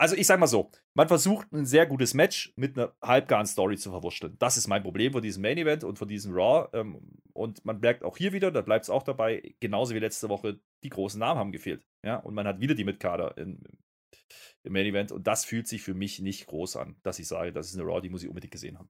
Also 0.00 0.16
ich 0.16 0.26
sag 0.26 0.40
mal 0.40 0.46
so, 0.46 0.70
man 0.94 1.08
versucht 1.08 1.52
ein 1.52 1.66
sehr 1.66 1.84
gutes 1.84 2.14
Match 2.14 2.54
mit 2.56 2.78
einer 2.78 2.94
halbgaren 3.02 3.44
Story 3.44 3.76
zu 3.76 3.90
verwurschteln. 3.90 4.34
Das 4.38 4.56
ist 4.56 4.66
mein 4.66 4.82
Problem 4.82 5.12
von 5.12 5.20
diesem 5.20 5.42
Main 5.42 5.58
Event 5.58 5.84
und 5.84 5.98
von 5.98 6.08
diesem 6.08 6.32
Raw. 6.32 6.70
Ähm, 6.72 7.20
und 7.34 7.62
man 7.66 7.80
merkt 7.80 8.02
auch 8.02 8.16
hier 8.16 8.32
wieder, 8.32 8.50
da 8.50 8.62
bleibt 8.62 8.84
es 8.84 8.90
auch 8.90 9.02
dabei, 9.02 9.54
genauso 9.60 9.94
wie 9.94 9.98
letzte 9.98 10.30
Woche, 10.30 10.58
die 10.84 10.88
großen 10.88 11.20
Namen 11.20 11.38
haben 11.38 11.52
gefehlt. 11.52 11.86
Ja, 12.02 12.16
und 12.16 12.32
man 12.32 12.46
hat 12.46 12.60
wieder 12.60 12.74
die 12.74 12.84
Mitkader 12.84 13.36
in, 13.36 13.62
im 14.62 14.72
Main 14.72 14.86
Event 14.86 15.12
und 15.12 15.26
das 15.26 15.44
fühlt 15.44 15.68
sich 15.68 15.82
für 15.82 15.92
mich 15.92 16.18
nicht 16.18 16.46
groß 16.46 16.76
an, 16.76 16.96
dass 17.02 17.18
ich 17.18 17.28
sage, 17.28 17.52
das 17.52 17.68
ist 17.68 17.78
eine 17.78 17.84
Raw, 17.84 18.00
die 18.00 18.08
muss 18.08 18.22
ich 18.22 18.28
unbedingt 18.30 18.52
gesehen 18.52 18.78
haben. 18.78 18.88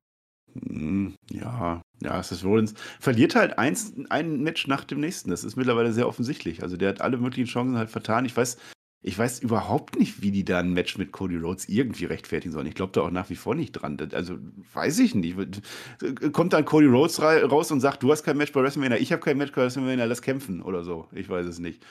Hm, 0.53 1.17
ja, 1.33 1.83
ja, 2.05 2.23
Seth 2.23 2.45
Rollins 2.45 2.75
verliert 3.01 3.35
halt 3.35 3.59
eins, 3.59 3.95
ein 4.11 4.43
Match 4.43 4.69
nach 4.69 4.85
dem 4.85 5.01
nächsten. 5.01 5.31
Das 5.31 5.43
ist 5.43 5.57
mittlerweile 5.57 5.93
sehr 5.93 6.07
offensichtlich. 6.07 6.63
Also 6.63 6.77
der 6.77 6.91
hat 6.91 7.01
alle 7.01 7.17
möglichen 7.17 7.49
Chancen 7.49 7.77
halt 7.77 7.91
vertan. 7.91 8.27
Ich 8.27 8.37
weiß, 8.37 8.59
ich 9.03 9.19
weiß 9.19 9.41
überhaupt 9.41 9.99
nicht, 9.99 10.21
wie 10.23 10.31
die 10.31 10.45
da 10.45 10.59
ein 10.59 10.75
Match 10.75 10.99
mit 10.99 11.11
Cody 11.11 11.37
Rhodes 11.37 11.69
irgendwie 11.69 12.05
rechtfertigen 12.05 12.53
sollen. 12.53 12.67
Ich 12.67 12.75
glaube 12.75 12.93
da 12.93 13.01
auch 13.01 13.11
nach 13.11 13.31
wie 13.31 13.37
vor 13.37 13.55
nicht 13.55 13.73
dran. 13.73 13.97
Also 14.13 14.37
weiß 14.75 14.99
ich 14.99 15.15
nicht. 15.15 15.37
Kommt 16.33 16.53
dann 16.53 16.67
Cody 16.67 16.87
Rhodes 16.87 17.21
raus 17.23 17.71
und 17.73 17.81
sagt, 17.81 18.03
du 18.03 18.13
hast 18.13 18.25
kein 18.25 18.37
Match 18.37 18.53
bei 18.53 18.63
WrestleMania, 18.63 18.99
ich 18.99 19.13
habe 19.13 19.23
kein 19.23 19.39
Match 19.39 19.53
bei 19.53 19.63
WrestleMania, 19.63 20.05
lass 20.05 20.21
kämpfen 20.21 20.61
oder 20.61 20.85
so. 20.85 21.09
Ich 21.13 21.29
weiß 21.29 21.47
es 21.47 21.59
nicht. 21.59 21.83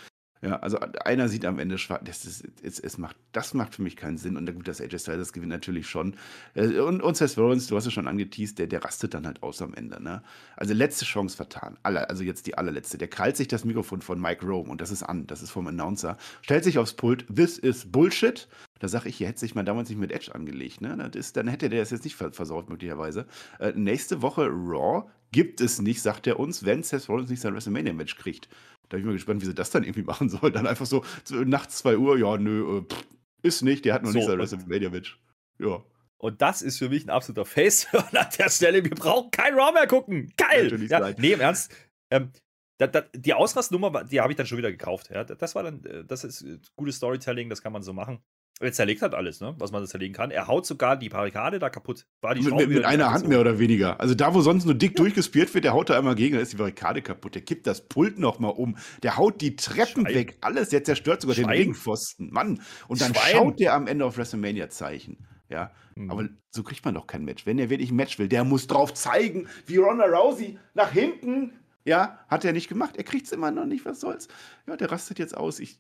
Ja, 0.42 0.58
also 0.60 0.80
einer 0.80 1.28
sieht 1.28 1.44
am 1.44 1.60
Ende 1.60 1.78
schwarz. 1.78 2.02
Das, 2.06 2.24
ist, 2.26 2.46
es, 2.64 2.80
es 2.80 2.98
macht, 2.98 3.18
das 3.34 3.54
macht 3.54 3.76
für 3.76 3.82
mich 3.82 3.98
keinen 3.98 4.18
Sinn. 4.18 4.38
Und 4.38 4.52
gut, 4.54 4.70
das 4.70 4.80
AJ 4.80 5.00
Styles 5.00 5.34
gewinnt 5.34 5.52
natürlich 5.52 5.88
schon. 5.88 6.16
Äh, 6.54 6.80
und, 6.80 7.02
und 7.02 7.18
Seth 7.18 7.38
Rollins, 7.38 7.68
du 7.68 7.76
hast 7.76 7.86
es 7.86 7.94
schon 7.94 8.08
angeteased, 8.08 8.58
der, 8.58 8.68
der 8.68 8.84
rastet 8.84 9.14
dann 9.14 9.26
halt 9.26 9.44
aus 9.44 9.62
am 9.62 9.74
Ende. 9.74 10.02
Ne? 10.02 10.24
Also 10.56 10.74
letzte 10.74 11.04
Chance 11.04 11.36
vertan. 11.36 11.78
Alle, 11.84 12.10
also 12.10 12.24
jetzt 12.24 12.48
die 12.48 12.58
allerletzte. 12.58 12.98
Der 12.98 13.10
krallt 13.10 13.36
sich 13.36 13.50
das 13.50 13.66
Mikrofon 13.66 14.02
von 14.02 14.22
Mike 14.22 14.46
Rome 14.46 14.70
und 14.70 14.80
das 14.80 14.92
ist 14.92 15.04
an. 15.04 15.28
Das 15.28 15.42
ist 15.42 15.52
vom 15.52 15.68
Announcer. 15.68 16.16
Stellt 16.42 16.64
sich 16.64 16.78
aufs 16.78 16.94
Pult. 16.94 17.26
This 17.34 17.58
is 17.58 17.92
Bullshit. 17.92 18.48
Da 18.80 18.88
sage 18.88 19.10
ich, 19.10 19.18
hier 19.18 19.28
hätte 19.28 19.42
sich 19.42 19.56
mal 19.56 19.64
damals 19.64 19.90
nicht 19.90 20.00
mit 20.00 20.14
Edge 20.14 20.34
angelegt. 20.34 20.80
Ne? 20.80 20.96
Das 20.96 21.20
ist, 21.20 21.36
dann 21.36 21.50
hätte 21.50 21.68
der 21.68 21.82
das 21.82 21.92
jetzt 21.92 22.06
nicht 22.06 22.16
versaut, 22.16 22.70
möglicherweise. 22.70 23.26
Äh, 23.60 23.74
nächste 23.76 24.22
Woche 24.22 24.48
Raw 24.48 25.04
gibt 25.32 25.62
es 25.62 25.82
nicht, 25.82 26.02
sagt 26.02 26.28
er 26.28 26.40
uns, 26.40 26.66
wenn 26.66 26.82
Seth 26.82 27.10
Rollins 27.10 27.30
nicht 27.30 27.42
sein 27.42 27.54
WrestleMania-Match 27.54 28.16
kriegt. 28.16 28.48
Da 28.90 28.98
bin 28.98 29.02
ich 29.02 29.06
mal 29.06 29.14
gespannt, 29.14 29.42
wie 29.42 29.46
sie 29.46 29.54
das 29.54 29.70
dann 29.70 29.84
irgendwie 29.84 30.04
machen 30.04 30.30
soll. 30.30 30.52
Dann 30.52 30.68
einfach 30.68 30.86
so, 30.86 31.04
nachts 31.30 31.78
2 31.78 31.98
Uhr, 31.98 32.18
ja, 32.18 32.38
nö, 32.38 32.80
äh, 32.80 32.82
pff, 32.82 33.08
ist 33.42 33.62
nicht, 33.62 33.86
der 33.86 33.94
hat 33.94 34.04
noch 34.04 34.12
so, 34.12 34.18
nicht 34.18 34.28
sein 34.28 34.38
WrestleMania-Match. 34.38 35.20
Ja. 35.60 35.84
Und 36.18 36.42
das 36.42 36.62
ist 36.62 36.78
für 36.78 36.90
mich 36.90 37.06
ein 37.06 37.10
absoluter 37.10 37.46
face 37.46 37.88
an 37.94 38.28
der 38.38 38.50
Stelle, 38.50 38.84
wir 38.84 38.92
brauchen 38.92 39.32
kein 39.32 39.54
Raw 39.54 39.72
mehr 39.72 39.88
gucken. 39.88 40.34
Geil! 40.36 40.88
Ja, 40.90 41.14
nee, 41.18 41.34
im 41.34 41.40
Ernst. 41.40 41.74
Ähm, 42.12 42.32
da, 42.78 42.88
da, 42.88 43.02
die 43.14 43.34
Ausrastnummer, 43.34 44.04
die 44.04 44.20
habe 44.22 44.32
ich 44.32 44.38
dann 44.38 44.46
schon 44.46 44.58
wieder 44.58 44.72
gekauft. 44.72 45.10
Ja. 45.10 45.24
Das 45.24 45.56
war 45.56 45.64
dann, 45.64 45.84
äh, 45.86 46.04
das 46.06 46.24
ist 46.24 46.42
äh, 46.42 46.60
gutes 46.76 46.96
Storytelling, 46.96 47.50
das 47.50 47.62
kann 47.62 47.74
man 47.74 47.84
so 47.84 47.94
machen. 47.94 48.22
Er 48.62 48.74
zerlegt 48.74 49.02
hat 49.02 49.16
alles, 49.16 49.40
ne? 49.40 49.56
was 49.58 49.72
man 49.72 49.86
zerlegen 49.88 50.14
kann. 50.14 50.32
Er 50.32 50.48
haut 50.48 50.66
sogar 50.66 50.98
die 50.98 51.08
Barrikade 51.08 51.60
da 51.60 51.70
kaputt. 51.70 52.06
War 52.20 52.36
die 52.36 52.42
mit, 52.42 52.56
mit, 52.56 52.70
mit 52.70 52.86
einer 52.86 53.14
Hand 53.14 53.28
mehr 53.28 53.40
oder 53.40 53.58
weniger. 53.58 54.02
Also 54.02 54.16
da, 54.16 54.34
wo 54.34 54.42
sonst 54.42 54.66
nur 54.66 54.74
dick 54.74 54.98
ja. 54.98 55.04
durchgespielt 55.04 55.54
wird, 55.54 55.64
der 55.64 55.74
haut 55.74 55.90
da 55.90 55.98
einmal 55.98 56.16
gegen, 56.16 56.34
dann 56.34 56.44
ist 56.44 56.52
die 56.52 56.58
Barrikade 56.58 57.02
kaputt. 57.02 57.36
Der 57.36 57.42
kippt 57.42 57.68
das 57.68 57.88
Pult 57.88 58.20
nochmal 58.20 58.52
um. 58.52 58.76
Der 59.02 59.16
haut 59.16 59.40
die 59.40 59.56
Treppen 59.56 60.04
Schwein. 60.04 60.14
weg. 60.14 60.38
Alles. 60.42 60.70
Der 60.70 60.84
zerstört 60.84 61.22
sogar 61.22 61.36
Schwein. 61.36 61.48
den 61.48 61.62
Ringpfosten. 61.68 62.32
Mann. 62.32 62.62
Und 62.90 63.00
dann 63.00 63.16
Schwein. 63.16 63.32
schaut 63.32 63.60
der 63.62 63.74
am 63.74 63.88
Ende 63.88 64.04
auf 64.04 64.18
WrestleMania-Zeichen. 64.18 65.26
Ja, 65.50 65.72
mhm. 65.96 66.12
aber 66.12 66.30
so 66.52 66.64
kriegt 66.64 66.86
man 66.86 66.94
doch 66.94 67.08
kein 67.08 67.26
Match. 67.26 67.46
Wenn 67.46 67.60
er 67.60 67.70
wirklich 67.70 67.92
ein 67.92 67.96
Match 67.96 68.20
will, 68.20 68.28
der 68.28 68.44
muss 68.44 68.68
drauf 68.68 68.94
zeigen, 68.94 69.48
wie 69.66 69.78
Ronda 69.78 70.06
Rousey 70.06 70.60
nach 70.74 70.92
hinten. 70.92 71.54
Ja, 71.86 72.20
hat 72.28 72.46
er 72.46 72.54
nicht 72.54 72.68
gemacht. 72.68 72.98
Er 72.98 73.04
kriegt 73.04 73.26
es 73.26 73.32
immer 73.32 73.52
noch 73.52 73.66
nicht. 73.66 73.86
Was 73.86 74.02
soll's? 74.02 74.28
Ja, 74.68 74.76
der 74.76 74.92
rastet 74.92 75.18
jetzt 75.18 75.36
aus. 75.36 75.60
Ich, 75.60 75.80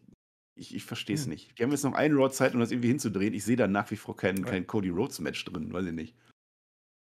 ich, 0.59 0.75
ich 0.75 0.83
verstehe 0.83 1.15
es 1.15 1.23
hm. 1.23 1.31
nicht. 1.31 1.57
Die 1.57 1.63
haben 1.63 1.71
jetzt 1.71 1.83
noch 1.83 1.93
einen 1.93 2.15
Raw 2.15 2.29
Zeit, 2.29 2.53
um 2.53 2.59
das 2.59 2.71
irgendwie 2.71 2.89
hinzudrehen. 2.89 3.33
Ich 3.33 3.43
sehe 3.43 3.55
da 3.55 3.67
nach 3.67 3.89
wie 3.91 3.95
vor 3.95 4.15
kein, 4.15 4.43
kein 4.45 4.67
Cody 4.67 4.89
Rhodes 4.89 5.19
Match 5.19 5.43
drin, 5.45 5.71
weiß 5.73 5.85
ich 5.85 5.93
nicht. 5.93 6.15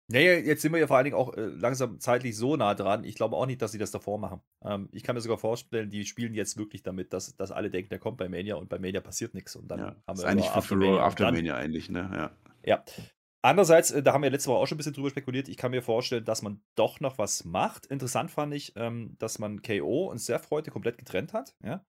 Naja, 0.09 0.35
jetzt 0.35 0.63
sind 0.63 0.73
wir 0.73 0.79
ja 0.79 0.87
vor 0.87 0.97
allen 0.97 1.05
Dingen 1.05 1.17
auch 1.17 1.35
äh, 1.35 1.47
langsam 1.47 1.99
zeitlich 1.99 2.37
so 2.37 2.55
nah 2.57 2.75
dran. 2.75 3.03
Ich 3.03 3.17
glaube 3.17 3.35
auch 3.35 3.47
nicht, 3.47 3.61
dass 3.61 3.73
sie 3.73 3.79
das 3.79 3.91
davor 3.91 4.19
machen. 4.19 4.41
Ähm, 4.65 4.89
ich 4.93 5.03
kann 5.03 5.17
mir 5.17 5.21
sogar 5.21 5.39
vorstellen, 5.39 5.91
die 5.91 6.05
spielen 6.05 6.33
jetzt 6.33 6.57
wirklich 6.57 6.85
damit, 6.85 7.13
dass, 7.13 7.35
dass 7.35 7.51
alle 7.51 7.71
denken, 7.71 7.91
der 7.91 7.99
kommt 7.99 8.19
bei 8.19 8.29
Mania 8.29 8.55
und 8.55 8.69
bei 8.69 8.79
Mania 8.79 9.01
passiert 9.01 9.35
nichts. 9.35 9.57
Und 9.57 9.69
dann 9.69 9.81
ja, 9.81 9.87
haben 10.07 10.19
wir 10.19 10.23
ist 10.23 10.25
eigentlich 10.25 10.49
für, 10.51 10.63
für 10.63 10.75
Raw 10.77 11.01
After 11.01 11.33
Mania 11.33 11.57
eigentlich, 11.57 11.91
ne? 11.91 12.09
Ja. 12.15 12.31
ja. 12.65 12.85
Andererseits, 13.43 13.91
äh, 13.91 14.03
da 14.03 14.13
haben 14.13 14.23
wir 14.23 14.31
letzte 14.31 14.51
Woche 14.51 14.59
auch 14.59 14.67
schon 14.69 14.77
ein 14.77 14.79
bisschen 14.79 14.93
drüber 14.93 15.11
spekuliert. 15.11 15.49
Ich 15.49 15.57
kann 15.57 15.73
mir 15.73 15.83
vorstellen, 15.83 16.25
dass 16.25 16.41
man 16.41 16.61
doch 16.77 17.01
noch 17.01 17.19
was 17.19 17.45
macht. 17.45 17.87
Interessant 17.87 18.31
fand 18.31 18.55
ich, 18.55 18.75
ähm, 18.77 19.17
dass 19.19 19.41
man 19.41 19.61
KO 19.63 20.09
und 20.09 20.19
Seth 20.19 20.51
heute 20.51 20.71
komplett 20.71 20.99
getrennt 20.99 21.33
hat. 21.33 21.57
Ja? 21.65 21.85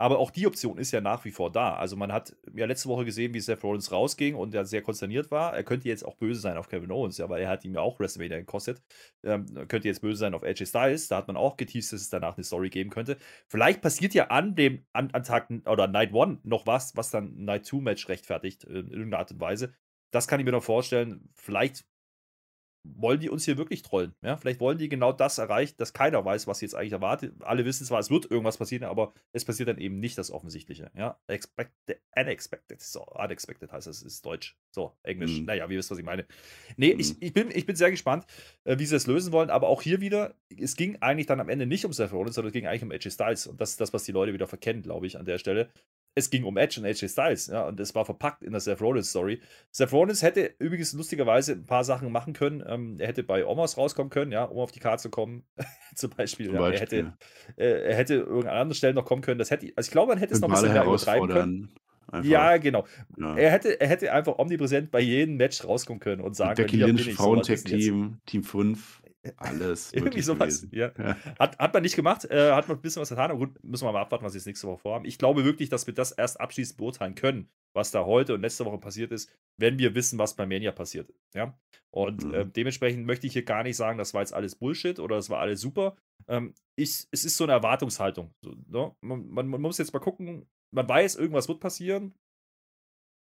Aber 0.00 0.18
auch 0.18 0.30
die 0.30 0.46
Option 0.46 0.78
ist 0.78 0.92
ja 0.92 1.02
nach 1.02 1.26
wie 1.26 1.30
vor 1.30 1.52
da. 1.52 1.74
Also 1.74 1.94
man 1.94 2.10
hat 2.10 2.34
ja 2.54 2.64
letzte 2.64 2.88
Woche 2.88 3.04
gesehen, 3.04 3.34
wie 3.34 3.40
Seth 3.40 3.62
Rollins 3.62 3.92
rausging 3.92 4.34
und 4.34 4.54
er 4.54 4.64
sehr 4.64 4.80
konsterniert 4.80 5.30
war. 5.30 5.54
Er 5.54 5.62
könnte 5.62 5.88
jetzt 5.88 6.06
auch 6.06 6.14
böse 6.14 6.40
sein 6.40 6.56
auf 6.56 6.70
Kevin 6.70 6.90
Owens, 6.90 7.18
ja, 7.18 7.28
weil 7.28 7.42
er 7.42 7.50
hat 7.50 7.66
ihm 7.66 7.74
ja 7.74 7.82
auch 7.82 8.00
WrestleMania 8.00 8.38
gekostet. 8.38 8.82
Ähm, 9.22 9.44
könnte 9.68 9.88
jetzt 9.88 10.00
böse 10.00 10.20
sein 10.20 10.32
auf 10.32 10.42
AJ 10.42 10.64
Styles. 10.64 11.08
Da 11.08 11.18
hat 11.18 11.26
man 11.26 11.36
auch 11.36 11.58
geteased, 11.58 11.92
dass 11.92 12.00
es 12.00 12.08
danach 12.08 12.38
eine 12.38 12.44
Story 12.44 12.70
geben 12.70 12.88
könnte. 12.88 13.18
Vielleicht 13.46 13.82
passiert 13.82 14.14
ja 14.14 14.28
an 14.28 14.54
dem 14.54 14.86
an, 14.94 15.10
an 15.10 15.22
Tag 15.22 15.50
oder 15.66 15.86
Night 15.86 16.14
One 16.14 16.38
noch 16.44 16.66
was, 16.66 16.96
was 16.96 17.10
dann 17.10 17.36
Night 17.44 17.66
Two 17.66 17.82
Match 17.82 18.08
rechtfertigt 18.08 18.64
in 18.64 18.88
irgendeiner 18.88 19.18
Art 19.18 19.32
und 19.32 19.40
Weise. 19.40 19.74
Das 20.12 20.28
kann 20.28 20.40
ich 20.40 20.46
mir 20.46 20.52
noch 20.52 20.64
vorstellen. 20.64 21.28
Vielleicht 21.34 21.84
wollen 22.84 23.20
die 23.20 23.28
uns 23.28 23.44
hier 23.44 23.58
wirklich 23.58 23.82
trollen? 23.82 24.14
Ja? 24.22 24.36
Vielleicht 24.36 24.60
wollen 24.60 24.78
die 24.78 24.88
genau 24.88 25.12
das 25.12 25.38
erreichen, 25.38 25.74
dass 25.76 25.92
keiner 25.92 26.24
weiß, 26.24 26.46
was 26.46 26.58
sie 26.58 26.66
jetzt 26.66 26.74
eigentlich 26.74 26.92
erwartet. 26.92 27.34
Alle 27.40 27.64
wissen 27.64 27.84
zwar, 27.84 28.00
es 28.00 28.10
wird 28.10 28.30
irgendwas 28.30 28.56
passieren, 28.56 28.84
aber 28.84 29.12
es 29.32 29.44
passiert 29.44 29.68
dann 29.68 29.78
eben 29.78 30.00
nicht 30.00 30.16
das 30.18 30.30
Offensichtliche. 30.30 30.90
Ja? 30.96 31.18
Expected, 31.26 32.00
unexpected, 32.16 32.80
so, 32.80 33.04
unexpected 33.04 33.70
heißt 33.72 33.86
das, 33.86 34.02
ist 34.02 34.24
Deutsch. 34.24 34.56
So, 34.70 34.96
Englisch. 35.02 35.40
Mhm. 35.40 35.46
Naja, 35.46 35.68
wie 35.68 35.76
wisst, 35.76 35.90
was 35.90 35.98
ich 35.98 36.04
meine. 36.04 36.26
Nee, 36.76 36.94
mhm. 36.94 37.00
ich, 37.00 37.20
ich, 37.20 37.32
bin, 37.32 37.50
ich 37.50 37.66
bin 37.66 37.76
sehr 37.76 37.90
gespannt, 37.90 38.24
äh, 38.64 38.78
wie 38.78 38.86
sie 38.86 38.94
das 38.94 39.06
lösen 39.06 39.32
wollen, 39.32 39.50
aber 39.50 39.68
auch 39.68 39.82
hier 39.82 40.00
wieder, 40.00 40.34
es 40.48 40.76
ging 40.76 40.96
eigentlich 41.00 41.26
dann 41.26 41.40
am 41.40 41.48
Ende 41.48 41.66
nicht 41.66 41.84
um 41.84 41.92
Seth 41.92 42.12
Rollins, 42.12 42.34
sondern 42.34 42.48
es 42.48 42.52
ging 42.54 42.66
eigentlich 42.66 42.82
um 42.82 42.92
AJ 42.92 43.10
Styles. 43.10 43.46
Und 43.46 43.60
das 43.60 43.70
ist 43.70 43.80
das, 43.80 43.92
was 43.92 44.04
die 44.04 44.12
Leute 44.12 44.32
wieder 44.32 44.46
verkennen, 44.46 44.82
glaube 44.82 45.06
ich, 45.06 45.18
an 45.18 45.26
der 45.26 45.38
Stelle 45.38 45.70
es 46.14 46.30
ging 46.30 46.44
um 46.44 46.56
Edge 46.56 46.80
und 46.80 46.86
AJ 46.86 47.08
Styles, 47.08 47.46
ja, 47.46 47.66
und 47.66 47.78
es 47.78 47.94
war 47.94 48.04
verpackt 48.04 48.42
in 48.42 48.52
der 48.52 48.60
Seth 48.60 48.80
Rollins 48.80 49.10
Story. 49.10 49.40
Seth 49.70 49.92
Rollins 49.92 50.22
hätte 50.22 50.54
übrigens 50.58 50.92
lustigerweise 50.92 51.52
ein 51.52 51.66
paar 51.66 51.84
Sachen 51.84 52.10
machen 52.10 52.32
können. 52.32 52.62
Ähm, 52.66 52.96
er 52.98 53.08
hätte 53.08 53.22
bei 53.22 53.46
Omos 53.46 53.76
rauskommen 53.76 54.10
können, 54.10 54.32
ja, 54.32 54.44
um 54.44 54.58
auf 54.58 54.72
die 54.72 54.80
Karte 54.80 55.02
zu 55.02 55.10
kommen, 55.10 55.44
zum 55.94 56.10
Beispiel. 56.10 56.46
Zum 56.46 56.56
ja. 56.56 56.60
Beispiel. 56.60 56.98
Er, 56.98 57.04
hätte, 57.56 57.62
äh, 57.62 57.88
er 57.90 57.96
hätte 57.96 58.14
irgendeine 58.14 58.60
andere 58.60 58.74
Stelle 58.76 58.94
noch 58.94 59.04
kommen 59.04 59.22
können. 59.22 59.38
Das 59.38 59.50
hätte, 59.50 59.72
also 59.76 59.88
ich 59.88 59.92
glaube, 59.92 60.08
man 60.08 60.18
hätte 60.18 60.34
es 60.34 60.40
noch 60.40 60.48
ein 60.48 60.54
bisschen 60.54 60.72
mehr 60.72 60.84
übertreiben 60.84 61.28
können. 61.28 61.74
Einfach. 62.12 62.28
Ja, 62.28 62.56
genau. 62.56 62.86
Ja. 63.18 63.36
Er, 63.36 63.50
hätte, 63.52 63.80
er 63.80 63.86
hätte 63.86 64.12
einfach 64.12 64.38
omnipräsent 64.38 64.90
bei 64.90 64.98
jedem 64.98 65.36
Match 65.36 65.64
rauskommen 65.64 66.00
können 66.00 66.20
und 66.20 66.34
sagen 66.34 66.56
Becky 66.56 66.80
können, 66.80 66.96
Lynch, 66.96 67.14
Frauentech-Team, 67.14 68.18
Team 68.26 68.42
5. 68.42 68.99
Alles. 69.36 69.92
Irgendwie 69.92 70.22
sowas. 70.22 70.66
Ja. 70.70 70.92
ja. 70.96 71.16
Hat, 71.38 71.58
hat 71.58 71.74
man 71.74 71.82
nicht 71.82 71.96
gemacht, 71.96 72.24
äh, 72.24 72.52
hat 72.52 72.68
man 72.68 72.78
ein 72.78 72.80
bisschen 72.80 73.02
was 73.02 73.10
getan. 73.10 73.30
Aber 73.30 73.38
gut, 73.38 73.62
müssen 73.62 73.86
wir 73.86 73.92
mal 73.92 74.00
abwarten, 74.00 74.24
was 74.24 74.32
sie 74.32 74.38
jetzt 74.38 74.46
nächste 74.46 74.66
Woche 74.66 74.78
vorhaben. 74.78 75.04
Ich 75.04 75.18
glaube 75.18 75.44
wirklich, 75.44 75.68
dass 75.68 75.86
wir 75.86 75.94
das 75.94 76.12
erst 76.12 76.40
abschließend 76.40 76.78
beurteilen 76.78 77.14
können, 77.14 77.50
was 77.74 77.90
da 77.90 78.04
heute 78.04 78.34
und 78.34 78.40
letzte 78.40 78.64
Woche 78.64 78.78
passiert 78.78 79.12
ist, 79.12 79.30
wenn 79.58 79.78
wir 79.78 79.94
wissen, 79.94 80.18
was 80.18 80.36
bei 80.36 80.46
Mania 80.46 80.72
passiert. 80.72 81.12
Ja. 81.34 81.58
Und 81.90 82.24
mhm. 82.24 82.34
äh, 82.34 82.46
dementsprechend 82.46 83.06
möchte 83.06 83.26
ich 83.26 83.32
hier 83.34 83.44
gar 83.44 83.62
nicht 83.62 83.76
sagen, 83.76 83.98
das 83.98 84.14
war 84.14 84.22
jetzt 84.22 84.32
alles 84.32 84.54
Bullshit 84.54 84.98
oder 84.98 85.16
das 85.16 85.28
war 85.28 85.40
alles 85.40 85.60
super. 85.60 85.96
Ähm, 86.28 86.54
ich, 86.76 87.06
es 87.10 87.24
ist 87.24 87.36
so 87.36 87.44
eine 87.44 87.52
Erwartungshaltung. 87.52 88.32
So, 88.42 88.54
ne? 88.68 88.94
man, 89.00 89.28
man, 89.28 89.48
man 89.48 89.60
muss 89.60 89.78
jetzt 89.78 89.92
mal 89.92 90.00
gucken, 90.00 90.46
man 90.74 90.88
weiß, 90.88 91.16
irgendwas 91.16 91.48
wird 91.48 91.60
passieren 91.60 92.14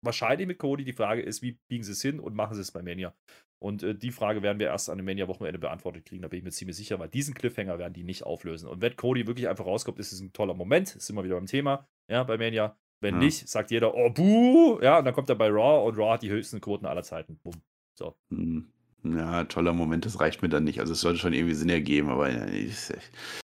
wahrscheinlich 0.01 0.47
mit 0.47 0.59
Cody. 0.59 0.83
Die 0.83 0.93
Frage 0.93 1.21
ist, 1.21 1.41
wie 1.41 1.59
biegen 1.69 1.83
sie 1.83 1.91
es 1.91 2.01
hin 2.01 2.19
und 2.19 2.35
machen 2.35 2.55
sie 2.55 2.61
es 2.61 2.71
bei 2.71 2.81
Mania? 2.81 3.13
Und 3.59 3.83
äh, 3.83 3.93
die 3.93 4.11
Frage 4.11 4.41
werden 4.41 4.59
wir 4.59 4.67
erst 4.67 4.89
an 4.89 4.97
dem 4.97 5.05
Mania-Wochenende 5.05 5.59
beantwortet 5.59 6.05
kriegen, 6.05 6.21
da 6.21 6.29
bin 6.29 6.39
ich 6.39 6.45
mir 6.45 6.51
ziemlich 6.51 6.77
sicher, 6.77 6.97
weil 6.97 7.09
diesen 7.09 7.33
Cliffhanger 7.33 7.77
werden 7.77 7.93
die 7.93 8.03
nicht 8.03 8.23
auflösen. 8.23 8.69
Und 8.69 8.81
wenn 8.81 8.95
Cody 8.95 9.27
wirklich 9.27 9.49
einfach 9.49 9.65
rauskommt, 9.65 9.99
ist 9.99 10.13
es 10.13 10.21
ein 10.21 10.31
toller 10.31 10.53
Moment, 10.53 10.95
ist 10.95 11.09
immer 11.09 11.23
wieder 11.23 11.35
beim 11.35 11.45
Thema, 11.45 11.87
ja, 12.07 12.23
bei 12.23 12.37
Mania. 12.37 12.77
Wenn 13.01 13.15
ja. 13.15 13.21
nicht, 13.21 13.47
sagt 13.47 13.71
jeder, 13.71 13.95
oh, 13.95 14.09
buh, 14.09 14.79
ja, 14.81 14.99
und 14.99 15.05
dann 15.05 15.13
kommt 15.13 15.29
er 15.29 15.35
bei 15.35 15.49
Raw 15.49 15.87
und 15.87 15.97
Raw 15.97 16.13
hat 16.13 16.21
die 16.21 16.29
höchsten 16.29 16.59
Quoten 16.59 16.85
aller 16.85 17.03
Zeiten. 17.03 17.39
Bumm. 17.43 17.53
So. 17.93 18.15
Hm. 18.29 18.71
Ja, 19.03 19.45
toller 19.45 19.71
Moment, 19.71 20.05
das 20.05 20.19
reicht 20.19 20.41
mir 20.41 20.49
dann 20.49 20.65
nicht. 20.65 20.81
Also 20.81 20.91
es 20.93 21.01
sollte 21.01 21.19
schon 21.19 21.33
irgendwie 21.33 21.53
Sinn 21.53 21.69
ergeben, 21.69 22.09
aber 22.09 22.47
ich, 22.49 22.75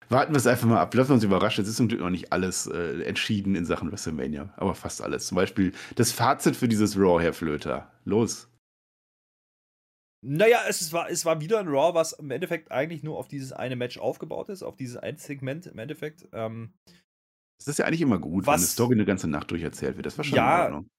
warten 0.09 0.33
wir 0.33 0.39
es 0.39 0.47
einfach 0.47 0.69
mal 0.69 0.81
ab. 0.81 0.95
Lassen 0.95 1.11
wir 1.11 1.15
uns 1.15 1.25
überraschen. 1.25 1.63
Es 1.63 1.69
ist 1.69 1.77
zum 1.77 1.89
Glück 1.89 2.01
noch 2.01 2.11
nicht 2.11 2.33
alles 2.33 2.69
äh, 2.69 3.03
entschieden 3.03 3.57
in 3.57 3.65
Sachen 3.65 3.91
WrestleMania, 3.91 4.53
aber 4.57 4.75
fast 4.75 5.03
alles. 5.03 5.27
Zum 5.27 5.37
Beispiel 5.37 5.73
das 5.97 6.13
Fazit 6.13 6.55
für 6.55 6.69
dieses 6.69 6.97
Raw, 6.97 7.21
Herr 7.21 7.33
Flöter. 7.33 7.91
Los. 8.05 8.52
Naja, 10.25 10.61
es 10.69 10.93
war, 10.93 11.11
es 11.11 11.25
war 11.25 11.41
wieder 11.41 11.59
ein 11.59 11.67
Raw, 11.67 11.95
was 11.95 12.13
im 12.13 12.31
Endeffekt 12.31 12.71
eigentlich 12.71 13.03
nur 13.03 13.19
auf 13.19 13.27
dieses 13.27 13.53
eine 13.53 13.75
Match 13.75 13.99
aufgebaut 13.99 14.49
ist, 14.51 14.63
auf 14.63 14.77
dieses 14.77 14.97
ein 14.97 15.17
Segment 15.17 15.67
im 15.67 15.79
Endeffekt. 15.79 16.29
Ähm, 16.33 16.75
das 17.59 17.67
ist 17.67 17.79
ja 17.79 17.87
eigentlich 17.87 18.03
immer 18.03 18.21
gut, 18.21 18.47
was, 18.47 18.55
wenn 18.55 18.61
eine 18.61 18.67
Story 18.67 18.95
eine 18.95 19.05
ganze 19.05 19.29
Nacht 19.29 19.51
durcherzählt 19.51 19.97
wird. 19.97 20.07
Das 20.07 20.17
war 20.19 20.25
schon 20.25 20.37
ja, 20.37 20.67
in 20.67 20.75
Ordnung. 20.75 20.91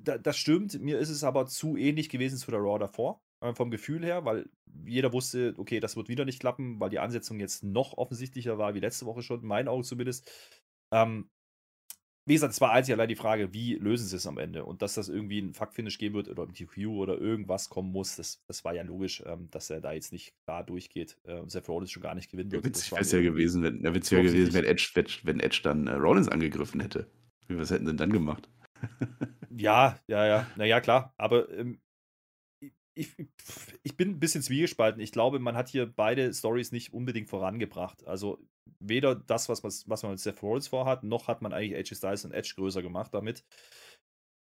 Da, 0.00 0.18
das 0.18 0.36
stimmt. 0.36 0.80
Mir 0.80 0.98
ist 0.98 1.08
es 1.08 1.22
aber 1.22 1.46
zu 1.46 1.76
ähnlich 1.76 2.08
gewesen 2.08 2.36
zu 2.36 2.50
der 2.50 2.60
Raw 2.60 2.78
davor, 2.78 3.20
äh, 3.44 3.54
vom 3.54 3.70
Gefühl 3.70 4.04
her, 4.04 4.24
weil 4.24 4.48
jeder 4.84 5.12
wusste, 5.12 5.54
okay, 5.56 5.78
das 5.78 5.96
wird 5.96 6.08
wieder 6.08 6.24
nicht 6.24 6.40
klappen, 6.40 6.80
weil 6.80 6.90
die 6.90 6.98
Ansetzung 6.98 7.38
jetzt 7.38 7.62
noch 7.62 7.96
offensichtlicher 7.96 8.58
war 8.58 8.74
wie 8.74 8.80
letzte 8.80 9.06
Woche 9.06 9.22
schon, 9.22 9.40
in 9.40 9.46
meinen 9.46 9.68
Augen 9.68 9.84
zumindest. 9.84 10.28
Ähm, 10.92 11.28
wie 12.28 12.34
gesagt, 12.34 12.52
es 12.52 12.60
war 12.60 12.72
einzig 12.72 12.94
allein 12.94 13.08
die 13.08 13.16
Frage, 13.16 13.52
wie 13.52 13.74
lösen 13.74 14.06
sie 14.06 14.16
es 14.16 14.26
am 14.26 14.38
Ende? 14.38 14.64
Und 14.64 14.82
dass 14.82 14.94
das 14.94 15.08
irgendwie 15.08 15.40
ein 15.40 15.54
Fuck-Finish 15.54 15.98
geben 15.98 16.14
wird 16.14 16.28
oder 16.28 16.42
im 16.44 16.54
TQ 16.54 16.86
oder 16.88 17.18
irgendwas 17.18 17.68
kommen 17.68 17.90
muss, 17.90 18.16
das, 18.16 18.44
das 18.46 18.64
war 18.64 18.74
ja 18.74 18.82
logisch, 18.82 19.22
ähm, 19.26 19.48
dass 19.50 19.70
er 19.70 19.80
da 19.80 19.92
jetzt 19.92 20.12
nicht 20.12 20.34
klar 20.44 20.64
durchgeht 20.64 21.16
äh, 21.24 21.38
und 21.38 21.50
Seth 21.50 21.68
Rollins 21.68 21.90
schon 21.90 22.02
gar 22.02 22.14
nicht 22.14 22.30
gewinnen 22.30 22.52
wird. 22.52 22.64
Ja, 22.64 22.68
witzig 22.68 22.92
wäre 22.92 23.00
es 23.00 23.12
ja 23.12 23.20
gewesen, 23.20 23.62
wenn, 23.62 23.82
ja, 23.82 23.94
witzig 23.94 24.22
gewesen, 24.22 24.54
wenn 24.54 24.64
Edge, 24.64 24.90
wenn 25.24 25.40
Edge 25.40 25.60
dann 25.62 25.86
äh, 25.86 25.94
Rollins 25.94 26.28
angegriffen 26.28 26.80
hätte. 26.80 27.06
Was 27.48 27.70
hätten 27.70 27.86
sie 27.86 27.92
denn 27.92 27.96
dann 27.96 28.12
gemacht? 28.12 28.48
ja, 29.50 29.98
ja, 30.06 30.26
ja, 30.26 30.46
naja, 30.56 30.80
klar. 30.80 31.14
Aber 31.16 31.50
ähm, 31.50 31.80
ich, 32.98 33.14
ich 33.82 33.96
bin 33.96 34.10
ein 34.10 34.20
bisschen 34.20 34.42
zwiegespalten. 34.42 35.00
Ich 35.00 35.12
glaube, 35.12 35.38
man 35.38 35.56
hat 35.56 35.68
hier 35.68 35.86
beide 35.86 36.32
Stories 36.34 36.72
nicht 36.72 36.92
unbedingt 36.92 37.28
vorangebracht. 37.28 38.06
Also 38.06 38.38
weder 38.80 39.14
das, 39.14 39.48
was, 39.48 39.62
was, 39.64 39.88
was 39.88 40.02
man 40.02 40.12
mit 40.12 40.20
Seth 40.20 40.42
Rollins 40.42 40.68
vorhat, 40.68 41.04
noch 41.04 41.28
hat 41.28 41.42
man 41.42 41.52
eigentlich 41.52 41.76
AJ 41.76 41.96
Styles 41.96 42.24
und 42.24 42.32
Edge 42.32 42.54
größer 42.56 42.82
gemacht 42.82 43.14
damit. 43.14 43.44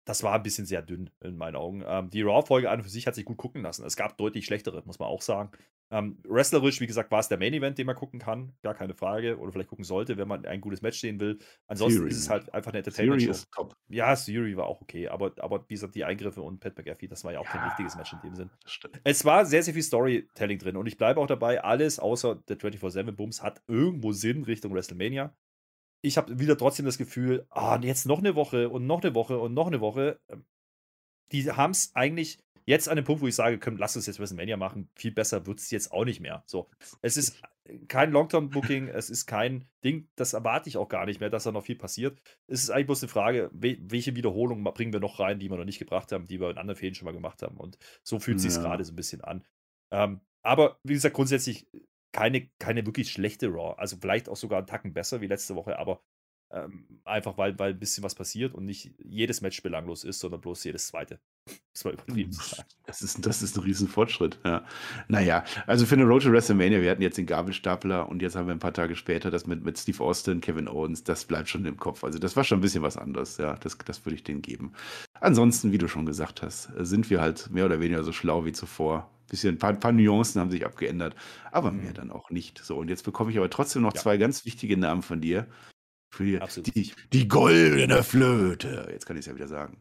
Das 0.07 0.23
war 0.23 0.35
ein 0.35 0.43
bisschen 0.43 0.65
sehr 0.65 0.81
dünn 0.81 1.11
in 1.21 1.37
meinen 1.37 1.57
Augen. 1.57 1.85
Ähm, 1.87 2.09
die 2.09 2.23
Raw-Folge 2.23 2.71
an 2.71 2.81
und 2.81 2.85
für 2.85 2.91
sich 2.91 3.07
hat 3.07 3.15
sich 3.15 3.27
gut 3.27 3.37
gucken 3.37 3.63
lassen. 3.63 3.85
Es 3.85 3.97
gab 3.97 4.17
deutlich 4.17 4.47
schlechtere, 4.47 4.83
muss 4.87 4.99
man 4.99 5.09
auch 5.09 5.23
sagen. 5.23 5.51
Ähm, 5.91 6.19
wrestlerisch, 6.29 6.81
wie 6.81 6.87
gesagt, 6.87 7.11
war 7.11 7.21
es 7.21 7.29
der 7.29 7.39
Main-Event, 7.39 7.79
den 7.79 7.87
man 7.87 7.97
gucken 7.97 8.21
kann. 8.21 8.53
Gar 8.63 8.75
keine 8.75 8.95
Frage. 8.95 9.39
Oder 9.39 9.53
vielleicht 9.53 9.71
gucken 9.71 9.85
sollte, 9.85 10.19
wenn 10.19 10.29
man 10.29 10.45
ein 10.45 10.61
gutes 10.61 10.83
Match 10.83 11.01
sehen 11.01 11.19
will. 11.19 11.39
Ansonsten 11.67 12.01
Theory. 12.01 12.11
ist 12.11 12.19
es 12.19 12.29
halt 12.29 12.53
einfach 12.53 12.73
eine 12.73 12.79
Entertainment-Show. 12.79 13.69
Ja, 13.89 14.15
Theory 14.15 14.57
war 14.57 14.67
auch 14.67 14.83
okay. 14.83 15.09
Aber, 15.09 15.33
aber 15.39 15.65
wie 15.69 15.75
gesagt, 15.75 15.95
die 15.95 16.05
Eingriffe 16.05 16.43
und 16.43 16.61
Pat 16.61 16.77
McAfee, 16.77 17.09
das 17.09 17.25
war 17.25 17.33
ja 17.33 17.41
auch 17.41 17.47
ja, 17.47 17.53
kein 17.53 17.65
richtiges 17.65 17.97
Match 17.97 18.13
in 18.13 18.21
dem 18.21 18.35
Sinn. 18.35 18.51
Es 19.05 19.25
war 19.25 19.47
sehr, 19.47 19.63
sehr 19.63 19.73
viel 19.73 19.83
Storytelling 19.83 20.59
drin. 20.59 20.77
Und 20.77 20.87
ich 20.87 20.99
bleibe 20.99 21.21
auch 21.21 21.27
dabei, 21.27 21.65
alles 21.65 21.99
außer 21.99 22.37
der 22.49 22.59
24-7-Booms 22.59 23.43
hat 23.43 23.63
irgendwo 23.67 24.13
Sinn 24.13 24.45
Richtung 24.45 24.75
WrestleMania. 24.75 25.35
Ich 26.03 26.17
habe 26.19 26.39
wieder 26.39 26.57
trotzdem 26.57 26.87
das 26.87 26.99
Gefühl, 26.99 27.47
ah, 27.51 27.79
jetzt 27.83 28.07
noch 28.07 28.19
eine 28.19 28.35
Woche 28.35 28.69
und 28.69 28.87
noch 28.87 29.03
eine 29.03 29.15
Woche 29.15 29.39
und 29.39 29.55
noch 29.55 29.67
eine 29.67 29.81
Woche. 29.81 30.21
Ähm, 30.29 30.45
die 31.33 31.51
haben 31.51 31.73
es 31.73 31.95
eigentlich 31.95 32.39
jetzt 32.69 32.89
an 32.89 32.97
dem 32.97 33.05
Punkt, 33.07 33.23
wo 33.23 33.27
ich 33.27 33.35
sage, 33.35 33.59
komm, 33.59 33.79
lass 33.79 33.97
uns 33.97 34.07
jetzt 34.07 34.21
WrestleMania 34.21 34.59
machen, 34.59 34.91
viel 34.95 35.11
besser 35.11 35.47
wird 35.47 35.59
es 35.59 35.71
jetzt 35.71 35.91
auch 35.91 36.05
nicht 36.05 36.21
mehr. 36.21 36.43
So, 36.45 36.69
es 37.01 37.17
ist 37.17 37.41
kein 37.89 38.13
Long-Term-Booking, 38.13 38.89
es 38.89 39.09
ist 39.09 39.25
kein 39.25 39.65
Ding, 39.83 40.09
das 40.17 40.35
erwarte 40.35 40.69
ich 40.69 40.77
auch 40.77 40.89
gar 40.89 41.07
nicht 41.07 41.19
mehr, 41.19 41.31
dass 41.31 41.45
da 41.45 41.53
noch 41.53 41.65
viel 41.65 41.77
passiert. 41.77 42.21
Es 42.47 42.63
ist 42.63 42.71
eigentlich 42.71 42.87
bloß 42.87 43.03
eine 43.05 43.11
Frage, 43.11 43.51
welche 43.53 44.17
Wiederholungen 44.17 44.65
bringen 44.75 44.93
wir 44.93 45.01
noch 45.01 45.19
rein, 45.19 45.39
die 45.39 45.49
wir 45.51 45.57
noch 45.57 45.65
nicht 45.65 45.79
gebracht 45.79 46.13
haben, 46.13 46.27
die 46.27 46.41
wir 46.41 46.51
in 46.51 46.59
anderen 46.59 46.79
Fällen 46.79 46.95
schon 46.95 47.07
mal 47.07 47.13
gemacht 47.13 47.41
haben. 47.43 47.57
Und 47.57 47.79
so 48.03 48.19
fühlt 48.19 48.39
ja. 48.43 48.51
sich 48.51 48.61
gerade 48.61 48.85
so 48.85 48.93
ein 48.93 48.97
bisschen 48.97 49.23
an. 49.23 49.47
Ähm, 49.91 50.21
aber 50.43 50.79
wie 50.83 50.93
gesagt, 50.93 51.17
grundsätzlich 51.17 51.67
keine, 52.13 52.51
keine 52.59 52.85
wirklich 52.85 53.11
schlechte 53.11 53.49
Raw. 53.49 53.77
Also 53.79 53.97
vielleicht 53.99 54.29
auch 54.29 54.37
sogar 54.37 54.59
einen 54.59 54.67
Tacken 54.67 54.93
besser 54.93 55.23
wie 55.23 55.27
letzte 55.27 55.55
Woche, 55.55 55.79
aber 55.79 56.03
ähm, 56.51 56.85
einfach 57.05 57.37
weil, 57.37 57.59
weil 57.59 57.73
ein 57.73 57.79
bisschen 57.79 58.03
was 58.03 58.15
passiert 58.15 58.55
und 58.55 58.65
nicht 58.65 58.93
jedes 59.05 59.43
Match 59.43 59.63
belanglos 59.63 60.05
ist, 60.05 60.21
sondern 60.21 60.41
bloß 60.41 60.65
jedes 60.65 60.89
zweite. 60.89 61.19
Das 61.73 61.85
war 61.85 61.93
übertrieben. 61.93 62.37
Das 62.87 63.03
ist, 63.03 63.25
das 63.25 63.41
ist 63.41 63.57
ein 63.57 63.63
Riesenfortschritt. 63.63 64.41
Ja. 64.45 64.65
Naja, 65.07 65.45
also 65.69 65.87
für 65.87 65.95
eine 65.95 66.05
Road 66.05 66.25
to 66.25 66.33
WrestleMania, 66.33 66.83
wir 66.83 66.91
hatten 66.91 67.03
jetzt 67.03 67.19
den 67.19 67.27
Gabelstapler 67.27 68.09
und 68.09 68.21
jetzt 68.21 68.35
haben 68.35 68.49
wir 68.49 68.55
ein 68.55 68.59
paar 68.59 68.73
Tage 68.73 68.97
später 68.97 69.31
das 69.31 69.47
mit, 69.47 69.65
mit 69.65 69.79
Steve 69.79 70.03
Austin, 70.03 70.41
Kevin 70.41 70.67
Owens, 70.67 71.05
das 71.05 71.25
bleibt 71.25 71.49
schon 71.49 71.65
im 71.67 71.77
Kopf. 71.77 72.03
Also 72.03 72.19
das 72.19 72.35
war 72.35 72.43
schon 72.43 72.59
ein 72.59 72.63
bisschen 72.63 72.83
was 72.83 72.97
anderes, 72.97 73.37
ja, 73.37 73.55
das, 73.55 73.79
das 73.79 74.05
würde 74.05 74.17
ich 74.17 74.25
denen 74.25 74.43
geben. 74.43 74.73
Ansonsten, 75.21 75.71
wie 75.71 75.79
du 75.79 75.87
schon 75.87 76.05
gesagt 76.05 76.43
hast, 76.43 76.69
sind 76.79 77.11
wir 77.11 77.21
halt 77.21 77.49
mehr 77.51 77.67
oder 77.67 77.81
weniger 77.81 78.03
so 78.03 78.13
schlau 78.13 78.45
wie 78.45 78.53
zuvor. 78.53 79.09
Bisschen, 79.29 79.55
ein 79.55 79.59
paar, 79.59 79.75
paar 79.75 79.93
Nuancen 79.93 80.41
haben 80.41 80.51
sich 80.51 80.67
abgeändert, 80.67 81.15
aber 81.53 81.71
mehr 81.71 81.91
mhm. 81.91 81.95
dann 81.95 82.11
auch 82.11 82.31
nicht. 82.31 82.59
So, 82.59 82.79
und 82.79 82.89
jetzt 82.89 83.05
bekomme 83.05 83.31
ich 83.31 83.39
aber 83.39 83.51
trotzdem 83.51 83.83
noch 83.83 83.95
ja. 83.95 84.01
zwei 84.01 84.17
ganz 84.17 84.45
wichtige 84.45 84.77
Namen 84.77 85.03
von 85.03 85.21
dir. 85.21 85.47
Für 86.11 86.25
die, 86.25 86.73
die, 86.73 86.93
die 87.13 87.29
goldene 87.29 88.03
Flöte. 88.03 88.89
Jetzt 88.91 89.07
kann 89.07 89.17
ich 89.17 89.21
es 89.21 89.27
ja 89.27 89.35
wieder 89.35 89.49
sagen. 89.49 89.81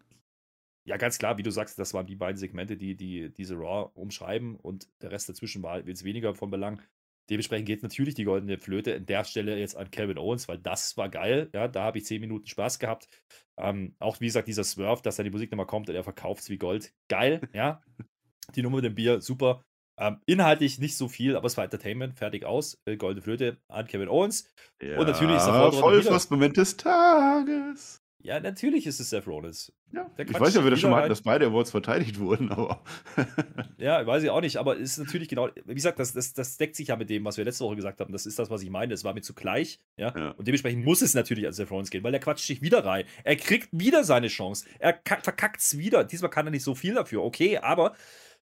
Ja, 0.85 0.97
ganz 0.97 1.17
klar, 1.17 1.37
wie 1.37 1.43
du 1.43 1.51
sagst, 1.51 1.77
das 1.79 1.93
waren 1.93 2.05
die 2.05 2.15
beiden 2.15 2.37
Segmente, 2.37 2.77
die, 2.77 2.95
die 2.95 3.29
diese 3.33 3.55
Raw 3.55 3.91
umschreiben 3.93 4.55
und 4.55 4.87
der 5.01 5.11
Rest 5.11 5.27
dazwischen 5.27 5.61
war 5.61 5.85
jetzt 5.85 6.05
weniger 6.05 6.33
von 6.33 6.49
Belang. 6.49 6.81
Dementsprechend 7.29 7.65
geht 7.65 7.83
natürlich 7.83 8.15
die 8.15 8.23
goldene 8.23 8.57
Flöte 8.57 8.95
an 8.95 9.05
der 9.05 9.25
Stelle 9.25 9.59
jetzt 9.59 9.75
an 9.75 9.91
Kevin 9.91 10.17
Owens, 10.17 10.47
weil 10.47 10.59
das 10.59 10.95
war 10.95 11.09
geil. 11.09 11.49
Ja, 11.53 11.67
da 11.67 11.83
habe 11.83 11.97
ich 11.97 12.05
zehn 12.05 12.21
Minuten 12.21 12.47
Spaß 12.47 12.79
gehabt. 12.79 13.09
Ähm, 13.57 13.95
auch 13.99 14.21
wie 14.21 14.27
gesagt, 14.27 14.47
dieser 14.47 14.63
Swerve, 14.63 15.01
dass 15.01 15.17
da 15.17 15.23
die 15.23 15.29
Musik 15.29 15.51
nochmal 15.51 15.65
kommt 15.65 15.89
und 15.89 15.95
er 15.95 16.05
verkauft 16.05 16.43
es 16.43 16.49
wie 16.49 16.57
Gold. 16.57 16.93
Geil, 17.09 17.41
ja. 17.53 17.81
Die 18.55 18.61
Nummer 18.61 18.77
mit 18.77 18.85
dem 18.85 18.95
Bier, 18.95 19.19
super. 19.19 19.65
Ähm, 19.99 20.19
inhaltlich 20.25 20.79
nicht 20.79 20.95
so 20.95 21.07
viel, 21.07 21.35
aber 21.35 21.47
es 21.47 21.57
war 21.57 21.63
Entertainment, 21.63 22.15
fertig 22.15 22.45
aus. 22.45 22.79
Äh, 22.85 22.97
Goldene 22.97 23.23
Flöte 23.23 23.57
an 23.67 23.87
Kevin 23.87 24.09
Owens. 24.09 24.47
Ja, 24.81 24.99
und 24.99 25.07
natürlich 25.07 25.37
ist 25.37 25.45
der 25.45 25.71
Vollfassmoment 25.71 26.55
des 26.57 26.77
Tages. 26.77 28.01
Ja, 28.27 28.39
natürlich 28.39 28.85
ist 28.85 28.99
es 28.99 29.09
Seth 29.09 29.25
Rollins. 29.25 29.71
Ja, 29.93 30.11
ich 30.17 30.37
weiß 30.37 30.55
ja, 30.55 30.63
wir 30.63 30.71
das 30.71 30.81
schon 30.81 30.91
mal 30.91 30.97
hatten, 30.97 31.09
dass 31.09 31.21
beide 31.21 31.45
Awards 31.45 31.71
verteidigt 31.71 32.19
wurden, 32.19 32.51
aber. 32.51 32.83
ja, 33.77 34.05
weiß 34.05 34.21
ich 34.21 34.29
auch 34.29 34.41
nicht, 34.41 34.57
aber 34.57 34.77
es 34.77 34.91
ist 34.91 34.97
natürlich 34.97 35.29
genau, 35.29 35.47
wie 35.63 35.73
gesagt, 35.73 35.97
das, 35.97 36.11
das, 36.11 36.33
das 36.33 36.57
deckt 36.57 36.75
sich 36.75 36.89
ja 36.89 36.97
mit 36.97 37.09
dem, 37.09 37.23
was 37.23 37.37
wir 37.37 37.45
letzte 37.45 37.63
Woche 37.63 37.77
gesagt 37.77 38.01
haben. 38.01 38.11
Das 38.11 38.25
ist 38.25 38.37
das, 38.37 38.49
was 38.49 38.61
ich 38.63 38.69
meine. 38.69 38.93
Es 38.93 39.05
war 39.05 39.13
mir 39.13 39.21
zugleich, 39.21 39.79
ja? 39.95 40.13
ja. 40.13 40.31
Und 40.31 40.45
dementsprechend 40.45 40.83
muss 40.83 41.01
es 41.01 41.13
natürlich 41.13 41.47
an 41.47 41.53
Seth 41.53 41.71
Rollins 41.71 41.89
gehen, 41.89 42.03
weil 42.03 42.13
er 42.13 42.19
quatscht 42.19 42.45
sich 42.45 42.61
wieder 42.61 42.83
rein. 42.83 43.05
Er 43.23 43.37
kriegt 43.37 43.69
wieder 43.71 44.03
seine 44.03 44.27
Chance. 44.27 44.65
Er 44.79 44.99
verkackt 45.05 45.61
es 45.61 45.77
wieder. 45.77 46.03
Diesmal 46.03 46.31
kann 46.31 46.47
er 46.47 46.51
nicht 46.51 46.63
so 46.63 46.75
viel 46.75 46.95
dafür, 46.95 47.23
okay, 47.23 47.59
aber 47.59 47.95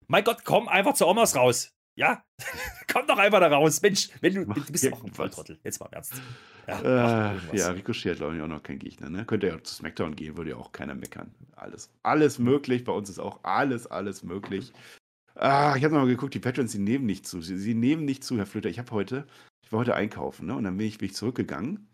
mein 0.08 0.24
Gott, 0.24 0.44
komm 0.44 0.68
einfach 0.68 0.94
zu 0.94 1.08
Omas 1.08 1.36
raus. 1.36 1.72
Ja, 1.98 2.24
komm 2.92 3.08
doch 3.08 3.18
einfach 3.18 3.40
da 3.40 3.48
raus. 3.48 3.82
Mensch, 3.82 4.10
wenn 4.20 4.34
du, 4.34 4.46
du 4.46 4.72
bist 4.72 4.92
auch 4.92 5.04
ein 5.04 5.14
Volltrottel. 5.14 5.60
Jetzt 5.64 5.80
mal 5.80 5.86
im 5.88 5.94
Ernst. 5.94 6.14
Ja, 6.68 7.32
äh, 7.32 7.58
ja 7.58 7.70
Ricochet 7.70 8.12
hat, 8.12 8.18
glaube 8.18 8.36
ich, 8.36 8.42
auch 8.42 8.48
noch 8.48 8.64
kein 8.64 8.80
Gegner. 8.80 9.10
Ne? 9.10 9.26
Könnte 9.26 9.48
ja 9.48 9.56
auch 9.56 9.62
zu 9.62 9.76
SmackDown 9.76 10.16
gehen, 10.16 10.36
würde 10.36 10.52
ja 10.52 10.58
auch 10.58 10.74
keiner 10.74 10.94
meckern. 10.94 11.34
Alles, 11.56 11.90
alles 12.04 12.38
möglich. 12.38 12.84
Bei 12.84 12.92
uns 12.92 13.10
ist 13.10 13.20
auch 13.20 13.40
alles, 13.44 13.88
alles 13.88 14.24
möglich. 14.24 14.74
Ah, 15.36 15.76
ich 15.78 15.84
habe 15.84 15.94
nochmal 15.94 16.10
geguckt, 16.10 16.34
die 16.34 16.40
Patrons, 16.40 16.72
sie 16.72 16.80
nehmen 16.80 17.06
nicht 17.06 17.26
zu. 17.26 17.42
Sie, 17.42 17.58
sie 17.58 17.74
nehmen 17.74 18.04
nicht 18.04 18.24
zu, 18.24 18.38
Herr 18.38 18.46
Flöter. 18.46 18.70
Ich 18.70 18.80
habe 18.80 18.92
heute, 18.92 19.26
ich 19.64 19.72
war 19.72 19.80
heute 19.80 19.96
einkaufen, 19.96 20.48
ne? 20.48 20.56
Und 20.56 20.64
dann 20.64 20.78
bin 20.78 20.88
ich, 20.88 20.98
bin 20.98 21.08
ich 21.08 21.16
zurückgegangen. 21.16 21.88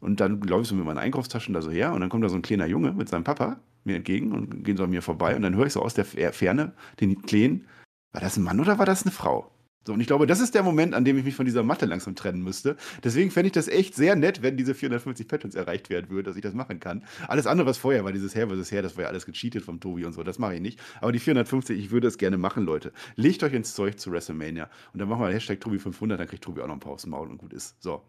Und 0.00 0.20
dann 0.20 0.40
glaube 0.40 0.62
ich 0.62 0.68
so 0.68 0.74
mit 0.74 0.84
meinen 0.84 0.98
Einkaufstaschen 0.98 1.54
da 1.54 1.62
so 1.62 1.70
her. 1.70 1.92
Und 1.92 2.00
dann 2.00 2.10
kommt 2.10 2.24
da 2.24 2.28
so 2.28 2.36
ein 2.36 2.42
kleiner 2.42 2.66
Junge 2.66 2.92
mit 2.92 3.08
seinem 3.08 3.24
Papa 3.24 3.60
mir 3.84 3.96
entgegen 3.96 4.32
und 4.32 4.64
gehen 4.64 4.76
so 4.76 4.84
an 4.84 4.90
mir 4.90 5.02
vorbei. 5.02 5.34
Und 5.34 5.42
dann 5.42 5.56
höre 5.56 5.66
ich 5.66 5.72
so 5.72 5.82
aus 5.82 5.94
der 5.94 6.04
Ferne 6.04 6.72
den 7.00 7.22
Kleinen, 7.22 7.66
war 8.12 8.20
das 8.20 8.36
ein 8.36 8.44
Mann 8.44 8.60
oder 8.60 8.78
war 8.78 8.86
das 8.86 9.02
eine 9.02 9.12
Frau? 9.12 9.50
So, 9.86 9.94
und 9.94 10.00
ich 10.00 10.06
glaube, 10.06 10.26
das 10.26 10.40
ist 10.40 10.54
der 10.54 10.62
Moment, 10.62 10.92
an 10.92 11.06
dem 11.06 11.16
ich 11.16 11.24
mich 11.24 11.34
von 11.34 11.46
dieser 11.46 11.62
Matte 11.62 11.86
langsam 11.86 12.14
trennen 12.14 12.42
müsste. 12.42 12.76
Deswegen 13.02 13.30
fände 13.30 13.46
ich 13.46 13.52
das 13.52 13.68
echt 13.68 13.94
sehr 13.94 14.16
nett, 14.16 14.42
wenn 14.42 14.58
diese 14.58 14.74
450 14.74 15.26
Patrons 15.26 15.54
erreicht 15.54 15.88
werden 15.88 16.10
würden, 16.10 16.26
dass 16.26 16.36
ich 16.36 16.42
das 16.42 16.52
machen 16.52 16.78
kann. 16.78 17.04
Alles 17.26 17.46
andere, 17.46 17.66
was 17.66 17.78
vorher 17.78 18.04
war, 18.04 18.12
dieses 18.12 18.34
Her 18.34 18.48
versus 18.48 18.70
Her, 18.70 18.82
das 18.82 18.96
war 18.96 19.04
ja 19.04 19.08
alles 19.08 19.24
gecheatet 19.24 19.64
vom 19.64 19.80
Tobi 19.80 20.04
und 20.04 20.12
so, 20.12 20.22
das 20.22 20.38
mache 20.38 20.56
ich 20.56 20.60
nicht. 20.60 20.78
Aber 21.00 21.10
die 21.10 21.20
450, 21.20 21.78
ich 21.78 21.90
würde 21.90 22.06
es 22.06 22.18
gerne 22.18 22.36
machen, 22.36 22.64
Leute. 22.64 22.92
Legt 23.16 23.42
euch 23.42 23.54
ins 23.54 23.72
Zeug 23.72 23.98
zu 23.98 24.12
WrestleMania 24.12 24.68
und 24.92 25.00
dann 25.00 25.08
machen 25.08 25.22
wir 25.22 25.32
Hashtag 25.32 25.58
Tobi500, 25.60 26.16
dann 26.16 26.28
kriegt 26.28 26.44
Tobi 26.44 26.60
auch 26.60 26.66
noch 26.66 26.74
ein 26.74 26.80
paar 26.80 26.92
aufs 26.92 27.06
Maul 27.06 27.28
und 27.28 27.38
gut 27.38 27.54
ist. 27.54 27.80
So. 27.82 28.02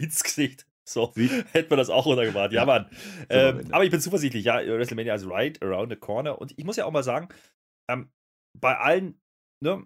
Ins 0.00 0.22
Gesicht. 0.22 0.66
So, 0.84 1.12
hätten 1.52 1.70
wir 1.70 1.76
das 1.76 1.90
auch 1.90 2.06
runtergebracht. 2.06 2.52
Ja, 2.52 2.66
Mann. 2.66 2.90
Ähm, 3.28 3.68
aber 3.70 3.84
ich 3.84 3.90
bin 3.90 4.00
zuversichtlich. 4.00 4.44
Ja, 4.44 4.56
WrestleMania 4.56 5.14
ist 5.14 5.28
right 5.28 5.62
around 5.62 5.90
the 5.90 5.96
corner. 5.96 6.40
Und 6.40 6.52
ich 6.56 6.64
muss 6.64 6.76
ja 6.76 6.84
auch 6.84 6.90
mal 6.90 7.04
sagen, 7.04 7.28
ähm, 7.88 8.10
bei 8.58 8.76
allen 8.76 9.20
ne, 9.62 9.84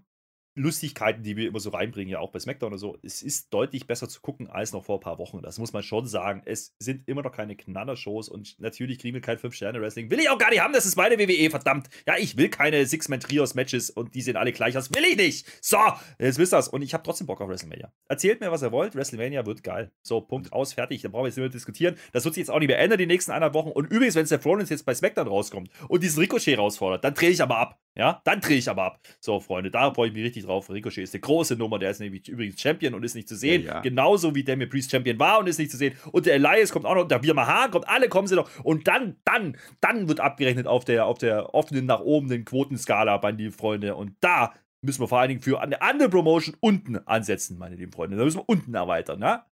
Lustigkeiten, 0.56 1.22
die 1.22 1.36
wir 1.36 1.48
immer 1.48 1.60
so 1.60 1.70
reinbringen, 1.70 2.10
ja 2.10 2.20
auch 2.20 2.30
bei 2.30 2.38
SmackDown 2.38 2.72
oder 2.72 2.78
so, 2.78 2.96
es 3.02 3.22
ist 3.22 3.52
deutlich 3.52 3.86
besser 3.86 4.08
zu 4.08 4.20
gucken 4.20 4.48
als 4.48 4.72
noch 4.72 4.84
vor 4.84 4.98
ein 4.98 5.00
paar 5.00 5.18
Wochen. 5.18 5.42
Das 5.42 5.58
muss 5.58 5.72
man 5.72 5.82
schon 5.82 6.06
sagen. 6.06 6.42
Es 6.44 6.74
sind 6.78 7.08
immer 7.08 7.22
noch 7.22 7.32
keine 7.32 7.56
Knaller-Shows 7.56 8.28
und 8.28 8.58
natürlich 8.60 8.98
kriegen 8.98 9.14
wir 9.14 9.20
kein 9.20 9.38
5-Sterne-Wrestling. 9.38 10.10
Will 10.10 10.20
ich 10.20 10.30
auch 10.30 10.38
gar 10.38 10.50
nicht 10.50 10.60
haben, 10.60 10.72
das 10.72 10.86
ist 10.86 10.96
meine 10.96 11.18
WWE, 11.18 11.50
verdammt. 11.50 11.88
Ja, 12.06 12.14
ich 12.18 12.36
will 12.36 12.48
keine 12.48 12.86
Six-Man-Trios-Matches 12.86 13.90
und 13.90 14.14
die 14.14 14.22
sehen 14.22 14.36
alle 14.36 14.52
gleich 14.52 14.76
aus. 14.76 14.94
Will 14.94 15.04
ich 15.04 15.16
nicht. 15.16 15.46
So, 15.60 15.78
jetzt 16.18 16.38
wisst 16.38 16.54
ihr 16.54 16.58
das. 16.58 16.68
Und 16.68 16.82
ich 16.82 16.94
habe 16.94 17.02
trotzdem 17.02 17.26
Bock 17.26 17.40
auf 17.40 17.48
WrestleMania. 17.48 17.92
Erzählt 18.08 18.40
mir, 18.40 18.52
was 18.52 18.62
ihr 18.62 18.70
wollt. 18.70 18.94
WrestleMania 18.94 19.44
wird 19.46 19.64
geil. 19.64 19.90
So, 20.02 20.20
Punkt 20.20 20.52
aus, 20.52 20.72
fertig. 20.72 21.02
Da 21.02 21.08
brauchen 21.08 21.24
wir 21.24 21.28
jetzt 21.28 21.36
nicht 21.36 21.42
mehr 21.42 21.48
diskutieren. 21.48 21.96
Das 22.12 22.24
wird 22.24 22.34
sich 22.34 22.42
jetzt 22.42 22.50
auch 22.50 22.60
nicht 22.60 22.68
mehr 22.68 22.78
ändern 22.78 22.98
die 22.98 23.06
nächsten 23.06 23.32
eineinhalb 23.32 23.54
Wochen. 23.54 23.70
Und 23.70 23.90
übrigens, 23.90 24.14
wenn 24.14 24.26
Seth 24.26 24.44
Rollins 24.44 24.70
jetzt 24.70 24.86
bei 24.86 24.94
SmackDown 24.94 25.26
rauskommt 25.26 25.70
und 25.88 26.02
diesen 26.02 26.20
Ricochet 26.20 26.56
herausfordert, 26.56 27.02
dann 27.02 27.14
drehe 27.14 27.30
ich 27.30 27.42
aber 27.42 27.58
ab. 27.58 27.80
Ja, 27.96 28.20
dann 28.24 28.40
drehe 28.40 28.58
ich 28.58 28.68
aber 28.68 28.84
ab. 28.84 29.00
So, 29.20 29.38
Freunde, 29.38 29.70
da 29.70 29.94
freue 29.94 30.08
ich 30.08 30.14
mich 30.14 30.24
richtig 30.24 30.44
drauf. 30.44 30.68
Ricochet 30.68 31.04
ist 31.04 31.14
eine 31.14 31.20
große 31.20 31.54
Nummer. 31.54 31.78
Der 31.78 31.90
ist 31.90 32.00
nämlich 32.00 32.28
übrigens 32.28 32.60
Champion 32.60 32.92
und 32.94 33.04
ist 33.04 33.14
nicht 33.14 33.28
zu 33.28 33.36
sehen. 33.36 33.62
Ja, 33.62 33.74
ja. 33.74 33.80
Genauso 33.80 34.34
wie 34.34 34.42
Damien 34.42 34.68
Priest 34.68 34.90
Champion 34.90 35.18
war 35.20 35.38
und 35.38 35.46
ist 35.46 35.58
nicht 35.58 35.70
zu 35.70 35.76
sehen. 35.76 35.96
Und 36.10 36.26
der 36.26 36.34
Elias 36.34 36.72
kommt 36.72 36.86
auch 36.86 36.96
noch, 36.96 37.06
der 37.06 37.20
Birma 37.20 37.68
kommt, 37.68 37.88
alle 37.88 38.08
kommen 38.08 38.26
sie 38.26 38.34
noch. 38.34 38.50
Und 38.64 38.88
dann, 38.88 39.16
dann, 39.24 39.56
dann 39.80 40.08
wird 40.08 40.18
abgerechnet 40.18 40.66
auf 40.66 40.84
der, 40.84 41.06
auf 41.06 41.18
der 41.18 41.54
offenen 41.54 41.86
nach 41.86 42.00
oben 42.00 42.28
den 42.28 42.44
Quotenskala, 42.44 43.20
meine 43.22 43.38
lieben 43.38 43.52
Freunde. 43.52 43.94
Und 43.94 44.16
da 44.20 44.52
müssen 44.82 45.00
wir 45.00 45.08
vor 45.08 45.20
allen 45.20 45.28
Dingen 45.28 45.42
für 45.42 45.60
eine 45.60 45.80
andere 45.80 46.08
Promotion 46.08 46.56
unten 46.58 46.98
ansetzen, 46.98 47.58
meine 47.58 47.76
lieben 47.76 47.92
Freunde. 47.92 48.16
Da 48.16 48.24
müssen 48.24 48.38
wir 48.38 48.48
unten 48.48 48.74
erweitern, 48.74 49.20
ne? 49.20 49.42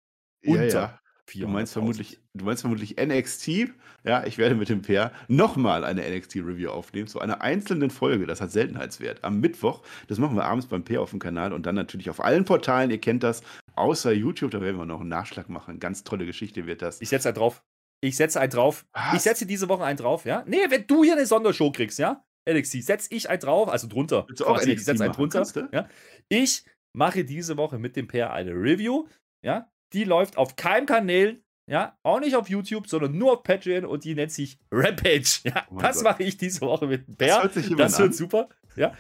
Unter. 0.45 0.67
Ja. 0.67 1.02
Du 1.35 1.49
meinst, 1.49 1.73
vermutlich, 1.73 2.21
du 2.35 2.45
meinst 2.45 2.63
vermutlich 2.63 2.97
NXT. 2.99 3.73
Ja, 4.05 4.25
ich 4.27 4.39
werde 4.39 4.55
mit 4.55 4.69
dem 4.69 4.83
Pair 4.83 5.13
nochmal 5.29 5.85
eine 5.85 6.03
NXT-Review 6.03 6.71
aufnehmen, 6.71 7.07
zu 7.07 7.21
einer 7.21 7.41
einzelnen 7.41 7.91
Folge. 7.91 8.27
Das 8.27 8.41
hat 8.41 8.51
Seltenheitswert. 8.51 9.23
Am 9.25 9.41
Mittwoch, 9.41 9.83
das 10.09 10.19
machen 10.19 10.37
wir 10.37 10.45
abends 10.45 10.67
beim 10.67 10.85
Pair 10.85 11.01
auf 11.01 11.11
dem 11.11 11.19
Kanal 11.19 11.53
und 11.53 11.67
dann 11.67 11.75
natürlich 11.75 12.11
auf 12.11 12.23
allen 12.23 12.45
Portalen. 12.45 12.91
Ihr 12.91 13.01
kennt 13.01 13.23
das, 13.23 13.43
außer 13.75 14.13
YouTube, 14.13 14.51
da 14.51 14.61
werden 14.61 14.77
wir 14.77 14.87
noch 14.87 15.01
einen 15.01 15.09
Nachschlag 15.09 15.49
machen. 15.49 15.79
Ganz 15.79 16.05
tolle 16.05 16.27
Geschichte 16.27 16.67
wird 16.67 16.83
das. 16.83 17.01
Ich 17.01 17.09
setze 17.09 17.29
da 17.29 17.33
drauf. 17.33 17.63
Ich 18.01 18.17
setze 18.17 18.41
einen 18.41 18.51
drauf. 18.51 18.85
Was? 18.93 19.15
Ich 19.15 19.23
setze 19.23 19.47
diese 19.47 19.69
Woche 19.69 19.85
einen 19.85 19.97
drauf, 19.97 20.25
ja? 20.25 20.43
Nee, 20.47 20.67
wenn 20.69 20.87
du 20.87 21.05
hier 21.05 21.13
eine 21.13 21.27
Sondershow 21.27 21.71
kriegst, 21.71 21.99
ja? 21.99 22.25
NXT, 22.51 22.83
setze 22.83 23.15
ich 23.15 23.31
einen 23.31 23.41
drauf, 23.41 23.69
also 23.69 23.87
drunter. 23.87 24.25
Willst 24.27 24.41
du 24.41 24.47
auch 24.47 24.57
quasi, 24.57 24.71
ich 24.71 24.77
NXT 24.77 24.87
setze 24.87 25.05
einen 25.05 25.13
drunter. 25.13 25.69
Ja? 25.73 25.89
Ich 26.29 26.65
mache 26.97 27.25
diese 27.25 27.57
Woche 27.57 27.79
mit 27.79 27.95
dem 27.95 28.09
Pair 28.09 28.33
eine 28.33 28.51
Review, 28.51 29.07
ja? 29.45 29.71
Die 29.93 30.05
läuft 30.05 30.37
auf 30.39 30.57
keinem 30.57 30.87
Kanal, 30.87 31.39
ja? 31.67 31.97
Auch 32.03 32.21
nicht 32.21 32.35
auf 32.37 32.49
YouTube, 32.49 32.89
sondern 32.89 33.17
nur 33.17 33.33
auf 33.33 33.43
Patreon 33.43 33.85
und 33.85 34.05
die 34.05 34.15
nennt 34.15 34.33
sich 34.33 34.59
Rampage. 34.71 35.41
Ja, 35.45 35.67
Oh 35.71 35.79
das 35.79 35.97
Gott. 35.97 36.05
mache 36.05 36.23
ich 36.25 36.37
diese 36.37 36.61
Woche 36.63 36.87
mit 36.87 37.07
dem 37.07 37.17
Das 37.19 37.43
hört 37.43 37.55
sich 37.55 37.65
jemand 37.69 37.81
Das 37.81 37.99
wird 37.99 38.09
an. 38.09 38.13
super, 38.15 38.49
ja? 38.77 38.93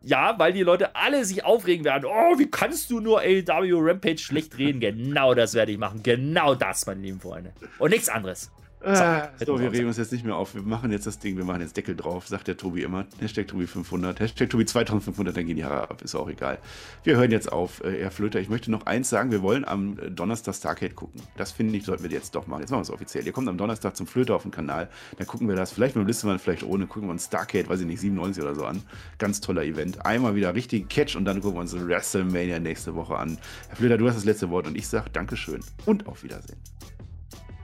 Ja, 0.00 0.38
weil 0.38 0.52
die 0.52 0.62
Leute 0.62 0.94
alle 0.94 1.24
sich 1.24 1.44
aufregen 1.44 1.84
werden. 1.84 2.04
Oh, 2.04 2.38
wie 2.38 2.48
kannst 2.48 2.88
du 2.90 3.00
nur 3.00 3.18
AEW 3.20 3.78
Rampage 3.80 4.18
schlecht 4.18 4.56
reden? 4.56 4.78
Genau 4.80 5.34
das 5.34 5.54
werde 5.54 5.72
ich 5.72 5.78
machen. 5.78 6.04
Genau 6.04 6.54
das, 6.54 6.86
meine 6.86 7.00
lieben 7.00 7.20
Freunde. 7.20 7.52
Und 7.80 7.90
nichts 7.90 8.08
anderes. 8.08 8.52
Ah, 8.80 9.30
so, 9.40 9.58
wir 9.58 9.66
uns 9.66 9.76
regen 9.76 9.86
uns 9.88 9.96
jetzt 9.96 10.12
nicht 10.12 10.24
mehr 10.24 10.36
auf. 10.36 10.54
Wir 10.54 10.62
machen 10.62 10.92
jetzt 10.92 11.06
das 11.06 11.18
Ding, 11.18 11.36
wir 11.36 11.44
machen 11.44 11.62
jetzt 11.62 11.76
Deckel 11.76 11.96
drauf, 11.96 12.28
sagt 12.28 12.46
der 12.46 12.56
Tobi 12.56 12.82
immer. 12.82 13.06
Hashtag 13.18 13.48
Tobi 13.48 13.66
500, 13.66 14.20
Hashtag 14.20 14.50
Tobi 14.50 14.66
2500, 14.66 15.36
dann 15.36 15.46
gehen 15.46 15.56
die 15.56 15.64
Haare 15.64 15.90
ab, 15.90 16.00
ist 16.02 16.14
auch 16.14 16.28
egal. 16.28 16.58
Wir 17.02 17.16
hören 17.16 17.32
jetzt 17.32 17.50
auf, 17.50 17.82
äh, 17.82 18.02
Herr 18.02 18.12
Flöter. 18.12 18.38
Ich 18.38 18.48
möchte 18.48 18.70
noch 18.70 18.86
eins 18.86 19.10
sagen, 19.10 19.32
wir 19.32 19.42
wollen 19.42 19.64
am 19.64 19.98
äh, 19.98 20.10
Donnerstag 20.10 20.54
Starcade 20.54 20.94
gucken. 20.94 21.20
Das 21.36 21.50
finde 21.50 21.76
ich, 21.76 21.84
sollten 21.84 22.04
wir 22.04 22.10
jetzt 22.10 22.36
doch 22.36 22.46
machen. 22.46 22.60
Jetzt 22.60 22.70
machen 22.70 22.80
wir 22.80 22.84
es 22.84 22.90
offiziell. 22.90 23.26
Ihr 23.26 23.32
kommt 23.32 23.48
am 23.48 23.58
Donnerstag 23.58 23.96
zum 23.96 24.06
Flöter 24.06 24.36
auf 24.36 24.42
den 24.42 24.52
Kanal, 24.52 24.88
dann 25.16 25.26
gucken 25.26 25.48
wir 25.48 25.56
das, 25.56 25.72
vielleicht 25.72 25.96
mit 25.96 26.04
dem 26.04 26.06
Listemann, 26.06 26.38
vielleicht 26.38 26.62
ohne, 26.62 26.86
gucken 26.86 27.08
wir 27.08 27.12
uns 27.12 27.24
Starcade, 27.24 27.68
weiß 27.68 27.80
ich 27.80 27.86
nicht, 27.86 28.00
97 28.00 28.42
oder 28.44 28.54
so 28.54 28.64
an. 28.64 28.82
Ganz 29.18 29.40
toller 29.40 29.64
Event. 29.64 30.06
Einmal 30.06 30.36
wieder 30.36 30.54
richtig 30.54 30.88
Catch 30.88 31.16
und 31.16 31.24
dann 31.24 31.40
gucken 31.40 31.56
wir 31.56 31.62
uns 31.62 31.74
WrestleMania 31.76 32.60
nächste 32.60 32.94
Woche 32.94 33.16
an. 33.16 33.38
Herr 33.68 33.76
Flöter, 33.76 33.98
du 33.98 34.06
hast 34.06 34.16
das 34.16 34.24
letzte 34.24 34.50
Wort 34.50 34.68
und 34.68 34.76
ich 34.76 34.86
sage 34.86 35.10
Dankeschön 35.10 35.60
und 35.84 36.06
auf 36.06 36.22
Wiedersehen. 36.22 36.58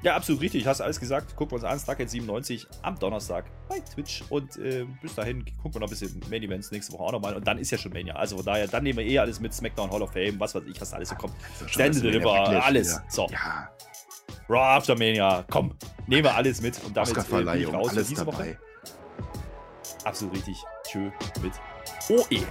Ja, 0.05 0.17
absolut 0.17 0.43
richtig. 0.43 0.67
Hast 0.67 0.83
alles 0.83 1.01
gesagt. 1.01 1.35
Gucken 1.35 1.53
wir 1.53 1.55
uns 1.57 1.65
an. 1.65 1.79
Stargate 1.79 2.11
97 2.11 2.67
am 2.83 2.99
Donnerstag 2.99 3.47
bei 3.71 3.81
Twitch. 3.81 4.23
Und 4.29 4.55
äh, 4.59 4.85
bis 5.01 5.15
dahin 5.15 5.43
gucken 5.63 5.75
wir 5.75 5.81
noch 5.81 5.87
ein 5.87 5.91
bisschen 5.91 6.21
Main 6.29 6.43
Events 6.43 6.71
nächste 6.71 6.93
Woche 6.93 7.05
auch 7.05 7.13
nochmal. 7.13 7.35
Und 7.35 7.47
dann 7.47 7.57
ist 7.57 7.71
ja 7.71 7.79
schon 7.79 7.91
Mania. 7.91 8.15
Also 8.15 8.37
von 8.37 8.45
daher, 8.45 8.69
dann 8.69 8.83
nehmen 8.83 8.99
wir 8.99 9.07
eh 9.07 9.19
alles 9.19 9.41
mit. 9.41 9.55
SmackDown 9.55 9.91
Hall 9.91 10.03
of 10.03 10.13
Fame, 10.13 10.39
was 10.39 10.55
weiß 10.55 10.65
ich, 10.67 10.79
was 10.79 10.91
da 10.91 10.97
alles 10.97 11.09
so 11.09 11.15
kommt. 11.15 11.33
Stand 11.67 12.03
Deliver, 12.03 12.33
alles. 12.63 12.97
wieder. 12.97 13.05
So. 13.09 13.27
Ja, 13.31 13.71
Raw 14.51 14.77
After 14.77 14.95
Mania. 14.95 15.43
Komm, 15.51 15.75
nehmen 16.07 16.25
wir 16.25 16.35
alles 16.35 16.61
mit. 16.61 16.79
Und 16.85 16.95
damit 16.95 17.17
äh, 17.17 17.23
bin 17.23 17.61
ich 17.61 17.73
raus 17.73 17.89
für 17.89 17.97
alles 17.97 18.09
diese 18.09 18.25
dabei. 18.27 18.37
Woche. 18.37 18.59
Absolut 20.05 20.35
richtig. 20.35 20.63
Tschö 20.87 21.11
mit 21.41 21.53
OE. 22.11 22.43